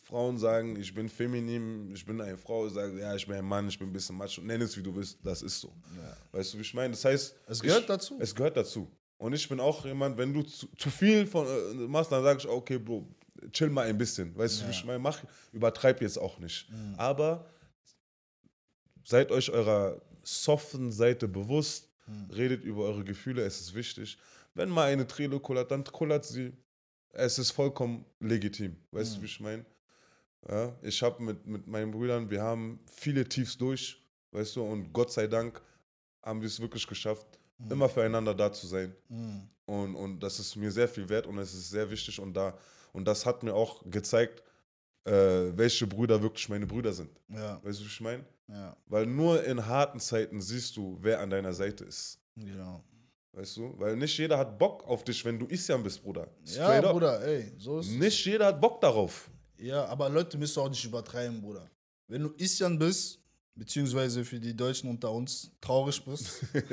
Frauen 0.09 0.39
sagen, 0.39 0.75
ich 0.75 0.91
bin 0.93 1.07
feminin, 1.07 1.93
ich 1.93 2.03
bin 2.03 2.19
eine 2.19 2.37
Frau, 2.37 2.67
sagen, 2.67 2.97
ja, 2.97 3.15
ich 3.15 3.27
bin 3.27 3.35
ein 3.35 3.45
Mann, 3.45 3.67
ich 3.67 3.77
bin 3.77 3.89
ein 3.89 3.93
bisschen 3.93 4.17
macho. 4.17 4.41
Nenn 4.41 4.61
es, 4.61 4.75
wie 4.75 4.81
du 4.81 4.95
willst, 4.95 5.19
das 5.23 5.43
ist 5.43 5.59
so. 5.59 5.71
Weißt 6.31 6.53
du, 6.53 6.57
wie 6.57 6.61
ich 6.61 6.73
meine? 6.73 6.91
Das 6.91 7.05
heißt, 7.05 7.35
Es 7.47 7.61
gehört 7.61 7.81
ich, 7.81 7.85
dazu. 7.85 8.17
Es 8.19 8.33
gehört 8.33 8.57
dazu. 8.57 8.91
Und 9.17 9.33
ich 9.33 9.47
bin 9.47 9.59
auch 9.59 9.85
jemand, 9.85 10.17
wenn 10.17 10.33
du 10.33 10.41
zu, 10.41 10.67
zu 10.77 10.89
viel 10.89 11.27
von 11.27 11.45
äh, 11.45 11.73
machst, 11.87 12.11
dann 12.11 12.23
sage 12.23 12.39
ich, 12.39 12.47
okay, 12.47 12.79
Bro, 12.79 13.07
chill 13.51 13.69
mal 13.69 13.85
ein 13.85 13.97
bisschen. 13.97 14.35
Weißt 14.35 14.61
du, 14.61 14.67
wie 14.67 14.71
ich 14.71 14.83
meine? 14.83 14.99
Mach, 14.99 15.21
übertreib 15.51 16.01
jetzt 16.01 16.17
auch 16.17 16.39
nicht. 16.39 16.67
Aber 16.97 17.45
seid 19.03 19.31
euch 19.31 19.51
eurer 19.51 20.01
soften 20.23 20.91
Seite 20.91 21.27
bewusst, 21.27 21.87
redet 22.35 22.63
über 22.63 22.85
eure 22.85 23.03
Gefühle, 23.03 23.43
es 23.43 23.61
ist 23.61 23.75
wichtig. 23.75 24.17
Wenn 24.55 24.69
mal 24.69 24.87
eine 24.91 25.05
Träne 25.05 25.39
kullert, 25.39 25.69
dann 25.69 25.83
kullert 25.83 26.25
sie. 26.25 26.51
Es 27.11 27.37
ist 27.37 27.51
vollkommen 27.51 28.05
legitim. 28.19 28.75
Weißt 28.91 29.17
du, 29.17 29.21
wie 29.21 29.25
ich 29.25 29.39
meine? 29.39 29.65
Ja, 30.47 30.73
ich 30.81 31.01
habe 31.03 31.21
mit, 31.21 31.45
mit 31.45 31.67
meinen 31.67 31.91
Brüdern, 31.91 32.29
wir 32.29 32.41
haben 32.41 32.79
viele 32.85 33.27
Tiefs 33.27 33.57
durch, 33.57 34.01
weißt 34.31 34.55
du, 34.55 34.63
und 34.63 34.93
Gott 34.93 35.11
sei 35.11 35.27
Dank 35.27 35.61
haben 36.23 36.41
wir 36.41 36.47
es 36.47 36.59
wirklich 36.59 36.85
geschafft, 36.87 37.27
immer 37.69 37.89
füreinander 37.89 38.33
da 38.33 38.51
zu 38.51 38.65
sein. 38.67 38.95
Mhm. 39.09 39.49
Und, 39.65 39.95
und 39.95 40.19
das 40.21 40.39
ist 40.39 40.55
mir 40.55 40.71
sehr 40.71 40.87
viel 40.87 41.07
wert 41.09 41.27
und 41.27 41.37
es 41.39 41.53
ist 41.53 41.69
sehr 41.69 41.89
wichtig 41.91 42.19
und 42.19 42.33
da 42.33 42.57
und 42.93 43.05
das 43.05 43.25
hat 43.25 43.43
mir 43.43 43.53
auch 43.53 43.83
gezeigt, 43.89 44.41
äh, 45.05 45.11
welche 45.55 45.85
Brüder 45.85 46.21
wirklich 46.21 46.47
meine 46.49 46.65
Brüder 46.65 46.91
sind. 46.93 47.11
Ja, 47.27 47.59
Weißt 47.63 47.79
du, 47.79 47.83
wie 47.83 47.87
ich 47.87 48.01
meine? 48.01 48.25
ja, 48.47 48.75
Weil 48.87 49.05
nur 49.05 49.43
in 49.43 49.63
harten 49.65 49.99
Zeiten 49.99 50.41
siehst 50.41 50.75
du, 50.77 50.97
wer 51.01 51.19
an 51.19 51.29
deiner 51.29 51.53
Seite 51.53 51.83
ist. 51.83 52.19
genau. 52.35 52.83
Weißt 53.31 53.57
du? 53.57 53.75
Weil 53.77 53.95
nicht 53.95 54.17
jeder 54.17 54.39
hat 54.39 54.57
Bock 54.57 54.83
auf 54.87 55.03
dich, 55.03 55.23
wenn 55.23 55.37
du 55.37 55.45
Isyan 55.47 55.83
bist, 55.83 56.01
Bruder. 56.01 56.27
Ja, 56.45 56.63
Straight 56.65 56.83
up. 56.85 56.91
Bruder, 56.93 57.21
ey, 57.23 57.53
so 57.59 57.79
ist 57.79 57.91
Nicht 57.91 58.25
jeder 58.25 58.47
hat 58.47 58.59
Bock 58.59 58.81
darauf. 58.81 59.29
Ja, 59.59 59.85
aber 59.85 60.09
Leute 60.09 60.37
müssen 60.37 60.59
auch 60.59 60.69
nicht 60.69 60.83
übertreiben, 60.85 61.41
Bruder. 61.41 61.69
Wenn 62.07 62.23
du 62.23 62.33
Isyan 62.37 62.79
bist, 62.79 63.19
beziehungsweise 63.55 64.23
für 64.23 64.39
die 64.39 64.55
Deutschen 64.55 64.89
unter 64.89 65.11
uns 65.11 65.51
traurig 65.59 66.03
bist, 66.05 66.41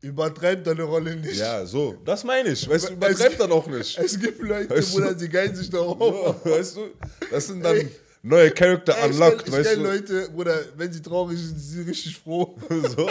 übertreib 0.00 0.64
deine 0.64 0.82
Rolle 0.82 1.16
nicht. 1.16 1.36
Ja, 1.38 1.64
so. 1.64 1.94
Das 2.04 2.24
meine 2.24 2.50
ich. 2.50 2.68
Weißt 2.68 2.90
du, 2.90 2.94
übertreibt 2.94 3.40
dann 3.40 3.52
auch 3.52 3.66
nicht. 3.66 3.96
Es 3.98 4.18
gibt 4.18 4.40
Leute, 4.40 4.70
Weißt? 4.70 4.92
Bruder, 4.92 5.14
die 5.14 5.28
geilen 5.28 5.54
sich 5.54 5.70
darauf. 5.70 6.36
So, 6.44 6.50
weißt 6.50 6.76
du? 6.76 6.90
Das 7.30 7.46
sind 7.46 7.62
dann 7.64 7.88
neue 8.22 8.50
Character 8.50 8.96
Ey, 8.98 9.08
ich 9.10 9.14
unlocked, 9.14 9.42
kenn- 9.42 9.46
ich 9.46 9.52
weißt 9.52 9.70
kenn 9.70 9.78
du? 9.82 9.86
Leute, 9.86 10.30
Bruder, 10.30 10.60
wenn 10.76 10.92
sie 10.92 11.02
traurig 11.02 11.38
sind, 11.38 11.58
sind 11.58 11.84
sie 11.84 11.90
richtig 11.90 12.18
froh. 12.18 12.58
so. 12.96 13.10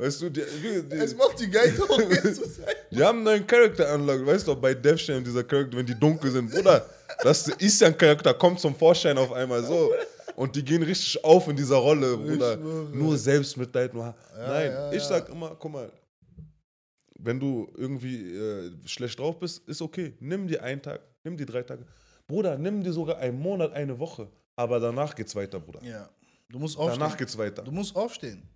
Weißt 0.00 0.22
du, 0.22 0.30
die, 0.30 0.40
die, 0.40 0.96
Es 0.96 1.14
macht 1.14 1.38
die 1.38 1.50
geil, 1.50 1.74
zu 1.74 2.44
sein. 2.48 2.74
Die 2.90 3.04
haben 3.04 3.18
einen 3.18 3.24
neuen 3.24 3.46
Charakter 3.46 3.94
unlocked. 3.94 4.24
Weißt 4.24 4.48
du, 4.48 4.56
bei 4.56 4.72
Death 4.72 5.06
Jam, 5.06 5.22
dieser 5.22 5.44
Charakter, 5.44 5.76
wenn 5.76 5.84
die 5.84 5.94
dunkel 5.94 6.30
sind, 6.30 6.50
Bruder, 6.50 6.86
das 7.22 7.46
ist 7.48 7.80
ja 7.82 7.88
ein 7.88 7.98
Charakter, 7.98 8.32
kommt 8.32 8.58
zum 8.60 8.74
Vorschein 8.74 9.18
auf 9.18 9.30
einmal 9.30 9.62
so. 9.62 9.92
Und 10.36 10.56
die 10.56 10.64
gehen 10.64 10.82
richtig 10.82 11.22
auf 11.22 11.48
in 11.48 11.56
dieser 11.56 11.76
Rolle, 11.76 12.16
Bruder. 12.16 12.56
Nur 12.56 13.18
Selbstmitleid, 13.18 13.92
nur. 13.92 14.14
Nein, 14.38 14.70
ja, 14.72 14.90
ich 14.90 15.02
ja. 15.02 15.08
sag 15.08 15.28
immer, 15.28 15.54
guck 15.58 15.70
mal, 15.70 15.92
wenn 17.18 17.38
du 17.38 17.70
irgendwie 17.76 18.34
äh, 18.34 18.70
schlecht 18.86 19.18
drauf 19.18 19.38
bist, 19.38 19.68
ist 19.68 19.82
okay. 19.82 20.14
Nimm 20.18 20.48
dir 20.48 20.62
einen 20.62 20.80
Tag, 20.80 21.02
nimm 21.24 21.36
dir 21.36 21.44
drei 21.44 21.62
Tage. 21.62 21.84
Bruder, 22.26 22.56
nimm 22.56 22.82
dir 22.82 22.94
sogar 22.94 23.18
einen 23.18 23.38
Monat, 23.38 23.74
eine 23.74 23.98
Woche. 23.98 24.28
Aber 24.56 24.80
danach 24.80 25.14
geht's 25.14 25.36
weiter, 25.36 25.60
Bruder. 25.60 25.82
Ja, 25.82 26.08
du 26.48 26.58
musst 26.58 26.78
aufstehen. 26.78 27.00
Danach 27.00 27.16
geht's 27.18 27.36
weiter. 27.36 27.62
Du 27.62 27.70
musst 27.70 27.94
aufstehen. 27.94 28.48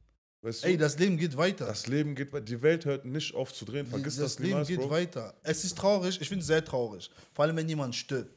Weißt 0.44 0.62
du? 0.62 0.68
Ey, 0.68 0.76
das 0.76 0.98
Leben 0.98 1.16
geht 1.16 1.38
weiter. 1.38 1.64
das 1.64 1.86
Leben 1.86 2.14
geht 2.14 2.30
weiter. 2.30 2.44
Die 2.44 2.60
Welt 2.60 2.84
hört 2.84 3.06
nicht 3.06 3.34
auf 3.34 3.54
zu 3.54 3.64
drehen. 3.64 3.86
Vergiss 3.86 4.16
das, 4.16 4.34
das 4.34 4.38
Leben 4.40 4.50
niemals, 4.50 4.68
geht 4.68 4.78
Bro. 4.78 4.90
weiter. 4.90 5.34
Es 5.42 5.64
ist 5.64 5.78
traurig, 5.78 6.20
ich 6.20 6.28
finde 6.28 6.42
es 6.42 6.46
sehr 6.46 6.62
traurig. 6.62 7.10
Vor 7.32 7.46
allem, 7.46 7.56
wenn 7.56 7.66
jemand 7.66 7.94
stirbt. 7.94 8.30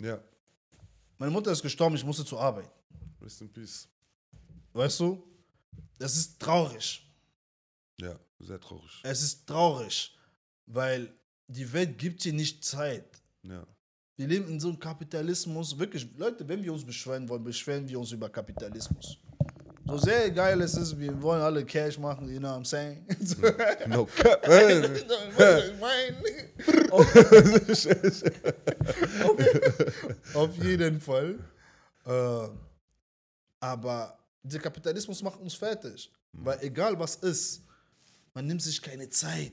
Ja. 0.00 0.22
Meine 1.18 1.32
Mutter 1.32 1.50
ist 1.50 1.60
gestorben, 1.60 1.96
ich 1.96 2.04
musste 2.04 2.24
zur 2.24 2.40
Arbeit. 2.40 2.70
Rest 3.20 3.40
in 3.40 3.52
peace. 3.52 3.88
Weißt 4.72 5.00
du? 5.00 5.20
Das 5.98 6.16
ist 6.16 6.38
traurig. 6.38 7.04
Ja, 8.00 8.16
sehr 8.38 8.60
traurig. 8.60 9.00
Es 9.02 9.20
ist 9.20 9.44
traurig, 9.44 10.16
weil 10.66 11.12
die 11.48 11.72
Welt 11.72 11.98
gibt 11.98 12.22
dir 12.22 12.32
nicht 12.32 12.64
Zeit. 12.64 13.20
Ja. 13.42 13.66
Wir 14.14 14.28
leben 14.28 14.46
in 14.46 14.60
so 14.60 14.68
einem 14.68 14.78
Kapitalismus. 14.78 15.76
Wirklich, 15.76 16.06
Leute, 16.16 16.46
wenn 16.46 16.62
wir 16.62 16.72
uns 16.72 16.84
beschweren 16.84 17.28
wollen, 17.28 17.42
beschweren 17.42 17.88
wir 17.88 17.98
uns 17.98 18.12
über 18.12 18.28
Kapitalismus. 18.28 19.18
So 19.88 19.96
sehr 19.96 20.30
geil 20.30 20.60
es 20.60 20.74
ist, 20.74 20.98
wir 20.98 21.22
wollen 21.22 21.40
alle 21.40 21.64
Cash 21.64 21.98
machen, 21.98 22.28
you 22.28 22.38
know 22.38 22.50
what 22.50 22.60
I'm 22.60 22.66
saying? 22.66 23.06
No 23.88 24.04
cap. 24.04 24.46
Auf, 26.90 27.06
auf 30.34 30.56
jeden 30.62 31.00
Fall. 31.00 31.38
Äh, 32.04 32.48
aber 33.60 34.18
der 34.42 34.60
Kapitalismus 34.60 35.22
macht 35.22 35.40
uns 35.40 35.54
fertig. 35.54 36.12
Weil 36.32 36.62
egal 36.62 36.98
was 36.98 37.16
ist, 37.16 37.62
man 38.34 38.46
nimmt 38.46 38.60
sich 38.60 38.82
keine 38.82 39.08
Zeit. 39.08 39.52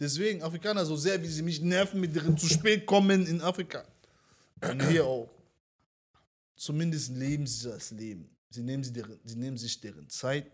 Deswegen, 0.00 0.42
Afrikaner, 0.42 0.84
so 0.84 0.96
sehr 0.96 1.22
wie 1.22 1.28
sie 1.28 1.42
mich 1.42 1.60
nerven 1.60 2.00
mit 2.00 2.12
ihren 2.16 2.36
zu 2.36 2.48
spät 2.48 2.86
kommen 2.86 3.24
in 3.28 3.40
Afrika. 3.40 3.84
Und 4.68 4.82
hier 4.88 5.04
auch. 5.04 5.30
Zumindest 6.56 7.12
leben 7.12 7.46
sie 7.46 7.68
das 7.68 7.92
Leben. 7.92 8.33
Sie 8.54 8.62
nehmen, 8.62 8.84
sie 8.84 8.92
deren, 8.92 9.18
sie 9.24 9.34
nehmen 9.34 9.58
sich 9.58 9.80
deren 9.80 10.08
Zeit, 10.08 10.50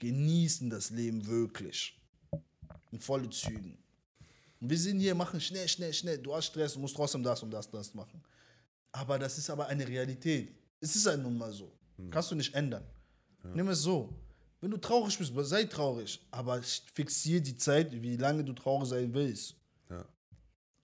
genießen 0.00 0.68
das 0.68 0.90
Leben 0.90 1.24
wirklich. 1.26 1.96
In 2.90 2.98
volle 2.98 3.30
Zügen. 3.30 3.78
Und 4.60 4.68
wir 4.70 4.78
sind 4.78 4.98
hier, 4.98 5.14
machen 5.14 5.40
schnell, 5.40 5.68
schnell, 5.68 5.92
schnell. 5.92 6.18
Du 6.18 6.34
hast 6.34 6.46
Stress, 6.46 6.74
du 6.74 6.80
musst 6.80 6.96
trotzdem 6.96 7.22
das 7.22 7.40
und 7.42 7.52
das, 7.52 7.70
das 7.70 7.94
machen. 7.94 8.20
Aber 8.90 9.16
das 9.16 9.38
ist 9.38 9.48
aber 9.48 9.68
eine 9.68 9.86
Realität. 9.86 10.52
Es 10.80 10.96
ist 10.96 11.06
halt 11.06 11.22
nun 11.22 11.38
mal 11.38 11.52
so. 11.52 11.72
Kannst 12.10 12.30
du 12.30 12.34
nicht 12.34 12.52
ändern. 12.54 12.84
Nimm 13.54 13.68
es 13.68 13.82
so. 13.82 14.12
Wenn 14.60 14.72
du 14.72 14.76
traurig 14.76 15.16
bist, 15.16 15.32
sei 15.48 15.64
traurig. 15.64 16.20
Aber 16.32 16.60
fixier 16.62 17.40
die 17.40 17.56
Zeit, 17.56 17.92
wie 17.92 18.16
lange 18.16 18.42
du 18.42 18.52
traurig 18.52 18.88
sein 18.88 19.14
willst. 19.14 19.54
Ja. 19.88 20.04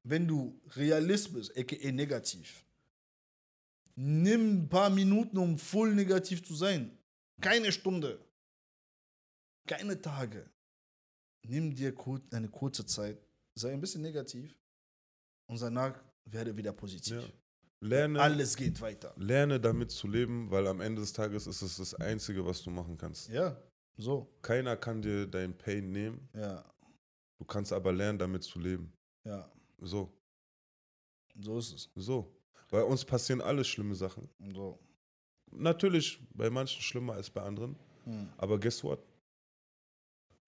Wenn 0.05 0.29
du 0.29 0.61
Realist 0.77 1.33
bist, 1.33 1.57
aka 1.57 1.91
negativ, 1.91 2.64
nimm 3.97 4.63
ein 4.65 4.69
paar 4.69 4.91
Minuten, 4.91 5.39
um 5.39 5.59
voll 5.59 5.95
negativ 5.95 6.45
zu 6.45 6.55
sein. 6.55 6.97
Keine 7.41 7.73
Stunde. 7.73 8.19
Keine 9.67 10.01
Tage. 10.01 10.51
Nimm 11.47 11.75
dir 11.75 11.95
eine 12.33 12.49
kurze 12.49 12.87
Zeit 12.87 13.19
sei 13.57 13.73
ein 13.73 13.81
bisschen 13.81 14.03
negativ 14.03 14.59
und 15.47 15.61
danach 15.63 15.95
werde 16.25 16.57
wieder 16.57 16.73
positiv. 16.73 17.23
Ja. 17.23 17.29
Lerne, 17.81 18.21
Alles 18.21 18.57
geht 18.57 18.81
weiter. 18.81 19.13
lerne 19.17 19.61
damit 19.61 19.91
zu 19.91 20.09
leben, 20.09 20.51
weil 20.51 20.67
am 20.67 20.81
Ende 20.81 21.03
des 21.03 21.13
Tages 21.13 21.47
ist 21.47 21.61
es 21.63 21.77
das 21.77 21.95
Einzige, 21.95 22.45
was 22.45 22.63
du 22.63 22.71
machen 22.71 22.97
kannst. 22.97 23.29
Ja, 23.29 23.57
so. 23.97 24.35
Keiner 24.43 24.77
kann 24.77 25.03
dir 25.03 25.27
dein 25.27 25.57
Pain 25.57 25.93
nehmen, 25.93 26.29
Ja, 26.35 26.65
du 27.39 27.45
kannst 27.45 27.73
aber 27.73 27.93
lernen, 27.93 28.19
damit 28.19 28.43
zu 28.43 28.59
leben. 28.59 28.93
ja. 29.25 29.49
So, 29.79 30.13
So 31.41 31.59
ist 31.59 31.73
es. 31.75 31.91
so. 31.95 32.35
Bei 32.75 32.83
uns 32.83 33.05
passieren 33.05 33.41
alle 33.41 33.63
schlimme 33.63 33.95
Sachen. 33.95 34.29
So. 34.53 34.81
Natürlich 35.53 36.19
bei 36.35 36.51
manchen 36.51 36.83
schlimmer 36.83 37.13
als 37.13 37.31
bei 37.31 37.41
anderen, 37.41 37.77
Hm. 38.03 38.29
aber 38.37 38.59
guess 38.59 38.83
what? 38.83 38.99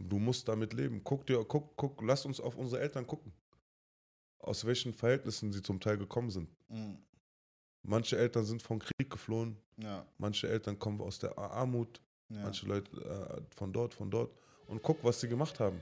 Du 0.00 0.18
musst 0.18 0.48
damit 0.48 0.72
leben. 0.72 1.04
Guck 1.04 1.24
dir, 1.24 1.44
guck, 1.44 1.76
guck, 1.76 2.02
lass 2.02 2.26
uns 2.26 2.40
auf 2.40 2.56
unsere 2.56 2.82
Eltern 2.82 3.06
gucken. 3.06 3.32
Aus 4.40 4.64
welchen 4.64 4.92
Verhältnissen 4.92 5.52
sie 5.52 5.62
zum 5.62 5.78
Teil 5.78 5.98
gekommen 5.98 6.30
sind. 6.30 6.50
Hm. 6.68 6.98
Manche 7.84 8.18
Eltern 8.18 8.44
sind 8.44 8.60
vom 8.60 8.80
Krieg 8.80 9.08
geflohen, 9.08 9.56
Ja, 9.76 10.04
manche 10.18 10.48
Eltern 10.48 10.76
kommen 10.80 11.00
aus 11.02 11.20
der 11.20 11.38
Armut, 11.38 12.00
ja. 12.28 12.42
manche 12.42 12.66
Leute 12.66 12.90
äh, 13.02 13.54
von 13.54 13.72
dort, 13.72 13.94
von 13.94 14.10
dort. 14.10 14.32
Und 14.66 14.82
guck, 14.82 15.04
was 15.04 15.20
sie 15.20 15.28
gemacht 15.28 15.60
haben. 15.60 15.80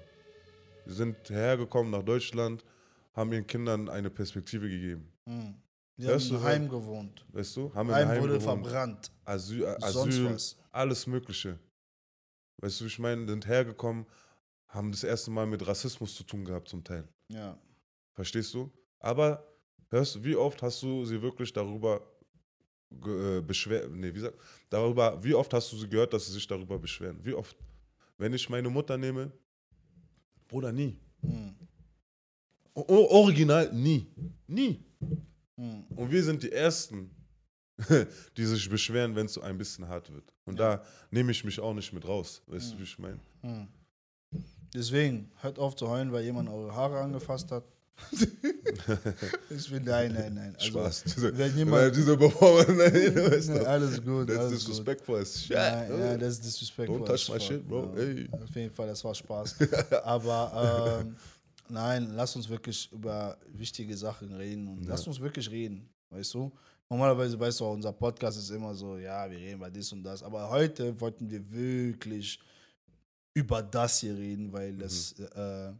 Sie 0.84 0.92
sind 0.92 1.30
hergekommen 1.30 1.90
nach 1.90 2.02
Deutschland, 2.02 2.62
haben 3.14 3.32
ihren 3.32 3.46
Kindern 3.46 3.88
eine 3.88 4.10
Perspektive 4.10 4.68
gegeben. 4.68 5.10
Hm. 5.24 5.54
Die 5.96 6.06
Hörst 6.06 6.26
haben 6.26 6.34
du, 6.34 6.36
im 6.40 6.42
Heim 6.44 6.68
gewohnt. 6.68 7.24
Weißt 7.32 7.56
du? 7.56 7.72
Haben 7.74 7.90
Heim 7.92 8.08
Heim 8.08 8.22
wurde 8.22 8.38
gewohnt. 8.38 8.64
verbrannt. 8.66 9.12
Asyl, 9.24 9.64
Asyl 9.80 10.36
alles 10.72 11.06
Mögliche. 11.06 11.58
Weißt 12.58 12.80
du, 12.80 12.86
ich 12.86 12.98
meine, 12.98 13.26
sind 13.26 13.46
hergekommen, 13.46 14.04
haben 14.68 14.90
das 14.90 15.04
erste 15.04 15.30
Mal 15.30 15.46
mit 15.46 15.64
Rassismus 15.66 16.14
zu 16.16 16.24
tun 16.24 16.44
gehabt 16.44 16.68
zum 16.68 16.82
Teil. 16.82 17.06
Ja. 17.28 17.56
Verstehst 18.12 18.52
du? 18.54 18.70
Aber 18.98 19.46
hörst 19.90 20.16
du, 20.16 20.24
wie 20.24 20.34
oft 20.36 20.62
hast 20.62 20.82
du 20.82 21.04
sie 21.04 21.20
wirklich 21.20 21.52
darüber 21.52 22.00
äh, 22.90 23.40
beschwer, 23.40 23.88
nee, 23.88 24.12
wie 24.14 24.20
sagt, 24.20 24.38
darüber, 24.70 25.22
wie 25.22 25.34
oft 25.34 25.52
hast 25.52 25.70
du 25.72 25.76
sie 25.76 25.88
gehört, 25.88 26.12
dass 26.12 26.26
sie 26.26 26.32
sich 26.32 26.46
darüber 26.46 26.78
beschweren? 26.78 27.24
Wie 27.24 27.34
oft? 27.34 27.56
Wenn 28.18 28.32
ich 28.32 28.48
meine 28.48 28.68
Mutter 28.70 28.96
nehme, 28.96 29.30
Bruder, 30.48 30.72
nie. 30.72 30.96
Hm. 31.22 31.54
O- 32.74 33.08
original 33.10 33.72
nie. 33.72 34.06
Nie. 34.46 34.84
Hm. 35.56 35.84
Und 35.96 36.10
wir 36.10 36.22
sind 36.24 36.42
die 36.42 36.52
Ersten, 36.52 37.10
die 38.36 38.44
sich 38.44 38.68
beschweren, 38.68 39.14
wenn 39.16 39.26
es 39.26 39.34
so 39.34 39.40
ein 39.40 39.56
bisschen 39.58 39.88
hart 39.88 40.12
wird. 40.12 40.32
Und 40.44 40.58
Ja. 40.58 40.76
da 40.76 40.84
nehme 41.10 41.32
ich 41.32 41.44
mich 41.44 41.58
auch 41.60 41.74
nicht 41.74 41.92
mit 41.92 42.06
raus. 42.06 42.42
Weißt 42.46 42.70
Ja. 42.70 42.72
du, 42.74 42.78
wie 42.80 42.84
ich 42.84 42.98
meine? 42.98 43.20
Hm. 43.42 43.68
Deswegen, 44.74 45.30
hört 45.40 45.58
auf 45.58 45.76
zu 45.76 45.88
heulen, 45.88 46.12
weil 46.12 46.24
jemand 46.24 46.48
eure 46.48 46.74
Haare 46.74 47.00
angefasst 47.00 47.50
hat. 47.52 47.64
ich 49.50 49.70
will, 49.70 49.80
nein, 49.80 50.12
nein, 50.12 50.34
nein. 50.34 50.54
Also, 50.56 50.66
Spaß. 50.66 51.04
Diese, 51.04 51.38
Wenn 51.38 51.56
jemand, 51.56 51.94
diese 51.94 52.16
Performance, 52.16 52.72
nein, 52.72 53.14
weißt 53.30 53.48
du, 53.50 53.68
alles 53.68 54.02
gut, 54.02 54.28
das 54.28 54.50
ist 54.52 54.66
disrespectful 54.66 55.20
as 55.20 55.40
shit. 55.42 55.50
Ja, 55.50 55.84
ja, 55.86 56.16
das 56.16 56.34
ist 56.34 56.44
disrespectful. 56.44 56.98
Don't 57.00 57.06
touch 57.06 57.28
my 57.32 57.38
shit, 57.38 57.66
bro. 57.68 57.92
Ja. 57.94 58.02
Ey. 58.02 58.28
Auf 58.32 58.56
jeden 58.56 58.70
Fall, 58.74 58.88
das 58.88 59.04
war 59.04 59.14
Spaß. 59.14 59.54
Aber 60.04 61.00
ähm, 61.04 61.16
nein, 61.68 62.10
lass 62.14 62.36
uns 62.36 62.48
wirklich 62.48 62.90
über 62.92 63.38
wichtige 63.48 63.96
Sachen 63.96 64.32
reden 64.32 64.68
und 64.68 64.84
Ja. 64.84 64.90
lass 64.90 65.06
uns 65.06 65.18
wirklich 65.20 65.50
reden, 65.50 65.88
weißt 66.10 66.34
du? 66.34 66.52
Normalerweise, 66.88 67.38
weißt 67.40 67.60
du, 67.60 67.64
unser 67.66 67.92
Podcast 67.92 68.38
ist 68.38 68.50
immer 68.50 68.74
so, 68.74 68.96
ja, 68.98 69.28
wir 69.30 69.38
reden 69.38 69.54
über 69.56 69.70
dies 69.70 69.90
und 69.92 70.02
das. 70.02 70.22
Aber 70.22 70.50
heute 70.50 70.98
wollten 71.00 71.30
wir 71.30 71.50
wirklich 71.50 72.38
über 73.32 73.62
das 73.62 74.00
hier 74.00 74.14
reden, 74.16 74.52
weil 74.52 74.76
das, 74.76 75.14
Mhm. 75.18 75.24
äh, 75.34 75.72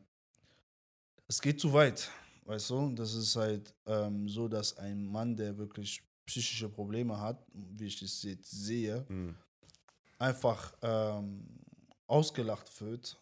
es 1.28 1.40
geht 1.40 1.60
zu 1.60 1.72
weit, 1.72 2.10
weißt 2.44 2.70
du? 2.70 2.90
Das 2.94 3.14
ist 3.14 3.36
halt 3.36 3.74
ähm, 3.86 4.28
so, 4.28 4.48
dass 4.48 4.76
ein 4.78 5.04
Mann, 5.06 5.36
der 5.36 5.56
wirklich 5.56 6.02
psychische 6.26 6.68
Probleme 6.68 7.20
hat, 7.20 7.38
wie 7.52 7.86
ich 7.86 8.00
das 8.00 8.22
jetzt 8.22 8.50
sehe, 8.50 9.04
Mhm. 9.08 9.34
einfach 10.18 10.74
ähm, 10.82 11.46
ausgelacht 12.06 12.80
wird. 12.80 13.18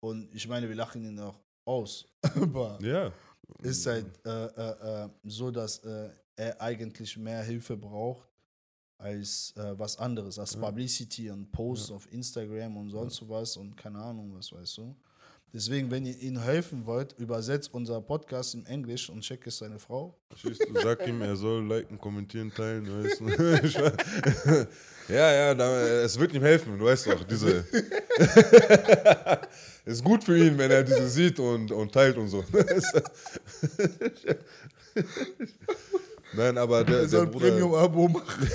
Und 0.00 0.34
ich 0.34 0.48
meine, 0.48 0.68
wir 0.68 0.76
lachen 0.76 1.04
ihn 1.04 1.18
auch 1.18 1.38
aus. 1.64 2.06
Aber 2.36 2.78
Ja. 2.82 3.12
ist 3.62 3.86
halt 3.86 4.06
äh, 4.26 4.46
äh, 4.46 5.04
äh, 5.04 5.08
so, 5.24 5.50
dass 5.50 5.78
äh, 5.84 6.10
er 6.36 6.60
eigentlich 6.60 7.16
mehr 7.16 7.42
Hilfe 7.42 7.76
braucht 7.76 8.28
als 8.98 9.54
äh, 9.56 9.78
was 9.78 9.96
anderes, 9.98 10.38
als 10.38 10.54
Ja. 10.54 10.60
Publicity 10.60 11.30
und 11.30 11.50
Posts 11.52 11.90
auf 11.90 12.12
Instagram 12.12 12.76
und 12.76 12.90
sonst 12.90 13.26
was 13.28 13.56
und 13.56 13.76
keine 13.76 13.98
Ahnung, 13.98 14.34
was 14.34 14.52
weißt 14.52 14.78
du. 14.78 14.96
Deswegen, 15.52 15.90
wenn 15.90 16.06
ihr 16.06 16.16
ihm 16.20 16.38
helfen 16.40 16.86
wollt, 16.86 17.12
übersetzt 17.18 17.74
unser 17.74 18.00
Podcast 18.00 18.54
in 18.54 18.64
Englisch 18.66 19.10
und 19.10 19.22
check 19.22 19.44
es 19.48 19.58
seine 19.58 19.80
Frau. 19.80 20.16
Sag 20.82 21.06
ihm, 21.08 21.22
er 21.22 21.34
soll 21.34 21.66
liken, 21.66 21.98
kommentieren, 21.98 22.52
teilen, 22.54 22.86
weißt 22.86 23.20
du? 23.20 24.66
Ja, 25.08 25.32
ja, 25.32 25.54
da, 25.54 26.02
es 26.04 26.16
wird 26.20 26.32
ihm 26.34 26.42
helfen, 26.42 26.78
du 26.78 26.84
weißt 26.84 27.08
doch, 27.08 27.24
diese. 27.24 27.64
ist 29.84 30.04
gut 30.04 30.22
für 30.22 30.38
ihn, 30.38 30.56
wenn 30.56 30.70
er 30.70 30.84
diese 30.84 31.08
sieht 31.08 31.40
und, 31.40 31.72
und 31.72 31.90
teilt 31.92 32.16
und 32.16 32.28
so. 32.28 32.44
Nein, 36.32 36.56
aber 36.56 36.84
der, 36.84 37.00
Er 37.00 37.06
der 37.08 37.26
Bruder. 37.26 37.48
Premium-Abo 37.48 38.06
machen. 38.08 38.48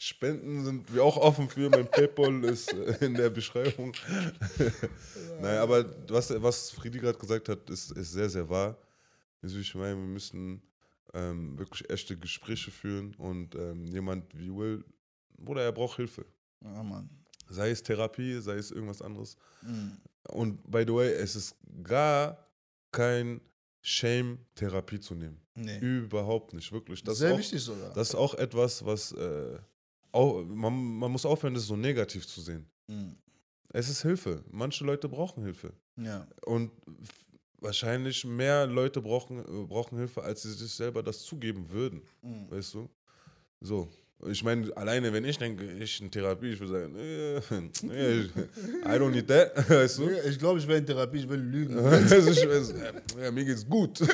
Spenden 0.00 0.64
sind 0.64 0.94
wir 0.94 1.02
auch 1.02 1.16
offen 1.16 1.48
für. 1.48 1.68
Mein 1.68 1.86
PayPal 1.90 2.44
ist 2.44 2.72
äh, 2.72 3.04
in 3.04 3.14
der 3.14 3.30
Beschreibung. 3.30 3.92
Nein, 5.40 5.58
aber 5.58 5.84
was, 6.08 6.32
was 6.40 6.70
Friedi 6.70 7.00
gerade 7.00 7.18
gesagt 7.18 7.48
hat, 7.48 7.68
ist, 7.68 7.90
ist 7.92 8.12
sehr, 8.12 8.30
sehr 8.30 8.48
wahr. 8.48 8.78
Ich 9.42 9.74
meine, 9.74 9.96
wir 9.96 10.06
müssen 10.06 10.62
ähm, 11.14 11.58
wirklich 11.58 11.88
echte 11.90 12.16
Gespräche 12.16 12.70
führen 12.70 13.14
und 13.16 13.54
ähm, 13.54 13.86
jemand 13.86 14.36
wie 14.38 14.54
Will, 14.54 14.84
Bruder, 15.36 15.62
er 15.62 15.72
braucht 15.72 15.96
Hilfe. 15.96 16.24
Ja, 16.62 16.82
Mann. 16.82 17.08
Sei 17.48 17.70
es 17.70 17.82
Therapie, 17.82 18.40
sei 18.40 18.56
es 18.56 18.70
irgendwas 18.70 19.02
anderes. 19.02 19.36
Mhm. 19.62 19.96
Und 20.28 20.70
by 20.70 20.84
the 20.86 20.92
way, 20.92 21.12
es 21.12 21.34
ist 21.34 21.56
gar 21.82 22.46
kein 22.92 23.40
Shame, 23.80 24.38
Therapie 24.54 25.00
zu 25.00 25.14
nehmen. 25.14 25.40
Nee. 25.54 25.78
Überhaupt 25.78 26.52
nicht, 26.52 26.70
wirklich. 26.72 27.02
Das 27.02 27.14
ist 27.14 27.20
Sehr 27.20 27.34
auch, 27.34 27.38
wichtig 27.38 27.60
sogar. 27.60 27.92
das 27.94 28.10
ist 28.10 28.14
auch 28.14 28.34
etwas, 28.34 28.84
was 28.84 29.12
äh, 29.12 29.58
auch, 30.12 30.44
man, 30.44 30.98
man 30.98 31.12
muss 31.12 31.26
aufhören, 31.26 31.54
das 31.54 31.66
so 31.66 31.76
negativ 31.76 32.26
zu 32.26 32.40
sehen. 32.40 32.68
Mhm. 32.86 33.16
Es 33.70 33.88
ist 33.88 34.02
Hilfe. 34.02 34.44
Manche 34.50 34.84
Leute 34.84 35.08
brauchen 35.08 35.42
Hilfe. 35.42 35.72
Ja. 35.96 36.26
Und 36.46 36.70
wahrscheinlich 37.60 38.24
mehr 38.24 38.66
Leute 38.66 39.02
brauchen, 39.02 39.42
brauchen 39.68 39.98
Hilfe, 39.98 40.22
als 40.22 40.42
sie 40.42 40.52
sich 40.52 40.72
selber 40.72 41.02
das 41.02 41.22
zugeben 41.22 41.68
würden. 41.70 42.02
Mhm. 42.22 42.50
Weißt 42.50 42.74
du? 42.74 42.88
So. 43.60 43.88
Ich 44.26 44.42
meine, 44.42 44.74
alleine, 44.76 45.12
wenn 45.12 45.24
ich 45.24 45.38
denke, 45.38 45.64
ich 45.64 46.00
in 46.00 46.10
Therapie, 46.10 46.48
ich 46.52 46.60
würde 46.60 46.72
sagen, 46.72 46.96
äh, 46.96 47.36
äh, 47.86 48.24
I 48.24 48.98
don't 48.98 49.10
need 49.10 49.28
that. 49.28 49.56
Weißt 49.70 49.98
du? 49.98 50.08
Ich 50.28 50.38
glaube, 50.38 50.58
ich 50.58 50.66
wäre 50.66 50.78
in 50.78 50.86
Therapie, 50.86 51.18
ich 51.18 51.28
will 51.28 51.38
lügen. 51.38 51.78
Also 51.78 52.30
ich 52.30 52.48
weiß, 52.48 52.74
ja, 53.22 53.30
mir 53.30 53.44
geht's 53.44 53.68
gut. 53.68 54.00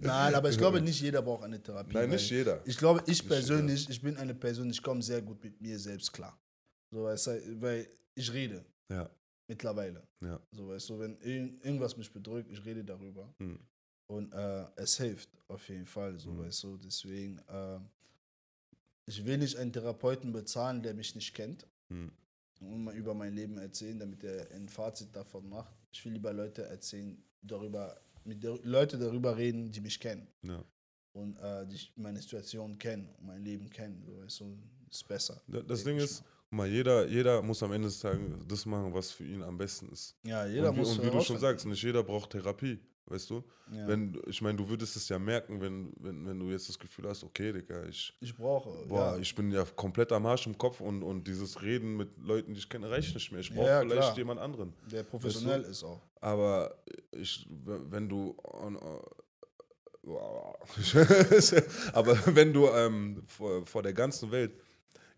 Nein, 0.00 0.34
aber 0.34 0.50
ich 0.50 0.58
glaube, 0.58 0.80
nicht 0.80 1.00
jeder 1.00 1.22
braucht 1.22 1.44
eine 1.44 1.62
Therapie. 1.62 1.94
Nein, 1.94 2.10
nicht 2.10 2.30
jeder. 2.30 2.60
Ich 2.64 2.76
glaube, 2.76 3.00
ich 3.02 3.08
Nicht 3.08 3.28
persönlich, 3.28 3.88
ich 3.88 4.00
bin 4.02 4.16
eine 4.16 4.34
Person, 4.34 4.68
ich 4.70 4.82
komme 4.82 5.02
sehr 5.02 5.22
gut 5.22 5.42
mit 5.42 5.60
mir 5.60 5.78
selbst 5.78 6.12
klar. 6.12 6.38
So, 6.92 7.04
weißt 7.04 7.26
du, 7.28 7.62
weil 7.62 7.86
ich 8.14 8.32
rede 8.32 8.64
Ja, 8.90 9.08
mittlerweile. 9.48 10.02
ja. 10.24 10.40
So, 10.52 10.68
weißt 10.68 10.88
du, 10.90 10.98
wenn 10.98 11.16
irgend- 11.20 11.64
irgendwas 11.64 11.96
mich 11.96 12.10
bedrückt, 12.12 12.50
ich 12.50 12.64
rede 12.64 12.84
darüber. 12.84 13.32
Hm. 13.40 13.58
Und 14.08 14.32
äh, 14.32 14.64
es 14.76 14.96
hilft 14.98 15.28
auf 15.48 15.68
jeden 15.68 15.86
Fall, 15.86 16.18
so, 16.18 16.30
Mhm. 16.30 16.38
weißt 16.44 16.62
du. 16.64 16.76
Deswegen, 16.78 17.38
äh, 17.48 17.78
ich 19.06 19.24
will 19.24 19.38
nicht 19.38 19.56
einen 19.56 19.72
Therapeuten 19.72 20.32
bezahlen, 20.32 20.82
der 20.82 20.94
mich 20.94 21.14
nicht 21.14 21.34
kennt. 21.34 21.66
Hm. 21.88 22.10
und 22.60 22.82
mal 22.84 22.94
über 22.96 23.14
mein 23.14 23.32
Leben 23.34 23.58
erzählen, 23.58 23.98
damit 23.98 24.24
er 24.24 24.50
ein 24.52 24.68
Fazit 24.68 25.14
davon 25.14 25.48
macht. 25.48 25.72
Ich 25.92 26.04
will 26.04 26.14
lieber 26.14 26.32
Leute 26.32 26.64
erzählen, 26.64 27.22
darüber, 27.42 28.00
mit 28.24 28.42
der, 28.42 28.58
Leute 28.64 28.98
darüber 28.98 29.36
reden, 29.36 29.70
die 29.70 29.80
mich 29.80 30.00
kennen 30.00 30.26
ja. 30.42 30.64
und 31.12 31.36
äh, 31.38 31.66
die 31.68 31.78
meine 31.96 32.18
Situation 32.20 32.76
kennen 32.78 33.14
mein 33.20 33.44
Leben 33.44 33.68
kennen. 33.70 34.02
So, 34.06 34.16
weißt 34.20 34.40
du, 34.40 34.58
ist 34.90 35.06
besser. 35.06 35.40
Da- 35.46 35.60
Das 35.62 35.84
Denk 35.84 35.98
Ding 35.98 36.04
ist, 36.06 36.24
mal, 36.50 36.66
jeder, 36.66 37.06
jeder 37.06 37.40
muss 37.42 37.62
am 37.62 37.72
Ende 37.72 37.86
des 37.88 38.00
Tages 38.00 38.20
das 38.48 38.64
machen, 38.66 38.92
was 38.92 39.10
für 39.12 39.24
ihn 39.24 39.42
am 39.42 39.56
besten 39.58 39.90
ist. 39.92 40.16
Ja, 40.24 40.44
jeder 40.46 40.70
und 40.70 40.76
wie, 40.76 40.80
muss. 40.80 40.98
und 40.98 41.04
wie 41.04 41.10
du 41.10 41.20
schon 41.20 41.38
sagst, 41.38 41.66
nicht 41.66 41.82
jeder 41.82 42.02
braucht 42.02 42.30
Therapie, 42.30 42.80
weißt 43.06 43.30
du? 43.30 43.44
Ja. 43.72 43.88
Wenn, 43.88 44.20
ich 44.26 44.42
meine, 44.42 44.58
du 44.58 44.68
würdest 44.68 44.96
es 44.96 45.08
ja 45.08 45.18
merken, 45.18 45.60
wenn, 45.60 45.92
wenn, 45.98 46.26
wenn 46.26 46.38
du 46.38 46.50
jetzt 46.50 46.68
das 46.68 46.78
Gefühl 46.78 47.08
hast, 47.08 47.24
okay, 47.24 47.52
Digga, 47.52 47.84
ich, 47.84 48.16
ich 48.20 48.34
brauche. 48.34 48.70
boah, 48.86 49.14
ja. 49.14 49.18
ich 49.18 49.34
bin 49.34 49.50
ja 49.50 49.64
komplett 49.64 50.12
am 50.12 50.26
Arsch 50.26 50.46
im 50.46 50.56
Kopf 50.58 50.80
und, 50.80 51.02
und 51.02 51.26
dieses 51.26 51.62
Reden 51.62 51.96
mit 51.96 52.10
Leuten, 52.18 52.54
die 52.54 52.60
ich 52.60 52.68
kenne, 52.68 52.90
reicht 52.90 53.14
nicht 53.14 53.30
mehr. 53.30 53.40
Ich 53.40 53.52
brauche 53.54 53.66
Ja, 53.68 53.80
vielleicht 53.80 54.00
klar. 54.00 54.16
jemand 54.16 54.40
anderen. 54.40 54.72
der 54.90 55.02
professionell 55.02 55.62
ist 55.62 55.84
auch. 55.84 56.00
Aber 56.20 56.76
ich, 57.12 57.46
wenn 57.50 58.08
du 58.08 58.36
on, 58.44 58.78
aber 61.92 62.18
wenn 62.36 62.52
du 62.52 62.68
ähm, 62.68 63.24
vor, 63.26 63.66
vor 63.66 63.82
der 63.82 63.92
ganzen 63.92 64.30
Welt 64.30 64.52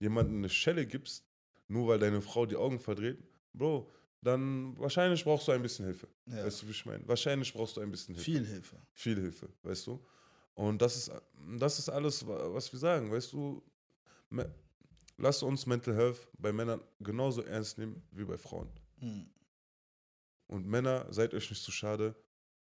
jemanden 0.00 0.38
eine 0.38 0.48
Schelle 0.48 0.86
gibst, 0.86 1.24
nur 1.68 1.88
weil 1.88 1.98
deine 1.98 2.22
Frau 2.22 2.46
die 2.46 2.56
Augen 2.56 2.78
verdreht, 2.78 3.18
Bro, 3.52 3.90
dann 4.20 4.76
wahrscheinlich 4.78 5.22
brauchst 5.24 5.46
du 5.48 5.52
ein 5.52 5.62
bisschen 5.62 5.84
Hilfe. 5.86 6.08
Ja. 6.26 6.44
Weißt 6.44 6.62
du, 6.62 6.66
wie 6.66 6.70
ich 6.72 6.84
meine? 6.86 7.06
Wahrscheinlich 7.06 7.52
brauchst 7.52 7.76
du 7.76 7.80
ein 7.80 7.90
bisschen 7.90 8.14
Hilfe. 8.14 8.30
Viel 8.30 8.46
Hilfe. 8.46 8.76
Viel 8.92 9.20
Hilfe, 9.20 9.48
weißt 9.62 9.86
du? 9.86 10.04
Und 10.54 10.82
das 10.82 10.96
ist, 10.96 11.12
das 11.58 11.78
ist 11.78 11.88
alles, 11.88 12.26
wa- 12.26 12.52
was 12.52 12.72
wir 12.72 12.78
sagen, 12.80 13.10
weißt 13.12 13.32
du? 13.32 13.62
Lasst 15.16 15.42
uns 15.42 15.66
Mental 15.66 15.94
Health 15.96 16.28
bei 16.38 16.52
Männern 16.52 16.80
genauso 17.00 17.42
ernst 17.42 17.78
nehmen 17.78 18.02
wie 18.12 18.24
bei 18.24 18.36
Frauen. 18.38 18.68
Hm. 18.98 19.30
Und 20.46 20.66
Männer, 20.66 21.06
seid 21.12 21.34
euch 21.34 21.48
nicht 21.50 21.62
zu 21.62 21.70
schade, 21.72 22.14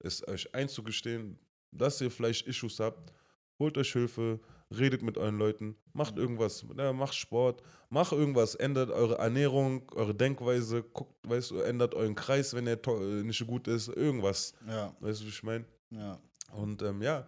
es 0.01 0.27
euch 0.27 0.55
einzugestehen, 0.55 1.39
dass 1.71 2.01
ihr 2.01 2.11
vielleicht 2.11 2.47
Issues 2.47 2.81
habt. 2.81 3.13
Holt 3.59 3.77
euch 3.77 3.93
Hilfe, 3.93 4.41
redet 4.71 5.03
mit 5.03 5.17
euren 5.17 5.39
Leuten, 5.39 5.77
macht 5.93 6.17
irgendwas, 6.19 6.65
ja, 6.77 6.93
macht 6.93 7.15
Sport, 7.15 7.63
macht 7.89 8.13
irgendwas, 8.13 8.55
ändert 8.55 8.91
eure 8.91 9.17
Ernährung, 9.19 9.91
eure 9.95 10.15
Denkweise, 10.15 10.83
guckt, 10.83 11.15
weißt 11.29 11.53
du, 11.53 11.61
ändert 11.61 11.95
euren 11.95 12.15
Kreis, 12.15 12.55
wenn 12.55 12.67
er 12.67 12.79
äh, 12.87 13.23
nicht 13.23 13.39
so 13.39 13.47
gut 13.47 13.67
ist, 13.69 13.89
irgendwas. 13.89 14.53
Ja, 14.67 14.95
Weißt 15.01 15.21
du, 15.21 15.25
wie 15.25 15.29
ich 15.31 15.43
meine? 15.43 15.65
ja, 15.91 16.19
Und 16.53 16.83
ähm, 16.83 17.01
ja, 17.03 17.27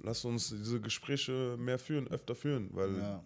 lasst 0.00 0.24
uns 0.24 0.48
diese 0.50 0.80
Gespräche 0.80 1.56
mehr 1.58 1.78
führen, 1.78 2.08
öfter 2.08 2.34
führen, 2.34 2.68
weil, 2.72 2.96
ja, 2.98 3.22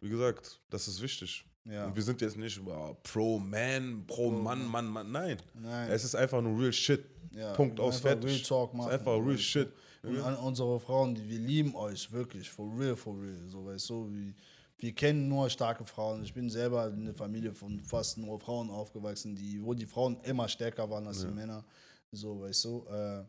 wie 0.00 0.08
gesagt, 0.08 0.60
das 0.70 0.86
ist 0.88 1.02
wichtig. 1.02 1.44
ja. 1.64 1.86
Und 1.86 1.96
wir 1.96 2.02
sind 2.02 2.20
jetzt 2.20 2.36
nicht 2.36 2.60
oh, 2.64 2.96
pro 3.02 3.38
Man, 3.38 4.04
pro 4.06 4.30
Mann, 4.30 4.64
Mann, 4.66 4.86
Mann. 4.86 5.10
Nein. 5.10 5.36
Nein. 5.54 5.90
Es 5.90 6.04
ist 6.04 6.14
einfach 6.14 6.40
nur 6.40 6.58
real 6.58 6.72
shit. 6.72 7.04
ja. 7.32 7.52
Punkt 7.54 7.78
aus, 7.80 8.00
fertig. 8.00 8.30
Real 8.30 8.40
Talk 8.42 8.70
Es 8.72 8.76
machen. 8.78 8.88
ist 8.90 8.98
einfach 8.98 9.16
real 9.18 9.36
shit. 9.38 9.72
Und 10.02 10.18
an 10.20 10.36
unsere 10.36 10.80
Frauen, 10.80 11.16
wir 11.28 11.38
lieben 11.38 11.74
euch 11.74 12.10
wirklich, 12.10 12.48
for 12.48 12.70
real, 12.78 12.96
for 12.96 13.20
real. 13.20 13.48
So, 13.48 13.66
weißt 13.66 13.90
du, 13.90 14.10
wir, 14.12 14.32
wir 14.78 14.92
kennen 14.94 15.28
nur 15.28 15.50
starke 15.50 15.84
Frauen. 15.84 16.22
Ich 16.22 16.32
bin 16.32 16.48
selber 16.48 16.86
in 16.88 17.02
einer 17.02 17.14
Familie 17.14 17.52
von 17.52 17.80
fast 17.80 18.16
nur 18.16 18.40
Frauen 18.40 18.70
aufgewachsen, 18.70 19.36
die, 19.36 19.62
wo 19.62 19.74
die 19.74 19.84
Frauen 19.86 20.18
immer 20.22 20.48
stärker 20.48 20.88
waren 20.88 21.06
als 21.06 21.22
Ja. 21.22 21.28
die 21.28 21.34
Männer. 21.34 21.64
So, 22.12 22.40
weißt 22.40 22.64
du, 22.64 22.86
äh, 22.88 23.24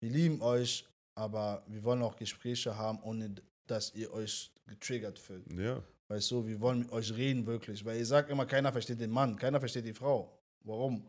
wir 0.00 0.10
lieben 0.10 0.40
euch, 0.40 0.86
aber 1.14 1.62
wir 1.68 1.84
wollen 1.84 2.02
auch 2.02 2.16
Gespräche 2.16 2.74
haben, 2.74 2.98
ohne 3.02 3.34
dass 3.66 3.94
ihr 3.94 4.10
euch 4.12 4.50
getriggert 4.66 5.18
fühlt. 5.18 5.52
Ja. 5.52 5.82
Weißt 6.08 6.30
du, 6.30 6.46
wir 6.46 6.60
wollen 6.60 6.80
mit 6.80 6.92
euch 6.92 7.14
reden 7.14 7.46
wirklich. 7.46 7.84
Weil 7.84 7.98
ihr 7.98 8.06
sagt 8.06 8.30
immer, 8.30 8.46
keiner 8.46 8.72
versteht 8.72 9.00
den 9.00 9.10
Mann, 9.10 9.36
keiner 9.36 9.60
versteht 9.60 9.84
die 9.84 9.92
Frau. 9.92 10.32
Warum? 10.64 11.04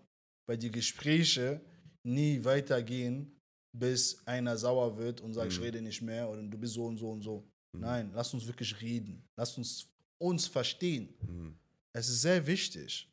Weil 0.46 0.58
die 0.58 0.70
Gespräche 0.70 1.62
nie 2.04 2.44
weitergehen, 2.44 3.32
bis 3.74 4.22
einer 4.26 4.58
sauer 4.58 4.98
wird 4.98 5.22
und 5.22 5.34
sagt, 5.34 5.52
ich 5.52 5.58
Mhm. 5.60 5.64
rede 5.64 5.82
nicht 5.82 6.02
mehr 6.02 6.30
oder 6.30 6.42
du 6.44 6.58
bist 6.58 6.74
so 6.74 6.86
und 6.86 6.98
so 6.98 7.10
und 7.12 7.22
so. 7.22 7.44
Mhm. 7.74 7.80
Nein, 7.80 8.12
lasst 8.14 8.34
uns 8.34 8.46
wirklich 8.46 8.80
reden. 8.82 9.24
Lasst 9.36 9.58
uns 9.58 9.88
uns 10.18 10.46
verstehen. 10.48 11.14
Mhm. 11.22 11.56
Es 11.94 12.08
ist 12.10 12.22
sehr 12.22 12.46
wichtig. 12.46 13.08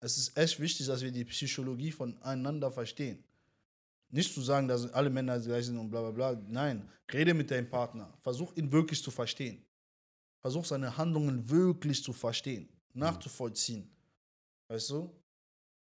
Es 0.00 0.16
ist 0.18 0.36
echt 0.36 0.58
wichtig, 0.58 0.86
dass 0.86 1.02
wir 1.02 1.12
die 1.12 1.24
Psychologie 1.24 1.92
voneinander 1.92 2.70
verstehen. 2.70 3.22
Nicht 4.10 4.32
zu 4.34 4.40
sagen, 4.40 4.66
dass 4.68 4.90
alle 4.92 5.10
Männer 5.10 5.38
gleich 5.40 5.66
sind 5.66 5.78
und 5.78 5.90
bla 5.90 6.00
bla 6.00 6.10
bla. 6.10 6.42
Nein, 6.48 6.88
rede 7.12 7.34
mit 7.34 7.50
deinem 7.50 7.68
Partner. 7.68 8.12
Versuch 8.20 8.54
ihn 8.56 8.70
wirklich 8.72 9.02
zu 9.02 9.10
verstehen. 9.10 9.64
Versuch 10.40 10.64
seine 10.64 10.96
Handlungen 10.96 11.48
wirklich 11.48 12.02
zu 12.02 12.12
verstehen, 12.12 12.68
nachzuvollziehen. 12.94 13.88
Weißt 14.68 14.90
du? 14.90 15.10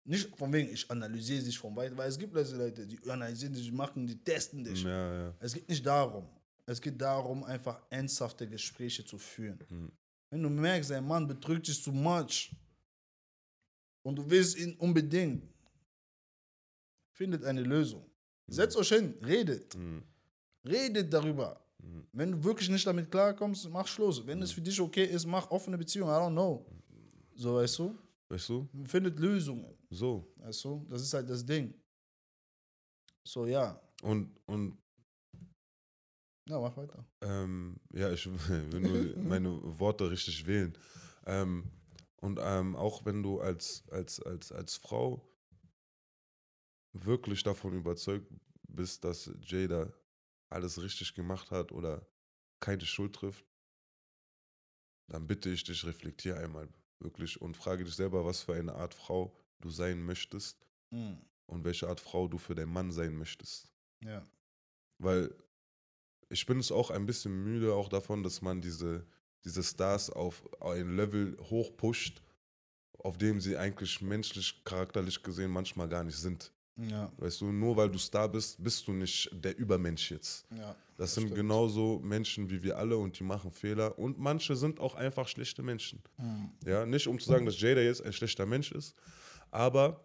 Nicht 0.07 0.37
von 0.37 0.53
wegen, 0.53 0.71
ich 0.71 0.89
analysiere 0.89 1.43
dich 1.43 1.57
von 1.57 1.75
weit, 1.75 1.97
weil 1.97 2.07
es 2.07 2.17
gibt 2.17 2.33
Leute, 2.35 2.85
die 2.85 3.09
analysieren 3.09 3.53
dich, 3.53 3.71
machen, 3.71 4.05
die 4.05 4.17
testen 4.23 4.63
dich. 4.63 4.83
Ja, 4.83 5.13
ja. 5.23 5.35
Es 5.39 5.53
geht 5.53 5.67
nicht 5.67 5.83
darum. 5.83 6.29
Es 6.67 6.79
geht 6.79 7.01
darum, 7.01 7.43
einfach 7.43 7.81
ernsthafte 7.89 8.47
Gespräche 8.47 9.03
zu 9.03 9.17
führen. 9.17 9.59
Mhm. 9.67 9.91
Wenn 10.29 10.43
du 10.43 10.49
merkst, 10.49 10.91
dein 10.91 11.07
Mann 11.07 11.27
betrügt 11.27 11.67
dich 11.67 11.81
zu 11.81 11.91
much 11.91 12.51
und 14.03 14.15
du 14.17 14.29
willst 14.29 14.57
ihn 14.57 14.75
unbedingt, 14.75 15.43
findet 17.13 17.43
eine 17.43 17.61
Lösung. 17.61 18.05
Setzt 18.47 18.77
euch 18.77 18.89
hin, 18.89 19.15
redet. 19.25 19.75
Mhm. 19.75 20.03
Redet 20.67 21.11
darüber. 21.11 21.65
Mhm. 21.79 22.07
Wenn 22.11 22.31
du 22.31 22.43
wirklich 22.43 22.69
nicht 22.69 22.85
damit 22.85 23.09
klarkommst, 23.09 23.67
mach 23.69 23.87
Schluss. 23.87 24.25
Wenn 24.25 24.39
es 24.43 24.51
für 24.51 24.61
dich 24.61 24.79
okay 24.79 25.05
ist, 25.05 25.25
mach 25.25 25.49
offene 25.49 25.79
Beziehung. 25.79 26.09
I 26.09 26.13
don't 26.13 26.31
know. 26.31 26.63
So, 27.33 27.55
weißt 27.55 27.79
du? 27.79 27.97
Weißt 28.29 28.49
du? 28.49 28.67
Findet 28.85 29.19
Lösungen. 29.19 29.77
So. 29.89 30.33
Weißt 30.37 30.63
du? 30.65 30.85
Das 30.89 31.01
ist 31.01 31.13
halt 31.13 31.29
das 31.29 31.45
Ding. 31.45 31.73
So, 33.27 33.45
ja. 33.45 33.79
Und, 34.01 34.35
und 34.47 34.77
Ja, 36.47 36.59
mach 36.59 36.75
weiter. 36.77 37.05
ähm, 37.21 37.79
ja, 37.93 38.11
ich 38.11 38.25
will 38.71 38.79
nur 38.81 39.23
meine 39.23 39.79
Worte 39.79 40.09
richtig 40.09 40.45
wählen. 40.45 40.77
Ähm, 41.25 41.71
und 42.21 42.39
ähm, 42.41 42.75
auch 42.75 43.05
wenn 43.05 43.21
du 43.23 43.39
als, 43.39 43.87
als, 43.89 44.19
als, 44.21 44.51
als 44.51 44.75
Frau 44.75 45.27
wirklich 46.93 47.43
davon 47.43 47.73
überzeugt 47.73 48.31
bist, 48.67 49.03
dass 49.03 49.31
Jada 49.41 49.91
alles 50.49 50.81
richtig 50.81 51.13
gemacht 51.13 51.51
hat 51.51 51.71
oder 51.71 52.07
keine 52.59 52.85
Schuld 52.85 53.13
trifft, 53.13 53.45
dann 55.11 55.27
bitte 55.27 55.49
ich 55.49 55.63
dich, 55.63 55.85
reflektier 55.85 56.37
einmal 56.37 56.67
wirklich 56.99 57.41
und 57.41 57.57
frage 57.57 57.83
dich 57.83 57.95
selber, 57.95 58.25
was 58.25 58.41
für 58.41 58.53
eine 58.55 58.73
Art 58.75 58.93
Frau 58.93 59.35
du 59.61 59.69
sein 59.69 60.03
möchtest 60.03 60.65
Mhm. 60.91 61.17
und 61.47 61.63
welche 61.63 61.87
Art 61.87 61.99
Frau 61.99 62.27
du 62.27 62.37
für 62.37 62.55
deinen 62.55 62.71
Mann 62.71 62.91
sein 62.91 63.15
möchtest. 63.15 63.71
Ja. 64.03 64.25
Weil 64.97 65.33
ich 66.29 66.45
bin 66.45 66.59
es 66.59 66.71
auch 66.71 66.91
ein 66.91 67.05
bisschen 67.05 67.43
müde 67.43 67.73
auch 67.73 67.89
davon, 67.89 68.23
dass 68.23 68.41
man 68.41 68.61
diese, 68.61 69.05
diese 69.43 69.63
Stars 69.63 70.09
auf 70.09 70.43
ein 70.61 70.95
Level 70.95 71.37
hoch 71.49 71.75
pusht, 71.75 72.21
auf 72.99 73.17
dem 73.17 73.39
sie 73.41 73.57
eigentlich 73.57 74.01
menschlich, 74.01 74.63
charakterlich 74.63 75.21
gesehen 75.21 75.51
manchmal 75.51 75.89
gar 75.89 76.03
nicht 76.03 76.17
sind. 76.17 76.51
Ja. 76.77 77.11
Weißt 77.17 77.41
du, 77.41 77.51
nur 77.51 77.77
weil 77.77 77.89
du 77.89 77.97
Star 77.97 78.27
bist, 78.27 78.61
bist 78.61 78.87
du 78.87 78.91
nicht 78.91 79.29
der 79.31 79.57
Übermensch 79.57 80.11
jetzt. 80.11 80.45
Ja. 80.51 80.75
Das 80.97 81.13
sind 81.13 81.25
stimmt. 81.25 81.35
genauso 81.35 81.99
Menschen 82.03 82.49
wie 82.49 82.63
wir 82.63 82.77
alle 82.77 82.97
und 82.97 83.17
die 83.19 83.23
machen 83.23 83.51
Fehler. 83.51 83.97
Und 83.97 84.17
manche 84.17 84.55
sind 84.55 84.79
auch 84.79 84.95
einfach 84.95 85.27
schlechte 85.27 85.63
Menschen. 85.63 86.01
Mhm. 86.17 86.51
Ja, 86.65 86.85
nicht 86.85 87.07
um 87.07 87.19
zu 87.19 87.29
sagen, 87.29 87.45
dass 87.45 87.59
Jada 87.59 87.81
jetzt 87.81 88.03
ein 88.03 88.13
schlechter 88.13 88.45
Mensch 88.45 88.71
ist, 88.71 88.95
aber 89.51 90.01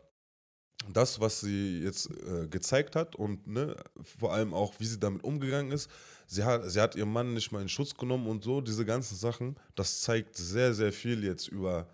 das, 0.92 1.20
was 1.20 1.40
sie 1.40 1.80
jetzt 1.82 2.10
äh, 2.10 2.48
gezeigt 2.48 2.96
hat 2.96 3.14
und 3.14 3.46
ne, 3.46 3.76
vor 4.02 4.32
allem 4.32 4.54
auch, 4.54 4.74
wie 4.78 4.86
sie 4.86 4.98
damit 4.98 5.22
umgegangen 5.24 5.72
ist, 5.72 5.90
sie 6.26 6.42
hat, 6.42 6.70
sie 6.70 6.80
hat 6.80 6.94
ihren 6.94 7.12
Mann 7.12 7.34
nicht 7.34 7.52
mal 7.52 7.60
in 7.62 7.68
Schutz 7.68 7.94
genommen 7.94 8.26
und 8.26 8.42
so, 8.42 8.60
diese 8.60 8.84
ganzen 8.84 9.16
Sachen, 9.16 9.56
das 9.74 10.00
zeigt 10.00 10.36
sehr, 10.36 10.72
sehr 10.72 10.92
viel 10.92 11.22
jetzt 11.24 11.48
über, 11.48 11.86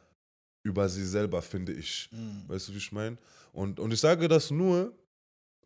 über 0.62 0.88
sie 0.88 1.04
selber, 1.04 1.42
finde 1.42 1.72
ich. 1.72 2.08
Mhm. 2.12 2.44
Weißt 2.46 2.68
du, 2.68 2.74
wie 2.74 2.78
ich 2.78 2.92
meine? 2.92 3.16
Und, 3.56 3.80
und 3.80 3.90
ich 3.92 4.00
sage 4.00 4.28
das 4.28 4.50
nur, 4.50 4.92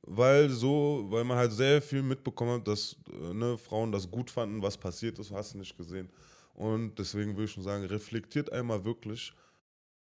weil 0.02 0.48
so, 0.48 1.06
weil 1.08 1.24
man 1.24 1.36
halt 1.36 1.52
sehr 1.52 1.82
viel 1.82 2.02
mitbekommen 2.02 2.60
hat, 2.60 2.68
dass 2.68 2.96
äh, 3.12 3.34
ne, 3.34 3.58
Frauen 3.58 3.90
das 3.90 4.08
gut 4.08 4.30
fanden, 4.30 4.62
was 4.62 4.76
passiert 4.78 5.18
ist, 5.18 5.32
hast 5.32 5.54
du 5.54 5.58
nicht 5.58 5.76
gesehen. 5.76 6.08
Und 6.54 6.96
deswegen 6.98 7.32
würde 7.32 7.44
ich 7.46 7.50
schon 7.52 7.64
sagen, 7.64 7.84
reflektiert 7.84 8.52
einmal 8.52 8.84
wirklich. 8.84 9.32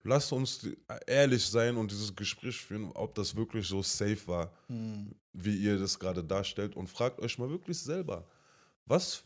Lasst 0.02 0.32
uns 0.32 0.58
die- 0.58 0.76
ehrlich 1.06 1.44
sein 1.46 1.76
und 1.76 1.90
dieses 1.92 2.14
Gespräch 2.14 2.60
führen, 2.60 2.90
ob 2.94 3.14
das 3.14 3.34
wirklich 3.36 3.66
so 3.68 3.82
safe 3.82 4.26
war, 4.26 4.52
Mhm. 4.68 5.14
wie 5.32 5.56
ihr 5.56 5.78
das 5.78 5.96
gerade 5.98 6.24
darstellt. 6.24 6.74
Und 6.74 6.88
fragt 6.88 7.20
euch 7.20 7.38
mal 7.38 7.48
wirklich 7.50 7.78
selber, 7.78 8.26
was 8.84 9.22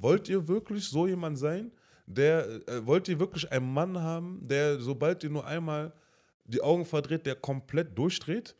wollt 0.00 0.28
ihr 0.30 0.48
wirklich 0.48 0.84
so 0.88 1.06
jemand 1.06 1.38
sein? 1.38 1.70
Der, 2.06 2.46
äh, 2.68 2.86
wollt 2.86 3.06
ihr 3.08 3.18
wirklich 3.18 3.50
einen 3.52 3.70
Mann 3.72 3.98
haben, 4.00 4.40
der, 4.48 4.80
sobald 4.80 5.22
ihr 5.24 5.30
nur 5.30 5.46
einmal 5.46 5.92
die 6.48 6.60
Augen 6.62 6.84
verdreht, 6.84 7.26
der 7.26 7.36
komplett 7.36 7.96
durchdreht? 7.96 8.56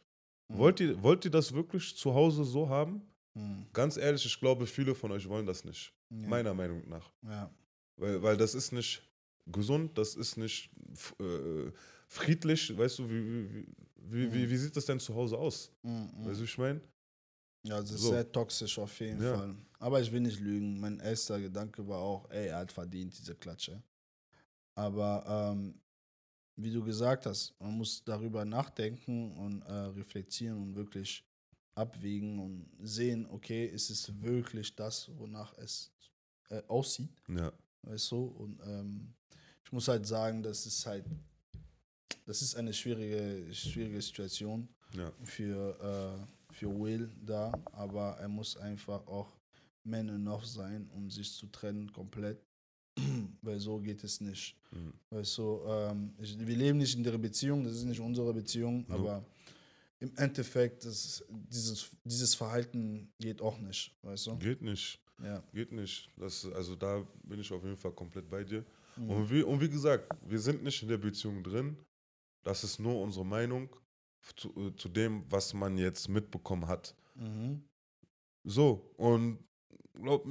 Mhm. 0.49 0.59
Wollt, 0.59 0.81
ihr, 0.81 1.03
wollt 1.03 1.25
ihr 1.25 1.31
das 1.31 1.53
wirklich 1.53 1.97
zu 1.97 2.15
Hause 2.15 2.45
so 2.45 2.69
haben? 2.69 3.03
Mhm. 3.35 3.67
Ganz 3.73 3.97
ehrlich, 3.97 4.25
ich 4.25 4.39
glaube, 4.39 4.67
viele 4.67 4.95
von 4.95 5.11
euch 5.13 5.29
wollen 5.29 5.47
das 5.47 5.65
nicht. 5.65 5.93
Ja. 6.11 6.29
Meiner 6.29 6.55
Meinung 6.55 6.89
nach. 6.89 7.11
Ja. 7.23 7.51
Weil, 7.97 8.23
weil 8.23 8.37
das 8.37 8.55
ist 8.55 8.73
nicht 8.73 9.03
gesund, 9.47 9.97
das 9.99 10.15
ist 10.15 10.37
nicht 10.37 10.71
äh, 11.21 11.71
friedlich. 12.07 12.77
Weißt 12.77 12.99
du, 13.01 13.09
wie, 13.11 13.25
wie, 13.51 13.67
wie, 13.97 14.33
wie, 14.33 14.51
wie 14.51 14.57
sieht 14.57 14.77
das 14.77 14.87
denn 14.87 15.01
zu 15.01 15.15
Hause 15.15 15.37
aus? 15.37 15.71
Mhm. 15.83 16.09
Weißt 16.25 16.37
du, 16.37 16.41
wie 16.41 16.45
ich 16.45 16.59
meine? 16.59 16.81
Ja, 17.65 17.81
das 17.81 17.91
ist 17.91 18.01
So. 18.03 18.11
sehr 18.11 18.31
toxisch 18.31 18.79
auf 18.79 18.99
jeden 19.01 19.23
Ja. 19.23 19.37
Fall. 19.37 19.55
Aber 19.81 20.01
ich 20.01 20.11
will 20.11 20.21
nicht 20.21 20.41
lügen. 20.41 20.81
Mein 20.81 20.99
erster 21.01 21.41
Gedanke 21.41 21.87
war 21.87 21.99
auch, 21.99 22.31
ey, 22.31 22.47
er 22.49 22.59
hat 22.59 22.73
verdient, 22.73 23.17
diese 23.19 23.35
Klatsche. 23.35 23.83
Aber 24.75 25.53
ähm, 25.53 25.75
wie 26.61 26.73
du 26.73 26.83
gesagt 26.83 27.25
hast, 27.27 27.55
man 27.61 27.73
muss 27.79 28.03
darüber 28.05 28.45
nachdenken 28.45 29.33
und 29.39 29.63
äh, 29.63 29.73
reflektieren 29.73 30.59
und 30.61 30.75
wirklich 30.75 31.25
abwägen 31.75 32.39
und 32.41 32.69
sehen, 32.83 33.27
okay, 33.31 33.65
ist 33.67 33.91
es 33.91 34.21
wirklich 34.21 34.75
das, 34.75 35.09
wonach 35.17 35.57
es 35.59 35.93
äh, 36.51 36.61
aussieht, 36.67 37.11
Ja. 37.29 37.53
weißt 37.83 38.11
du? 38.11 38.25
Und 38.25 38.61
ähm, 38.67 39.15
ich 39.65 39.71
muss 39.71 39.87
halt 39.87 40.05
sagen, 40.05 40.43
das 40.43 40.67
ist 40.67 40.85
halt, 40.85 41.05
das 42.27 42.43
ist 42.43 42.57
eine 42.57 42.73
schwierige, 42.73 43.55
schwierige 43.55 44.03
Situation 44.03 44.69
Ja. 44.95 45.13
für, 45.23 46.27
äh, 46.51 46.53
für 46.55 46.77
Will 46.81 47.09
da, 47.25 47.53
aber 47.73 48.17
er 48.19 48.29
muss 48.29 48.57
einfach 48.57 49.07
auch 49.07 49.37
man 49.85 50.09
enough 50.09 50.45
sein, 50.45 50.91
um 50.91 51.09
sich 51.09 51.33
zu 51.33 51.47
trennen 51.47 51.93
komplett. 51.93 52.43
weil 53.43 53.59
so 53.59 53.79
geht 53.79 54.03
es 54.05 54.21
nicht. 54.21 54.57
Mhm. 54.71 54.93
Weißt 55.11 55.39
du, 55.39 55.61
ähm, 55.67 56.13
ich, 56.21 56.39
wir 56.39 56.57
leben 56.57 56.79
nicht 56.79 56.97
in 56.97 57.03
der 57.03 57.17
Beziehung, 57.19 57.65
das 57.65 57.75
ist 57.75 57.85
nicht 57.85 58.01
unsere 58.01 58.33
Beziehung, 58.33 58.85
aber 58.89 59.25
im 60.01 60.13
Endeffekt, 60.17 60.85
das, 60.85 61.25
dieses, 61.29 61.91
dieses 62.05 62.35
Verhalten 62.35 63.13
geht 63.19 63.43
auch 63.43 63.59
nicht, 63.59 63.95
weißt 64.03 64.27
du? 64.29 64.39
Geht 64.39 64.63
nicht. 64.63 65.01
Ja. 65.23 65.43
Geht 65.53 65.73
nicht. 65.73 66.09
Das, 66.17 66.47
also 66.53 66.77
da 66.77 67.05
bin 67.25 67.41
ich 67.41 67.53
auf 67.53 67.65
jeden 67.65 67.77
Fall 67.77 67.93
komplett 67.93 68.29
bei 68.31 68.45
dir. 68.45 68.65
Mhm. 68.97 69.11
Und, 69.11 69.31
wie, 69.31 69.43
und 69.43 69.61
wie 69.61 69.69
gesagt, 69.69 70.09
wir 70.27 70.39
sind 70.39 70.63
nicht 70.63 70.83
in 70.83 70.89
der 70.89 70.99
Beziehung 70.99 71.43
drin. 71.43 71.77
Das 72.45 72.63
ist 72.63 72.79
nur 72.79 73.01
unsere 73.01 73.27
Meinung 73.27 73.69
zu, 74.37 74.49
äh, 74.57 74.77
zu 74.77 74.89
dem, 74.89 75.25
was 75.29 75.53
man 75.55 75.77
jetzt 75.77 76.09
mitbekommen 76.09 76.69
hat. 76.69 76.95
Mhm. 77.17 77.63
So, 78.45 78.91
und 78.97 79.39
glaub, 80.01 80.25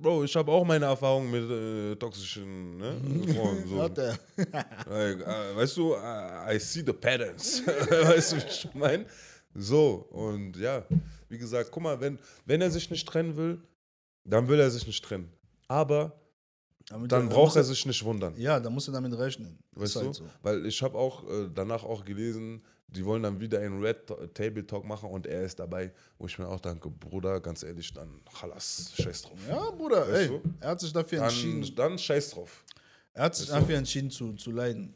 Bro, 0.00 0.24
ich 0.24 0.36
habe 0.36 0.52
auch 0.52 0.64
meine 0.64 0.84
Erfahrungen 0.84 1.30
mit 1.30 1.50
äh, 1.50 1.96
toxischen 1.96 2.78
ne, 2.78 3.34
Frauen. 3.34 3.66
So. 3.66 3.82
Hat 3.82 3.98
er. 3.98 4.18
Like, 4.88 5.20
äh, 5.20 5.56
weißt 5.56 5.76
du, 5.76 5.94
I, 5.94 6.54
I 6.54 6.58
see 6.60 6.84
the 6.86 6.92
patterns. 6.92 7.62
weißt 7.66 8.32
du, 8.32 8.36
wie 8.36 8.46
ich 8.46 8.68
meine? 8.74 9.06
So, 9.54 10.06
und 10.10 10.56
ja, 10.56 10.84
wie 11.28 11.38
gesagt, 11.38 11.70
guck 11.72 11.82
mal, 11.82 12.00
wenn, 12.00 12.18
wenn 12.46 12.60
er 12.60 12.70
sich 12.70 12.88
nicht 12.90 13.08
trennen 13.08 13.36
will, 13.36 13.60
dann 14.24 14.46
will 14.46 14.60
er 14.60 14.70
sich 14.70 14.86
nicht 14.86 15.04
trennen. 15.04 15.32
Aber 15.66 16.12
Damit 16.88 17.10
dann 17.10 17.28
da 17.28 17.34
braucht 17.34 17.56
er 17.56 17.64
sich 17.64 17.84
nicht 17.84 18.04
wundern. 18.04 18.34
Ja, 18.36 18.60
da 18.60 18.70
muss 18.70 18.86
er 18.86 18.94
damit 18.94 19.18
rechnen. 19.18 19.58
Weißt 19.72 19.96
ist 19.96 19.96
du? 19.96 20.04
halt 20.04 20.14
so. 20.14 20.24
Weil 20.42 20.64
ich 20.66 20.80
habe 20.80 20.96
auch 20.96 21.28
äh, 21.28 21.48
danach 21.52 21.82
auch 21.82 22.04
gelesen, 22.04 22.62
die 22.88 23.04
wollen 23.04 23.22
dann 23.22 23.38
wieder 23.38 23.60
einen 23.60 23.82
Red 23.82 24.06
Ta- 24.06 24.26
Table 24.34 24.66
Talk 24.66 24.84
machen 24.86 25.10
und 25.10 25.26
er 25.26 25.42
ist 25.42 25.58
dabei, 25.58 25.92
wo 26.18 26.26
ich 26.26 26.38
mir 26.38 26.48
auch 26.48 26.60
denke, 26.60 26.88
Bruder, 26.90 27.38
ganz 27.40 27.62
ehrlich, 27.62 27.92
dann 27.92 28.08
Chalas, 28.38 28.92
scheiß 29.00 29.22
drauf. 29.22 29.38
Ja, 29.48 29.70
Bruder, 29.70 30.08
Weißt 30.08 30.20
ey, 30.22 30.28
du? 30.28 30.40
er 30.60 30.70
hat 30.70 30.80
sich 30.80 30.92
dafür 30.92 31.22
entschieden. 31.22 31.62
Dann, 31.62 31.74
dann 31.90 31.98
scheiß 31.98 32.30
drauf. 32.30 32.64
Er 33.14 33.24
hat 33.24 33.36
sich 33.36 33.48
Weißt 33.48 33.56
du? 33.56 33.60
dafür 33.60 33.76
entschieden 33.76 34.10
zu, 34.10 34.32
zu 34.34 34.50
leiden. 34.52 34.94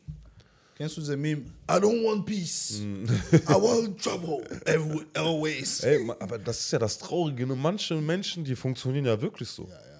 Kennst 0.74 0.96
du 0.96 1.00
diese 1.02 1.16
Meme? 1.18 1.42
I 1.70 1.74
don't 1.74 2.02
want 2.02 2.24
peace. 2.24 2.80
Mm. 2.80 3.04
I 3.34 3.52
want 3.52 4.02
trouble. 4.02 4.42
Every, 4.64 5.04
always. 5.14 5.80
Ey, 5.84 6.08
aber 6.18 6.38
das 6.38 6.60
ist 6.60 6.72
ja 6.72 6.78
das 6.78 6.96
Traurige. 6.98 7.46
Ne? 7.46 7.54
Manche 7.54 7.94
Menschen, 8.00 8.42
die 8.42 8.56
funktionieren 8.56 9.04
ja 9.04 9.20
wirklich 9.20 9.48
so. 9.50 9.64
Ja, 9.64 9.74
ja. 9.74 9.91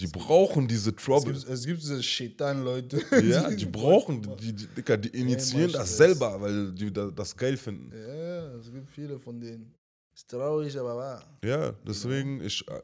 Die 0.00 0.06
brauchen 0.06 0.66
diese 0.66 0.90
Es 0.90 0.96
Trouble. 0.96 1.32
gibt, 1.34 1.46
es 1.48 1.66
gibt 1.66 1.82
diese 1.82 2.02
Shaitan-Leute. 2.02 3.02
Ja, 3.24 3.50
die 3.50 3.66
brauchen, 3.66 4.22
die, 4.40 4.52
die, 4.52 4.66
Dicker, 4.66 4.96
die 4.96 5.08
initiieren 5.10 5.72
das 5.72 5.96
selber, 5.96 6.40
weil 6.40 6.72
die 6.72 6.92
da- 6.92 7.10
das 7.10 7.36
geil 7.36 7.56
finden. 7.56 7.90
Ja, 7.92 8.54
es 8.56 8.70
gibt 8.72 8.90
viele 8.90 9.18
von 9.18 9.38
denen. 9.40 9.74
Ist 10.14 10.28
traurig, 10.30 10.76
aber 10.78 10.96
wahr. 10.96 11.38
Ja, 11.44 11.72
deswegen, 11.86 12.40
ich, 12.42 12.66
äh, 12.68 12.80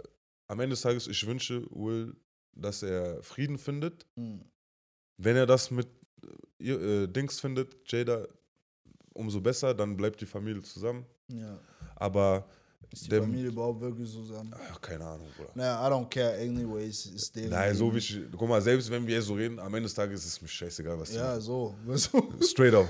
am 0.49 0.61
Ende 0.61 0.75
des 0.75 0.83
Tages, 0.83 1.07
ich 1.09 1.27
wünsche 1.27 1.63
Will, 1.71 2.15
dass 2.53 2.83
er 2.83 3.23
Frieden 3.23 3.59
findet. 3.59 4.07
Hm. 4.17 4.41
Wenn 5.19 5.37
er 5.37 5.47
das 5.47 5.71
mit 5.71 5.89
äh, 6.61 6.71
äh, 6.73 7.07
Dings 7.07 7.41
findet, 7.41 7.75
Jada, 7.91 8.27
umso 9.15 9.41
besser, 9.41 9.73
dann 9.75 9.97
bleibt 9.97 10.21
die 10.21 10.27
Familie 10.27 10.63
zusammen. 10.63 11.05
Ja. 11.29 11.59
Aber, 11.97 12.47
Ist 12.93 13.05
die 13.05 13.09
Dem- 13.11 13.25
Familie 13.25 13.49
überhaupt 13.49 13.81
wirklich 13.81 14.11
zusammen? 14.11 14.55
ach, 14.55 14.81
keine 14.81 15.05
Ahnung, 15.05 15.27
Bruder. 15.37 15.51
Naja, 15.55 15.87
I 15.87 15.91
don't 15.93 16.09
care 16.09 16.39
anyways. 16.41 17.07
Ist 17.07 17.35
deren 17.37 17.51
Nein, 17.51 17.75
so 17.75 17.93
wie 17.93 17.99
ich, 17.99 18.19
guck 18.37 18.49
mal, 18.49 18.63
selbst 18.63 18.91
wenn 18.91 19.07
wir 19.07 19.21
so 19.21 19.35
reden, 19.35 19.59
am 19.59 19.75
Ende 19.75 19.83
des 19.87 19.95
Tages 19.95 20.21
ist 20.25 20.33
es 20.35 20.43
mir 20.43 20.49
scheißegal, 20.49 20.99
was 20.99 21.13
Ja, 21.13 21.39
so. 21.41 21.75
Straight 22.41 22.75
up. 22.75 22.89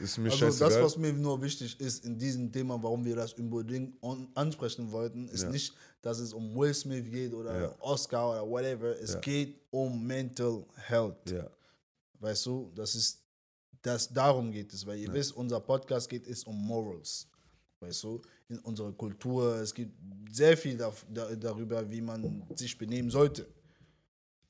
Ist 0.00 0.18
mir 0.18 0.30
Also 0.30 0.38
scheißegal. 0.38 0.70
das, 0.70 0.80
was 0.82 0.96
mir 0.96 1.12
nur 1.12 1.40
wichtig 1.42 1.78
ist 1.80 2.04
in 2.04 2.18
diesem 2.18 2.50
Thema, 2.52 2.82
warum 2.82 3.04
wir 3.04 3.16
das 3.16 3.32
unbedingt 3.34 3.94
ansprechen 4.34 4.90
wollten, 4.92 5.28
ist 5.28 5.42
Ja. 5.42 5.50
nicht, 5.50 5.74
dass 6.00 6.18
es 6.20 6.32
um 6.32 6.54
Will 6.54 6.72
Smith 6.74 7.10
geht 7.10 7.34
oder 7.34 7.60
Ja. 7.62 7.74
Oscar 7.80 8.30
oder 8.30 8.48
whatever. 8.48 8.98
Es 9.00 9.14
Ja. 9.14 9.20
geht 9.20 9.60
um 9.70 10.06
Mental 10.06 10.64
Health. 10.86 11.30
ja, 11.30 11.50
Weißt 12.20 12.46
du, 12.46 12.70
das 12.74 12.94
ist, 12.94 13.20
das, 13.82 14.08
darum 14.10 14.50
geht 14.50 14.72
es, 14.72 14.86
weil 14.86 14.98
ihr 14.98 15.12
wisst, 15.12 15.32
unser 15.36 15.60
Podcast 15.60 16.08
geht 16.08 16.26
es 16.26 16.44
um 16.44 16.56
Morals. 16.66 17.26
Weißt 17.80 18.02
du, 18.04 18.22
in 18.48 18.58
unserer 18.60 18.92
Kultur, 18.92 19.56
es 19.56 19.72
gibt 19.72 19.92
sehr 20.30 20.56
viel 20.56 20.76
da, 20.76 20.92
da, 21.12 21.34
darüber, 21.34 21.90
wie 21.90 22.00
man 22.00 22.42
sich 22.54 22.76
benehmen 22.76 23.10
sollte. 23.10 23.46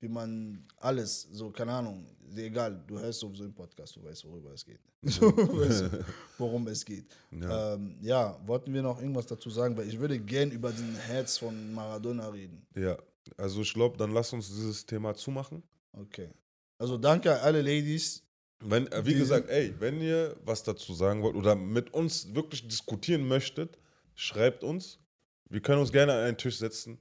Wie 0.01 0.09
man 0.09 0.67
alles, 0.79 1.29
so, 1.33 1.51
keine 1.51 1.73
Ahnung, 1.73 2.07
egal, 2.37 2.83
du 2.87 2.99
hörst 2.99 3.21
sowieso 3.21 3.45
im 3.45 3.55
Podcast, 3.55 3.97
du 3.97 4.05
weißt, 4.05 4.25
worüber 4.27 4.53
es 4.53 4.65
geht. 4.65 4.81
So, 5.03 5.27
weißt 5.37 5.91
worum 6.37 6.67
es 6.69 6.85
geht. 6.85 7.07
Ja. 7.31 7.75
Ähm, 7.75 7.97
ja, 8.03 8.39
wollten 8.45 8.73
wir 8.75 8.83
noch 8.83 9.01
irgendwas 9.01 9.27
dazu 9.27 9.49
sagen, 9.51 9.77
weil 9.77 9.89
ich 9.89 9.99
würde 9.99 10.19
gern 10.19 10.51
über 10.51 10.73
den 10.73 10.95
Herz 10.97 11.39
von 11.39 11.73
Maradona 11.73 12.29
reden. 12.29 12.67
ja. 12.75 12.97
Also 13.39 13.63
ich 13.63 13.73
glaube, 13.73 13.97
dann 13.97 14.13
lass 14.13 14.35
uns 14.35 14.49
dieses 14.49 14.85
Thema 14.85 15.15
zumachen. 15.15 15.63
Okay. 15.93 16.29
Also 16.77 16.99
danke 16.99 17.33
an 17.33 17.39
alle 17.41 17.63
Ladies, 17.63 18.23
Wenn, 18.61 18.87
äh, 18.93 19.05
wie 19.07 19.15
gesagt, 19.15 19.49
ey, 19.49 19.75
wenn 19.79 20.01
ihr 20.03 20.37
was 20.45 20.63
dazu 20.63 20.93
sagen 20.93 21.23
wollt 21.23 21.35
oder 21.35 21.55
mit 21.55 21.95
uns 21.95 22.35
wirklich 22.35 22.69
diskutieren 22.69 23.27
möchtet, 23.27 23.79
schreibt 24.15 24.65
uns. 24.65 24.99
Wir 25.49 25.61
können 25.61 25.81
uns 25.81 25.93
gerne 25.93 26.13
an 26.13 26.19
einen 26.21 26.37
Tisch 26.37 26.59
setzen 26.59 26.99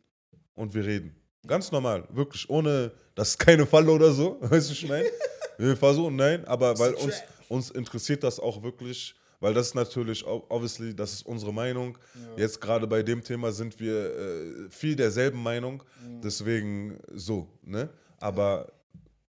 und 0.56 0.74
wir 0.74 0.86
reden. 0.86 1.16
Ganz 1.48 1.72
normal, 1.72 2.08
wirklich, 2.12 2.50
ohne, 2.50 2.92
das 3.16 3.30
ist 3.30 3.38
keine 3.40 3.66
Falle 3.66 3.92
oder 3.92 4.12
so, 4.12 4.38
weißt 4.42 4.52
du, 4.52 4.56
was 4.56 4.70
ich 4.72 4.88
meine? 4.88 5.10
Wir 5.58 5.78
versuchen, 5.78 6.16
nein, 6.16 6.44
aber 6.46 6.80
weil 6.80 6.96
uns, 6.96 7.14
uns 7.48 7.70
interessiert 7.70 8.24
das 8.24 8.40
auch 8.40 8.64
wirklich, 8.64 9.14
weil 9.40 9.54
das 9.54 9.68
ist 9.68 9.76
natürlich, 9.76 10.26
ob- 10.26 10.50
obviously, 10.52 10.96
das 10.96 11.14
ist 11.14 11.22
unsere 11.28 11.54
Meinung. 11.54 11.96
Jetzt 12.38 12.60
gerade 12.60 12.88
bei 12.88 13.04
dem 13.04 13.24
Thema 13.24 13.52
sind 13.52 13.80
wir 13.80 14.16
äh, 14.18 14.70
viel 14.72 14.96
derselben 14.96 15.44
Meinung, 15.44 15.84
deswegen 16.24 16.98
so, 17.14 17.48
ne? 17.62 17.88
Aber 18.18 18.73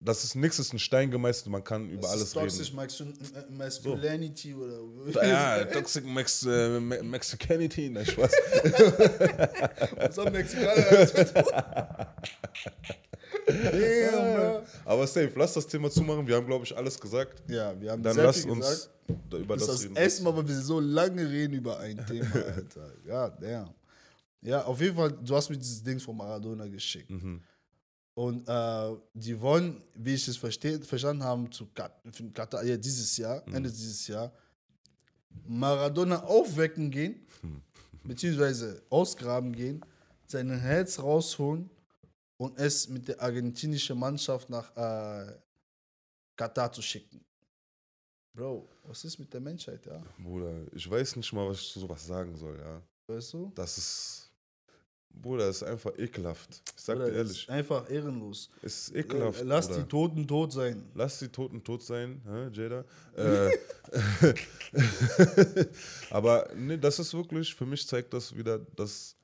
das 0.05 0.23
ist 0.25 0.35
nichts, 0.35 0.59
ist 0.59 0.73
ein 0.73 0.79
Stein 0.79 1.11
gemeißelt, 1.11 1.47
man 1.49 1.65
kann 1.65 1.89
über 1.89 2.03
Das 2.03 2.11
alles 2.13 2.23
ist 2.25 2.33
Toxic 2.35 2.75
reden. 2.75 2.75
Äh, 3.35 3.53
Masculinity 3.53 4.55
oder 4.55 4.79
Ja, 5.27 5.65
Toxic 5.65 6.05
Mex 6.07 6.43
äh, 6.45 6.79
Me- 6.81 7.03
Mexicanity, 7.03 7.89
nein, 7.91 8.05
Spaß. 8.07 8.31
Was 9.97 10.19
haben 10.19 10.33
Mexikaner 10.33 10.83
damit? 10.91 11.45
Damn, 13.47 14.35
bro. 14.37 14.63
Aber 14.85 15.07
safe, 15.07 15.33
lass 15.37 15.55
das 15.55 15.67
Thema 15.67 15.91
zumachen, 15.91 16.27
wir 16.27 16.37
haben, 16.37 16.47
glaube 16.47 16.65
ich, 16.65 16.77
alles 16.77 16.99
gesagt. 16.99 17.43
Ja, 17.51 17.79
wir 17.81 17.91
haben 17.93 18.03
Dann 18.03 18.15
sehr 18.15 18.25
lass 18.25 18.41
viel 18.43 18.51
uns 18.51 18.67
gesagt. 18.67 18.91
da 19.31 19.37
über 19.39 19.57
Das 19.57 19.67
das, 19.67 19.75
ist 19.77 19.83
das 19.83 19.91
reden. 19.91 19.97
erste 19.97 20.23
Mal, 20.23 20.37
weil 20.37 20.49
wir 20.49 20.55
so 20.61 20.81
lange 20.81 21.29
reden 21.29 21.55
über 21.55 21.79
ein 21.79 22.05
Thema, 22.07 22.35
Alter. 22.35 22.93
Ja, 23.07 23.29
damn. 23.31 23.71
Ja, 24.41 24.63
auf 24.65 24.81
jeden 24.81 24.97
Fall, 24.97 25.13
du 25.13 25.35
hast 25.35 25.51
mir 25.51 25.57
dieses 25.59 25.83
Ding 25.83 25.99
von 25.99 26.17
Maradona 26.17 26.67
geschickt. 26.69 27.11
Mhm. 27.11 27.43
Und 28.15 28.49
äh, 28.49 28.97
die 29.13 29.41
wollen, 29.41 29.83
wie 29.95 30.15
ich 30.15 30.29
es 30.29 30.37
verstehe, 30.37 30.81
verstanden 30.81 31.25
habe, 31.25 31.51
zu 31.51 31.67
Katar, 32.33 32.63
ja, 32.65 32.77
dieses 32.77 33.17
Jahr, 33.17 33.43
Mhm. 33.47 33.55
Ende 33.55 33.71
dieses 33.71 34.07
Jahr, 34.07 34.33
Maradona 35.47 36.23
aufwecken 36.23 36.91
gehen, 36.91 37.27
beziehungsweise 38.05 38.83
ausgraben 38.89 39.53
gehen, 39.53 39.85
sein 40.27 40.49
Herz 40.59 40.99
rausholen 41.01 41.69
und 42.37 42.59
es 42.59 42.89
mit 42.89 43.09
der 43.09 43.21
argentinischen 43.21 43.99
Mannschaft 43.99 44.49
nach 44.49 44.71
äh, 44.77 45.33
Katar 46.37 46.73
zu 46.73 46.83
schicken. 46.83 47.21
Bro, 48.33 48.69
was 48.85 49.05
ist 49.05 49.19
mit 49.19 49.33
der 49.33 49.41
Menschheit, 49.41 49.85
ja? 49.87 50.03
Bruder, 50.19 50.53
ich 50.73 50.89
weiß 50.91 51.17
nicht 51.17 51.33
mal, 51.33 51.49
was 51.49 51.61
ich 51.61 51.73
zu 51.73 51.81
sowas 51.81 52.05
sagen 52.07 52.37
soll, 52.37 52.59
ja. 52.59 52.83
Weißt 53.07 53.33
du? 53.35 53.53
Das 53.55 53.79
ist. 53.79 54.31
Bruder, 55.21 55.49
ist 55.49 55.63
einfach 55.63 55.93
ekelhaft. 55.99 56.63
Ich 56.77 56.83
sag 56.83 56.97
Bruder, 56.97 57.11
dir 57.11 57.17
ehrlich. 57.17 57.43
ist 57.43 57.51
Einfach 57.51 57.89
ehrenlos. 57.91 58.51
Es 58.63 58.89
ist 58.89 58.97
ekelhaft. 58.97 59.41
Äh, 59.41 59.45
Lass 59.45 59.69
Bruder. 59.69 59.81
die 59.83 59.89
Toten 59.89 60.27
tot 60.29 60.53
sein. 60.53 60.91
Lass 60.95 61.19
die 61.19 61.29
Toten 61.29 61.65
tot 61.65 61.83
sein, 61.83 62.23
hä, 62.27 62.49
Jada. 62.53 62.85
Äh, 63.17 63.57
aber 66.11 66.49
nee, 66.55 66.77
das 66.77 66.99
ist 66.99 67.15
wirklich, 67.15 67.55
für 67.55 67.67
mich 67.67 67.87
zeigt 67.87 68.13
das 68.13 68.37
wieder, 68.37 68.59
dass, 68.59 69.17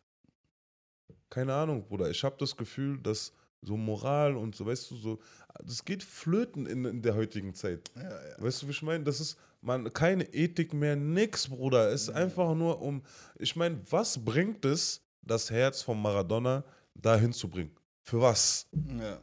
keine 1.29 1.55
Ahnung, 1.55 1.85
Bruder, 1.87 2.11
ich 2.11 2.23
habe 2.25 2.37
das 2.39 2.57
Gefühl, 2.57 2.99
dass 2.99 3.33
so 3.63 3.77
Moral 3.77 4.37
und 4.37 4.55
so, 4.57 4.67
weißt 4.67 4.91
du, 4.91 4.97
so, 4.97 5.19
das 5.63 5.85
geht 5.85 6.03
flöten 6.03 6.67
in, 6.67 6.85
in 6.85 7.03
der 7.03 7.15
heutigen 7.15 7.55
Zeit. 7.55 7.91
Ja, 7.95 8.03
ja. 8.03 8.35
Weißt 8.39 8.63
du, 8.63 8.67
wie 8.67 8.71
ich 8.71 8.83
meine? 8.83 9.05
Das 9.05 9.21
ist, 9.21 9.37
man, 9.61 9.93
keine 9.93 10.25
Ethik 10.33 10.73
mehr, 10.73 10.97
nix, 10.97 11.49
Bruder. 11.49 11.91
Es 11.91 12.03
ist 12.03 12.11
einfach 12.11 12.55
nur 12.55 12.81
um, 12.81 13.03
ich 13.39 13.57
meine, 13.57 13.81
was 13.91 14.25
bringt 14.25 14.65
es, 14.65 15.03
das 15.23 15.51
Herz 15.51 15.83
von 15.83 16.01
Maradona 16.01 16.65
dahin 16.95 17.33
zu 17.33 17.49
bringen? 17.49 17.77
Für 18.03 18.21
was? 18.21 18.67
ja. 18.99 19.21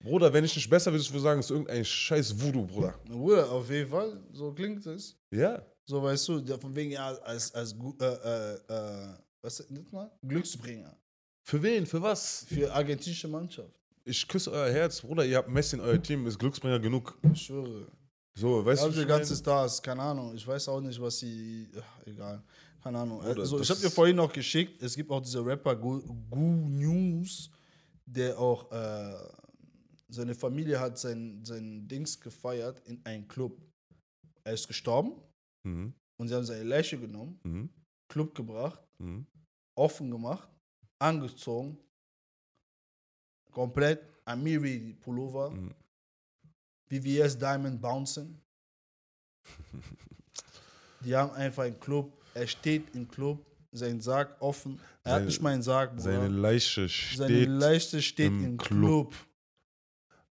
Bruder, 0.00 0.32
wenn 0.32 0.44
ich 0.44 0.54
nicht 0.54 0.70
besser 0.70 0.94
ich 0.94 1.10
würde 1.10 1.22
sagen, 1.22 1.40
es 1.40 1.46
ist 1.46 1.50
irgendein 1.50 1.84
scheiß 1.84 2.40
Voodoo, 2.40 2.64
Bruder. 2.66 2.94
Bruder, 3.08 3.50
auf 3.50 3.68
jeden 3.68 3.90
Fall, 3.90 4.20
so 4.32 4.52
klingt 4.52 4.86
es. 4.86 5.16
Ja. 5.32 5.60
So, 5.86 6.02
weißt 6.02 6.28
du, 6.28 6.58
von 6.58 6.76
wegen, 6.76 6.92
ja, 6.92 7.08
als, 7.08 7.52
als 7.52 7.72
äh, 7.72 8.04
äh, 8.04 8.54
äh, 8.68 9.14
was 9.42 9.56
das 9.56 9.70
mal? 9.90 10.10
Glücksbringer. 10.22 10.96
Für 11.42 11.62
wen? 11.62 11.86
Für 11.86 12.00
was? 12.00 12.44
Für 12.48 12.72
argentinische 12.72 13.26
Mannschaft. 13.26 13.74
Ich 14.04 14.26
küsse 14.28 14.52
euer 14.52 14.70
Herz, 14.70 15.00
Bruder. 15.00 15.24
Ihr 15.24 15.38
habt 15.38 15.48
Messi 15.48 15.76
in 15.76 15.82
euer 15.82 16.00
Team, 16.00 16.26
ist 16.26 16.38
Glücksbringer 16.38 16.78
genug. 16.78 17.18
Ich 17.32 17.42
schwöre. 17.42 17.86
So, 18.34 18.64
weißt 18.64 18.80
Ich 18.80 18.80
du, 18.80 18.84
habe 18.84 18.92
wie 18.92 18.96
die 18.98 19.02
ich 19.02 19.08
ganze? 19.08 19.34
Stars, 19.36 19.82
keine 19.82 20.02
Ahnung. 20.02 20.34
Ich 20.34 20.46
weiß 20.46 20.68
auch 20.68 20.80
nicht, 20.80 21.00
was 21.00 21.18
sie. 21.18 21.68
Ach, 21.76 22.06
egal. 22.06 22.42
Keine 22.82 22.98
Ahnung. 23.00 23.20
Bruder, 23.20 23.40
also, 23.40 23.60
ich 23.60 23.70
habe 23.70 23.80
dir 23.80 23.90
vorhin 23.90 24.16
noch 24.16 24.32
geschickt, 24.32 24.80
es 24.82 24.94
gibt 24.94 25.10
auch 25.10 25.20
diese 25.20 25.44
Rapper 25.44 25.74
Gu 25.76 26.00
News, 26.30 27.50
der 28.06 28.38
auch 28.38 28.70
äh, 28.70 29.14
seine 30.08 30.34
Familie 30.34 30.78
hat 30.80 30.98
sein, 30.98 31.44
sein 31.44 31.86
Dings 31.88 32.18
gefeiert 32.20 32.80
in 32.86 33.04
einem 33.04 33.26
Club. 33.28 33.60
Er 34.44 34.54
ist 34.54 34.66
gestorben 34.66 35.20
Mhm. 35.64 35.92
und 36.18 36.28
sie 36.28 36.34
haben 36.34 36.44
seine 36.44 36.62
Leiche 36.64 36.98
genommen, 36.98 37.38
Mhm. 37.42 37.68
Club 38.08 38.34
gebracht, 38.34 38.80
Mhm. 38.98 39.26
offen 39.74 40.10
gemacht, 40.10 40.48
angezogen, 40.98 41.76
komplett 43.50 44.00
Amiri 44.24 44.94
Pullover, 45.00 45.50
Mhm. 45.50 45.74
VVS 46.88 47.36
Diamond 47.38 47.80
Bouncing. 47.82 48.40
Die 51.00 51.14
haben 51.14 51.32
einfach 51.32 51.64
einen 51.64 51.78
Club, 51.78 52.17
er 52.38 52.46
steht 52.46 52.94
im 52.94 53.08
Club, 53.08 53.44
sein 53.72 54.00
Sarg 54.00 54.36
offen. 54.40 54.80
Er 55.04 55.12
hat 55.12 55.18
Seine- 55.18 55.26
nicht 55.26 55.42
mal 55.42 55.52
einen 55.52 55.62
Sarg, 55.62 55.90
Bruder. 55.96 56.02
Seine 56.02 56.28
Leiche 56.28 56.88
Seine 56.88 56.88
steht. 57.34 57.48
Leiche 57.48 58.02
steht 58.02 58.26
im 58.28 58.44
im, 58.44 58.56
Club. 58.56 59.10
Club. 59.10 59.14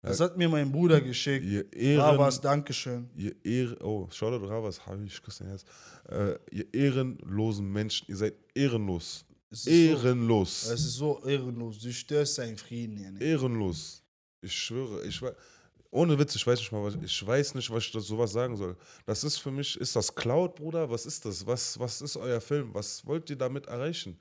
Das 0.02 0.20
hat 0.20 0.38
mir 0.38 0.50
mein 0.50 0.70
Bruder 0.72 1.00
geschickt. 1.00 1.46
ihr 1.46 1.72
Ehren, 1.72 2.02
Ravas, 2.02 2.42
Dankeschön. 2.42 3.10
ihr 3.16 3.34
Ehren, 3.46 3.78
oh, 3.82 4.08
Shoutout 4.12 4.46
Ravas, 4.48 4.86
habe 4.86 5.06
ich 5.06 5.22
küsse 5.24 5.44
dein 5.44 5.50
Herz. 5.50 5.64
Äh, 6.10 6.38
ihr 6.52 6.74
ehrenlosen 6.74 7.72
Menschen, 7.72 8.06
ihr 8.10 8.18
seid 8.18 8.34
ehrenlos. 8.54 9.26
Es 9.50 9.60
ist, 9.60 9.66
so, 9.66 9.72
Ehrenlos. 9.72 10.66
es 10.66 10.82
ist 10.82 10.96
so 10.96 11.24
ehrenlos. 11.26 11.80
Du 11.80 11.94
störst 11.94 12.36
seinen 12.36 12.58
Frieden 12.58 12.96
nicht. 13.14 13.22
ehrenlos. 13.22 14.04
Ich 14.42 14.54
schwöre, 14.54 15.06
ich 15.06 15.22
weiß, 15.22 15.34
ohne 15.94 16.18
Witz, 16.18 16.36
ich 16.36 16.46
weiß 16.46 16.60
nicht 16.60 16.72
mal, 16.72 16.84
was, 16.84 16.96
ich 16.96 17.26
weiß 17.26 17.56
nicht, 17.56 17.70
was 17.70 17.84
ich 17.84 17.92
das 17.92 18.06
sowas 18.06 18.32
sagen 18.32 18.58
soll. 18.58 18.76
Das 19.06 19.24
ist 19.24 19.38
für 19.38 19.52
mich, 19.52 19.80
ist 19.80 19.96
das 19.96 20.14
Cloud, 20.14 20.56
Bruder? 20.56 20.90
Was 20.90 21.06
ist 21.06 21.24
das? 21.26 21.46
Was, 21.46 21.80
was 21.80 22.02
ist 22.02 22.18
euer 22.18 22.42
Film? 22.42 22.74
Was 22.74 23.06
wollt 23.06 23.30
ihr 23.30 23.36
damit 23.36 23.68
erreichen? 23.68 24.18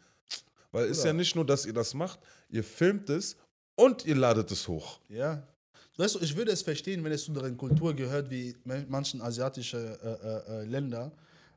Weil 0.70 0.86
es 0.86 0.98
ist 0.98 1.04
ja 1.04 1.12
nicht 1.12 1.34
nur, 1.34 1.44
dass 1.44 1.66
ihr 1.66 1.72
das 1.72 1.94
macht, 1.94 2.20
ihr 2.48 2.64
filmt 2.64 3.08
es 3.10 3.36
und 3.74 4.04
ihr 4.06 4.16
ladet 4.16 4.50
es 4.50 4.68
hoch. 4.68 5.00
Ja. 5.08 5.46
Weißt 5.96 6.14
du, 6.14 6.20
ich 6.20 6.34
würde 6.36 6.52
es 6.52 6.62
verstehen, 6.62 7.04
wenn 7.04 7.12
es 7.12 7.24
zu 7.24 7.32
deren 7.32 7.56
Kultur 7.56 7.94
gehört, 7.94 8.30
wie 8.30 8.54
manchen 8.88 9.20
asiatischen 9.20 9.80
äh, 9.80 10.12
äh, 10.12 10.62
äh, 10.62 10.64
Länder. 10.64 11.12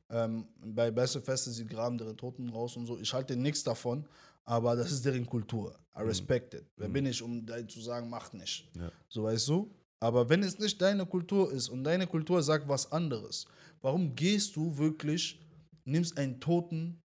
Ähm, 0.09 0.47
bei 0.63 0.91
Beste 0.91 1.21
Feste, 1.21 1.51
sie 1.51 1.65
graben 1.65 1.97
deren 1.97 2.15
Toten 2.15 2.49
raus 2.49 2.75
und 2.75 2.85
so. 2.85 2.97
Ich 2.99 3.13
halte 3.13 3.35
nichts 3.35 3.63
davon, 3.63 4.05
aber 4.43 4.75
das 4.75 4.91
ist 4.91 5.03
deren 5.05 5.25
Kultur. 5.25 5.77
I 5.97 6.01
respect 6.01 6.53
it. 6.53 6.65
Wer 6.75 6.89
bin 6.89 7.05
ich, 7.05 7.21
um 7.21 7.45
zu 7.67 7.81
sagen, 7.81 8.09
macht 8.09 8.33
nicht. 8.33 8.69
Ja. 8.75 8.91
So 9.07 9.23
weißt 9.23 9.47
du? 9.47 9.71
Aber 9.99 10.30
wenn 10.30 10.43
es 10.43 10.59
nicht 10.59 10.81
deine 10.81 11.05
Kultur 11.05 11.51
ist 11.51 11.69
und 11.69 11.84
deine 11.84 12.07
Kultur 12.07 12.43
sagt 12.43 12.67
was 12.67 12.91
anderes, 12.91 13.45
warum 13.81 14.15
gehst 14.15 14.55
du 14.55 14.77
wirklich, 14.77 15.39
nimmst 15.85 16.17
einen 16.17 16.39
Toten 16.39 17.01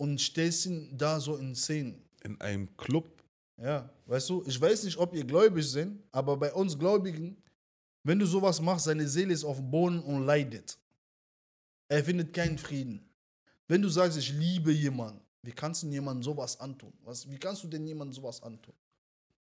und 0.00 0.20
stellst 0.20 0.66
ihn 0.66 0.96
da 0.96 1.20
so 1.20 1.36
in 1.36 1.54
Szenen? 1.54 2.02
In 2.22 2.40
einem 2.40 2.76
Club. 2.76 3.22
Ja, 3.60 3.90
weißt 4.06 4.30
du, 4.30 4.44
ich 4.46 4.60
weiß 4.60 4.84
nicht, 4.84 4.96
ob 4.96 5.14
ihr 5.14 5.24
gläubig 5.24 5.68
sind, 5.68 6.02
aber 6.12 6.36
bei 6.36 6.52
uns 6.52 6.78
Gläubigen, 6.78 7.36
wenn 8.04 8.18
du 8.18 8.26
sowas 8.26 8.60
machst, 8.60 8.84
seine 8.84 9.06
Seele 9.08 9.34
ist 9.34 9.44
auf 9.44 9.56
dem 9.56 9.70
Boden 9.70 10.00
und 10.00 10.24
leidet. 10.24 10.78
Er 11.88 12.04
findet 12.04 12.32
keinen 12.32 12.58
Frieden. 12.58 13.04
Wenn 13.66 13.82
du 13.82 13.88
sagst, 13.88 14.16
ich 14.16 14.32
liebe 14.32 14.72
jemanden, 14.72 15.20
wie 15.42 15.52
kannst 15.52 15.82
du 15.82 15.88
jemandem 15.88 16.22
sowas 16.22 16.58
antun? 16.60 16.92
Was, 17.04 17.28
wie 17.28 17.38
kannst 17.38 17.64
du 17.64 17.68
denn 17.68 17.86
jemandem 17.86 18.14
sowas 18.14 18.42
antun? 18.42 18.74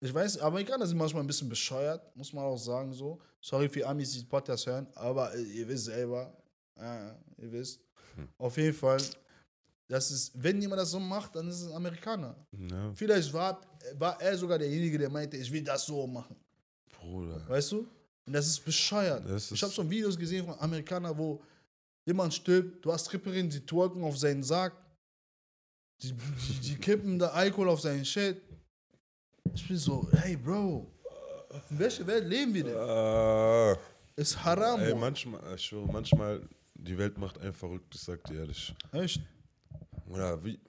Ich 0.04 0.14
weiß, 0.14 0.40
Amerikaner 0.40 0.86
sind 0.86 0.98
manchmal 0.98 1.24
ein 1.24 1.28
bisschen 1.28 1.48
bescheuert, 1.48 2.14
muss 2.16 2.34
man 2.34 2.44
auch 2.44 2.58
sagen 2.58 2.92
so. 2.94 3.22
Sorry 3.40 3.70
für 3.70 3.88
Amis, 3.88 4.12
die 4.12 4.24
Podcast 4.26 4.66
hören, 4.68 4.86
aber 4.96 5.34
äh, 5.34 5.42
ihr 5.42 5.66
wisst 5.68 5.86
selber, 5.86 6.36
äh, 6.76 7.08
ihr 7.38 7.52
wisst. 7.54 7.80
Auf 8.38 8.58
jeden 8.58 8.74
Fall, 8.76 9.02
das 9.88 10.12
ist, 10.12 10.32
wenn 10.44 10.62
jemand 10.62 10.82
das 10.82 10.92
so 10.92 11.00
macht, 11.00 11.34
dann 11.38 11.48
ist 11.48 11.62
es 11.62 11.68
ein 11.68 11.74
Amerikaner. 11.74 12.36
Ja, 12.52 12.92
Vielleicht 12.94 13.32
war, 13.34 13.62
war 13.98 14.22
er 14.22 14.38
sogar 14.38 14.60
derjenige, 14.60 14.98
der 14.98 15.10
meinte, 15.10 15.38
ich 15.38 15.50
will 15.50 15.64
das 15.64 15.86
so 15.86 16.06
machen. 16.06 16.36
Bruder. 17.00 17.42
Weißt 17.48 17.72
du? 17.72 17.88
Und 18.26 18.34
das 18.34 18.48
ist 18.48 18.60
bescheuert. 18.64 19.24
Das 19.30 19.46
ich 19.46 19.54
ist- 19.54 19.64
habe 19.64 19.72
schon 19.72 19.90
Videos 19.90 20.18
gesehen 20.18 20.46
von 20.46 20.60
Amerikanern, 20.60 21.18
wo 21.18 21.42
jemand 22.06 22.34
stirbt, 22.34 22.84
du 22.84 22.92
hast 22.92 23.06
Stripperin, 23.06 23.50
die 23.50 23.66
twerken 23.66 24.04
auf 24.04 24.18
seinen 24.18 24.44
Sarg, 24.44 24.74
die, 26.02 26.12
die, 26.14 26.60
die 26.60 26.76
kippen 26.76 27.18
da 27.18 27.30
Alkohol 27.30 27.70
auf 27.70 27.80
seinen 27.80 28.04
Shit. 28.04 28.42
Ich 29.54 29.68
bin 29.68 29.78
so, 29.78 30.08
hey 30.14 30.36
Bro, 30.36 30.88
in 31.70 31.80
welcher 31.80 32.06
Welt 32.08 32.26
leben 32.28 32.54
wir 32.54 32.64
denn? 32.64 32.76
Ah, 32.78 33.78
Ist 34.16 34.44
haram, 34.44 34.80
ey, 34.82 34.96
manchmal, 34.96 35.40
ich 35.56 35.62
schwöre, 35.66 35.86
manchmal, 35.92 36.42
die 36.74 36.98
Welt 36.98 37.18
macht 37.18 37.40
einen 37.40 37.54
verrückt, 37.54 37.94
ich 37.94 38.02
sag 38.02 38.24
dir 38.26 38.40
ehrlich. 38.40 38.74
Echt? 38.92 39.22
Oder 40.10 40.44
wie? 40.44 40.60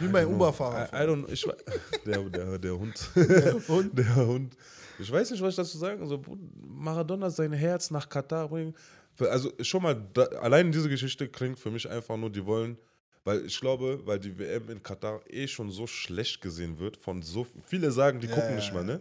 Wie 0.00 0.08
bei 0.08 0.26
Uber-Fahrer. 0.26 0.88
I, 0.92 1.04
I 1.04 1.08
don't, 1.08 1.28
ich, 1.30 1.46
wei- 1.46 1.54
der, 2.06 2.22
der, 2.24 2.58
der 2.58 2.78
Hund. 2.78 3.10
Hund? 3.68 3.96
Der 3.98 4.16
Hund. 4.16 4.56
Ich 4.98 5.10
weiß 5.10 5.30
nicht, 5.32 5.42
was 5.42 5.50
ich 5.50 5.56
dazu 5.56 5.76
sagen 5.78 6.06
soll. 6.06 6.20
Maradona 6.60 7.28
sein 7.30 7.52
Herz 7.52 7.90
nach 7.90 8.08
Katar 8.08 8.48
bringen. 8.48 8.74
Also 9.18 9.52
schon 9.60 9.82
mal, 9.82 9.94
da, 10.12 10.22
allein 10.40 10.70
diese 10.72 10.88
Geschichte 10.88 11.28
klingt 11.28 11.58
für 11.58 11.70
mich 11.70 11.88
einfach 11.88 12.16
nur, 12.16 12.30
die 12.30 12.44
wollen, 12.44 12.76
weil 13.24 13.44
ich 13.46 13.58
glaube, 13.60 14.00
weil 14.04 14.18
die 14.20 14.38
WM 14.38 14.68
in 14.70 14.82
Katar 14.82 15.20
eh 15.28 15.46
schon 15.48 15.70
so 15.70 15.86
schlecht 15.86 16.40
gesehen 16.40 16.78
wird, 16.78 16.96
von 16.96 17.22
so 17.22 17.46
viele 17.66 17.90
sagen, 17.90 18.20
die 18.20 18.26
Ja, 18.28 18.34
gucken 18.34 18.50
ja, 18.50 18.56
nicht 18.56 18.72
mal, 18.72 18.84
ne? 18.84 19.00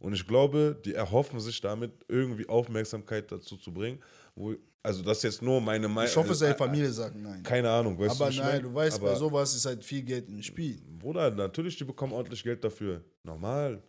Und 0.00 0.12
ich 0.12 0.26
glaube, 0.26 0.80
die 0.84 0.94
erhoffen 0.94 1.40
sich 1.40 1.60
damit 1.60 1.90
irgendwie 2.06 2.48
Aufmerksamkeit 2.48 3.32
dazu 3.32 3.56
zu 3.56 3.72
bringen. 3.74 3.98
Wo, 4.36 4.54
also 4.80 5.02
das 5.02 5.16
ist 5.18 5.22
jetzt 5.24 5.42
nur 5.42 5.60
meine 5.60 5.88
Meinung. 5.88 6.08
Ich 6.08 6.16
hoffe, 6.16 6.34
seine 6.36 6.54
Familie 6.54 6.92
sagt 6.92 7.16
nein. 7.16 7.42
Keine 7.42 7.68
Ahnung, 7.68 7.98
weißt 7.98 8.12
Aber 8.20 8.26
du, 8.26 8.30
ich 8.36 8.38
nein, 8.40 8.62
du 8.62 8.72
weißt, 8.72 8.98
Aber- 9.00 9.10
bei 9.10 9.14
sowas 9.18 9.56
ist 9.56 9.66
halt 9.66 9.84
viel 9.84 10.02
Geld 10.02 10.28
im 10.28 10.40
Spiel. 10.40 10.80
Bruder, 11.00 11.32
natürlich, 11.32 11.76
die 11.76 11.84
bekommen 11.84 12.12
ordentlich 12.12 12.44
Geld 12.44 12.62
dafür. 12.62 13.02
Normal. 13.24 13.82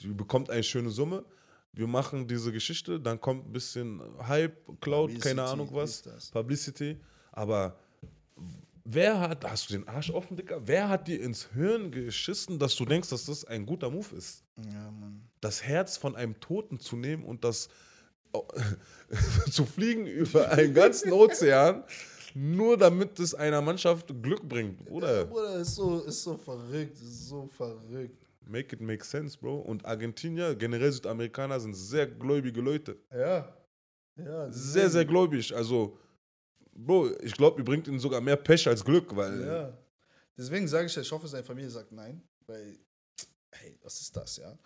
Die 0.00 0.08
bekommt 0.08 0.50
eine 0.50 0.62
schöne 0.62 0.90
Summe. 0.90 1.24
Wir 1.72 1.86
machen 1.86 2.28
diese 2.28 2.52
Geschichte, 2.52 3.00
dann 3.00 3.18
kommt 3.18 3.48
ein 3.48 3.52
bisschen 3.52 4.02
Hype, 4.28 4.54
Cloud, 4.82 5.08
keine 5.18 5.36
Publicity 5.36 5.40
Ahnung 5.40 5.68
was. 5.72 6.02
Publicity. 6.30 7.00
Aber 7.32 7.76
wer 8.84 9.20
hat, 9.20 9.44
hast 9.44 9.70
du 9.70 9.74
den 9.74 9.88
Arsch 9.88 10.10
offen, 10.10 10.36
Dicker? 10.36 10.60
Wer 10.66 10.88
hat 10.88 11.08
dir 11.08 11.20
ins 11.20 11.48
Hirn 11.54 11.90
geschissen, 11.90 12.58
dass 12.58 12.74
du 12.76 12.84
denkst, 12.84 13.08
dass 13.10 13.26
das 13.26 13.44
ein 13.44 13.66
guter 13.66 13.90
Move 13.90 14.14
ist? 14.16 14.44
Ja, 14.56 14.90
Mann. 14.90 15.22
Das 15.40 15.62
Herz 15.62 15.96
von 15.96 16.14
einem 16.16 16.38
Toten 16.40 16.78
zu 16.78 16.96
nehmen 16.96 17.24
und 17.24 17.44
das 17.44 17.68
zu 19.50 19.64
fliegen 19.64 20.06
über 20.06 20.50
einen 20.50 20.74
ganzen 20.74 21.12
Ozean, 21.12 21.84
nur 22.34 22.76
damit 22.76 23.20
es 23.20 23.34
einer 23.34 23.60
Mannschaft 23.60 24.08
Glück 24.22 24.48
bringt, 24.48 24.80
Ja, 24.80 24.86
Bruder. 24.86 25.24
Bruder, 25.26 25.56
ist 25.56 25.74
so, 25.76 26.00
ist 26.00 26.22
so 26.22 26.36
verrückt, 26.36 26.94
ist 26.94 27.28
so 27.28 27.46
verrückt. 27.46 28.18
Make 28.46 28.74
it 28.74 28.80
make 28.80 29.04
sense, 29.04 29.38
Bro. 29.38 29.60
Und 29.60 29.84
Argentinier, 29.86 30.54
generell 30.54 30.92
Südamerikaner, 30.92 31.58
sind 31.60 31.74
sehr 31.74 32.06
gläubige 32.06 32.60
Leute. 32.60 32.96
Ja. 33.12 33.56
Ja, 34.16 34.50
Sehr, 34.50 34.90
sehr 34.90 35.04
gläubig. 35.04 35.54
Also, 35.54 35.98
Bro, 36.76 37.10
ich 37.22 37.32
glaube, 37.34 37.60
ihr 37.60 37.64
bringt 37.64 37.86
ihnen 37.88 37.98
sogar 38.00 38.20
mehr 38.20 38.36
Pech 38.36 38.66
als 38.68 38.84
Glück, 38.84 39.14
weil. 39.14 39.46
Ja. 39.46 39.78
Deswegen 40.36 40.66
sage 40.66 40.86
ich, 40.86 40.96
ich 40.96 41.12
hoffe, 41.12 41.28
seine 41.28 41.44
Familie 41.44 41.70
sagt 41.70 41.92
nein, 41.92 42.20
weil, 42.46 42.78
hey, 43.52 43.78
was 43.82 44.00
ist 44.00 44.16
das, 44.16 44.36
ja? 44.38 44.58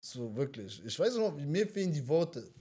So 0.00 0.34
wirklich. 0.34 0.82
Ich 0.84 0.98
weiß 0.98 1.14
noch, 1.16 1.36
mir 1.36 1.66
fehlen 1.68 1.92
die 1.92 2.06
Worte. 2.08 2.52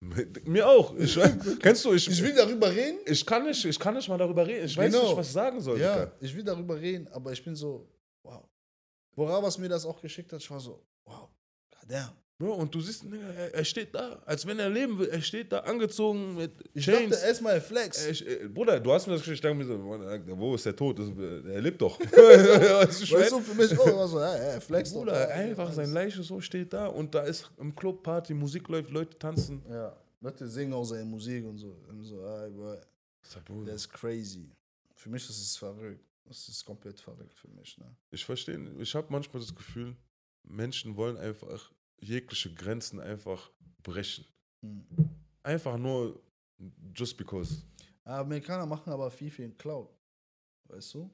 Mir 0.44 0.68
auch. 0.68 0.94
Ich, 0.96 1.16
weiß- 1.16 1.58
kennst 1.60 1.84
du, 1.84 1.92
ich, 1.94 2.06
Ich 2.08 2.22
will 2.22 2.34
darüber 2.34 2.70
reden. 2.70 2.98
ich, 3.06 3.24
kann 3.26 3.44
nicht, 3.44 3.64
ich 3.64 3.78
kann 3.78 3.94
nicht 3.94 4.08
mal 4.08 4.18
darüber 4.18 4.46
reden. 4.46 4.66
Ich 4.66 4.76
weiß 4.76 4.92
Genau. 4.92 5.04
nicht, 5.08 5.16
was 5.16 5.26
ich 5.28 5.32
sagen 5.32 5.60
soll. 5.60 5.80
Ja, 5.80 6.12
ich 6.20 6.36
will 6.36 6.44
darüber 6.44 6.78
reden, 6.78 7.08
aber 7.08 7.32
ich 7.32 7.42
bin 7.42 7.56
so, 7.56 7.88
wow. 8.22 8.44
Worauf 9.16 9.42
was 9.42 9.58
mir 9.58 9.68
das 9.68 9.84
auch 9.86 10.00
geschickt 10.00 10.32
hat, 10.32 10.40
ich 10.40 10.50
war 10.50 10.60
so, 10.60 10.86
wow, 11.06 11.28
goddamn. 11.80 12.10
Bro, 12.38 12.52
und 12.56 12.74
du 12.74 12.80
siehst, 12.82 13.02
Digga, 13.04 13.16
er, 13.30 13.54
er 13.54 13.64
steht 13.64 13.94
da, 13.94 14.20
als 14.26 14.46
wenn 14.46 14.58
er 14.58 14.68
leben 14.68 14.98
will. 14.98 15.08
Er 15.08 15.22
steht 15.22 15.50
da 15.52 15.60
angezogen 15.60 16.36
mit 16.36 16.52
Ich 16.74 16.84
Chains. 16.84 17.10
dachte 17.12 17.26
erstmal 17.26 17.60
Flex. 17.62 18.06
Ich, 18.06 18.26
äh, 18.26 18.46
Bruder, 18.48 18.78
du 18.78 18.92
hast 18.92 19.06
mir 19.06 19.14
das 19.14 19.22
geschickt, 19.22 19.36
ich 19.36 19.40
dachte 19.40 19.54
mir 19.54 19.64
so, 19.64 20.38
wo 20.38 20.54
ist 20.54 20.66
der 20.66 20.76
Tod? 20.76 20.98
Das, 20.98 21.08
er 21.08 21.62
lebt 21.62 21.80
doch. 21.80 21.98
weißt 22.00 23.00
du, 23.00 23.04
ich 23.04 23.42
für 23.42 23.54
mich, 23.54 23.70
war 23.78 24.06
so, 24.06 24.20
ja, 24.20 24.52
ja, 24.52 24.60
Flex. 24.60 24.92
doch. 24.92 24.98
Bruder, 24.98 25.28
Ja, 25.30 25.34
einfach 25.34 25.72
sein 25.72 25.90
Leiche 25.92 26.22
so 26.22 26.38
steht 26.40 26.74
da 26.74 26.88
und 26.88 27.14
da 27.14 27.22
ist 27.22 27.50
im 27.58 27.74
Club 27.74 28.02
Party, 28.02 28.34
Musik 28.34 28.68
läuft, 28.68 28.90
Leute 28.90 29.18
tanzen. 29.18 29.62
Ja, 29.70 29.96
Leute 30.20 30.46
singen 30.46 30.74
auch 30.74 30.84
seine 30.84 31.06
Musik 31.06 31.42
und 31.46 31.56
so. 31.56 31.74
Und 31.88 32.02
so, 32.02 32.22
ah, 32.22 32.48
boy, 32.50 32.76
das 33.64 33.76
ist 33.76 33.92
crazy. 33.92 34.50
Für 34.94 35.08
mich 35.08 35.22
ist 35.22 35.40
es 35.40 35.56
verrückt. 35.56 36.04
Das 36.26 36.48
ist 36.48 36.64
komplett 36.64 37.00
verrückt 37.00 37.32
für 37.34 37.48
mich. 37.48 37.78
Ne? 37.78 37.86
Ich 38.10 38.24
verstehe, 38.24 38.58
ich 38.78 38.94
habe 38.94 39.06
manchmal 39.10 39.40
das 39.40 39.54
Gefühl, 39.54 39.96
Menschen 40.42 40.96
wollen 40.96 41.16
einfach 41.16 41.70
jegliche 42.00 42.52
Grenzen 42.52 43.00
einfach 43.00 43.50
brechen. 43.82 44.24
Hm. 44.62 44.84
Einfach 45.42 45.76
nur 45.76 46.20
just 46.94 47.16
because. 47.16 47.62
Amerikaner 48.04 48.66
machen 48.66 48.92
aber 48.92 49.10
viel 49.10 49.30
für 49.30 49.42
den 49.42 49.56
Cloud. 49.56 49.88
Weißt 50.68 50.94
du? 50.94 51.10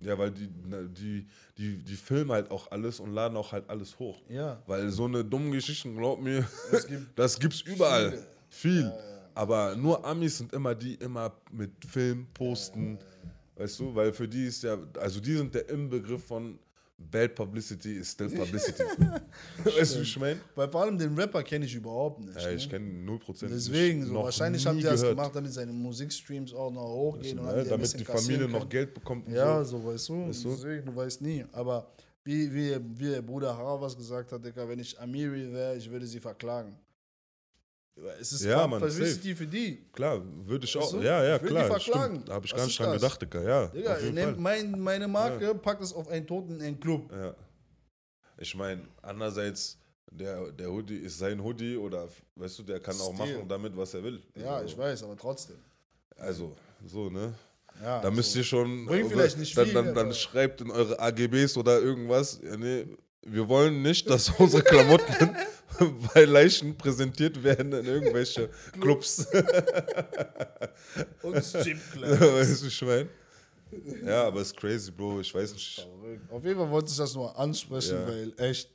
Ja, 0.00 0.18
weil 0.18 0.30
die, 0.32 0.48
die, 0.48 1.26
die, 1.56 1.78
die 1.78 1.96
filmen 1.96 2.32
halt 2.32 2.50
auch 2.50 2.70
alles 2.70 2.98
und 3.00 3.12
laden 3.12 3.36
auch 3.36 3.52
halt 3.52 3.68
alles 3.70 3.98
hoch. 3.98 4.20
Ja. 4.28 4.62
Weil 4.66 4.90
so 4.90 5.04
eine 5.04 5.24
dumme 5.24 5.52
Geschichten, 5.52 5.96
glaub 5.96 6.20
mir, 6.20 6.46
Es 6.72 6.86
gibt 6.86 7.06
das 7.18 7.38
gibt's 7.38 7.60
überall. 7.62 8.10
viele. 8.10 8.26
Viel. 8.48 8.82
Ja, 8.82 8.88
ja. 8.88 9.30
Aber 9.34 9.76
nur 9.76 10.04
Amis 10.04 10.38
sind 10.38 10.52
immer 10.52 10.74
die, 10.74 10.94
immer 10.94 11.32
mit 11.52 11.84
Film 11.84 12.26
posten. 12.34 12.98
Weißt 13.54 13.78
du, 13.78 13.94
weil 13.94 14.12
für 14.12 14.26
die 14.26 14.46
ist 14.46 14.62
ja, 14.64 14.76
also 14.98 15.20
die 15.20 15.36
sind 15.36 15.54
der 15.54 15.68
Inbegriff 15.68 16.24
von 16.24 16.58
Bad 17.10 17.34
Publicity 17.34 17.96
is 17.96 18.10
still 18.12 18.28
Publicity. 18.30 18.82
weißt 19.64 19.94
du, 19.94 19.98
wie 19.98 20.02
ich 20.02 20.18
meine? 20.18 20.40
Weil 20.54 20.68
vor 20.70 20.82
allem 20.82 20.98
den 20.98 21.14
Rapper 21.18 21.42
kenne 21.42 21.64
ich 21.64 21.74
überhaupt 21.74 22.20
nicht. 22.20 22.40
Ja, 22.40 22.50
ich 22.50 22.66
ne? 22.66 22.70
kenne 22.78 23.10
0% 23.10 23.48
Deswegen, 23.48 24.06
so, 24.06 24.12
noch 24.12 24.24
wahrscheinlich 24.24 24.66
haben 24.66 24.76
die 24.76 24.82
das 24.84 25.00
gehört. 25.00 25.16
gemacht, 25.16 25.34
damit 25.34 25.52
seine 25.52 25.72
Musikstreams 25.72 26.52
auch 26.54 26.70
noch 26.70 26.86
hochgehen. 26.88 27.38
und 27.38 27.46
Ja, 27.46 27.64
damit, 27.64 27.98
die 27.98 28.04
Familie 28.04 28.46
noch 28.48 28.58
können. 28.60 28.68
Geld 28.68 28.94
bekommt. 28.94 29.28
Ja, 29.28 29.64
so. 29.64 29.78
so, 29.78 29.86
weißt 29.86 30.08
du, 30.08 30.28
Weißt 30.28 30.44
du? 30.44 30.50
deswegen, 30.50 30.86
du 30.86 30.94
weißt 30.96 31.20
nie. 31.22 31.44
Aber 31.52 31.90
wie, 32.22 32.52
wie, 32.54 32.76
wie 32.96 33.08
der 33.10 33.22
Bruder 33.22 33.56
Haras 33.56 33.96
gesagt 33.96 34.30
hat, 34.32 34.44
Digga, 34.44 34.68
wenn 34.68 34.78
ich 34.78 34.98
Amiri 35.00 35.50
wäre, 35.52 35.76
ich 35.76 35.90
würde 35.90 36.06
sie 36.06 36.20
verklagen. 36.20 36.76
Es 38.20 38.32
ist 38.32 38.42
Ja, 38.44 38.50
ja, 38.60 38.66
Mann, 38.66 38.80
Publicity 38.80 39.34
für 39.34 39.46
die. 39.46 39.84
Klar, 39.92 40.22
würde 40.46 40.64
ich 40.64 40.76
auch. 40.76 40.90
du? 40.90 41.00
Ja, 41.00 41.22
ja, 41.24 41.36
Ich 41.36 41.42
will 41.42 41.48
die 41.50 41.54
klar. 41.56 41.66
verklagen. 41.80 42.24
Habe 42.28 42.46
ich 42.46 42.52
Was 42.52 42.58
gar 42.58 42.66
nicht 42.66 42.78
dran 42.78 42.92
das? 42.92 43.02
gedacht, 43.02 43.22
Digga. 43.22 43.42
Ja, 43.42 43.66
Digga, 43.68 43.98
nehmt 44.12 44.38
mein, 44.40 44.80
meine 44.80 45.06
Marke, 45.08 45.54
packt 45.54 45.82
es 45.82 45.92
auf 45.92 46.08
einen 46.08 46.26
Toten 46.26 46.54
in 46.56 46.62
einen 46.62 46.80
Club. 46.80 47.10
Ja. 47.12 47.34
Ich 48.38 48.54
meine, 48.54 48.82
andererseits, 49.02 49.76
der, 50.10 50.50
der 50.52 50.70
Hoodie 50.70 50.96
ist 50.96 51.18
sein 51.18 51.42
Hoodie 51.42 51.76
oder, 51.76 52.08
weißt 52.36 52.58
du, 52.58 52.62
der 52.62 52.80
kann 52.80 52.94
auch 53.00 53.14
Stil. 53.14 53.34
machen 53.36 53.48
damit, 53.48 53.76
was 53.76 53.92
er 53.94 54.02
will. 54.02 54.22
Ja, 54.34 54.54
Also, 54.56 54.66
ich 54.66 54.78
weiß, 54.78 55.02
aber 55.04 55.16
trotzdem. 55.16 55.56
Also, 56.16 56.56
so, 56.86 57.10
ne? 57.10 57.34
Ja, 57.82 58.00
Da 58.00 58.10
müsst 58.10 58.30
also, 58.30 58.38
ihr 58.40 58.44
schon. 58.44 58.86
Bringt 58.86 59.06
oder- 59.06 59.14
vielleicht 59.16 59.38
nicht 59.38 59.56
dann, 59.56 59.64
viel, 59.66 59.74
dann, 59.74 59.94
dann 59.94 60.12
schreibt 60.14 60.60
in 60.62 60.70
eure 60.70 60.98
AGBs 60.98 61.56
oder 61.56 61.80
irgendwas. 61.80 62.40
Ja, 62.42 62.56
nee, 62.56 62.86
wir 63.22 63.48
wollen 63.48 63.82
nicht, 63.82 64.08
dass 64.08 64.30
unsere 64.30 64.62
Klamotten 64.62 65.36
bei 66.14 66.24
Leichen 66.24 66.76
präsentiert 66.76 67.42
werden 67.42 67.72
in 67.72 67.84
irgendwelche 67.86 68.50
Clubs. 68.80 69.26
Und 71.22 71.44
Stripclub. 71.44 72.20
weißt 72.20 72.62
du, 72.62 72.66
ich 72.66 72.82
mein? 72.82 73.08
Ja, 74.04 74.24
aber 74.26 74.40
ist 74.40 74.56
crazy, 74.56 74.90
Bro. 74.90 75.20
Ich 75.20 75.32
weiß 75.34 75.52
nicht. 75.52 75.86
Auf 76.28 76.44
jeden 76.44 76.58
Fall 76.58 76.70
wollte 76.70 76.90
ich 76.90 76.96
das 76.96 77.14
nur 77.14 77.36
ansprechen, 77.38 77.94
Ja. 77.98 78.06
weil 78.08 78.32
echt, 78.38 78.70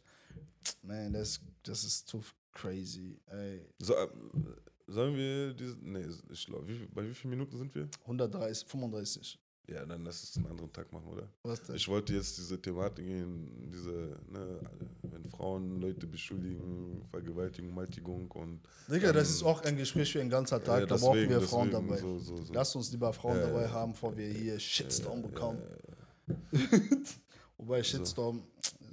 man, 0.84 1.12
das, 1.14 1.40
das 1.64 1.84
ist 1.84 2.08
zu 2.08 2.24
crazy. 2.54 3.20
Ey, 3.28 3.62
So, 3.80 3.94
äh, 3.96 4.08
sollen 4.88 5.16
wir 5.16 5.54
diese. 5.54 5.76
Nee, 5.82 6.06
ich 6.32 6.46
glaube, 6.46 6.68
wie, 6.68 6.86
bei 6.94 7.04
wie 7.08 7.14
vielen 7.14 7.32
Minuten 7.32 7.58
sind 7.58 7.76
wir? 7.76 7.90
130, 8.04 8.68
35. 8.70 9.38
Ja, 9.68 9.84
dann 9.84 10.04
lass 10.04 10.22
es 10.22 10.38
einen 10.38 10.46
anderen 10.46 10.72
Tag 10.72 10.92
machen, 10.94 11.08
oder? 11.08 11.28
Was 11.42 11.64
denn? 11.64 11.76
Ich 11.76 11.88
wollte 11.88 12.14
jetzt 12.14 12.38
diese 12.38 12.62
Thematik 12.62 13.04
gehen, 13.04 13.72
diese, 13.74 14.16
ne, 14.30 14.60
wenn 15.02 15.26
Frauen 15.30 15.82
Leute 15.82 16.06
beschuldigen, 16.06 17.04
Vergewaltigung, 17.10 17.74
Maltigung 17.74 18.30
und. 18.32 18.60
Digga, 18.88 19.12
das 19.12 19.30
ähm, 19.30 19.34
ist 19.36 19.44
auch 19.44 19.64
ein 19.64 19.76
Gespräch 19.76 20.12
für 20.12 20.20
den 20.20 20.30
ganzen 20.30 20.64
Tag. 20.64 20.82
ja, 20.82 20.86
da 20.86 20.96
brauchen 20.98 21.14
deswegen- 21.16 21.32
wir 21.32 21.42
Frauen 21.42 21.72
dabei. 21.72 21.98
So, 21.98 22.20
so, 22.20 22.38
so. 22.44 22.54
Lass 22.54 22.76
uns 22.76 22.92
lieber 22.92 23.12
Frauen 23.12 23.38
Ja, 23.38 23.48
dabei 23.48 23.68
haben, 23.70 23.94
bevor 23.94 24.16
wir 24.16 24.28
hier 24.28 24.60
Shitstorm 24.60 25.24
bekommen. 25.24 25.60
Ja, 26.28 26.36
Wobei 27.58 27.82
Shitstorm, 27.84 28.44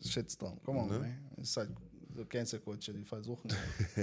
Shitstorm, 0.02 0.58
komm 0.64 0.76
on, 0.78 0.88
Ne? 0.88 0.98
man. 1.00 1.42
Ist 1.42 1.56
halt 1.56 1.70
so 2.14 2.24
Cancel 2.24 2.60
Culture, 2.60 2.96
die 2.96 3.04
versuchen. 3.04 3.50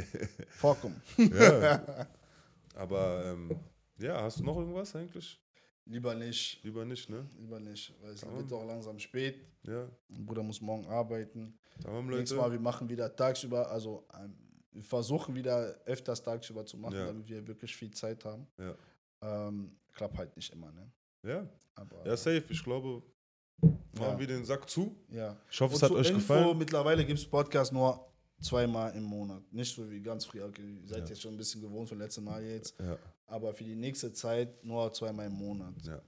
Vorkommen. 0.50 1.02
ja. 1.18 2.08
Aber 2.76 3.26
ähm, 3.26 3.56
ja, 3.98 4.22
hast 4.22 4.40
du 4.40 4.44
noch 4.44 4.58
irgendwas 4.58 4.96
eigentlich? 4.96 5.40
Lieber 5.86 6.14
nicht, 6.14 6.64
Lieber 6.64 6.86
nicht, 6.86 7.10
ne? 7.10 7.26
lieber 7.40 7.60
nicht, 7.60 7.94
weil 8.02 8.12
es 8.12 8.22
wird 8.24 8.54
auch 8.54 8.66
langsam 8.66 9.00
spät. 9.00 9.40
Ja, 9.64 9.88
Mein 10.08 10.26
Bruder 10.26 10.44
muss 10.44 10.62
morgen 10.62 10.86
arbeiten. 10.88 11.58
tamam, 11.82 12.08
Nächstes 12.08 12.32
Leute. 12.32 12.42
Mal, 12.42 12.52
wir 12.52 12.60
machen 12.60 12.88
wieder 12.90 13.16
tagsüber, 13.16 13.70
also 13.72 14.06
ähm, 14.22 14.36
wir 14.72 14.84
versuchen 14.84 15.34
wieder 15.36 15.76
öfters 15.86 16.22
tagsüber 16.22 16.64
zu 16.66 16.78
machen, 16.78 16.96
Ja. 16.96 17.08
damit 17.08 17.28
wir 17.28 17.46
wirklich 17.48 17.76
viel 17.76 17.92
Zeit 17.92 18.24
haben. 18.24 18.46
Ja. 18.60 18.76
Ähm, 19.48 19.76
klappt 19.94 20.18
halt 20.18 20.36
nicht 20.36 20.54
immer, 20.54 20.72
ne? 20.72 20.92
Ja, 21.26 21.48
Aber, 21.76 22.06
ja, 22.06 22.16
safe. 22.16 22.44
Ich 22.50 22.64
glaube, 22.64 23.02
machen 23.62 23.74
Ja. 24.00 24.20
wir 24.20 24.28
den 24.28 24.46
Sack 24.46 24.70
zu. 24.70 24.96
ja. 25.10 25.36
Ich 25.50 25.60
hoffe, 25.60 25.76
es 25.76 25.82
Und 25.82 25.86
hat 25.86 25.90
zur 25.90 25.98
euch 26.00 26.10
Info, 26.10 26.20
gefallen. 26.20 26.58
Mittlerweile 26.58 27.04
gibt 27.06 27.18
es 27.20 27.26
Podcast 27.26 27.74
nur 27.74 28.06
zweimal 28.42 28.96
im 28.96 29.04
Monat. 29.04 29.42
Nicht 29.52 29.76
so 29.76 29.90
wie 29.90 30.02
ganz 30.02 30.26
früher. 30.26 30.46
Okay, 30.48 30.80
ihr 30.82 30.88
seid 30.88 31.00
Ja. 31.04 31.06
jetzt 31.10 31.22
schon 31.22 31.34
ein 31.34 31.38
bisschen 31.38 31.62
gewohnt 31.62 31.90
von 31.90 31.98
letztem 31.98 32.24
Mal 32.26 32.44
jetzt. 32.44 32.76
Ja, 32.80 32.98
Aber 33.28 33.54
für 33.54 33.64
die 33.64 33.76
nächste 33.76 34.12
Zeit 34.14 34.64
nur 34.64 34.92
zweimal 34.94 35.28
im 35.28 35.34
Monat. 35.34 35.74
ja. 35.86 36.02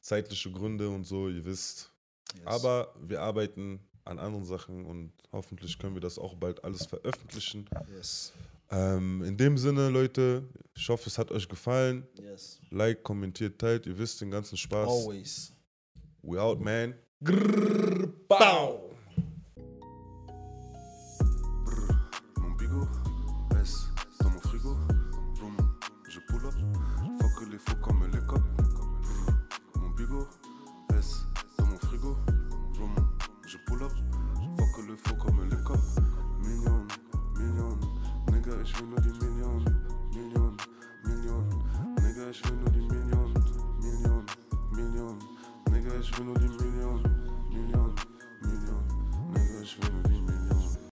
Zeitliche 0.00 0.50
Gründe 0.50 0.88
und 0.88 1.04
so, 1.04 1.28
ihr 1.28 1.44
wisst. 1.44 1.90
Yes. 2.34 2.46
Aber 2.46 2.94
wir 3.00 3.20
arbeiten 3.20 3.80
an 4.04 4.18
anderen 4.18 4.44
Sachen 4.44 4.86
und 4.86 5.12
hoffentlich 5.32 5.78
können 5.78 5.94
wir 5.94 6.00
das 6.00 6.18
auch 6.18 6.34
bald 6.34 6.62
alles 6.64 6.86
veröffentlichen. 6.86 7.68
Yes. 7.94 8.32
Ähm, 8.70 9.22
in 9.24 9.36
dem 9.36 9.58
Sinne, 9.58 9.88
Leute, 9.90 10.44
ich 10.74 10.88
hoffe, 10.88 11.08
es 11.08 11.18
hat 11.18 11.30
euch 11.30 11.48
gefallen. 11.48 12.06
Yes. 12.22 12.60
Like, 12.70 13.02
kommentiert, 13.02 13.58
teilt, 13.58 13.86
ihr 13.86 13.98
wisst 13.98 14.20
den 14.20 14.30
ganzen 14.30 14.56
Spaß. 14.56 14.88
Always. 14.88 15.52
We 16.22 16.40
out, 16.40 16.60
man. 16.60 16.94
Bow! 18.28 18.87